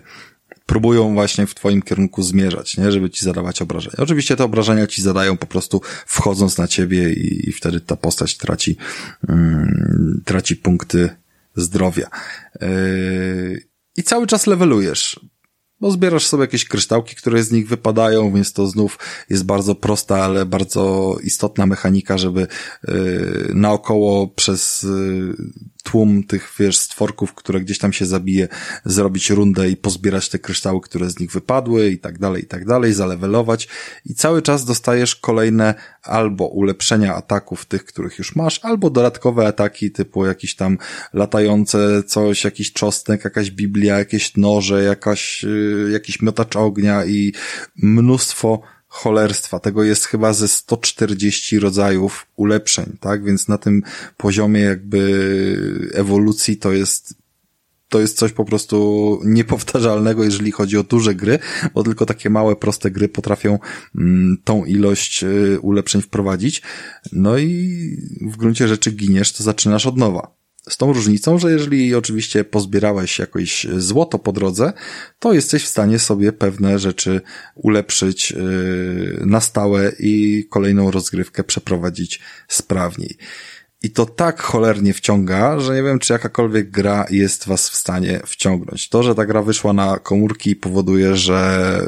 próbują 0.66 1.14
właśnie 1.14 1.48
w 1.48 1.56
twoim 1.56 1.82
kierunku 1.82 2.24
zmierzać, 2.24 2.78
nie? 2.78 2.92
Żeby 2.92 3.10
ci 3.10 3.26
zadawać 3.26 3.62
obrażenia. 3.62 3.98
Oczywiście 3.98 4.36
te 4.36 4.44
obrażenia 4.44 4.88
ci 4.88 5.02
zadają 5.02 5.38
po 5.38 5.46
prostu 5.46 5.82
wchodząc 6.06 6.58
na 6.58 6.68
ciebie 6.68 7.14
i, 7.14 7.50
i 7.50 7.52
wtedy 7.52 7.82
ta 7.82 7.96
postać 7.96 8.38
traci, 8.38 8.78
mm, 9.30 10.22
traci 10.26 10.56
punkty 10.56 11.10
zdrowia. 11.56 12.10
Yy, 12.62 13.64
I 13.98 14.04
cały 14.04 14.28
czas 14.28 14.48
levelujesz. 14.48 15.20
bo 15.80 15.92
zbierasz 15.92 16.26
sobie 16.28 16.42
jakieś 16.42 16.66
kryształki, 16.66 17.16
które 17.16 17.44
z 17.44 17.52
nich 17.52 17.68
wypadają, 17.68 18.34
więc 18.34 18.54
to 18.54 18.68
znów 18.68 19.00
jest 19.30 19.44
bardzo 19.46 19.76
prosta, 19.76 20.24
ale 20.24 20.46
bardzo 20.46 21.16
istotna 21.24 21.66
mechanika, 21.66 22.18
żeby 22.18 22.48
yy, 22.88 23.52
naokoło 23.54 24.28
przez 24.28 24.84
yy, 24.84 25.36
tłum 25.86 26.24
tych, 26.24 26.54
wiesz, 26.60 26.78
stworków, 26.78 27.34
które 27.34 27.62
gdzieś 27.62 27.78
tam 27.78 27.94
się 27.94 28.06
zabije, 28.06 28.48
zrobić 28.86 29.30
rundę 29.30 29.70
i 29.70 29.78
pozbierać 29.78 30.30
te 30.30 30.40
kryształy, 30.40 30.82
które 30.82 31.10
z 31.10 31.20
nich 31.20 31.32
wypadły 31.32 31.90
i 31.90 31.98
tak 31.98 32.20
dalej, 32.20 32.44
i 32.44 32.46
tak 32.46 32.66
dalej, 32.66 32.94
zalewelować 32.94 33.68
i 34.06 34.14
cały 34.16 34.42
czas 34.42 34.66
dostajesz 34.66 35.16
kolejne 35.16 35.74
albo 36.04 36.48
ulepszenia 36.48 37.16
ataków 37.16 37.66
tych, 37.66 37.86
których 37.86 38.18
już 38.18 38.36
masz, 38.36 38.60
albo 38.64 38.90
dodatkowe 38.90 39.48
ataki 39.48 39.92
typu 39.92 40.26
jakieś 40.26 40.56
tam 40.56 40.78
latające 41.14 42.04
coś, 42.04 42.44
jakiś 42.44 42.74
czosnek, 42.74 43.24
jakaś 43.24 43.52
biblia, 43.52 44.00
jakieś 44.00 44.38
noże, 44.38 44.84
jakaś, 44.84 45.44
yy, 45.44 45.90
jakiś 45.92 46.22
miotacz 46.22 46.56
ognia 46.56 47.06
i 47.06 47.34
mnóstwo 47.76 48.62
cholerstwa. 48.96 49.60
Tego 49.60 49.84
jest 49.84 50.06
chyba 50.06 50.34
ze 50.34 50.48
140 50.48 51.60
rodzajów 51.60 52.26
ulepszeń, 52.36 52.98
tak? 53.00 53.24
Więc 53.24 53.48
na 53.48 53.58
tym 53.58 53.84
poziomie 54.18 54.62
jakby 54.62 55.92
ewolucji 55.94 56.58
to 56.58 56.72
jest 56.74 57.14
to 57.90 58.00
jest 58.00 58.18
coś 58.18 58.32
po 58.32 58.46
prostu 58.46 59.20
niepowtarzalnego, 59.26 60.24
jeżeli 60.24 60.52
chodzi 60.52 60.78
o 60.78 60.84
duże 60.84 61.16
gry, 61.16 61.40
bo 61.74 61.84
tylko 61.84 62.06
takie 62.06 62.30
małe, 62.30 62.56
proste 62.56 62.92
gry 62.92 63.10
potrafią 63.10 63.60
mm, 63.96 64.38
tą 64.44 64.66
ilość 64.66 65.24
y, 65.24 65.60
ulepszeń 65.62 66.02
wprowadzić. 66.02 66.62
No 67.12 67.38
i 67.38 67.78
w 68.22 68.38
gruncie 68.38 68.68
rzeczy 68.68 68.92
giniesz, 68.92 69.32
to 69.32 69.44
zaczynasz 69.44 69.86
od 69.86 69.98
nowa. 69.98 70.45
Z 70.70 70.78
tą 70.78 70.94
różnicą, 70.94 71.40
że 71.40 71.52
jeżeli 71.52 71.96
oczywiście 71.96 72.44
pozbierałeś 72.44 73.20
jakoś 73.20 73.68
złoto 73.78 74.20
po 74.20 74.32
drodze, 74.32 74.74
to 75.20 75.34
jesteś 75.34 75.64
w 75.64 75.68
stanie 75.68 76.00
sobie 76.00 76.32
pewne 76.34 76.80
rzeczy 76.80 77.22
ulepszyć 77.56 78.32
yy, 78.32 79.24
na 79.26 79.42
stałe 79.42 79.92
i 80.00 80.46
kolejną 80.50 80.92
rozgrywkę 80.92 81.44
przeprowadzić 81.44 82.22
sprawniej. 82.48 83.18
I 83.86 83.92
to 83.92 84.06
tak 84.06 84.42
cholernie 84.42 84.94
wciąga, 84.94 85.60
że 85.60 85.76
nie 85.76 85.84
wiem, 85.84 86.00
czy 86.00 86.14
jakakolwiek 86.14 86.72
gra 86.72 87.06
jest 87.10 87.48
was 87.48 87.70
w 87.70 87.76
stanie 87.76 88.22
wciągnąć. 88.26 88.90
To, 88.90 89.04
że 89.04 89.16
ta 89.16 89.26
gra 89.26 89.42
wyszła 89.42 89.74
na 89.74 90.00
komórki 90.00 90.56
powoduje, 90.56 91.16
że 91.16 91.82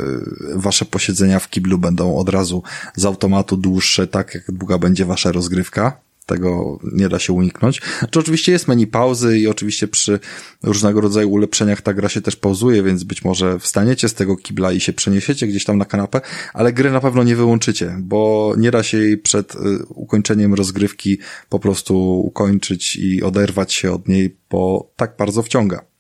wasze 0.56 0.86
posiedzenia 0.86 1.40
w 1.40 1.50
kiblu 1.50 1.78
będą 1.78 2.18
od 2.18 2.30
razu 2.30 2.64
z 2.96 3.06
automatu 3.06 3.58
dłuższe, 3.58 4.08
tak 4.08 4.34
jak 4.34 4.52
długa 4.52 4.78
będzie 4.78 5.06
wasza 5.06 5.32
rozgrywka 5.32 6.07
tego 6.28 6.80
nie 6.94 7.10
da 7.10 7.20
się 7.20 7.34
uniknąć. 7.34 7.82
Znaczy 8.00 8.20
oczywiście 8.20 8.52
jest 8.52 8.68
menu 8.68 8.88
pauzy 8.88 9.40
i 9.40 9.48
oczywiście 9.48 9.88
przy 9.88 10.20
różnego 10.64 11.02
rodzaju 11.02 11.32
ulepszeniach 11.32 11.82
ta 11.82 11.94
gra 11.94 12.10
się 12.10 12.22
też 12.22 12.36
pauzuje, 12.36 12.84
więc 12.84 13.04
być 13.04 13.24
może 13.24 13.60
wstaniecie 13.60 14.10
z 14.10 14.14
tego 14.14 14.36
kibla 14.36 14.72
i 14.72 14.80
się 14.80 14.94
przeniesiecie 14.94 15.48
gdzieś 15.48 15.64
tam 15.64 15.78
na 15.78 15.86
kanapę, 15.86 16.22
ale 16.54 16.74
gry 16.74 16.92
na 16.92 17.00
pewno 17.00 17.24
nie 17.24 17.36
wyłączycie, 17.36 17.96
bo 18.00 18.54
nie 18.58 18.72
da 18.72 18.84
się 18.84 18.98
jej 18.98 19.18
przed 19.18 19.56
y, 19.56 19.58
ukończeniem 19.90 20.54
rozgrywki 20.54 21.18
po 21.50 21.60
prostu 21.60 22.20
ukończyć 22.20 22.96
i 22.96 23.24
oderwać 23.24 23.74
się 23.74 23.92
od 23.92 24.08
niej, 24.08 24.36
bo 24.50 24.92
tak 24.96 25.16
bardzo 25.18 25.44
wciąga 25.44 25.97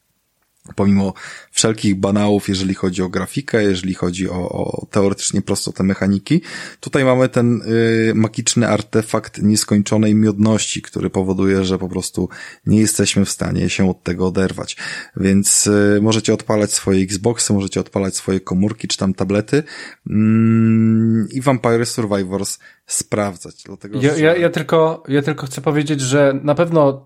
pomimo 0.75 1.13
wszelkich 1.51 1.95
banałów, 1.95 2.49
jeżeli 2.49 2.73
chodzi 2.73 3.01
o 3.01 3.09
grafikę, 3.09 3.63
jeżeli 3.63 3.93
chodzi 3.93 4.29
o, 4.29 4.49
o 4.49 4.85
teoretycznie 4.91 5.41
te 5.75 5.83
mechaniki, 5.83 6.41
tutaj 6.79 7.05
mamy 7.05 7.29
ten 7.29 7.61
y, 7.61 8.11
magiczny 8.15 8.67
artefakt 8.67 9.41
nieskończonej 9.41 10.15
miodności, 10.15 10.81
który 10.81 11.09
powoduje, 11.09 11.63
że 11.63 11.77
po 11.77 11.89
prostu 11.89 12.29
nie 12.65 12.79
jesteśmy 12.79 13.25
w 13.25 13.29
stanie 13.29 13.69
się 13.69 13.89
od 13.89 14.03
tego 14.03 14.27
oderwać. 14.27 14.77
Więc 15.17 15.67
y, 15.67 15.99
możecie 16.01 16.33
odpalać 16.33 16.73
swoje 16.73 17.03
Xboxy, 17.03 17.53
możecie 17.53 17.79
odpalać 17.79 18.15
swoje 18.15 18.39
komórki 18.39 18.87
czy 18.87 18.97
tam 18.97 19.13
tablety 19.13 19.63
mm, 20.09 21.27
i 21.31 21.41
Vampire 21.41 21.85
Survivors 21.85 22.59
sprawdzać. 22.85 23.63
Dlatego, 23.63 24.01
ja, 24.01 24.15
że... 24.15 24.21
ja, 24.21 24.35
ja, 24.35 24.49
tylko, 24.49 25.03
ja 25.07 25.21
tylko 25.21 25.45
chcę 25.47 25.61
powiedzieć, 25.61 26.01
że 26.01 26.39
na 26.43 26.55
pewno 26.55 27.05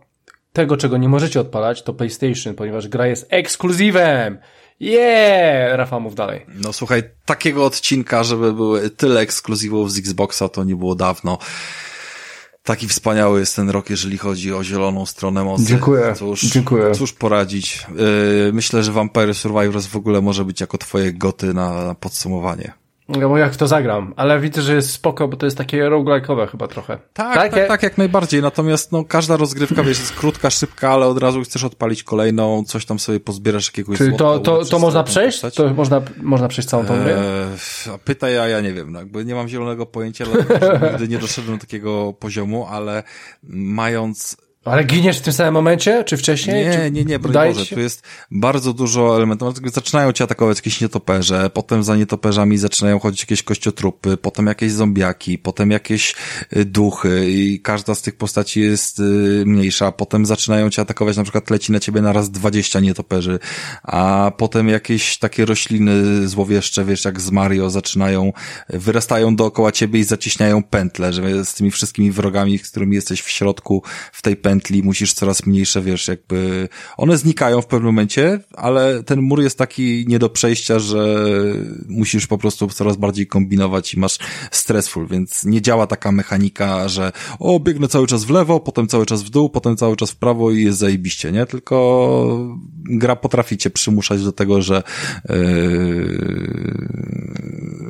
tego, 0.53 0.77
czego 0.77 0.97
nie 0.97 1.09
możecie 1.09 1.39
odpalać, 1.39 1.83
to 1.83 1.93
PlayStation, 1.93 2.55
ponieważ 2.55 2.87
gra 2.87 3.07
jest 3.07 3.27
ekskluzywem. 3.29 4.37
Yeah! 4.79 5.77
Rafał, 5.77 6.01
mów 6.01 6.15
dalej. 6.15 6.45
No 6.47 6.73
słuchaj, 6.73 7.03
takiego 7.25 7.65
odcinka, 7.65 8.23
żeby 8.23 8.53
były 8.53 8.89
tyle 8.89 9.19
ekskluzywów 9.19 9.91
z 9.91 9.97
Xboxa, 9.97 10.49
to 10.49 10.63
nie 10.63 10.75
było 10.75 10.95
dawno. 10.95 11.37
Taki 12.63 12.87
wspaniały 12.87 13.39
jest 13.39 13.55
ten 13.55 13.69
rok, 13.69 13.89
jeżeli 13.89 14.17
chodzi 14.17 14.53
o 14.53 14.63
zieloną 14.63 15.05
stronę 15.05 15.43
mocy. 15.43 15.65
Dziękuję. 15.65 16.13
Cóż, 16.15 16.41
Dziękuję. 16.41 16.91
Cóż 16.91 17.13
poradzić. 17.13 17.85
Yy, 18.45 18.53
myślę, 18.53 18.83
że 18.83 18.91
Vampire 18.91 19.35
Survivors 19.35 19.87
w 19.87 19.95
ogóle 19.95 20.21
może 20.21 20.45
być 20.45 20.61
jako 20.61 20.77
twoje 20.77 21.13
goty 21.13 21.53
na, 21.53 21.85
na 21.85 21.95
podsumowanie. 21.95 22.80
No 23.19 23.29
bo 23.29 23.37
jak 23.37 23.55
to 23.55 23.67
zagram, 23.67 24.13
ale 24.15 24.39
widzę, 24.39 24.61
że 24.61 24.75
jest 24.75 24.91
spoko, 24.91 25.27
bo 25.27 25.37
to 25.37 25.45
jest 25.45 25.57
takie 25.57 25.89
roguelike'owe 25.89 26.47
chyba 26.47 26.67
trochę. 26.67 26.99
Tak, 27.13 27.35
tak, 27.35 27.53
tak, 27.53 27.67
tak, 27.67 27.83
jak 27.83 27.97
najbardziej. 27.97 28.41
Natomiast 28.41 28.91
no, 28.91 29.05
każda 29.05 29.37
rozgrywka, 29.37 29.83
wiesz, 29.83 29.99
jest 29.99 30.15
krótka, 30.15 30.49
szybka, 30.49 30.89
ale 30.89 31.07
od 31.07 31.17
razu 31.17 31.41
chcesz 31.41 31.63
odpalić 31.63 32.03
kolejną, 32.03 32.63
coś 32.63 32.85
tam 32.85 32.99
sobie 32.99 33.19
pozbierasz 33.19 33.67
jakiegoś 33.67 33.97
Czyli 33.97 34.17
to, 34.17 34.39
to, 34.39 34.65
to 34.65 34.79
można 34.79 35.03
przejść? 35.03 35.37
Postać. 35.37 35.55
To 35.55 35.73
można, 35.73 36.01
można 36.21 36.47
przejść 36.47 36.69
całą 36.69 36.85
tą 36.85 37.03
grę? 37.03 37.17
Eee, 37.17 37.99
pytaj, 38.05 38.37
a 38.37 38.47
ja 38.47 38.61
nie 38.61 38.73
wiem. 38.73 38.91
No, 38.91 38.99
jakby 38.99 39.25
nie 39.25 39.35
mam 39.35 39.47
zielonego 39.47 39.85
pojęcia, 39.85 40.25
dlatego 40.25 40.87
nigdy 40.87 41.07
nie 41.07 41.17
doszedłem 41.17 41.57
do 41.57 41.61
takiego 41.61 42.13
poziomu, 42.13 42.67
ale 42.69 43.03
mając 43.43 44.37
ale 44.65 44.83
giniesz 44.83 45.17
w 45.17 45.21
tym 45.21 45.33
samym 45.33 45.53
momencie, 45.53 46.03
czy 46.03 46.17
wcześniej? 46.17 46.65
Nie, 46.65 46.73
czy 46.73 46.91
nie, 46.91 47.05
nie, 47.05 47.19
broń 47.19 47.33
Boże, 47.33 47.65
tu 47.65 47.79
jest 47.79 48.03
bardzo 48.31 48.73
dużo 48.73 49.17
elementów. 49.17 49.53
Zaczynają 49.73 50.11
cię 50.11 50.23
atakować 50.23 50.57
jakieś 50.57 50.81
nietoperze, 50.81 51.49
potem 51.53 51.83
za 51.83 51.95
nietoperzami 51.95 52.57
zaczynają 52.57 52.99
chodzić 52.99 53.21
jakieś 53.21 53.43
kościotrupy, 53.43 54.17
potem 54.17 54.47
jakieś 54.47 54.71
zombiaki, 54.71 55.37
potem 55.37 55.71
jakieś 55.71 56.15
y, 56.57 56.65
duchy 56.65 57.31
i 57.31 57.59
każda 57.59 57.95
z 57.95 58.01
tych 58.01 58.15
postaci 58.15 58.61
jest 58.61 58.99
y, 58.99 59.03
mniejsza. 59.45 59.91
Potem 59.91 60.25
zaczynają 60.25 60.69
cię 60.69 60.81
atakować, 60.81 61.17
na 61.17 61.23
przykład 61.23 61.49
leci 61.49 61.71
na 61.71 61.79
ciebie 61.79 62.01
naraz 62.01 62.31
20 62.31 62.79
nietoperzy, 62.79 63.39
a 63.83 64.31
potem 64.37 64.69
jakieś 64.69 65.17
takie 65.17 65.45
rośliny 65.45 66.27
złowieszcze, 66.27 66.85
wiesz, 66.85 67.05
jak 67.05 67.21
z 67.21 67.31
Mario, 67.31 67.69
zaczynają, 67.69 68.33
wyrastają 68.69 69.35
dookoła 69.35 69.71
ciebie 69.71 69.99
i 69.99 70.03
zaciśniają 70.03 70.63
pętle, 70.63 71.13
że 71.13 71.45
z 71.45 71.53
tymi 71.53 71.71
wszystkimi 71.71 72.11
wrogami, 72.11 72.57
z 72.57 72.69
którymi 72.69 72.95
jesteś 72.95 73.21
w 73.21 73.29
środku, 73.29 73.83
w 74.11 74.21
tej 74.21 74.35
pętli 74.35 74.50
pętli, 74.51 74.83
musisz 74.83 75.13
coraz 75.13 75.45
mniejsze, 75.45 75.81
wiesz, 75.81 76.07
jakby, 76.07 76.69
one 76.97 77.17
znikają 77.17 77.61
w 77.61 77.67
pewnym 77.67 77.85
momencie, 77.85 78.39
ale 78.53 79.03
ten 79.03 79.21
mur 79.21 79.41
jest 79.41 79.57
taki 79.57 80.05
nie 80.07 80.19
do 80.19 80.29
przejścia, 80.29 80.79
że 80.79 81.25
musisz 81.89 82.27
po 82.27 82.37
prostu 82.37 82.67
coraz 82.67 82.97
bardziej 82.97 83.27
kombinować 83.27 83.93
i 83.93 83.99
masz 83.99 84.17
stressful, 84.51 85.07
więc 85.07 85.45
nie 85.45 85.61
działa 85.61 85.87
taka 85.87 86.11
mechanika, 86.11 86.87
że 86.89 87.11
o, 87.39 87.59
biegnę 87.59 87.87
cały 87.87 88.07
czas 88.07 88.23
w 88.23 88.29
lewo, 88.29 88.59
potem 88.59 88.87
cały 88.87 89.05
czas 89.05 89.23
w 89.23 89.29
dół, 89.29 89.49
potem 89.49 89.77
cały 89.77 89.95
czas 89.95 90.11
w 90.11 90.15
prawo 90.15 90.51
i 90.51 90.63
jest 90.63 90.79
zajebiście, 90.79 91.31
nie? 91.31 91.45
Tylko 91.45 92.57
gra 92.83 93.15
potrafi 93.15 93.57
cię 93.57 93.69
przymuszać 93.69 94.23
do 94.23 94.31
tego, 94.31 94.61
że 94.61 94.83
yy, 95.29 96.91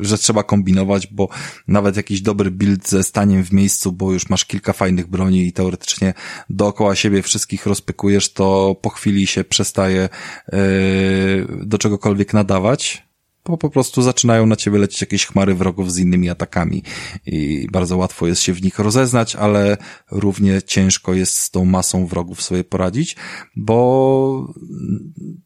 że 0.01 0.17
trzeba 0.17 0.43
kombinować, 0.43 1.07
bo 1.07 1.29
nawet 1.67 1.97
jakiś 1.97 2.21
dobry 2.21 2.51
build 2.51 2.89
ze 2.89 3.03
staniem 3.03 3.43
w 3.43 3.51
miejscu, 3.51 3.91
bo 3.91 4.13
już 4.13 4.29
masz 4.29 4.45
kilka 4.45 4.73
fajnych 4.73 5.07
broni 5.07 5.47
i 5.47 5.53
teoretycznie 5.53 6.13
dookoła 6.55 6.95
siebie 6.95 7.21
wszystkich 7.21 7.65
rozpykujesz, 7.65 8.33
to 8.33 8.75
po 8.81 8.89
chwili 8.89 9.27
się 9.27 9.43
przestaje 9.43 10.09
yy, 10.51 10.57
do 11.65 11.77
czegokolwiek 11.77 12.33
nadawać, 12.33 13.03
bo 13.45 13.57
po 13.57 13.69
prostu 13.69 14.01
zaczynają 14.01 14.45
na 14.45 14.55
ciebie 14.55 14.79
lecieć 14.79 15.01
jakieś 15.01 15.25
chmary 15.25 15.55
wrogów 15.55 15.91
z 15.91 15.97
innymi 15.97 16.29
atakami 16.29 16.83
i 17.25 17.67
bardzo 17.71 17.97
łatwo 17.97 18.27
jest 18.27 18.41
się 18.41 18.53
w 18.53 18.61
nich 18.63 18.79
rozeznać, 18.79 19.35
ale 19.35 19.77
równie 20.11 20.61
ciężko 20.61 21.13
jest 21.13 21.37
z 21.37 21.51
tą 21.51 21.65
masą 21.65 22.07
wrogów 22.07 22.41
sobie 22.41 22.63
poradzić, 22.63 23.15
bo 23.55 24.53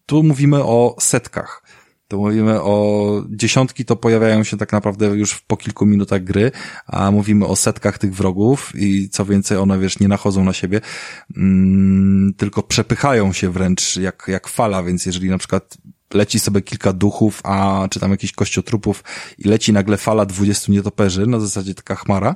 tu 0.06 0.23
mówimy 0.23 0.64
o 0.64 0.95
setkach 0.99 1.64
to 2.07 2.18
mówimy 2.18 2.61
o 2.61 3.23
dziesiątki, 3.30 3.86
to 3.86 3.95
pojawiają 3.95 4.44
się 4.44 4.57
tak 4.57 4.72
naprawdę 4.72 5.07
już 5.07 5.40
po 5.40 5.57
kilku 5.57 5.86
minutach 5.86 6.23
gry, 6.23 6.52
a 6.88 7.11
mówimy 7.11 7.45
o 7.45 7.56
setkach 7.56 7.98
tych 7.98 8.15
wrogów 8.15 8.72
i 8.76 9.10
co 9.10 9.26
więcej, 9.26 9.57
one 9.57 9.80
wiesz, 9.80 9.99
nie 9.99 10.07
nachodzą 10.07 10.44
na 10.44 10.53
siebie, 10.53 10.82
mm, 11.38 12.34
tylko 12.38 12.64
przepychają 12.64 13.34
się 13.34 13.49
wręcz 13.52 13.98
jak, 13.98 14.26
jak 14.27 14.48
fala, 14.48 14.84
więc 14.84 15.06
jeżeli 15.06 15.30
na 15.30 15.38
przykład 15.38 15.77
leci 16.14 16.40
sobie 16.40 16.61
kilka 16.61 16.94
duchów, 16.94 17.41
a 17.44 17.88
czy 17.91 17.99
tam 17.99 18.11
jakichś 18.11 18.34
kościotrupów 18.34 19.03
i 19.38 19.48
leci 19.48 19.73
nagle 19.73 19.98
fala 19.98 20.26
dwudziestu 20.26 20.72
nietoperzy, 20.72 21.27
na 21.27 21.40
zasadzie 21.40 21.76
taka 21.76 21.95
chmara, 21.95 22.34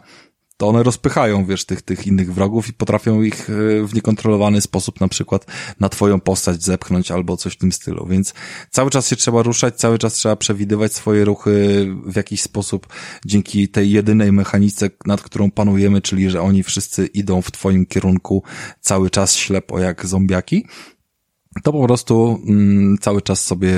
to 0.59 0.67
one 0.67 0.83
rozpychają, 0.83 1.45
wiesz, 1.45 1.65
tych, 1.65 1.81
tych 1.81 2.07
innych 2.07 2.33
wrogów 2.33 2.69
i 2.69 2.73
potrafią 2.73 3.21
ich 3.21 3.49
e, 3.49 3.53
w 3.83 3.93
niekontrolowany 3.93 4.61
sposób 4.61 5.01
na 5.01 5.07
przykład 5.07 5.45
na 5.79 5.89
twoją 5.89 6.19
postać 6.19 6.63
zepchnąć 6.63 7.11
albo 7.11 7.37
coś 7.37 7.53
w 7.53 7.57
tym 7.57 7.71
stylu. 7.71 8.05
Więc 8.05 8.33
cały 8.69 8.89
czas 8.89 9.07
się 9.07 9.15
trzeba 9.15 9.43
ruszać, 9.43 9.75
cały 9.75 9.97
czas 9.97 10.13
trzeba 10.13 10.35
przewidywać 10.35 10.93
swoje 10.93 11.25
ruchy 11.25 11.87
w 12.05 12.15
jakiś 12.15 12.41
sposób 12.41 12.87
dzięki 13.25 13.67
tej 13.67 13.91
jedynej 13.91 14.31
mechanice, 14.31 14.89
nad 15.05 15.21
którą 15.21 15.51
panujemy, 15.51 16.01
czyli 16.01 16.29
że 16.29 16.41
oni 16.41 16.63
wszyscy 16.63 17.05
idą 17.05 17.41
w 17.41 17.51
twoim 17.51 17.85
kierunku 17.85 18.43
cały 18.81 19.09
czas 19.09 19.35
ślepo 19.35 19.79
jak 19.79 20.05
zombiaki. 20.05 20.65
to 21.63 21.71
po 21.71 21.83
prostu 21.83 22.41
mm, 22.47 22.97
cały 22.97 23.21
czas 23.21 23.45
sobie 23.45 23.73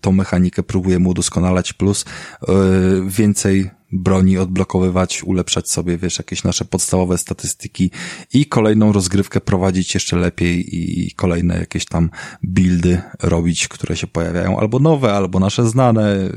tą 0.00 0.12
mechanikę 0.12 0.62
próbujemy 0.62 1.08
udoskonalać, 1.08 1.72
plus 1.72 2.04
yy, 2.48 2.54
więcej 3.06 3.79
broni 3.92 4.38
odblokowywać, 4.38 5.24
ulepszać 5.24 5.70
sobie, 5.70 5.98
wiesz, 5.98 6.18
jakieś 6.18 6.44
nasze 6.44 6.64
podstawowe 6.64 7.18
statystyki 7.18 7.90
i 8.32 8.46
kolejną 8.46 8.92
rozgrywkę 8.92 9.40
prowadzić 9.40 9.94
jeszcze 9.94 10.16
lepiej 10.16 10.78
i 11.06 11.10
kolejne 11.14 11.58
jakieś 11.58 11.84
tam 11.84 12.10
buildy 12.42 13.02
robić, 13.22 13.68
które 13.68 13.96
się 13.96 14.06
pojawiają, 14.06 14.58
albo 14.58 14.78
nowe, 14.78 15.12
albo 15.12 15.40
nasze 15.40 15.68
znane, 15.68 16.30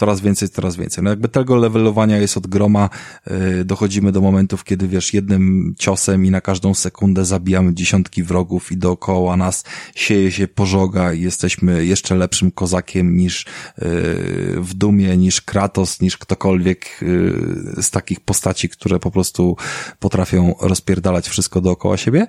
coraz 0.00 0.20
więcej, 0.20 0.48
coraz 0.48 0.76
więcej. 0.76 1.04
No 1.04 1.10
jakby 1.10 1.28
tego 1.28 1.56
levelowania 1.56 2.18
jest 2.18 2.36
od 2.36 2.46
groma, 2.46 2.88
yy, 3.26 3.64
dochodzimy 3.64 4.12
do 4.12 4.20
momentów, 4.20 4.64
kiedy 4.64 4.88
wiesz, 4.88 5.14
jednym 5.14 5.74
ciosem 5.78 6.24
i 6.24 6.30
na 6.30 6.40
każdą 6.40 6.74
sekundę 6.74 7.24
zabijamy 7.24 7.74
dziesiątki 7.74 8.22
wrogów 8.22 8.72
i 8.72 8.76
dookoła 8.76 9.36
nas 9.36 9.64
sieje 9.94 10.32
się 10.32 10.48
pożoga 10.48 11.12
i 11.12 11.20
jesteśmy 11.20 11.86
jeszcze 11.86 12.14
lepszym 12.14 12.50
kozakiem 12.50 13.16
niż 13.16 13.46
yy, 13.46 13.84
w 14.60 14.74
Dumie, 14.74 15.16
niż 15.16 15.40
Kratos, 15.40 16.00
niż 16.00 16.18
ktokolwiek 16.18 16.86
yy, 17.02 17.82
z 17.82 17.90
takich 17.90 18.20
postaci, 18.20 18.68
które 18.68 18.98
po 18.98 19.10
prostu 19.10 19.56
potrafią 19.98 20.54
rozpierdalać 20.60 21.28
wszystko 21.28 21.60
dookoła 21.60 21.96
siebie 21.96 22.26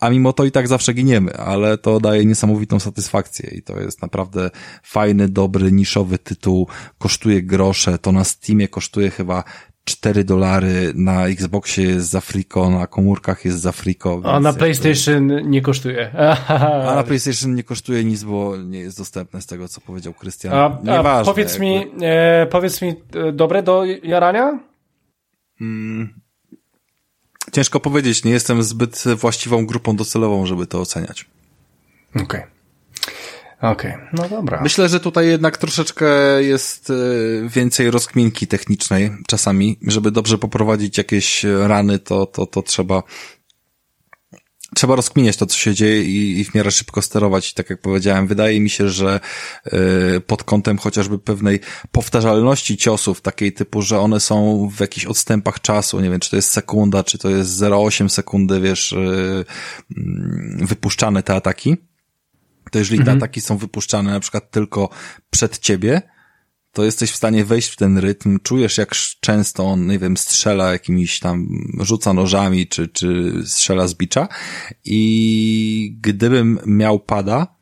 a 0.00 0.10
mimo 0.10 0.32
to 0.32 0.44
i 0.44 0.50
tak 0.50 0.68
zawsze 0.68 0.94
giniemy, 0.94 1.36
ale 1.36 1.78
to 1.78 2.00
daje 2.00 2.24
niesamowitą 2.24 2.80
satysfakcję 2.80 3.50
i 3.50 3.62
to 3.62 3.80
jest 3.80 4.02
naprawdę 4.02 4.50
fajny, 4.82 5.28
dobry, 5.28 5.72
niszowy 5.72 6.18
tytuł, 6.18 6.68
kosztuje 6.98 7.42
grosze, 7.42 7.98
to 7.98 8.12
na 8.12 8.24
Steamie 8.24 8.68
kosztuje 8.68 9.10
chyba 9.10 9.44
4 9.84 10.24
dolary, 10.24 10.92
na 10.94 11.26
Xboxie 11.26 11.84
jest 11.84 12.10
za 12.10 12.20
friko, 12.20 12.70
na 12.70 12.86
komórkach 12.86 13.44
jest 13.44 13.60
za 13.60 13.72
friko. 13.72 14.20
A 14.24 14.40
na 14.40 14.52
PlayStation 14.52 15.50
nie 15.50 15.62
kosztuje. 15.62 16.10
A 16.48 16.94
na 16.96 17.02
PlayStation 17.02 17.54
nie 17.54 17.62
kosztuje 17.62 18.04
nic, 18.04 18.24
bo 18.24 18.56
nie 18.56 18.78
jest 18.78 18.98
dostępne 18.98 19.40
z 19.40 19.46
tego, 19.46 19.68
co 19.68 19.80
powiedział 19.80 20.12
Krystian. 20.12 20.54
A, 20.54 20.80
a 20.98 21.24
powiedz 21.24 21.52
jakby. 21.52 21.66
mi, 21.66 21.86
e, 22.02 22.46
powiedz 22.50 22.82
mi, 22.82 22.88
e, 22.88 23.32
dobre 23.32 23.62
do 23.62 23.84
jarania? 24.02 24.60
Mm, 25.60 26.23
Ciężko 27.54 27.80
powiedzieć, 27.80 28.24
nie 28.24 28.32
jestem 28.32 28.62
zbyt 28.62 29.04
właściwą 29.16 29.66
grupą 29.66 29.96
docelową, 29.96 30.46
żeby 30.46 30.66
to 30.66 30.80
oceniać. 30.80 31.26
Okej. 32.10 32.24
Okay. 32.24 32.54
Okej, 33.72 33.92
okay. 33.94 34.08
no 34.12 34.28
dobra. 34.28 34.60
Myślę, 34.62 34.88
że 34.88 35.00
tutaj 35.00 35.28
jednak 35.28 35.58
troszeczkę 35.58 36.06
jest 36.42 36.90
e, 36.90 36.94
więcej 37.48 37.90
rozkminki 37.90 38.46
technicznej 38.46 39.10
czasami, 39.26 39.78
żeby 39.82 40.10
dobrze 40.10 40.38
poprowadzić 40.38 40.98
jakieś 40.98 41.44
rany, 41.44 41.98
to, 41.98 42.26
to, 42.26 42.46
to 42.46 42.62
trzeba 42.62 43.02
trzeba 44.74 44.96
rozkminiać 44.96 45.36
to, 45.36 45.46
co 45.46 45.56
się 45.56 45.74
dzieje 45.74 46.02
i, 46.02 46.40
i 46.40 46.44
w 46.44 46.54
miarę 46.54 46.70
szybko 46.70 47.02
sterować. 47.02 47.50
I 47.50 47.54
tak 47.54 47.70
jak 47.70 47.80
powiedziałem, 47.80 48.26
wydaje 48.26 48.60
mi 48.60 48.70
się, 48.70 48.88
że 48.88 49.20
y, 49.66 50.20
pod 50.20 50.44
kątem 50.44 50.78
chociażby 50.78 51.18
pewnej 51.18 51.60
powtarzalności 51.92 52.76
ciosów, 52.76 53.20
takiej 53.20 53.52
typu, 53.52 53.82
że 53.82 54.00
one 54.00 54.20
są 54.20 54.68
w 54.76 54.80
jakichś 54.80 55.06
odstępach 55.06 55.60
czasu, 55.60 56.00
nie 56.00 56.10
wiem, 56.10 56.20
czy 56.20 56.30
to 56.30 56.36
jest 56.36 56.52
sekunda, 56.52 57.04
czy 57.04 57.18
to 57.18 57.30
jest 57.30 57.50
0,8 57.50 58.08
sekundy, 58.08 58.60
wiesz, 58.60 58.92
y, 58.92 59.44
wypuszczane 60.56 61.22
te 61.22 61.34
ataki, 61.34 61.76
to 62.70 62.78
jeżeli 62.78 62.98
mhm. 62.98 63.18
te 63.18 63.24
ataki 63.24 63.40
są 63.40 63.56
wypuszczane 63.56 64.10
na 64.10 64.20
przykład 64.20 64.50
tylko 64.50 64.88
przed 65.30 65.58
ciebie, 65.58 66.13
to 66.74 66.84
jesteś 66.84 67.10
w 67.10 67.16
stanie 67.16 67.44
wejść 67.44 67.68
w 67.68 67.76
ten 67.76 67.98
rytm, 67.98 68.38
czujesz 68.42 68.78
jak 68.78 68.94
często 69.20 69.64
on, 69.64 69.86
nie 69.86 69.98
wiem, 69.98 70.16
strzela 70.16 70.72
jakimiś 70.72 71.20
tam, 71.20 71.48
rzuca 71.80 72.12
nożami, 72.12 72.66
czy, 72.66 72.88
czy 72.88 73.32
strzela 73.44 73.88
z 73.88 73.94
bicza. 73.94 74.28
I 74.84 75.96
gdybym 76.00 76.58
miał 76.66 77.00
pada, 77.00 77.56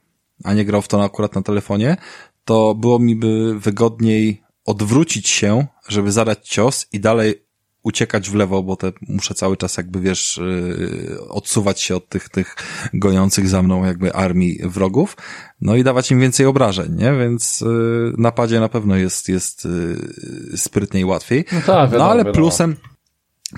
a 0.44 0.55
nie 0.55 0.64
grał 0.64 0.82
w 0.82 0.89
to 0.89 1.05
akurat 1.05 1.34
na 1.34 1.43
telefonie, 1.43 1.97
to 2.44 2.74
było 2.74 2.98
mi 2.98 3.16
by 3.16 3.59
wygodniej 3.59 4.43
odwrócić 4.64 5.28
się, 5.28 5.66
żeby 5.89 6.12
zadać 6.12 6.48
cios 6.48 6.86
i 6.93 7.01
dalej 7.01 7.47
uciekać 7.82 8.30
w 8.30 8.34
lewo, 8.34 8.62
bo 8.62 8.76
te 8.76 8.92
muszę 9.09 9.34
cały 9.34 9.56
czas 9.56 9.76
jakby, 9.76 10.00
wiesz, 10.00 10.40
yy, 10.42 11.28
odsuwać 11.28 11.80
się 11.80 11.96
od 11.96 12.09
tych, 12.09 12.28
tych 12.28 12.56
gojących 12.94 13.48
za 13.48 13.62
mną 13.62 13.84
jakby 13.84 14.14
armii 14.14 14.59
wrogów, 14.64 15.16
no 15.60 15.76
i 15.76 15.84
dawać 15.84 16.10
im 16.10 16.20
więcej 16.20 16.46
obrażeń, 16.46 16.94
nie? 16.96 17.12
Więc 17.12 17.60
yy, 17.60 18.12
napadzie 18.18 18.60
na 18.60 18.68
pewno 18.68 18.96
jest, 18.96 19.28
jest 19.28 19.64
yy, 20.50 20.59
sprytniej 20.59 21.04
łatwiej. 21.04 21.44
No, 21.52 21.60
tak, 21.60 21.66
wiadomo, 21.66 21.98
no 22.04 22.10
ale 22.10 22.24
wiadomo. 22.24 22.34
plusem, 22.34 22.76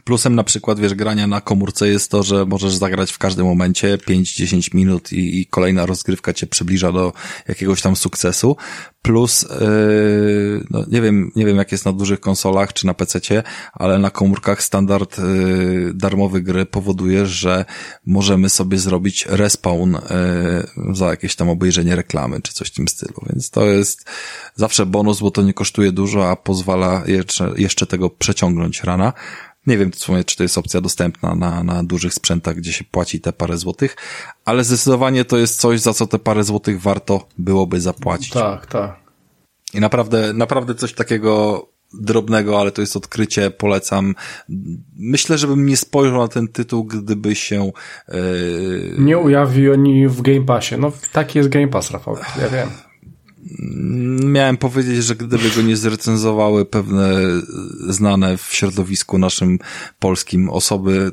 Plusem 0.05 0.35
na 0.35 0.45
przykład, 0.45 0.81
wiesz, 0.81 0.95
grania 0.95 1.27
na 1.27 1.41
komórce 1.41 1.89
jest 1.89 2.11
to, 2.11 2.23
że 2.23 2.47
możesz 2.47 2.75
zagrać 2.75 3.13
w 3.13 3.19
każdym 3.19 3.47
momencie 3.47 3.99
5-10 3.99 4.75
minut 4.75 5.13
i, 5.13 5.41
i, 5.41 5.47
kolejna 5.47 5.87
rozgrywka 5.87 6.33
cię 6.33 6.47
przybliża 6.47 6.93
do 6.93 7.13
jakiegoś 7.49 7.83
tam 7.83 7.97
sukcesu. 7.97 8.57
Plus, 9.03 9.43
yy, 9.43 10.65
no 10.71 10.85
nie 10.89 11.03
wiem, 11.03 11.33
nie 11.37 11.47
wiem 11.47 11.57
jak 11.57 11.73
jest 11.73 11.85
na 11.85 11.93
dużych 11.93 12.21
konsolach 12.21 12.73
czy 12.73 12.87
na 12.87 12.95
PC-cie, 12.95 13.43
ale 13.73 13.99
na 13.99 14.11
komórkach 14.11 14.63
standard 14.63 15.19
yy, 15.19 15.93
darmowy 15.95 16.43
gry 16.43 16.67
powoduje, 16.67 17.27
że 17.27 17.65
możemy 18.07 18.51
sobie 18.51 18.79
zrobić 18.79 19.27
respawn 19.27 19.95
yy, 19.95 20.95
za 20.95 21.07
jakieś 21.07 21.37
tam 21.37 21.49
obejrzenie 21.49 21.97
reklamy 21.97 22.43
czy 22.43 22.53
coś 22.53 22.69
w 22.69 22.75
tym 22.75 22.89
stylu. 22.89 23.15
Więc 23.33 23.51
to 23.51 23.65
jest 23.65 24.11
zawsze 24.55 24.87
bonus, 24.87 25.21
bo 25.21 25.31
to 25.31 25.43
nie 25.43 25.55
kosztuje 25.55 25.93
dużo, 25.93 26.31
a 26.31 26.37
pozwala 26.37 27.03
jeszcze, 27.07 27.53
jeszcze 27.57 27.87
tego 27.87 28.11
przeciągnąć 28.11 28.83
rana. 28.83 29.13
Nie 29.67 29.79
wiem, 29.79 29.91
czy 30.27 30.37
to 30.37 30.43
jest 30.43 30.59
opcja 30.59 30.81
dostępna 30.81 31.35
na, 31.35 31.63
na 31.63 31.85
dużych 31.85 32.15
sprzętach, 32.15 32.57
gdzie 32.57 32.73
się 32.73 32.85
płaci 32.85 33.21
te 33.21 33.33
parę 33.33 33.59
złotych, 33.59 33.97
ale 34.45 34.65
zdecydowanie 34.65 35.25
to 35.25 35.39
jest 35.39 35.61
coś, 35.61 35.81
za 35.81 35.93
co 35.95 36.07
te 36.07 36.19
parę 36.19 36.45
złotych 36.45 36.81
warto 36.81 37.29
byłoby 37.39 37.81
zapłacić. 37.81 38.31
Tak, 38.33 38.67
tak. 38.67 38.97
I 39.75 39.81
naprawdę, 39.81 40.33
naprawdę 40.33 40.75
coś 40.75 40.93
takiego 40.93 41.67
drobnego, 42.01 42.61
ale 42.61 42.73
to 42.73 42.81
jest 42.81 42.97
odkrycie, 42.97 43.51
polecam. 43.51 44.15
Myślę, 44.97 45.39
żebym 45.39 45.67
nie 45.67 45.77
spojrzał 45.77 46.19
na 46.19 46.29
ten 46.29 46.49
tytuł, 46.49 46.85
gdyby 46.85 47.35
się... 47.35 47.73
Yy... 48.09 48.95
Nie 48.99 49.19
ujawił 49.19 49.73
oni 49.73 50.09
w 50.09 50.23
Game 50.23 50.45
Passie. 50.45 50.75
No 50.79 50.93
taki 51.13 51.39
jest 51.39 51.51
Game 51.51 51.69
Pass, 51.69 51.91
Rafał, 51.91 52.17
ja 52.41 52.49
wiem. 52.49 52.69
Miałem 54.25 54.57
powiedzieć, 54.57 55.05
że 55.05 55.15
gdyby 55.15 55.51
go 55.57 55.63
nie 55.63 55.77
zrecenzowały 55.77 56.65
pewne 56.65 57.11
znane 57.89 58.37
w 58.37 58.43
środowisku 58.43 59.19
naszym 59.19 59.59
polskim 59.99 60.51
osoby, 60.51 61.13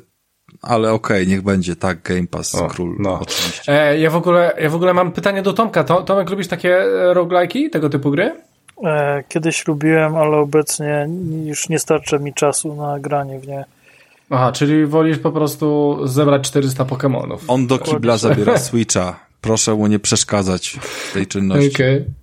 ale 0.61 0.91
okej, 0.91 1.17
okay, 1.17 1.27
niech 1.27 1.41
będzie 1.41 1.75
tak, 1.75 2.01
Game 2.01 2.27
Pass, 2.27 2.55
o, 2.55 2.67
król, 2.67 2.95
no. 2.99 3.19
oczywiście. 3.21 3.89
E, 3.89 3.99
ja, 3.99 4.09
w 4.09 4.15
ogóle, 4.15 4.57
ja 4.61 4.69
w 4.69 4.75
ogóle 4.75 4.93
mam 4.93 5.11
pytanie 5.11 5.41
do 5.41 5.53
Tomka. 5.53 5.83
Tomek, 5.83 6.29
lubisz 6.29 6.47
takie 6.47 6.77
roguelike'i, 7.13 7.69
tego 7.69 7.89
typu 7.89 8.11
gry? 8.11 8.35
E, 8.83 9.23
kiedyś 9.27 9.67
lubiłem, 9.67 10.15
ale 10.15 10.37
obecnie 10.37 11.07
już 11.45 11.69
nie 11.69 11.79
starczy 11.79 12.19
mi 12.19 12.33
czasu 12.33 12.75
na 12.75 12.99
granie 12.99 13.39
w 13.39 13.47
nie. 13.47 13.65
Aha, 14.29 14.51
czyli 14.51 14.85
wolisz 14.85 15.17
po 15.17 15.31
prostu 15.31 15.97
zebrać 16.03 16.41
400 16.41 16.83
Pokémonów. 16.83 17.37
On 17.47 17.67
do 17.67 17.79
kibla 17.79 18.17
zabiera 18.17 18.57
Switcha. 18.57 19.19
Proszę 19.41 19.75
mu 19.75 19.87
nie 19.87 19.99
przeszkadzać 19.99 20.79
w 20.81 21.13
tej 21.13 21.27
czynności. 21.27 21.75
Okej. 21.75 21.95
Okay. 21.95 22.20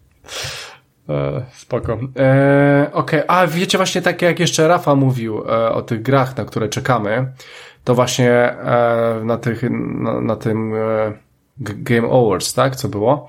E, 1.09 1.47
spoko. 1.55 1.93
E, 1.93 2.91
Okej, 2.93 3.23
okay. 3.23 3.37
a 3.37 3.47
wiecie 3.47 3.79
właśnie 3.79 4.03
takie 4.03 4.27
jak 4.27 4.41
jeszcze 4.41 4.69
Rafa 4.69 4.95
mówił 4.95 5.39
e, 5.39 5.73
o 5.73 5.83
tych 5.83 6.03
grach, 6.03 6.37
na 6.37 6.45
które 6.45 6.69
czekamy, 6.69 7.33
to 7.85 7.95
właśnie 7.95 8.31
e, 8.31 9.21
na 9.25 9.37
tych, 9.37 9.63
na, 9.71 10.21
na 10.21 10.37
tym 10.37 10.75
e, 10.75 11.13
Game 11.61 12.09
Awards, 12.09 12.55
tak, 12.55 12.77
co 12.77 12.89
było, 12.89 13.29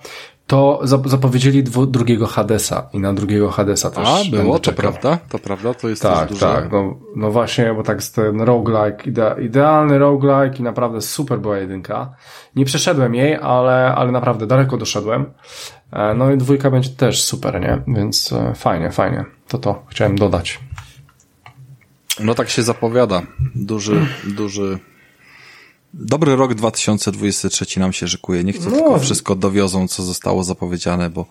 to 0.49 0.79
zapowiedzieli 1.05 1.63
dwu, 1.63 1.85
drugiego 1.85 2.27
Hadesa 2.27 2.89
i 2.93 2.99
na 2.99 3.13
drugiego 3.13 3.49
Hadesa 3.49 3.91
też 3.91 4.07
A, 4.07 4.31
było, 4.31 4.59
to 4.59 4.71
prawda, 4.71 5.17
to 5.29 5.39
prawda, 5.39 5.73
to 5.73 5.89
jest 5.89 6.01
tak, 6.01 6.29
duże... 6.29 6.39
Tak, 6.39 6.71
no, 6.71 6.95
no 7.15 7.31
właśnie, 7.31 7.73
bo 7.73 7.83
tak 7.83 7.97
jest 7.97 8.15
ten 8.15 8.41
roguelike, 8.41 9.09
ide, 9.09 9.35
idealny 9.41 9.97
roguelike 9.97 10.57
i 10.59 10.63
naprawdę 10.63 11.01
super 11.01 11.39
była 11.39 11.57
jedynka. 11.57 12.13
Nie 12.55 12.65
przeszedłem 12.65 13.15
jej, 13.15 13.35
ale, 13.35 13.95
ale 13.95 14.11
naprawdę 14.11 14.47
daleko 14.47 14.77
doszedłem. 14.77 15.25
E, 15.91 16.13
no 16.13 16.31
i 16.31 16.37
dwójka 16.37 16.71
będzie 16.71 16.89
też 16.89 17.23
super, 17.23 17.61
nie? 17.61 17.81
Więc 17.87 18.33
e, 18.33 18.53
fajnie, 18.55 18.91
fajnie. 18.91 19.25
To 19.47 19.57
to 19.57 19.85
chciałem 19.89 20.15
dodać. 20.17 20.59
No 22.19 22.35
tak 22.35 22.49
się 22.49 22.63
zapowiada. 22.63 23.21
Duży, 23.55 24.07
duży 24.27 24.79
Dobry 25.93 26.35
rok 26.35 26.53
2023 26.53 27.79
nam 27.79 27.93
się 27.93 28.07
szykuje. 28.07 28.43
Niech 28.43 28.57
to 28.57 28.69
no. 28.69 28.71
tylko 28.71 28.99
wszystko 28.99 29.35
dowiozą, 29.35 29.87
co 29.87 30.03
zostało 30.03 30.43
zapowiedziane, 30.43 31.09
bo 31.09 31.25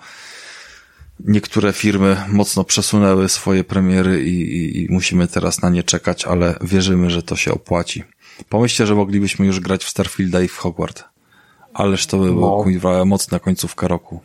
niektóre 1.20 1.72
firmy 1.72 2.16
mocno 2.28 2.64
przesunęły 2.64 3.28
swoje 3.28 3.64
premiery 3.64 4.24
i, 4.24 4.40
i, 4.40 4.82
i, 4.82 4.86
musimy 4.90 5.28
teraz 5.28 5.62
na 5.62 5.70
nie 5.70 5.82
czekać, 5.82 6.24
ale 6.24 6.58
wierzymy, 6.60 7.10
że 7.10 7.22
to 7.22 7.36
się 7.36 7.52
opłaci. 7.52 8.04
Pomyślcie, 8.48 8.86
że 8.86 8.94
moglibyśmy 8.94 9.46
już 9.46 9.60
grać 9.60 9.84
w 9.84 9.88
Starfielda 9.88 10.40
i 10.40 10.48
w 10.48 10.56
Hogwart. 10.56 11.04
Ależ 11.74 12.06
to 12.06 12.18
by 12.18 12.32
było 12.32 12.64
no. 12.82 13.04
mocna 13.04 13.38
końcówka 13.38 13.88
roku. 13.88 14.20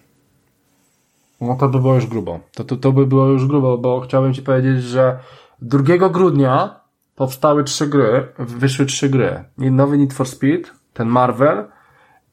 No 1.48 1.56
to 1.56 1.70
by 1.70 1.80
było 1.80 1.96
już 1.96 2.08
grubo. 2.08 2.40
To, 2.56 2.64
to, 2.64 2.78
to 2.78 2.92
by 2.92 3.08
było 3.08 3.26
już 3.26 3.48
grubo, 3.48 3.78
bo 3.78 4.02
chciałbym 4.02 4.34
ci 4.34 4.42
powiedzieć, 4.42 4.84
że 4.84 5.20
2 5.62 6.10
grudnia 6.10 6.80
powstały 7.16 7.64
trzy 7.64 7.88
gry, 7.88 8.28
wyszły 8.40 8.86
trzy 8.86 9.10
gry. 9.10 9.44
Nowy 9.58 9.98
Need 9.98 10.14
for 10.14 10.28
Speed, 10.28 10.72
ten 10.94 11.08
Marvel 11.08 11.66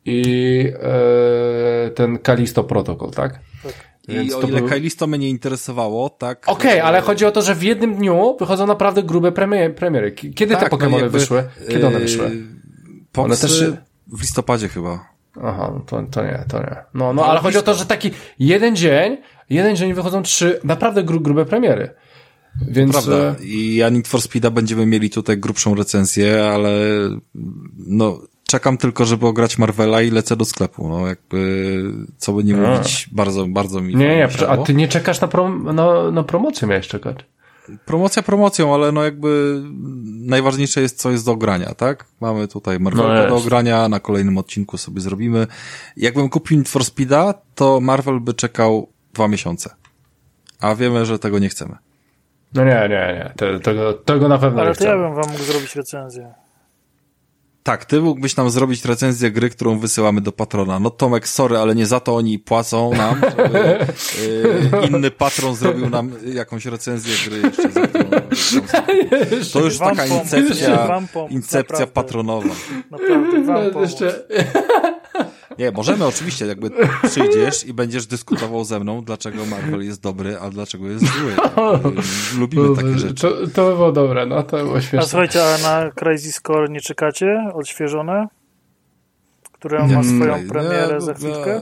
i, 0.05 0.23
i 0.27 0.73
e, 0.83 1.91
ten 1.91 2.19
Kalisto 2.19 2.65
Protocol, 2.65 3.11
tak? 3.11 3.41
I 4.09 4.15
Więc 4.15 4.35
o 4.35 4.41
to 4.41 4.49
ile 4.49 4.61
był- 4.61 4.69
Kalisto 4.69 5.07
mnie 5.07 5.19
nie 5.19 5.29
interesowało, 5.29 6.11
tak... 6.11 6.43
Okej, 6.47 6.79
e, 6.79 6.85
ale 6.85 7.01
chodzi 7.01 7.25
o 7.25 7.33
to, 7.33 7.43
że 7.43 7.55
w 7.55 7.63
jednym 7.63 7.95
dniu 7.95 8.37
wychodzą 8.39 8.67
naprawdę 8.67 9.03
grube 9.03 9.33
premiery. 9.33 9.75
premiery. 9.75 10.13
Kiedy 10.13 10.55
te 10.55 10.61
tak, 10.61 10.73
no 10.73 10.79
Pokémony 10.79 11.03
jakby, 11.03 11.19
wyszły? 11.19 11.49
Kiedy 11.69 11.87
one 11.87 11.97
e, 11.97 12.01
wyszły? 12.01 12.31
Poksy 13.13 13.21
One 13.21 13.37
też 13.37 13.65
w 14.07 14.21
listopadzie 14.21 14.69
chyba. 14.69 15.10
Aha, 15.43 15.71
no 15.75 15.81
to, 15.81 16.03
to 16.11 16.25
nie, 16.25 16.45
to 16.49 16.59
nie. 16.59 16.77
No, 16.95 17.13
no, 17.13 17.25
ale 17.25 17.41
chodzi 17.41 17.59
o 17.59 17.63
to, 17.63 17.75
że 17.75 17.87
taki 17.87 18.11
jeden 18.39 18.77
dzień, 18.77 19.17
jeden 19.51 19.77
dzień 19.77 19.95
wychodzą 19.95 20.23
trzy 20.23 20.61
naprawdę 20.65 21.03
gru, 21.03 21.21
grube 21.21 21.45
premiery. 21.45 21.91
Więc... 22.69 22.93
Prawda. 22.93 23.17
e, 23.17 23.45
I 23.45 23.77
ja 23.77 23.91
Need 23.91 24.09
for 24.09 24.23
Speeda 24.23 24.51
będziemy 24.51 24.87
mieli 24.87 25.11
tutaj 25.11 25.39
grubszą 25.39 25.75
recenzję, 25.75 26.45
ale 26.45 26.71
no 27.79 28.21
czekam 28.51 28.77
tylko, 28.77 29.05
żeby 29.05 29.27
ograć 29.27 29.59
Marvela 29.59 30.03
i 30.03 30.11
lecę 30.11 30.37
do 30.37 30.45
sklepu. 30.45 30.89
No 30.89 31.07
jakby, 31.07 31.83
co 32.17 32.33
by 32.33 32.45
nie 32.45 32.55
A. 32.55 32.71
mówić, 32.71 33.09
bardzo, 33.13 33.47
bardzo 33.47 33.81
mi 33.81 33.97
Nie, 33.97 34.17
nie, 34.17 34.29
a 34.49 34.57
ty 34.57 34.75
nie 34.75 34.89
czekasz 34.89 35.21
na, 35.21 35.29
prom 35.29 35.75
na, 35.75 36.11
na 36.11 36.23
promocję 36.23 36.69
miałeś 36.69 36.89
czekać. 36.89 37.17
Promocja 37.85 38.23
promocją, 38.23 38.75
ale 38.75 38.93
no 38.93 39.05
jakby 39.05 39.63
najważniejsze 40.27 40.81
jest, 40.81 40.99
co 40.99 41.11
jest 41.11 41.25
do 41.25 41.33
ogrania, 41.33 41.75
tak? 41.75 42.07
Mamy 42.21 42.49
tutaj 42.49 42.81
Marvelkę 42.81 43.23
No 43.23 43.29
do 43.29 43.37
ogrania, 43.37 43.89
na 43.89 44.01
kolejnym 44.01 44.39
odcinku 44.39 44.77
sobie 44.77 45.01
zrobimy. 45.01 45.47
Jakbym 45.97 46.29
kupił 46.29 46.59
Need 46.59 46.69
for 46.69 46.85
Speeda, 46.85 47.35
to 47.55 47.81
Marvel 47.81 48.21
by 48.21 48.35
czekał 48.35 48.89
dwa 49.15 49.29
miesiące. 49.29 49.75
A 50.61 50.75
wiemy, 50.75 51.07
że 51.07 51.19
tego 51.19 51.39
nie 51.39 51.49
chcemy. 51.49 51.77
No 52.55 52.65
nie, 52.65 52.89
nie, 52.89 52.89
nie, 52.89 53.33
te, 53.37 53.61
tego, 53.61 53.93
tego 53.93 54.29
na 54.29 54.39
pewno 54.39 54.61
Ale 54.61 54.71
nie 54.71 54.77
to 54.77 54.85
ja 54.85 54.97
bym 54.97 55.15
wam 55.15 55.31
mógł 55.33 55.45
zrobić 55.45 55.77
recenzję. 55.77 56.35
Tak, 57.63 57.85
ty 57.85 58.01
mógłbyś 58.01 58.37
nam 58.37 58.51
zrobić 58.51 58.85
recenzję 58.85 59.31
gry, 59.31 59.51
którą 59.51 59.79
wysyłamy 59.79 60.21
do 60.21 60.33
patrona. 60.33 60.79
No 60.79 60.91
Tomek, 60.91 61.29
sorry, 61.29 61.59
ale 61.59 61.75
nie 61.75 61.87
za 61.87 62.01
to 62.01 62.17
oni 62.17 62.39
płacą 62.39 62.93
nam, 62.93 63.21
żeby 63.37 63.81
y, 64.85 64.87
inny 64.89 65.11
patron 65.11 65.55
zrobił 65.55 65.91
nam 65.91 66.13
jakąś 66.35 66.67
recenzję 66.67 67.15
gry 67.27 67.41
jeszcze 67.41 67.71
za 67.71 67.87
którą, 67.87 69.53
To 69.53 69.61
już 69.61 69.79
taka 69.79 70.07
incepcja, 70.07 71.01
incepcja 71.31 71.87
patronowa. 71.87 72.55
Naprawdę, 72.91 73.45
wam 73.45 73.71
pomóc. 73.71 73.91
Jeszcze, 73.91 74.23
Nie, 75.61 75.71
możemy 75.71 76.07
oczywiście, 76.07 76.47
jakby 76.47 76.71
przyjdziesz 77.03 77.65
i 77.67 77.75
będziesz 77.75 78.07
dyskutował 78.07 78.65
ze 78.65 78.81
mną, 78.81 79.03
dlaczego 79.05 79.47
Marvel 79.47 79.85
jest 79.85 80.03
dobry, 80.03 80.39
a 80.39 80.51
dlaczego 80.51 80.89
jest 80.89 81.05
zły. 81.05 81.33
Y, 82.35 82.39
Lubimy 82.39 82.77
takie 82.77 82.99
rzeczy. 82.99 83.15
to, 83.15 83.31
to 83.55 83.71
by 83.71 83.77
było 83.77 83.93
dobre, 83.93 84.27
no 84.27 84.43
to 84.43 84.57
by 84.57 84.63
było 84.63 84.77
A 84.77 84.81
śmieszne. 84.81 85.09
słuchajcie, 85.09 85.41
a 85.45 85.59
na 85.59 85.91
Crazy 85.91 86.33
Score 86.33 86.71
nie 86.71 86.81
czekacie? 86.81 87.51
Odświeżone? 87.55 88.27
Które 89.53 89.87
ma 89.89 90.03
swoją 90.03 90.49
premierę 90.49 90.95
nie, 90.95 91.01
za 91.01 91.15
chwilkę? 91.15 91.61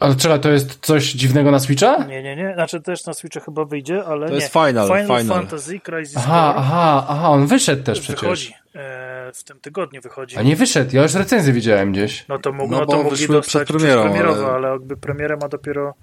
Ale 0.00 0.14
czekaj, 0.16 0.40
to 0.40 0.50
jest 0.50 0.78
coś 0.86 1.12
dziwnego 1.12 1.50
na 1.50 1.58
Switcha? 1.58 2.04
Nie, 2.04 2.22
nie, 2.22 2.36
nie. 2.36 2.54
Znaczy 2.54 2.80
też 2.80 3.06
na 3.06 3.14
Switcha 3.14 3.40
chyba 3.40 3.64
wyjdzie, 3.64 4.04
ale 4.04 4.26
To 4.26 4.32
nie. 4.32 4.38
jest 4.38 4.52
Final, 4.52 4.86
Final, 4.86 5.20
Final. 5.20 5.26
Fantasy 5.38 5.80
Crazy 5.80 6.14
Aha, 6.18 6.54
aha, 6.56 7.06
aha, 7.08 7.28
on 7.30 7.46
wyszedł 7.46 7.82
też 7.82 8.00
przecież. 8.00 8.20
wychodzi. 8.20 8.54
E, 8.74 9.32
w 9.34 9.44
tym 9.44 9.60
tygodniu 9.60 10.00
wychodzi. 10.00 10.36
A 10.36 10.42
nie 10.42 10.56
wyszedł, 10.56 10.96
ja 10.96 11.02
już 11.02 11.14
recenzję 11.14 11.52
widziałem 11.52 11.92
gdzieś. 11.92 12.24
No 12.28 12.38
to, 12.38 12.52
mógł, 12.52 12.72
No 12.72 12.80
no 12.80 12.86
bo 12.86 12.92
to 12.92 12.98
mogli 12.98 13.10
wyszły 13.10 13.34
dostać 13.34 13.50
przed 13.66 13.68
premierą, 13.78 14.02
przedpremierowo, 14.02 14.46
ale- 14.46 14.54
ale... 14.66 14.68
jakby 14.68 14.96
premierę 14.96 15.36
ma 15.36 15.48
dopiero 15.48 15.94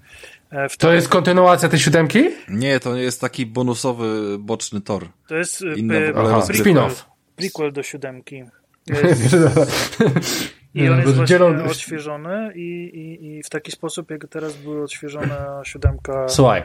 e, 0.50 0.68
w 0.68 0.76
To 0.76 0.92
jest 0.92 1.08
kontynuacja 1.08 1.68
tej 1.68 1.78
siódemki? 1.78 2.24
Nie, 2.48 2.80
to 2.80 2.94
nie 2.96 3.02
jest 3.02 3.20
taki 3.20 3.46
bonusowy, 3.46 4.36
boczny 4.38 4.80
tor. 4.80 5.06
To 5.28 5.36
jest 5.36 5.62
e, 5.62 5.74
Inne 5.78 6.06
w 6.06 6.08
ogóle 6.10 6.24
Aha, 6.24 6.36
rozgrywki. 6.36 6.62
prequel, 6.64 6.90
spin-off. 6.90 7.04
prequel 7.36 7.72
do 7.72 7.82
siódemki. 7.82 8.44
I 10.74 10.88
on 10.88 11.00
jest 11.00 11.14
właśnie 11.14 11.44
odświeżony 11.44 12.52
i, 12.54 12.90
i, 12.94 13.26
i 13.26 13.42
w 13.42 13.50
taki 13.50 13.72
sposób, 13.72 14.10
jak 14.10 14.26
teraz 14.28 14.56
były 14.56 14.82
odświeżona 14.82 15.36
siódemka 15.64 16.28
Słuchaj, 16.28 16.62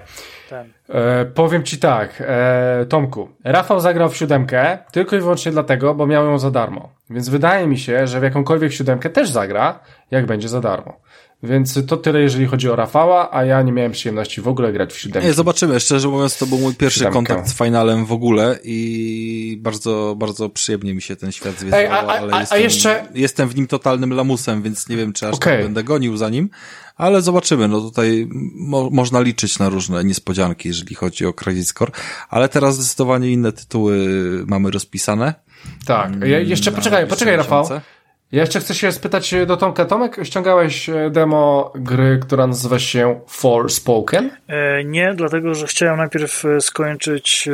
e, 0.90 1.26
powiem 1.26 1.64
ci 1.64 1.78
tak, 1.78 2.24
e, 2.28 2.86
Tomku, 2.90 3.30
Rafał 3.44 3.80
zagrał 3.80 4.10
w 4.10 4.18
siódemkę 4.18 4.78
tylko 4.92 5.16
i 5.16 5.20
wyłącznie 5.20 5.52
dlatego, 5.52 5.96
bo 5.96 6.08
miał 6.08 6.26
ją 6.26 6.40
za 6.40 6.52
darmo. 6.52 6.90
Więc 7.10 7.30
wydaje 7.30 7.68
mi 7.68 7.78
się, 7.78 8.08
że 8.08 8.20
w 8.20 8.24
jakąkolwiek 8.24 8.74
siódemkę 8.74 9.10
też 9.10 9.30
zagra, 9.30 9.80
jak 10.12 10.26
będzie 10.26 10.50
za 10.50 10.62
darmo. 10.62 11.00
Więc 11.44 11.86
to 11.88 11.98
tyle, 11.98 12.22
jeżeli 12.22 12.46
chodzi 12.46 12.70
o 12.70 12.76
Rafała, 12.76 13.30
a 13.36 13.46
ja 13.46 13.62
nie 13.62 13.72
miałem 13.72 13.92
przyjemności 13.92 14.42
w 14.42 14.48
ogóle 14.48 14.74
grać 14.74 14.94
w 14.94 14.98
siódemkę. 15.00 15.28
Nie, 15.28 15.34
zobaczymy. 15.34 15.80
Szczerze 15.80 16.08
mówiąc, 16.08 16.38
to 16.38 16.46
był 16.46 16.58
mój 16.58 16.76
pierwszy 16.76 17.00
Siódemkę. 17.00 17.16
kontakt 17.16 17.50
z 17.50 17.58
finalem 17.58 18.06
w 18.06 18.12
ogóle 18.12 18.60
i 18.64 19.58
bardzo, 19.62 20.16
bardzo 20.18 20.50
przyjemnie 20.50 20.94
mi 20.94 21.02
się 21.02 21.16
ten 21.16 21.32
świat 21.32 21.56
a- 21.72 21.90
a- 21.90 22.08
ale 22.08 22.34
a- 22.34 22.36
a 22.38 22.40
jestem, 22.40 22.62
jeszcze- 22.62 23.08
jestem 23.16 23.50
w 23.50 23.56
nim 23.56 23.68
totalnym 23.68 24.14
lamusem, 24.14 24.62
więc 24.62 24.90
nie 24.90 24.98
wiem, 24.98 25.14
czy 25.14 25.28
aż 25.28 25.36
Okej. 25.36 25.54
tak 25.58 25.64
będę 25.64 25.84
gonił 25.84 26.18
za 26.18 26.30
nim, 26.30 26.50
ale 26.96 27.22
zobaczymy. 27.22 27.68
No 27.68 27.82
tutaj 27.82 28.28
mo 28.56 28.90
można 28.90 29.22
liczyć 29.22 29.60
na 29.60 29.70
różne 29.70 30.04
niespodzianki, 30.04 30.68
jeżeli 30.68 30.96
chodzi 30.96 31.26
o 31.26 31.34
Crazy 31.34 31.66
Score, 31.66 31.92
ale 32.30 32.50
teraz 32.50 32.76
zdecydowanie 32.76 33.32
inne 33.32 33.52
tytuły 33.52 34.08
mamy 34.48 34.72
rozpisane. 34.72 35.34
Tak, 35.86 36.12
ja, 36.26 36.40
jeszcze 36.40 36.72
na 36.72 36.78
poczekaj, 36.78 37.08
poczekaj 37.08 37.36
Rafał. 37.38 37.66
Ja 38.32 38.42
jeszcze 38.42 38.60
chcę 38.60 38.76
się 38.76 38.92
spytać 38.92 39.36
do 39.48 39.58
Tomka. 39.58 39.86
Tomek, 39.86 40.18
ściągałeś 40.24 40.90
e, 40.90 41.10
demo 41.10 41.72
gry, 41.76 42.20
która 42.22 42.48
nazywa 42.48 42.80
się 42.80 43.20
Forspoken? 43.28 44.32
E, 44.48 44.84
nie, 44.84 45.14
dlatego, 45.16 45.56
że 45.56 45.68
chciałem 45.68 45.98
najpierw 45.98 46.46
e, 46.46 46.62
skończyć 46.62 47.48
e, 47.48 47.52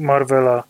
Marvela, 0.00 0.62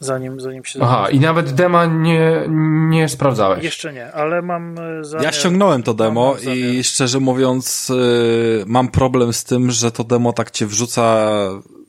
zanim, 0.00 0.40
zanim 0.40 0.64
się 0.64 0.80
Aha, 0.82 1.10
i 1.10 1.20
nawet 1.20 1.52
dema 1.52 1.86
nie, 1.86 2.42
nie 2.88 3.08
sprawdzałeś. 3.08 3.64
Jeszcze 3.64 3.92
nie, 3.92 4.12
ale 4.12 4.42
mam 4.42 4.78
e, 4.78 5.04
zamiar... 5.04 5.24
Ja 5.24 5.32
ściągnąłem 5.32 5.82
to 5.82 5.94
demo 5.94 6.36
i 6.54 6.84
szczerze 6.84 7.20
mówiąc 7.20 7.90
y, 7.90 8.64
mam 8.66 8.88
problem 8.88 9.32
z 9.32 9.44
tym, 9.44 9.70
że 9.70 9.92
to 9.92 10.04
demo 10.04 10.32
tak 10.32 10.50
cię 10.50 10.66
wrzuca 10.66 11.28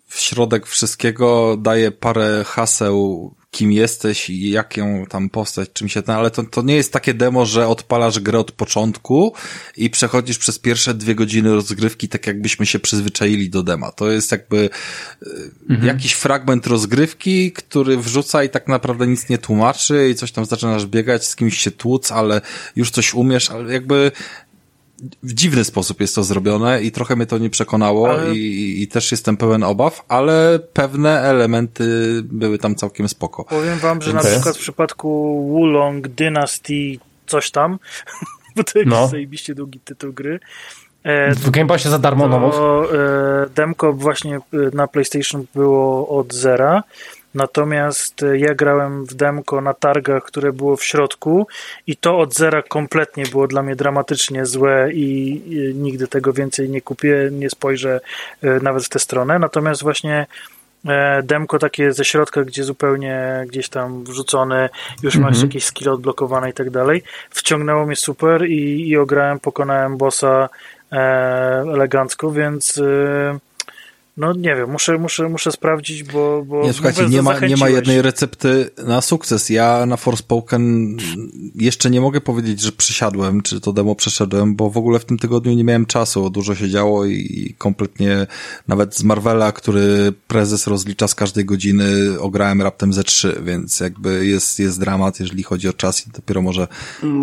w 0.08 0.20
środek 0.20 0.66
wszystkiego, 0.66 1.58
daje 1.58 1.92
parę 1.92 2.44
haseł, 2.44 3.34
kim 3.54 3.72
jesteś 3.72 4.30
i 4.30 4.50
jaką 4.50 5.06
tam 5.10 5.30
postać, 5.30 5.70
czym 5.74 5.90
się 5.90 6.02
ten, 6.02 6.16
ale 6.16 6.32
to, 6.32 6.44
to 6.44 6.62
nie 6.62 6.76
jest 6.76 6.94
takie 6.94 7.14
demo, 7.14 7.46
że 7.46 7.68
odpalasz 7.68 8.20
grę 8.20 8.40
od 8.40 8.52
początku 8.52 9.34
i 9.78 9.90
przechodzisz 9.90 10.38
przez 10.38 10.60
pierwsze 10.60 10.94
dwie 10.94 11.16
godziny 11.16 11.54
rozgrywki 11.54 12.10
tak 12.10 12.28
jakbyśmy 12.28 12.66
się 12.66 12.80
przyzwyczaili 12.80 13.50
do 13.50 13.64
dema. 13.64 13.92
To 13.92 14.12
jest 14.12 14.32
jakby 14.32 14.70
y, 15.84 15.86
jakiś 15.86 16.14
fragment 16.14 16.68
rozgrywki, 16.68 17.52
który 17.52 17.98
wrzuca 17.98 18.44
i 18.44 18.50
tak 18.50 18.68
naprawdę 18.68 19.08
nic 19.08 19.30
nie 19.30 19.38
tłumaczy 19.38 20.10
i 20.10 20.16
coś 20.16 20.32
tam 20.32 20.46
zaczynasz 20.46 20.86
biegać, 20.86 21.26
z 21.26 21.36
kimś 21.36 21.58
się 21.58 21.72
tłuc, 21.72 22.12
ale 22.12 22.42
już 22.76 22.92
coś 22.92 23.14
umiesz, 23.14 23.52
ale 23.52 23.74
jakby 23.74 24.12
w 25.24 25.34
dziwny 25.34 25.64
sposób 25.64 26.02
jest 26.02 26.16
to 26.16 26.24
zrobione 26.24 26.82
i 26.82 26.92
trochę 26.92 27.16
mnie 27.16 27.26
to 27.26 27.38
nie 27.38 27.50
przekonało 27.50 28.10
Ale- 28.10 28.36
i, 28.36 28.82
i 28.84 28.88
też 28.88 29.12
jestem 29.12 29.38
pełen 29.38 29.64
obaw, 29.64 30.06
ale 30.08 30.60
pewne 30.74 31.22
elementy 31.22 31.84
były 32.24 32.58
tam 32.58 32.76
całkiem 32.76 33.08
spoko. 33.10 33.44
Powiem 33.44 33.80
wam, 33.80 34.02
że 34.02 34.14
na 34.14 34.20
przykład 34.24 34.58
w 34.58 34.60
przypadku 34.60 35.08
Wulong 35.52 36.08
Dynasty 36.08 36.98
coś 37.28 37.52
tam, 37.52 37.80
bo 38.56 38.64
to 38.64 38.80
jest 38.80 38.92
No. 38.92 39.08
zajebiście 39.08 39.56
długi 39.56 39.80
tytuł 39.80 40.14
gry, 40.14 40.40
e, 41.04 41.36
W 41.36 41.50
Game 41.52 41.68
Passie 41.68 41.90
za 41.90 42.00
darmo 42.00 42.28
no 42.28 42.40
mów. 42.40 42.56
e, 42.56 43.50
demko 43.56 43.94
właśnie 43.94 44.36
e, 44.36 44.42
na 44.74 44.88
PlayStation 44.88 45.46
było 45.56 46.08
od 46.20 46.34
zera. 46.34 46.84
Natomiast 47.34 48.24
e, 48.24 48.38
ja 48.38 48.56
grałem 48.56 49.06
w 49.06 49.14
demko 49.14 49.62
na 49.62 49.74
targach, 49.74 50.24
które 50.24 50.54
było 50.54 50.78
w 50.78 50.84
środku 50.84 51.48
i 51.88 51.98
to 51.98 52.20
od 52.20 52.34
zera 52.34 52.62
kompletnie 52.62 53.24
było 53.32 53.48
dla 53.48 53.64
mnie 53.64 53.76
dramatycznie 53.76 54.46
złe 54.46 54.90
i, 54.94 55.42
nigdy 55.76 56.08
tego 56.08 56.34
więcej 56.34 56.70
nie 56.70 56.82
kupię, 56.82 57.30
nie 57.32 57.50
spojrzę 57.50 58.02
e, 58.42 58.60
nawet 58.60 58.86
w 58.86 58.90
tę 58.90 59.00
stronę. 59.00 59.40
Natomiast 59.40 59.84
właśnie 59.84 60.26
e, 60.88 61.24
demko 61.24 61.60
takie 61.60 61.94
ze 61.94 62.06
środka, 62.06 62.44
gdzie 62.44 62.64
zupełnie 62.64 63.46
gdzieś 63.48 63.70
tam 63.70 64.04
wrzucony, 64.04 64.70
już 65.04 65.18
masz 65.18 65.42
jakieś 65.42 65.66
skill 65.66 65.90
odblokowane 65.90 66.50
i 66.50 66.54
tak 66.54 66.70
dalej, 66.70 67.04
wciągnęło 67.30 67.86
mnie 67.86 67.96
super 67.96 68.46
i, 68.46 68.90
i 68.90 68.98
ograłem, 68.98 69.40
pokonałem 69.40 69.98
bossa 69.98 70.50
elegancko, 71.74 72.32
więc 72.32 72.82
no 74.18 74.34
nie 74.34 74.56
wiem, 74.56 74.70
muszę, 74.70 74.98
muszę, 74.98 75.30
muszę 75.30 75.52
sprawdzić, 75.52 76.04
bo, 76.04 76.44
bo 76.48 76.64
Nie, 76.64 76.74
słuchajcie, 76.74 77.10
nie 77.10 77.22
ma, 77.22 77.40
nie 77.40 77.58
ma 77.58 77.70
jednej 77.70 78.02
recepty 78.02 78.70
na 78.86 79.02
sukces. 79.02 79.50
Ja 79.50 79.86
na 79.86 79.98
Forspoken 79.98 80.98
jeszcze 81.56 81.90
nie 81.90 82.02
mogę 82.02 82.22
powiedzieć, 82.22 82.62
że 82.62 82.72
przysiadłem, 82.72 83.42
czy 83.42 83.62
to 83.62 83.74
demo 83.74 83.96
przeszedłem, 83.96 84.56
bo 84.56 84.70
w 84.70 84.78
ogóle 84.78 85.00
w 85.00 85.06
tym 85.06 85.18
tygodniu 85.18 85.54
nie 85.54 85.64
miałem 85.64 85.86
czasu, 85.86 86.30
dużo 86.30 86.56
się 86.56 86.70
działo 86.70 87.06
i 87.06 87.56
kompletnie 87.58 88.28
nawet 88.68 88.96
z 88.96 89.04
Marvela, 89.04 89.52
który 89.52 90.14
prezes 90.28 90.68
rozlicza 90.68 91.08
z 91.08 91.16
każdej 91.16 91.46
godziny, 91.46 92.20
ograłem 92.20 92.62
raptem 92.62 92.94
ze 92.94 93.04
trzy, 93.04 93.42
więc 93.44 93.80
jakby 93.80 94.26
jest, 94.26 94.60
jest 94.60 94.80
dramat, 94.80 95.20
jeżeli 95.20 95.44
chodzi 95.44 95.70
o 95.70 95.74
czas 95.74 96.08
i 96.08 96.12
dopiero 96.12 96.42
może 96.42 96.68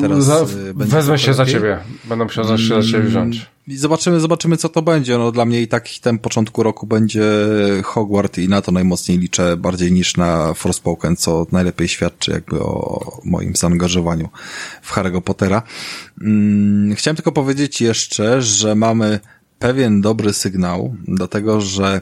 teraz 0.00 0.24
Za, 0.24 0.42
y, 0.42 0.74
będzie 0.74 0.92
wezmę 0.96 1.18
się 1.18 1.34
za 1.34 1.42
lepiej. 1.42 1.54
ciebie. 1.54 1.78
Będę 2.04 2.24
musiał 2.24 2.44
za, 2.44 2.58
się 2.58 2.82
za 2.82 2.82
ciebie 2.82 3.04
wziąć. 3.04 3.46
I 3.66 3.76
zobaczymy, 3.76 4.20
zobaczymy 4.20 4.56
co 4.56 4.68
to 4.68 4.82
będzie. 4.82 5.18
No 5.18 5.32
dla 5.32 5.44
mnie 5.44 5.62
i 5.62 5.68
tak 5.68 5.88
ten 6.00 6.18
początku 6.18 6.62
roku 6.62 6.86
będzie 6.86 7.24
Hogwarts 7.84 8.38
i 8.38 8.48
na 8.48 8.62
to 8.62 8.72
najmocniej 8.72 9.18
liczę 9.18 9.56
bardziej 9.56 9.92
niż 9.92 10.16
na 10.16 10.54
Forspoken, 10.54 11.16
co 11.16 11.46
najlepiej 11.52 11.88
świadczy 11.88 12.30
jakby 12.30 12.60
o 12.60 13.20
moim 13.24 13.56
zaangażowaniu 13.56 14.28
w 14.82 14.92
Harry'ego 14.92 15.20
Pottera. 15.20 15.62
Hmm, 16.20 16.94
chciałem 16.94 17.16
tylko 17.16 17.32
powiedzieć 17.32 17.80
jeszcze, 17.80 18.42
że 18.42 18.74
mamy 18.74 19.20
pewien 19.58 20.00
dobry 20.00 20.32
sygnał, 20.32 20.96
dlatego 21.08 21.60
że 21.60 22.00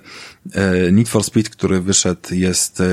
e, 0.53 0.93
Need 0.93 1.09
for 1.09 1.25
Speed, 1.25 1.51
który 1.51 1.81
wyszedł, 1.81 2.35
jest 2.35 2.81
e, 2.81 2.85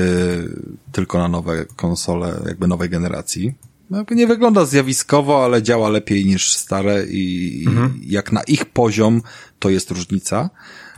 tylko 0.92 1.18
na 1.18 1.28
nowe 1.28 1.64
konsole, 1.76 2.40
jakby 2.46 2.66
nowej 2.66 2.90
generacji. 2.90 3.54
No, 3.90 4.04
nie 4.10 4.26
wygląda 4.26 4.64
zjawiskowo, 4.64 5.44
ale 5.44 5.62
działa 5.62 5.88
lepiej 5.88 6.26
niż 6.26 6.52
stare 6.52 7.06
i 7.10 7.64
mhm. 7.66 8.00
jak 8.06 8.32
na 8.32 8.42
ich 8.42 8.64
poziom 8.64 9.22
to 9.58 9.70
jest 9.70 9.90
różnica 9.90 10.50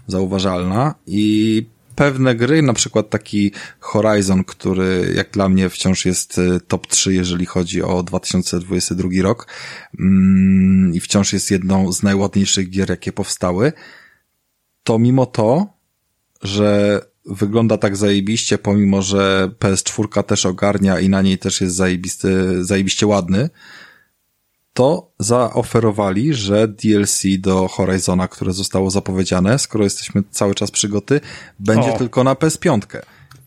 zauważalna 0.06 0.94
i 1.06 1.66
pewne 1.98 2.34
gry, 2.34 2.62
na 2.62 2.72
przykład 2.72 3.10
taki 3.10 3.52
Horizon, 3.80 4.44
który 4.44 5.12
jak 5.16 5.30
dla 5.30 5.48
mnie 5.48 5.68
wciąż 5.68 6.06
jest 6.06 6.38
y, 6.38 6.60
top 6.68 6.86
3, 6.86 7.14
jeżeli 7.14 7.46
chodzi 7.46 7.82
o 7.82 8.02
2022 8.02 9.08
rok 9.22 9.46
mm, 10.00 10.94
i 10.94 11.00
wciąż 11.00 11.32
jest 11.32 11.50
jedną 11.50 11.92
z 11.92 12.02
najładniejszych 12.02 12.70
gier, 12.70 12.90
jakie 12.90 13.12
powstały, 13.12 13.72
to 14.84 14.98
mimo 14.98 15.26
to, 15.26 15.66
że 16.42 17.00
wygląda 17.28 17.78
tak 17.78 17.96
zajebiście, 17.96 18.58
pomimo 18.58 19.02
że 19.02 19.50
PS4 19.60 20.22
też 20.22 20.46
ogarnia 20.46 21.00
i 21.00 21.08
na 21.08 21.22
niej 21.22 21.38
też 21.38 21.60
jest 21.60 21.76
zajebisty, 21.76 22.64
zajebiście 22.64 23.06
ładny, 23.06 23.50
to 24.72 25.12
zaoferowali, 25.18 26.34
że 26.34 26.68
DLC 26.68 27.22
do 27.38 27.68
Horizona, 27.68 28.28
które 28.28 28.52
zostało 28.52 28.90
zapowiedziane, 28.90 29.58
skoro 29.58 29.84
jesteśmy 29.84 30.22
cały 30.30 30.54
czas 30.54 30.70
przygoty, 30.70 31.20
będzie 31.58 31.92
o. 31.92 31.98
tylko 31.98 32.24
na 32.24 32.34
PS5. 32.34 32.80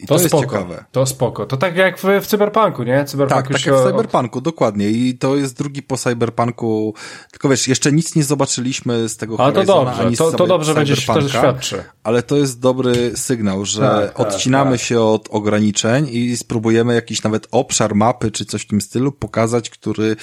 I 0.02 0.08
to, 0.08 0.16
to 0.16 0.22
jest 0.22 0.36
ciekawe. 0.36 0.86
To 0.92 1.06
spoko. 1.06 1.46
To 1.46 1.58
tak 1.58 1.76
jak 1.76 2.00
w, 2.00 2.04
w 2.22 2.28
Cyberpunku, 2.28 2.84
nie? 2.84 3.06
Cyberpunk 3.06 3.48
tak, 3.48 3.54
tak 3.54 3.66
jak 3.66 3.76
w 3.76 3.84
Cyberpunku, 3.84 4.42
dokładnie. 4.42 4.90
I 4.90 5.18
to 5.18 5.36
jest 5.36 5.58
drugi 5.58 5.84
po 5.84 5.98
Cyberpunku. 5.98 6.94
Tylko 7.32 7.50
wiesz, 7.50 7.68
jeszcze 7.68 7.92
nic 7.92 8.16
nie 8.16 8.24
zobaczyliśmy 8.24 9.10
z 9.10 9.18
tego 9.18 9.40
Ale 9.40 9.54
to 9.54 9.64
dobrze, 9.64 10.02
ani 10.02 10.18
to, 10.18 10.32
to 10.32 10.48
dobrze 10.48 10.74
będzie 10.74 10.96
to 10.96 11.30
świadczy. 11.30 11.84
Ale 12.04 12.24
to 12.24 12.38
jest 12.38 12.60
dobry 12.60 13.18
sygnał, 13.18 13.66
że 13.66 13.82
tak, 13.82 14.14
tak 14.14 14.20
odcinamy 14.20 14.72
tak, 14.72 14.82
się 14.82 15.02
od 15.02 15.28
ograniczeń 15.32 16.08
i 16.12 16.38
spróbujemy 16.38 16.94
jakiś 16.94 17.24
nawet 17.24 17.48
obszar 17.52 17.96
mapy 17.96 18.32
czy 18.32 18.46
coś 18.46 18.62
w 18.62 18.68
tym 18.68 18.82
stylu 18.82 19.12
pokazać, 19.12 19.70
który, 19.70 20.08
yy, 20.08 20.18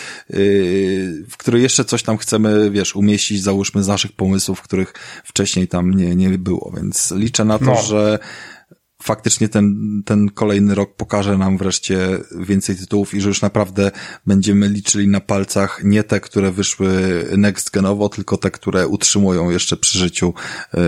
w 1.28 1.36
który 1.36 1.60
jeszcze 1.60 1.84
coś 1.84 2.02
tam 2.02 2.16
chcemy, 2.16 2.70
wiesz, 2.70 2.96
umieścić, 2.96 3.42
załóżmy 3.42 3.82
z 3.82 3.88
naszych 3.88 4.12
pomysłów, 4.12 4.62
których 4.62 4.92
wcześniej 5.24 5.68
tam 5.68 5.94
nie, 5.94 6.16
nie 6.16 6.28
było. 6.38 6.72
Więc 6.76 7.10
liczę 7.10 7.44
na 7.44 7.58
to, 7.58 7.64
no. 7.64 7.82
że 7.82 8.18
faktycznie 9.02 9.48
ten, 9.48 10.02
ten 10.04 10.30
kolejny 10.30 10.74
rok 10.74 10.94
pokaże 10.96 11.38
nam 11.38 11.58
wreszcie 11.58 12.18
więcej 12.40 12.76
tytułów 12.76 13.14
i 13.14 13.20
że 13.20 13.28
już 13.28 13.42
naprawdę 13.42 13.90
będziemy 14.26 14.68
liczyli 14.68 15.08
na 15.08 15.20
palcach 15.20 15.80
nie 15.84 16.04
te, 16.04 16.20
które 16.20 16.52
wyszły 16.52 17.24
next 17.36 17.70
genowo, 17.70 18.08
tylko 18.08 18.36
te, 18.36 18.50
które 18.50 18.88
utrzymują 18.88 19.50
jeszcze 19.50 19.76
przy 19.76 19.98
życiu 19.98 20.34
y, 20.74 20.78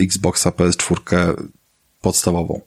Xboxa 0.00 0.50
PS4 0.50 1.34
podstawową. 2.00 2.60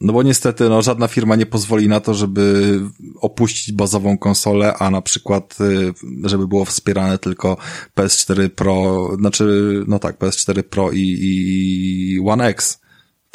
No 0.00 0.12
bo 0.12 0.22
niestety, 0.22 0.68
no, 0.68 0.82
żadna 0.82 1.08
firma 1.08 1.36
nie 1.36 1.46
pozwoli 1.46 1.88
na 1.88 2.00
to, 2.00 2.14
żeby 2.14 2.80
opuścić 3.20 3.72
bazową 3.72 4.18
konsolę, 4.18 4.74
a 4.74 4.90
na 4.90 5.02
przykład, 5.02 5.56
y, 5.60 5.92
żeby 6.28 6.46
było 6.46 6.64
wspierane 6.64 7.18
tylko 7.18 7.56
PS4 7.96 8.48
Pro, 8.48 9.08
znaczy, 9.18 9.84
no 9.86 9.98
tak, 9.98 10.18
PS4 10.18 10.62
Pro 10.62 10.92
i, 10.92 11.18
i 11.20 12.20
One 12.26 12.46
X 12.46 12.85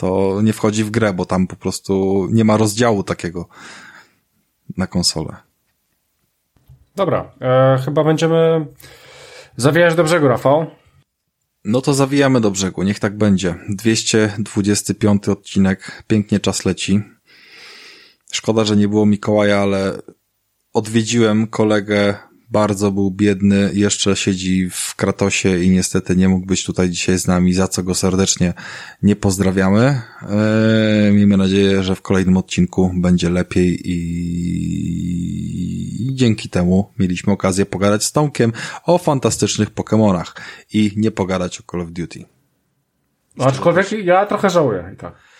to 0.01 0.39
nie 0.43 0.53
wchodzi 0.53 0.83
w 0.83 0.91
grę, 0.91 1.13
bo 1.13 1.25
tam 1.25 1.47
po 1.47 1.55
prostu 1.55 2.27
nie 2.31 2.43
ma 2.43 2.57
rozdziału 2.57 3.03
takiego 3.03 3.47
na 4.77 4.87
konsolę. 4.87 5.35
Dobra, 6.95 7.31
e, 7.41 7.77
chyba 7.85 8.03
będziemy 8.03 8.65
zawijać 9.57 9.95
do 9.95 10.03
brzegu, 10.03 10.27
Rafał. 10.27 10.65
No 11.65 11.81
to 11.81 11.93
zawijamy 11.93 12.41
do 12.41 12.51
brzegu, 12.51 12.83
niech 12.83 12.99
tak 12.99 13.17
będzie. 13.17 13.55
225 13.69 15.29
odcinek, 15.29 16.03
pięknie 16.07 16.39
czas 16.39 16.65
leci. 16.65 17.01
Szkoda, 18.31 18.63
że 18.63 18.77
nie 18.77 18.87
było 18.87 19.05
Mikołaja, 19.05 19.59
ale 19.59 19.93
odwiedziłem 20.73 21.47
kolegę 21.47 22.15
bardzo 22.51 22.91
był 22.91 23.11
biedny, 23.11 23.71
jeszcze 23.73 24.15
siedzi 24.15 24.69
w 24.69 24.95
Kratosie 24.95 25.63
i 25.63 25.69
niestety 25.69 26.15
nie 26.15 26.29
mógł 26.29 26.45
być 26.45 26.63
tutaj 26.63 26.89
dzisiaj 26.89 27.19
z 27.19 27.27
nami, 27.27 27.53
za 27.53 27.67
co 27.67 27.83
go 27.83 27.95
serdecznie 27.95 28.53
nie 29.03 29.15
pozdrawiamy. 29.15 30.01
Eee, 30.21 31.13
miejmy 31.13 31.37
nadzieję, 31.37 31.83
że 31.83 31.95
w 31.95 32.01
kolejnym 32.01 32.37
odcinku 32.37 32.91
będzie 32.95 33.29
lepiej 33.29 33.81
i 33.83 34.01
dzięki 36.15 36.49
temu 36.49 36.91
mieliśmy 36.99 37.33
okazję 37.33 37.65
pogadać 37.65 38.03
z 38.03 38.11
Tomkiem 38.11 38.53
o 38.85 38.97
fantastycznych 38.97 39.73
Pokémonach 39.73 40.33
i 40.73 40.91
nie 40.95 41.11
pogadać 41.11 41.59
o 41.59 41.63
Call 41.71 41.81
of 41.81 41.91
Duty. 41.91 42.25
Aczkolwiek 43.39 43.91
ja 43.91 44.25
trochę 44.25 44.49
żałuję 44.49 44.91
i 44.93 44.97
tak. 44.97 45.30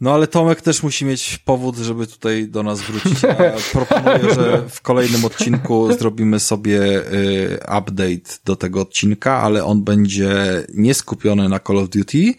No 0.00 0.14
ale 0.14 0.26
Tomek 0.26 0.62
też 0.62 0.82
musi 0.82 1.04
mieć 1.04 1.38
powód, 1.44 1.76
żeby 1.76 2.06
tutaj 2.06 2.48
do 2.48 2.62
nas 2.62 2.80
wrócić. 2.80 3.22
Ja 3.22 3.52
proponuję, 3.72 4.34
że 4.34 4.64
w 4.68 4.80
kolejnym 4.80 5.24
odcinku 5.24 5.92
zrobimy 5.98 6.40
sobie 6.40 6.80
y, 7.12 7.58
update 7.78 8.38
do 8.44 8.56
tego 8.56 8.80
odcinka, 8.80 9.36
ale 9.42 9.64
on 9.64 9.84
będzie 9.84 10.64
nie 10.74 10.94
skupiony 10.94 11.48
na 11.48 11.60
Call 11.60 11.78
of 11.78 11.88
Duty, 11.88 12.34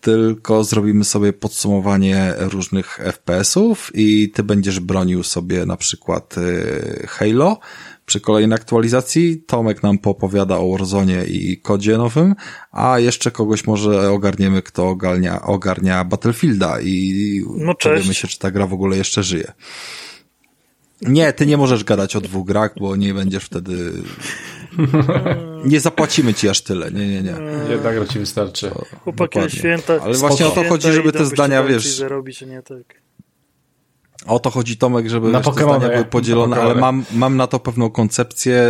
tylko 0.00 0.64
zrobimy 0.64 1.04
sobie 1.04 1.32
podsumowanie 1.32 2.34
różnych 2.38 2.98
FPS-ów 3.04 3.90
i 3.94 4.30
ty 4.30 4.42
będziesz 4.42 4.80
bronił 4.80 5.22
sobie 5.22 5.66
na 5.66 5.76
przykład 5.76 6.38
y, 6.38 7.06
Halo, 7.08 7.58
przy 8.06 8.20
kolejnej 8.20 8.56
aktualizacji. 8.56 9.42
Tomek 9.46 9.82
nam 9.82 9.98
popowiada 9.98 10.58
o 10.58 10.70
Warzone 10.70 11.26
i 11.26 11.60
kodzie 11.60 11.98
nowym, 11.98 12.34
a 12.72 12.98
jeszcze 12.98 13.30
kogoś 13.30 13.66
może 13.66 14.10
ogarniemy, 14.10 14.62
kto 14.62 14.88
ogarnia, 14.88 15.42
ogarnia 15.42 16.04
Battlefielda 16.04 16.80
i 16.80 17.44
no 17.56 17.74
dowiemy 17.84 18.14
się, 18.14 18.28
czy 18.28 18.38
ta 18.38 18.50
gra 18.50 18.66
w 18.66 18.72
ogóle 18.72 18.96
jeszcze 18.96 19.22
żyje. 19.22 19.52
Nie, 21.02 21.32
ty 21.32 21.46
nie 21.46 21.56
możesz 21.56 21.84
gadać 21.84 22.16
o 22.16 22.20
dwóch 22.20 22.46
grach, 22.46 22.74
bo 22.80 22.96
nie 22.96 23.14
będziesz 23.14 23.44
wtedy... 23.44 23.92
Nie 25.64 25.80
zapłacimy 25.80 26.34
ci 26.34 26.48
aż 26.48 26.60
tyle, 26.60 26.90
nie, 26.90 27.08
nie, 27.08 27.22
nie. 27.22 27.34
Jedna 27.70 27.92
gra 27.92 28.06
ci 28.06 28.18
wystarczy. 28.18 28.70
Chłopaki 29.04 29.50
święta. 29.50 30.02
Ale 30.02 30.14
właśnie 30.14 30.46
o 30.46 30.50
to 30.50 30.64
chodzi, 30.64 30.92
żeby 30.92 31.12
te 31.12 31.26
zdania, 31.26 31.64
wiesz... 31.64 31.96
Zarobić, 31.96 32.40
nie 32.40 32.62
tak. 32.62 33.01
O 34.26 34.38
to 34.38 34.50
chodzi 34.50 34.76
Tomek, 34.76 35.08
żeby 35.08 35.30
na 35.30 35.40
wiesz, 35.40 35.54
te 35.54 35.62
zdania 35.62 35.88
były 35.88 36.04
podzielone, 36.04 36.60
ale 36.60 36.74
mam, 36.74 37.04
mam 37.12 37.36
na 37.36 37.46
to 37.46 37.58
pewną 37.58 37.90
koncepcję, 37.90 38.68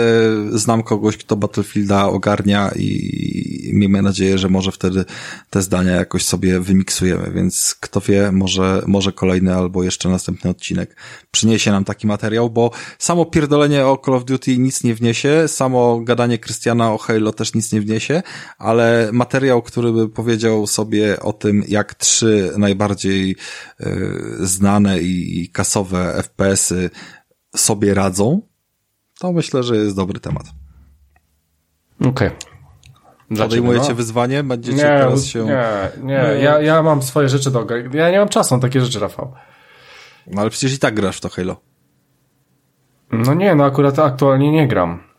znam 0.51 0.83
kogoś, 0.83 1.17
kto 1.17 1.37
Battlefielda 1.37 2.07
ogarnia 2.07 2.71
i 2.77 3.71
miejmy 3.73 4.03
nadzieję, 4.03 4.39
że 4.39 4.49
może 4.49 4.73
wtedy 4.73 5.05
te 5.51 5.63
zdania 5.63 5.93
jakoś 5.93 6.25
sobie 6.25 6.61
wymiksujemy, 6.61 7.31
więc 7.35 7.77
kto 7.81 8.01
wie, 8.01 8.33
może, 8.33 8.83
może 8.87 9.13
kolejny 9.13 9.55
albo 9.55 9.83
jeszcze 9.83 10.09
następny 10.09 10.51
odcinek 10.51 10.97
przyniesie 11.31 11.71
nam 11.71 11.85
taki 11.85 12.07
materiał, 12.07 12.51
bo 12.51 12.71
samo 12.99 13.25
pierdolenie 13.25 13.87
o 13.87 13.99
Call 14.05 14.15
of 14.15 14.25
Duty 14.25 14.59
nic 14.59 14.85
nie 14.85 14.95
wniesie, 14.95 15.49
samo 15.49 16.01
gadanie 16.01 16.39
Krystiana 16.39 16.93
o 16.93 16.99
Halo 16.99 17.33
też 17.33 17.55
nic 17.55 17.73
nie 17.73 17.81
wniesie, 17.81 18.23
ale 18.59 19.11
materiał, 19.13 19.63
który 19.63 19.93
by 19.93 20.09
powiedział 20.09 20.67
sobie 20.67 21.21
o 21.21 21.33
tym, 21.33 21.65
jak 21.69 21.95
trzy 21.95 22.53
najbardziej 22.57 23.37
y, 23.81 23.87
znane 24.41 25.01
i 25.01 25.42
kasowe 25.49 26.23
FPS-y 26.23 26.91
sobie 27.57 27.95
radzą, 27.95 28.43
to 29.19 29.33
myślę, 29.33 29.63
że 29.63 29.77
jest 29.77 29.97
dobry 29.97 30.21
temat. 30.21 30.45
Okej. 32.01 32.29
Okay. 32.29 32.53
Podejmujecie 33.39 33.89
no? 33.89 33.95
wyzwanie? 33.95 34.43
Będziecie 34.43 34.77
nie, 34.77 34.83
teraz 34.83 35.25
się... 35.25 35.45
Nie, 35.45 35.91
nie, 36.03 36.15
ja, 36.15 36.61
ja 36.61 36.83
mam 36.83 37.03
swoje 37.03 37.29
rzeczy 37.29 37.51
do 37.51 37.67
Ja 37.93 38.11
nie 38.11 38.19
mam 38.19 38.29
czasu 38.29 38.55
na 38.55 38.61
takie 38.61 38.81
rzeczy, 38.81 39.01
Rafał. 39.01 39.33
No 40.27 40.41
ale 40.41 40.51
przecież 40.51 40.75
i 40.75 40.79
tak 40.79 40.95
grasz 40.95 41.17
w 41.17 41.21
to 41.21 41.29
Halo. 41.29 41.57
No 43.13 43.35
nie, 43.35 43.55
no 43.55 43.65
akurat 43.65 43.99
aktualnie 43.99 44.53
nie 44.53 44.69
gram. 44.69 45.12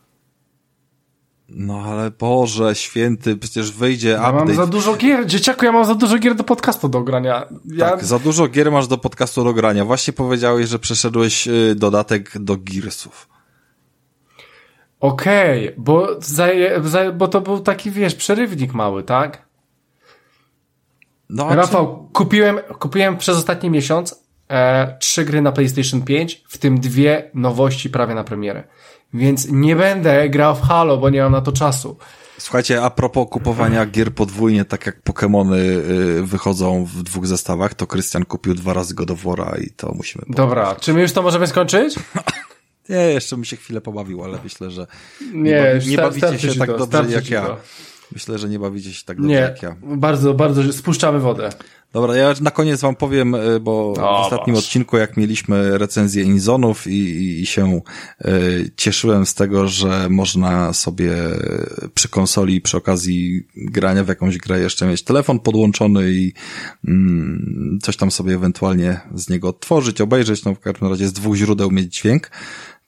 No 1.56 1.82
ale 1.82 2.10
Boże, 2.10 2.74
święty, 2.74 3.36
przecież 3.36 3.72
wyjdzie 3.72 4.08
ja 4.08 4.16
update. 4.16 4.44
mam 4.44 4.54
za 4.54 4.66
dużo 4.66 4.96
gier, 4.96 5.26
dzieciaku, 5.26 5.64
ja 5.64 5.72
mam 5.72 5.84
za 5.84 5.94
dużo 5.94 6.18
gier 6.18 6.34
do 6.34 6.44
podcastu 6.44 6.88
do 6.88 7.02
grania. 7.02 7.46
Ja... 7.64 7.90
Tak, 7.90 8.04
za 8.04 8.18
dużo 8.18 8.48
gier 8.48 8.72
masz 8.72 8.86
do 8.88 8.98
podcastu 8.98 9.44
do 9.44 9.54
grania. 9.54 9.84
Właśnie 9.84 10.12
powiedziałeś, 10.12 10.68
że 10.68 10.78
przeszedłeś 10.78 11.48
y, 11.48 11.74
dodatek 11.74 12.38
do 12.38 12.56
Gearsów. 12.56 13.28
Okej, 15.00 15.68
okay, 15.68 15.74
bo, 15.78 16.08
bo 17.14 17.28
to 17.28 17.40
był 17.40 17.60
taki, 17.60 17.90
wiesz, 17.90 18.14
przerywnik 18.14 18.74
mały, 18.74 19.02
tak? 19.02 19.46
No, 21.30 21.54
Rafał, 21.54 22.06
czy... 22.06 22.12
kupiłem, 22.12 22.58
kupiłem 22.78 23.16
przez 23.16 23.36
ostatni 23.36 23.70
miesiąc 23.70 24.24
e, 24.48 24.96
trzy 24.98 25.24
gry 25.24 25.42
na 25.42 25.52
PlayStation 25.52 26.02
5, 26.02 26.44
w 26.48 26.58
tym 26.58 26.80
dwie 26.80 27.30
nowości 27.34 27.90
prawie 27.90 28.14
na 28.14 28.24
premierę. 28.24 28.64
Więc 29.14 29.48
nie 29.50 29.76
będę 29.76 30.28
grał 30.28 30.56
w 30.56 30.60
Halo, 30.60 30.96
bo 30.98 31.10
nie 31.10 31.22
mam 31.22 31.32
na 31.32 31.40
to 31.40 31.52
czasu. 31.52 31.96
Słuchajcie, 32.38 32.82
a 32.82 32.90
propos 32.90 33.26
kupowania 33.30 33.86
gier 33.86 34.14
podwójnie, 34.14 34.64
tak 34.64 34.86
jak 34.86 35.02
Pokémony 35.04 35.56
y, 35.56 36.22
wychodzą 36.22 36.84
w 36.84 37.02
dwóch 37.02 37.26
zestawach, 37.26 37.74
to 37.74 37.86
Krystian 37.86 38.24
kupił 38.24 38.54
dwa 38.54 38.72
razy 38.72 38.94
God 38.94 39.10
of 39.10 39.24
War'a 39.24 39.62
i 39.62 39.70
to 39.70 39.92
musimy... 39.96 40.24
Dobra, 40.28 40.76
czy 40.80 40.94
my 40.94 41.00
już 41.00 41.12
to 41.12 41.22
możemy 41.22 41.46
skończyć? 41.46 41.94
Nie, 42.88 42.96
jeszcze 42.96 43.36
mi 43.36 43.46
się 43.46 43.56
chwilę 43.56 43.80
pobawił, 43.80 44.24
ale 44.24 44.38
myślę, 44.44 44.70
że 44.70 44.86
Nie, 45.32 45.42
nie, 45.42 45.62
ba- 45.62 45.68
już 45.70 45.86
nie 45.86 45.96
bawicie 45.96 46.38
się 46.38 46.54
tak 46.58 46.68
to, 46.68 46.86
dobrze 46.86 47.12
jak 47.12 47.30
ja. 47.30 47.46
to. 47.46 47.56
Myślę, 48.12 48.38
że 48.38 48.48
nie 48.48 48.58
bawicie 48.58 48.94
się 48.94 49.04
tak 49.04 49.16
dobrze 49.16 49.28
Nie, 49.30 49.34
jak 49.40 49.62
ja. 49.62 49.76
bardzo, 49.82 50.34
bardzo 50.34 50.72
spuszczamy 50.72 51.18
wodę. 51.20 51.50
Dobra, 51.94 52.16
ja 52.16 52.34
na 52.40 52.50
koniec 52.50 52.80
wam 52.80 52.96
powiem, 52.96 53.34
y, 53.34 53.60
bo 53.60 53.92
O, 53.92 53.94
w 53.94 53.98
ostatnim 53.98 54.56
odcinku, 54.56 54.96
jak 54.96 55.16
mieliśmy 55.16 55.78
recenzję 55.78 56.22
Inzonów 56.22 56.86
i, 56.86 56.90
i, 56.90 57.40
i 57.40 57.46
się 57.46 57.80
y, 58.24 58.70
cieszyłem 58.76 59.26
z 59.26 59.34
tego, 59.34 59.68
że 59.68 60.08
można 60.10 60.72
sobie 60.72 61.12
przy 61.94 62.08
konsoli, 62.08 62.60
przy 62.60 62.76
okazji 62.76 63.46
grania 63.56 64.04
w 64.04 64.08
jakąś 64.08 64.38
grę 64.38 64.60
jeszcze 64.60 64.86
mieć 64.86 65.02
telefon 65.02 65.40
podłączony 65.40 66.12
i 66.12 66.32
mm, 66.88 67.78
coś 67.82 67.96
tam 67.96 68.10
sobie 68.10 68.34
ewentualnie 68.34 69.00
z 69.14 69.28
niego 69.28 69.48
odtworzyć, 69.48 70.00
obejrzeć, 70.00 70.44
no 70.44 70.54
w 70.54 70.60
każdym 70.60 70.88
razie 70.88 71.08
z 71.08 71.12
dwóch 71.12 71.36
źródeł 71.36 71.70
mieć 71.70 71.96
dźwięk 71.96 72.30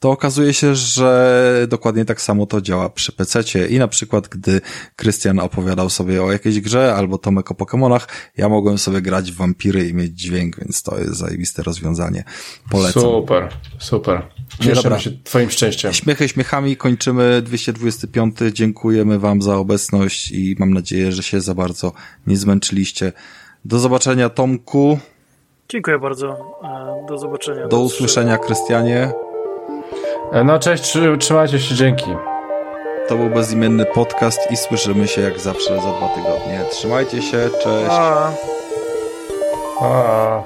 to 0.07 0.11
okazuje 0.11 0.55
się, 0.55 0.75
że 0.75 1.67
dokładnie 1.69 2.05
tak 2.05 2.21
samo 2.23 2.47
to 2.47 2.61
działa 2.61 2.89
przy 2.89 3.13
PC-cie 3.13 3.67
i 3.67 3.79
na 3.79 3.89
przykład, 3.89 4.29
gdy 4.29 4.61
Krystian 4.97 5.39
opowiadał 5.39 5.91
sobie 5.91 6.23
o 6.23 6.33
jakiejś 6.33 6.61
grze 6.61 6.95
albo 6.95 7.19
Tomek 7.19 7.51
o 7.51 7.55
Pokémonach, 7.55 8.07
ja 8.37 8.49
mogłem 8.49 8.79
sobie 8.79 9.01
grać 9.01 9.33
w 9.33 9.37
wampiry 9.37 9.89
i 9.89 9.95
mieć 9.95 10.13
dźwięk, 10.13 10.59
więc 10.59 10.83
to 10.83 10.99
jest 10.99 11.13
zajebiste 11.15 11.63
rozwiązanie. 11.63 12.25
Polecam. 12.71 13.03
Super, 13.03 13.49
super. 13.79 14.23
Cieszymy 14.61 15.01
się 15.01 15.11
twoim 15.25 15.51
szczęściem. 15.51 15.93
Śmiechy 15.93 16.29
śmiechami 16.29 16.77
kończymy 16.77 17.43
225. 17.43 18.37
Dziękujemy 18.53 19.19
wam 19.19 19.43
za 19.43 19.57
obecność 19.57 20.31
i 20.31 20.57
mam 20.59 20.75
nadzieję, 20.75 21.13
że 21.13 21.23
się 21.23 21.41
za 21.41 21.55
bardzo 21.55 21.93
nie 22.27 22.37
zmęczyliście. 22.37 23.13
Do 23.65 23.79
zobaczenia 23.79 24.29
Tomku, 24.29 24.99
Dziękuję 25.69 25.99
bardzo. 25.99 26.57
E, 26.65 27.07
Do 27.09 27.19
zobaczenia. 27.19 27.69
do 27.69 27.81
usłyszenia 27.81 28.39
Krystianie. 28.39 29.13
E, 30.33 30.45
No 30.45 30.59
cześć, 30.59 30.83
trzy- 30.83 31.19
trzymajcie 31.19 31.61
się, 31.61 31.75
dzięki. 31.75 32.17
To 33.09 33.17
był 33.17 33.31
bezimienny 33.31 33.85
podcast 33.85 34.51
i 34.51 34.57
słyszymy 34.57 35.09
się 35.09 35.21
jak 35.21 35.39
zawsze 35.41 35.75
za 35.81 35.93
dwa 35.93 36.09
tygodnie. 36.09 36.61
Trzymajcie 36.71 37.23
się, 37.23 37.39
cześć. 37.63 37.91
A. 37.91 38.31
A. 39.81 40.43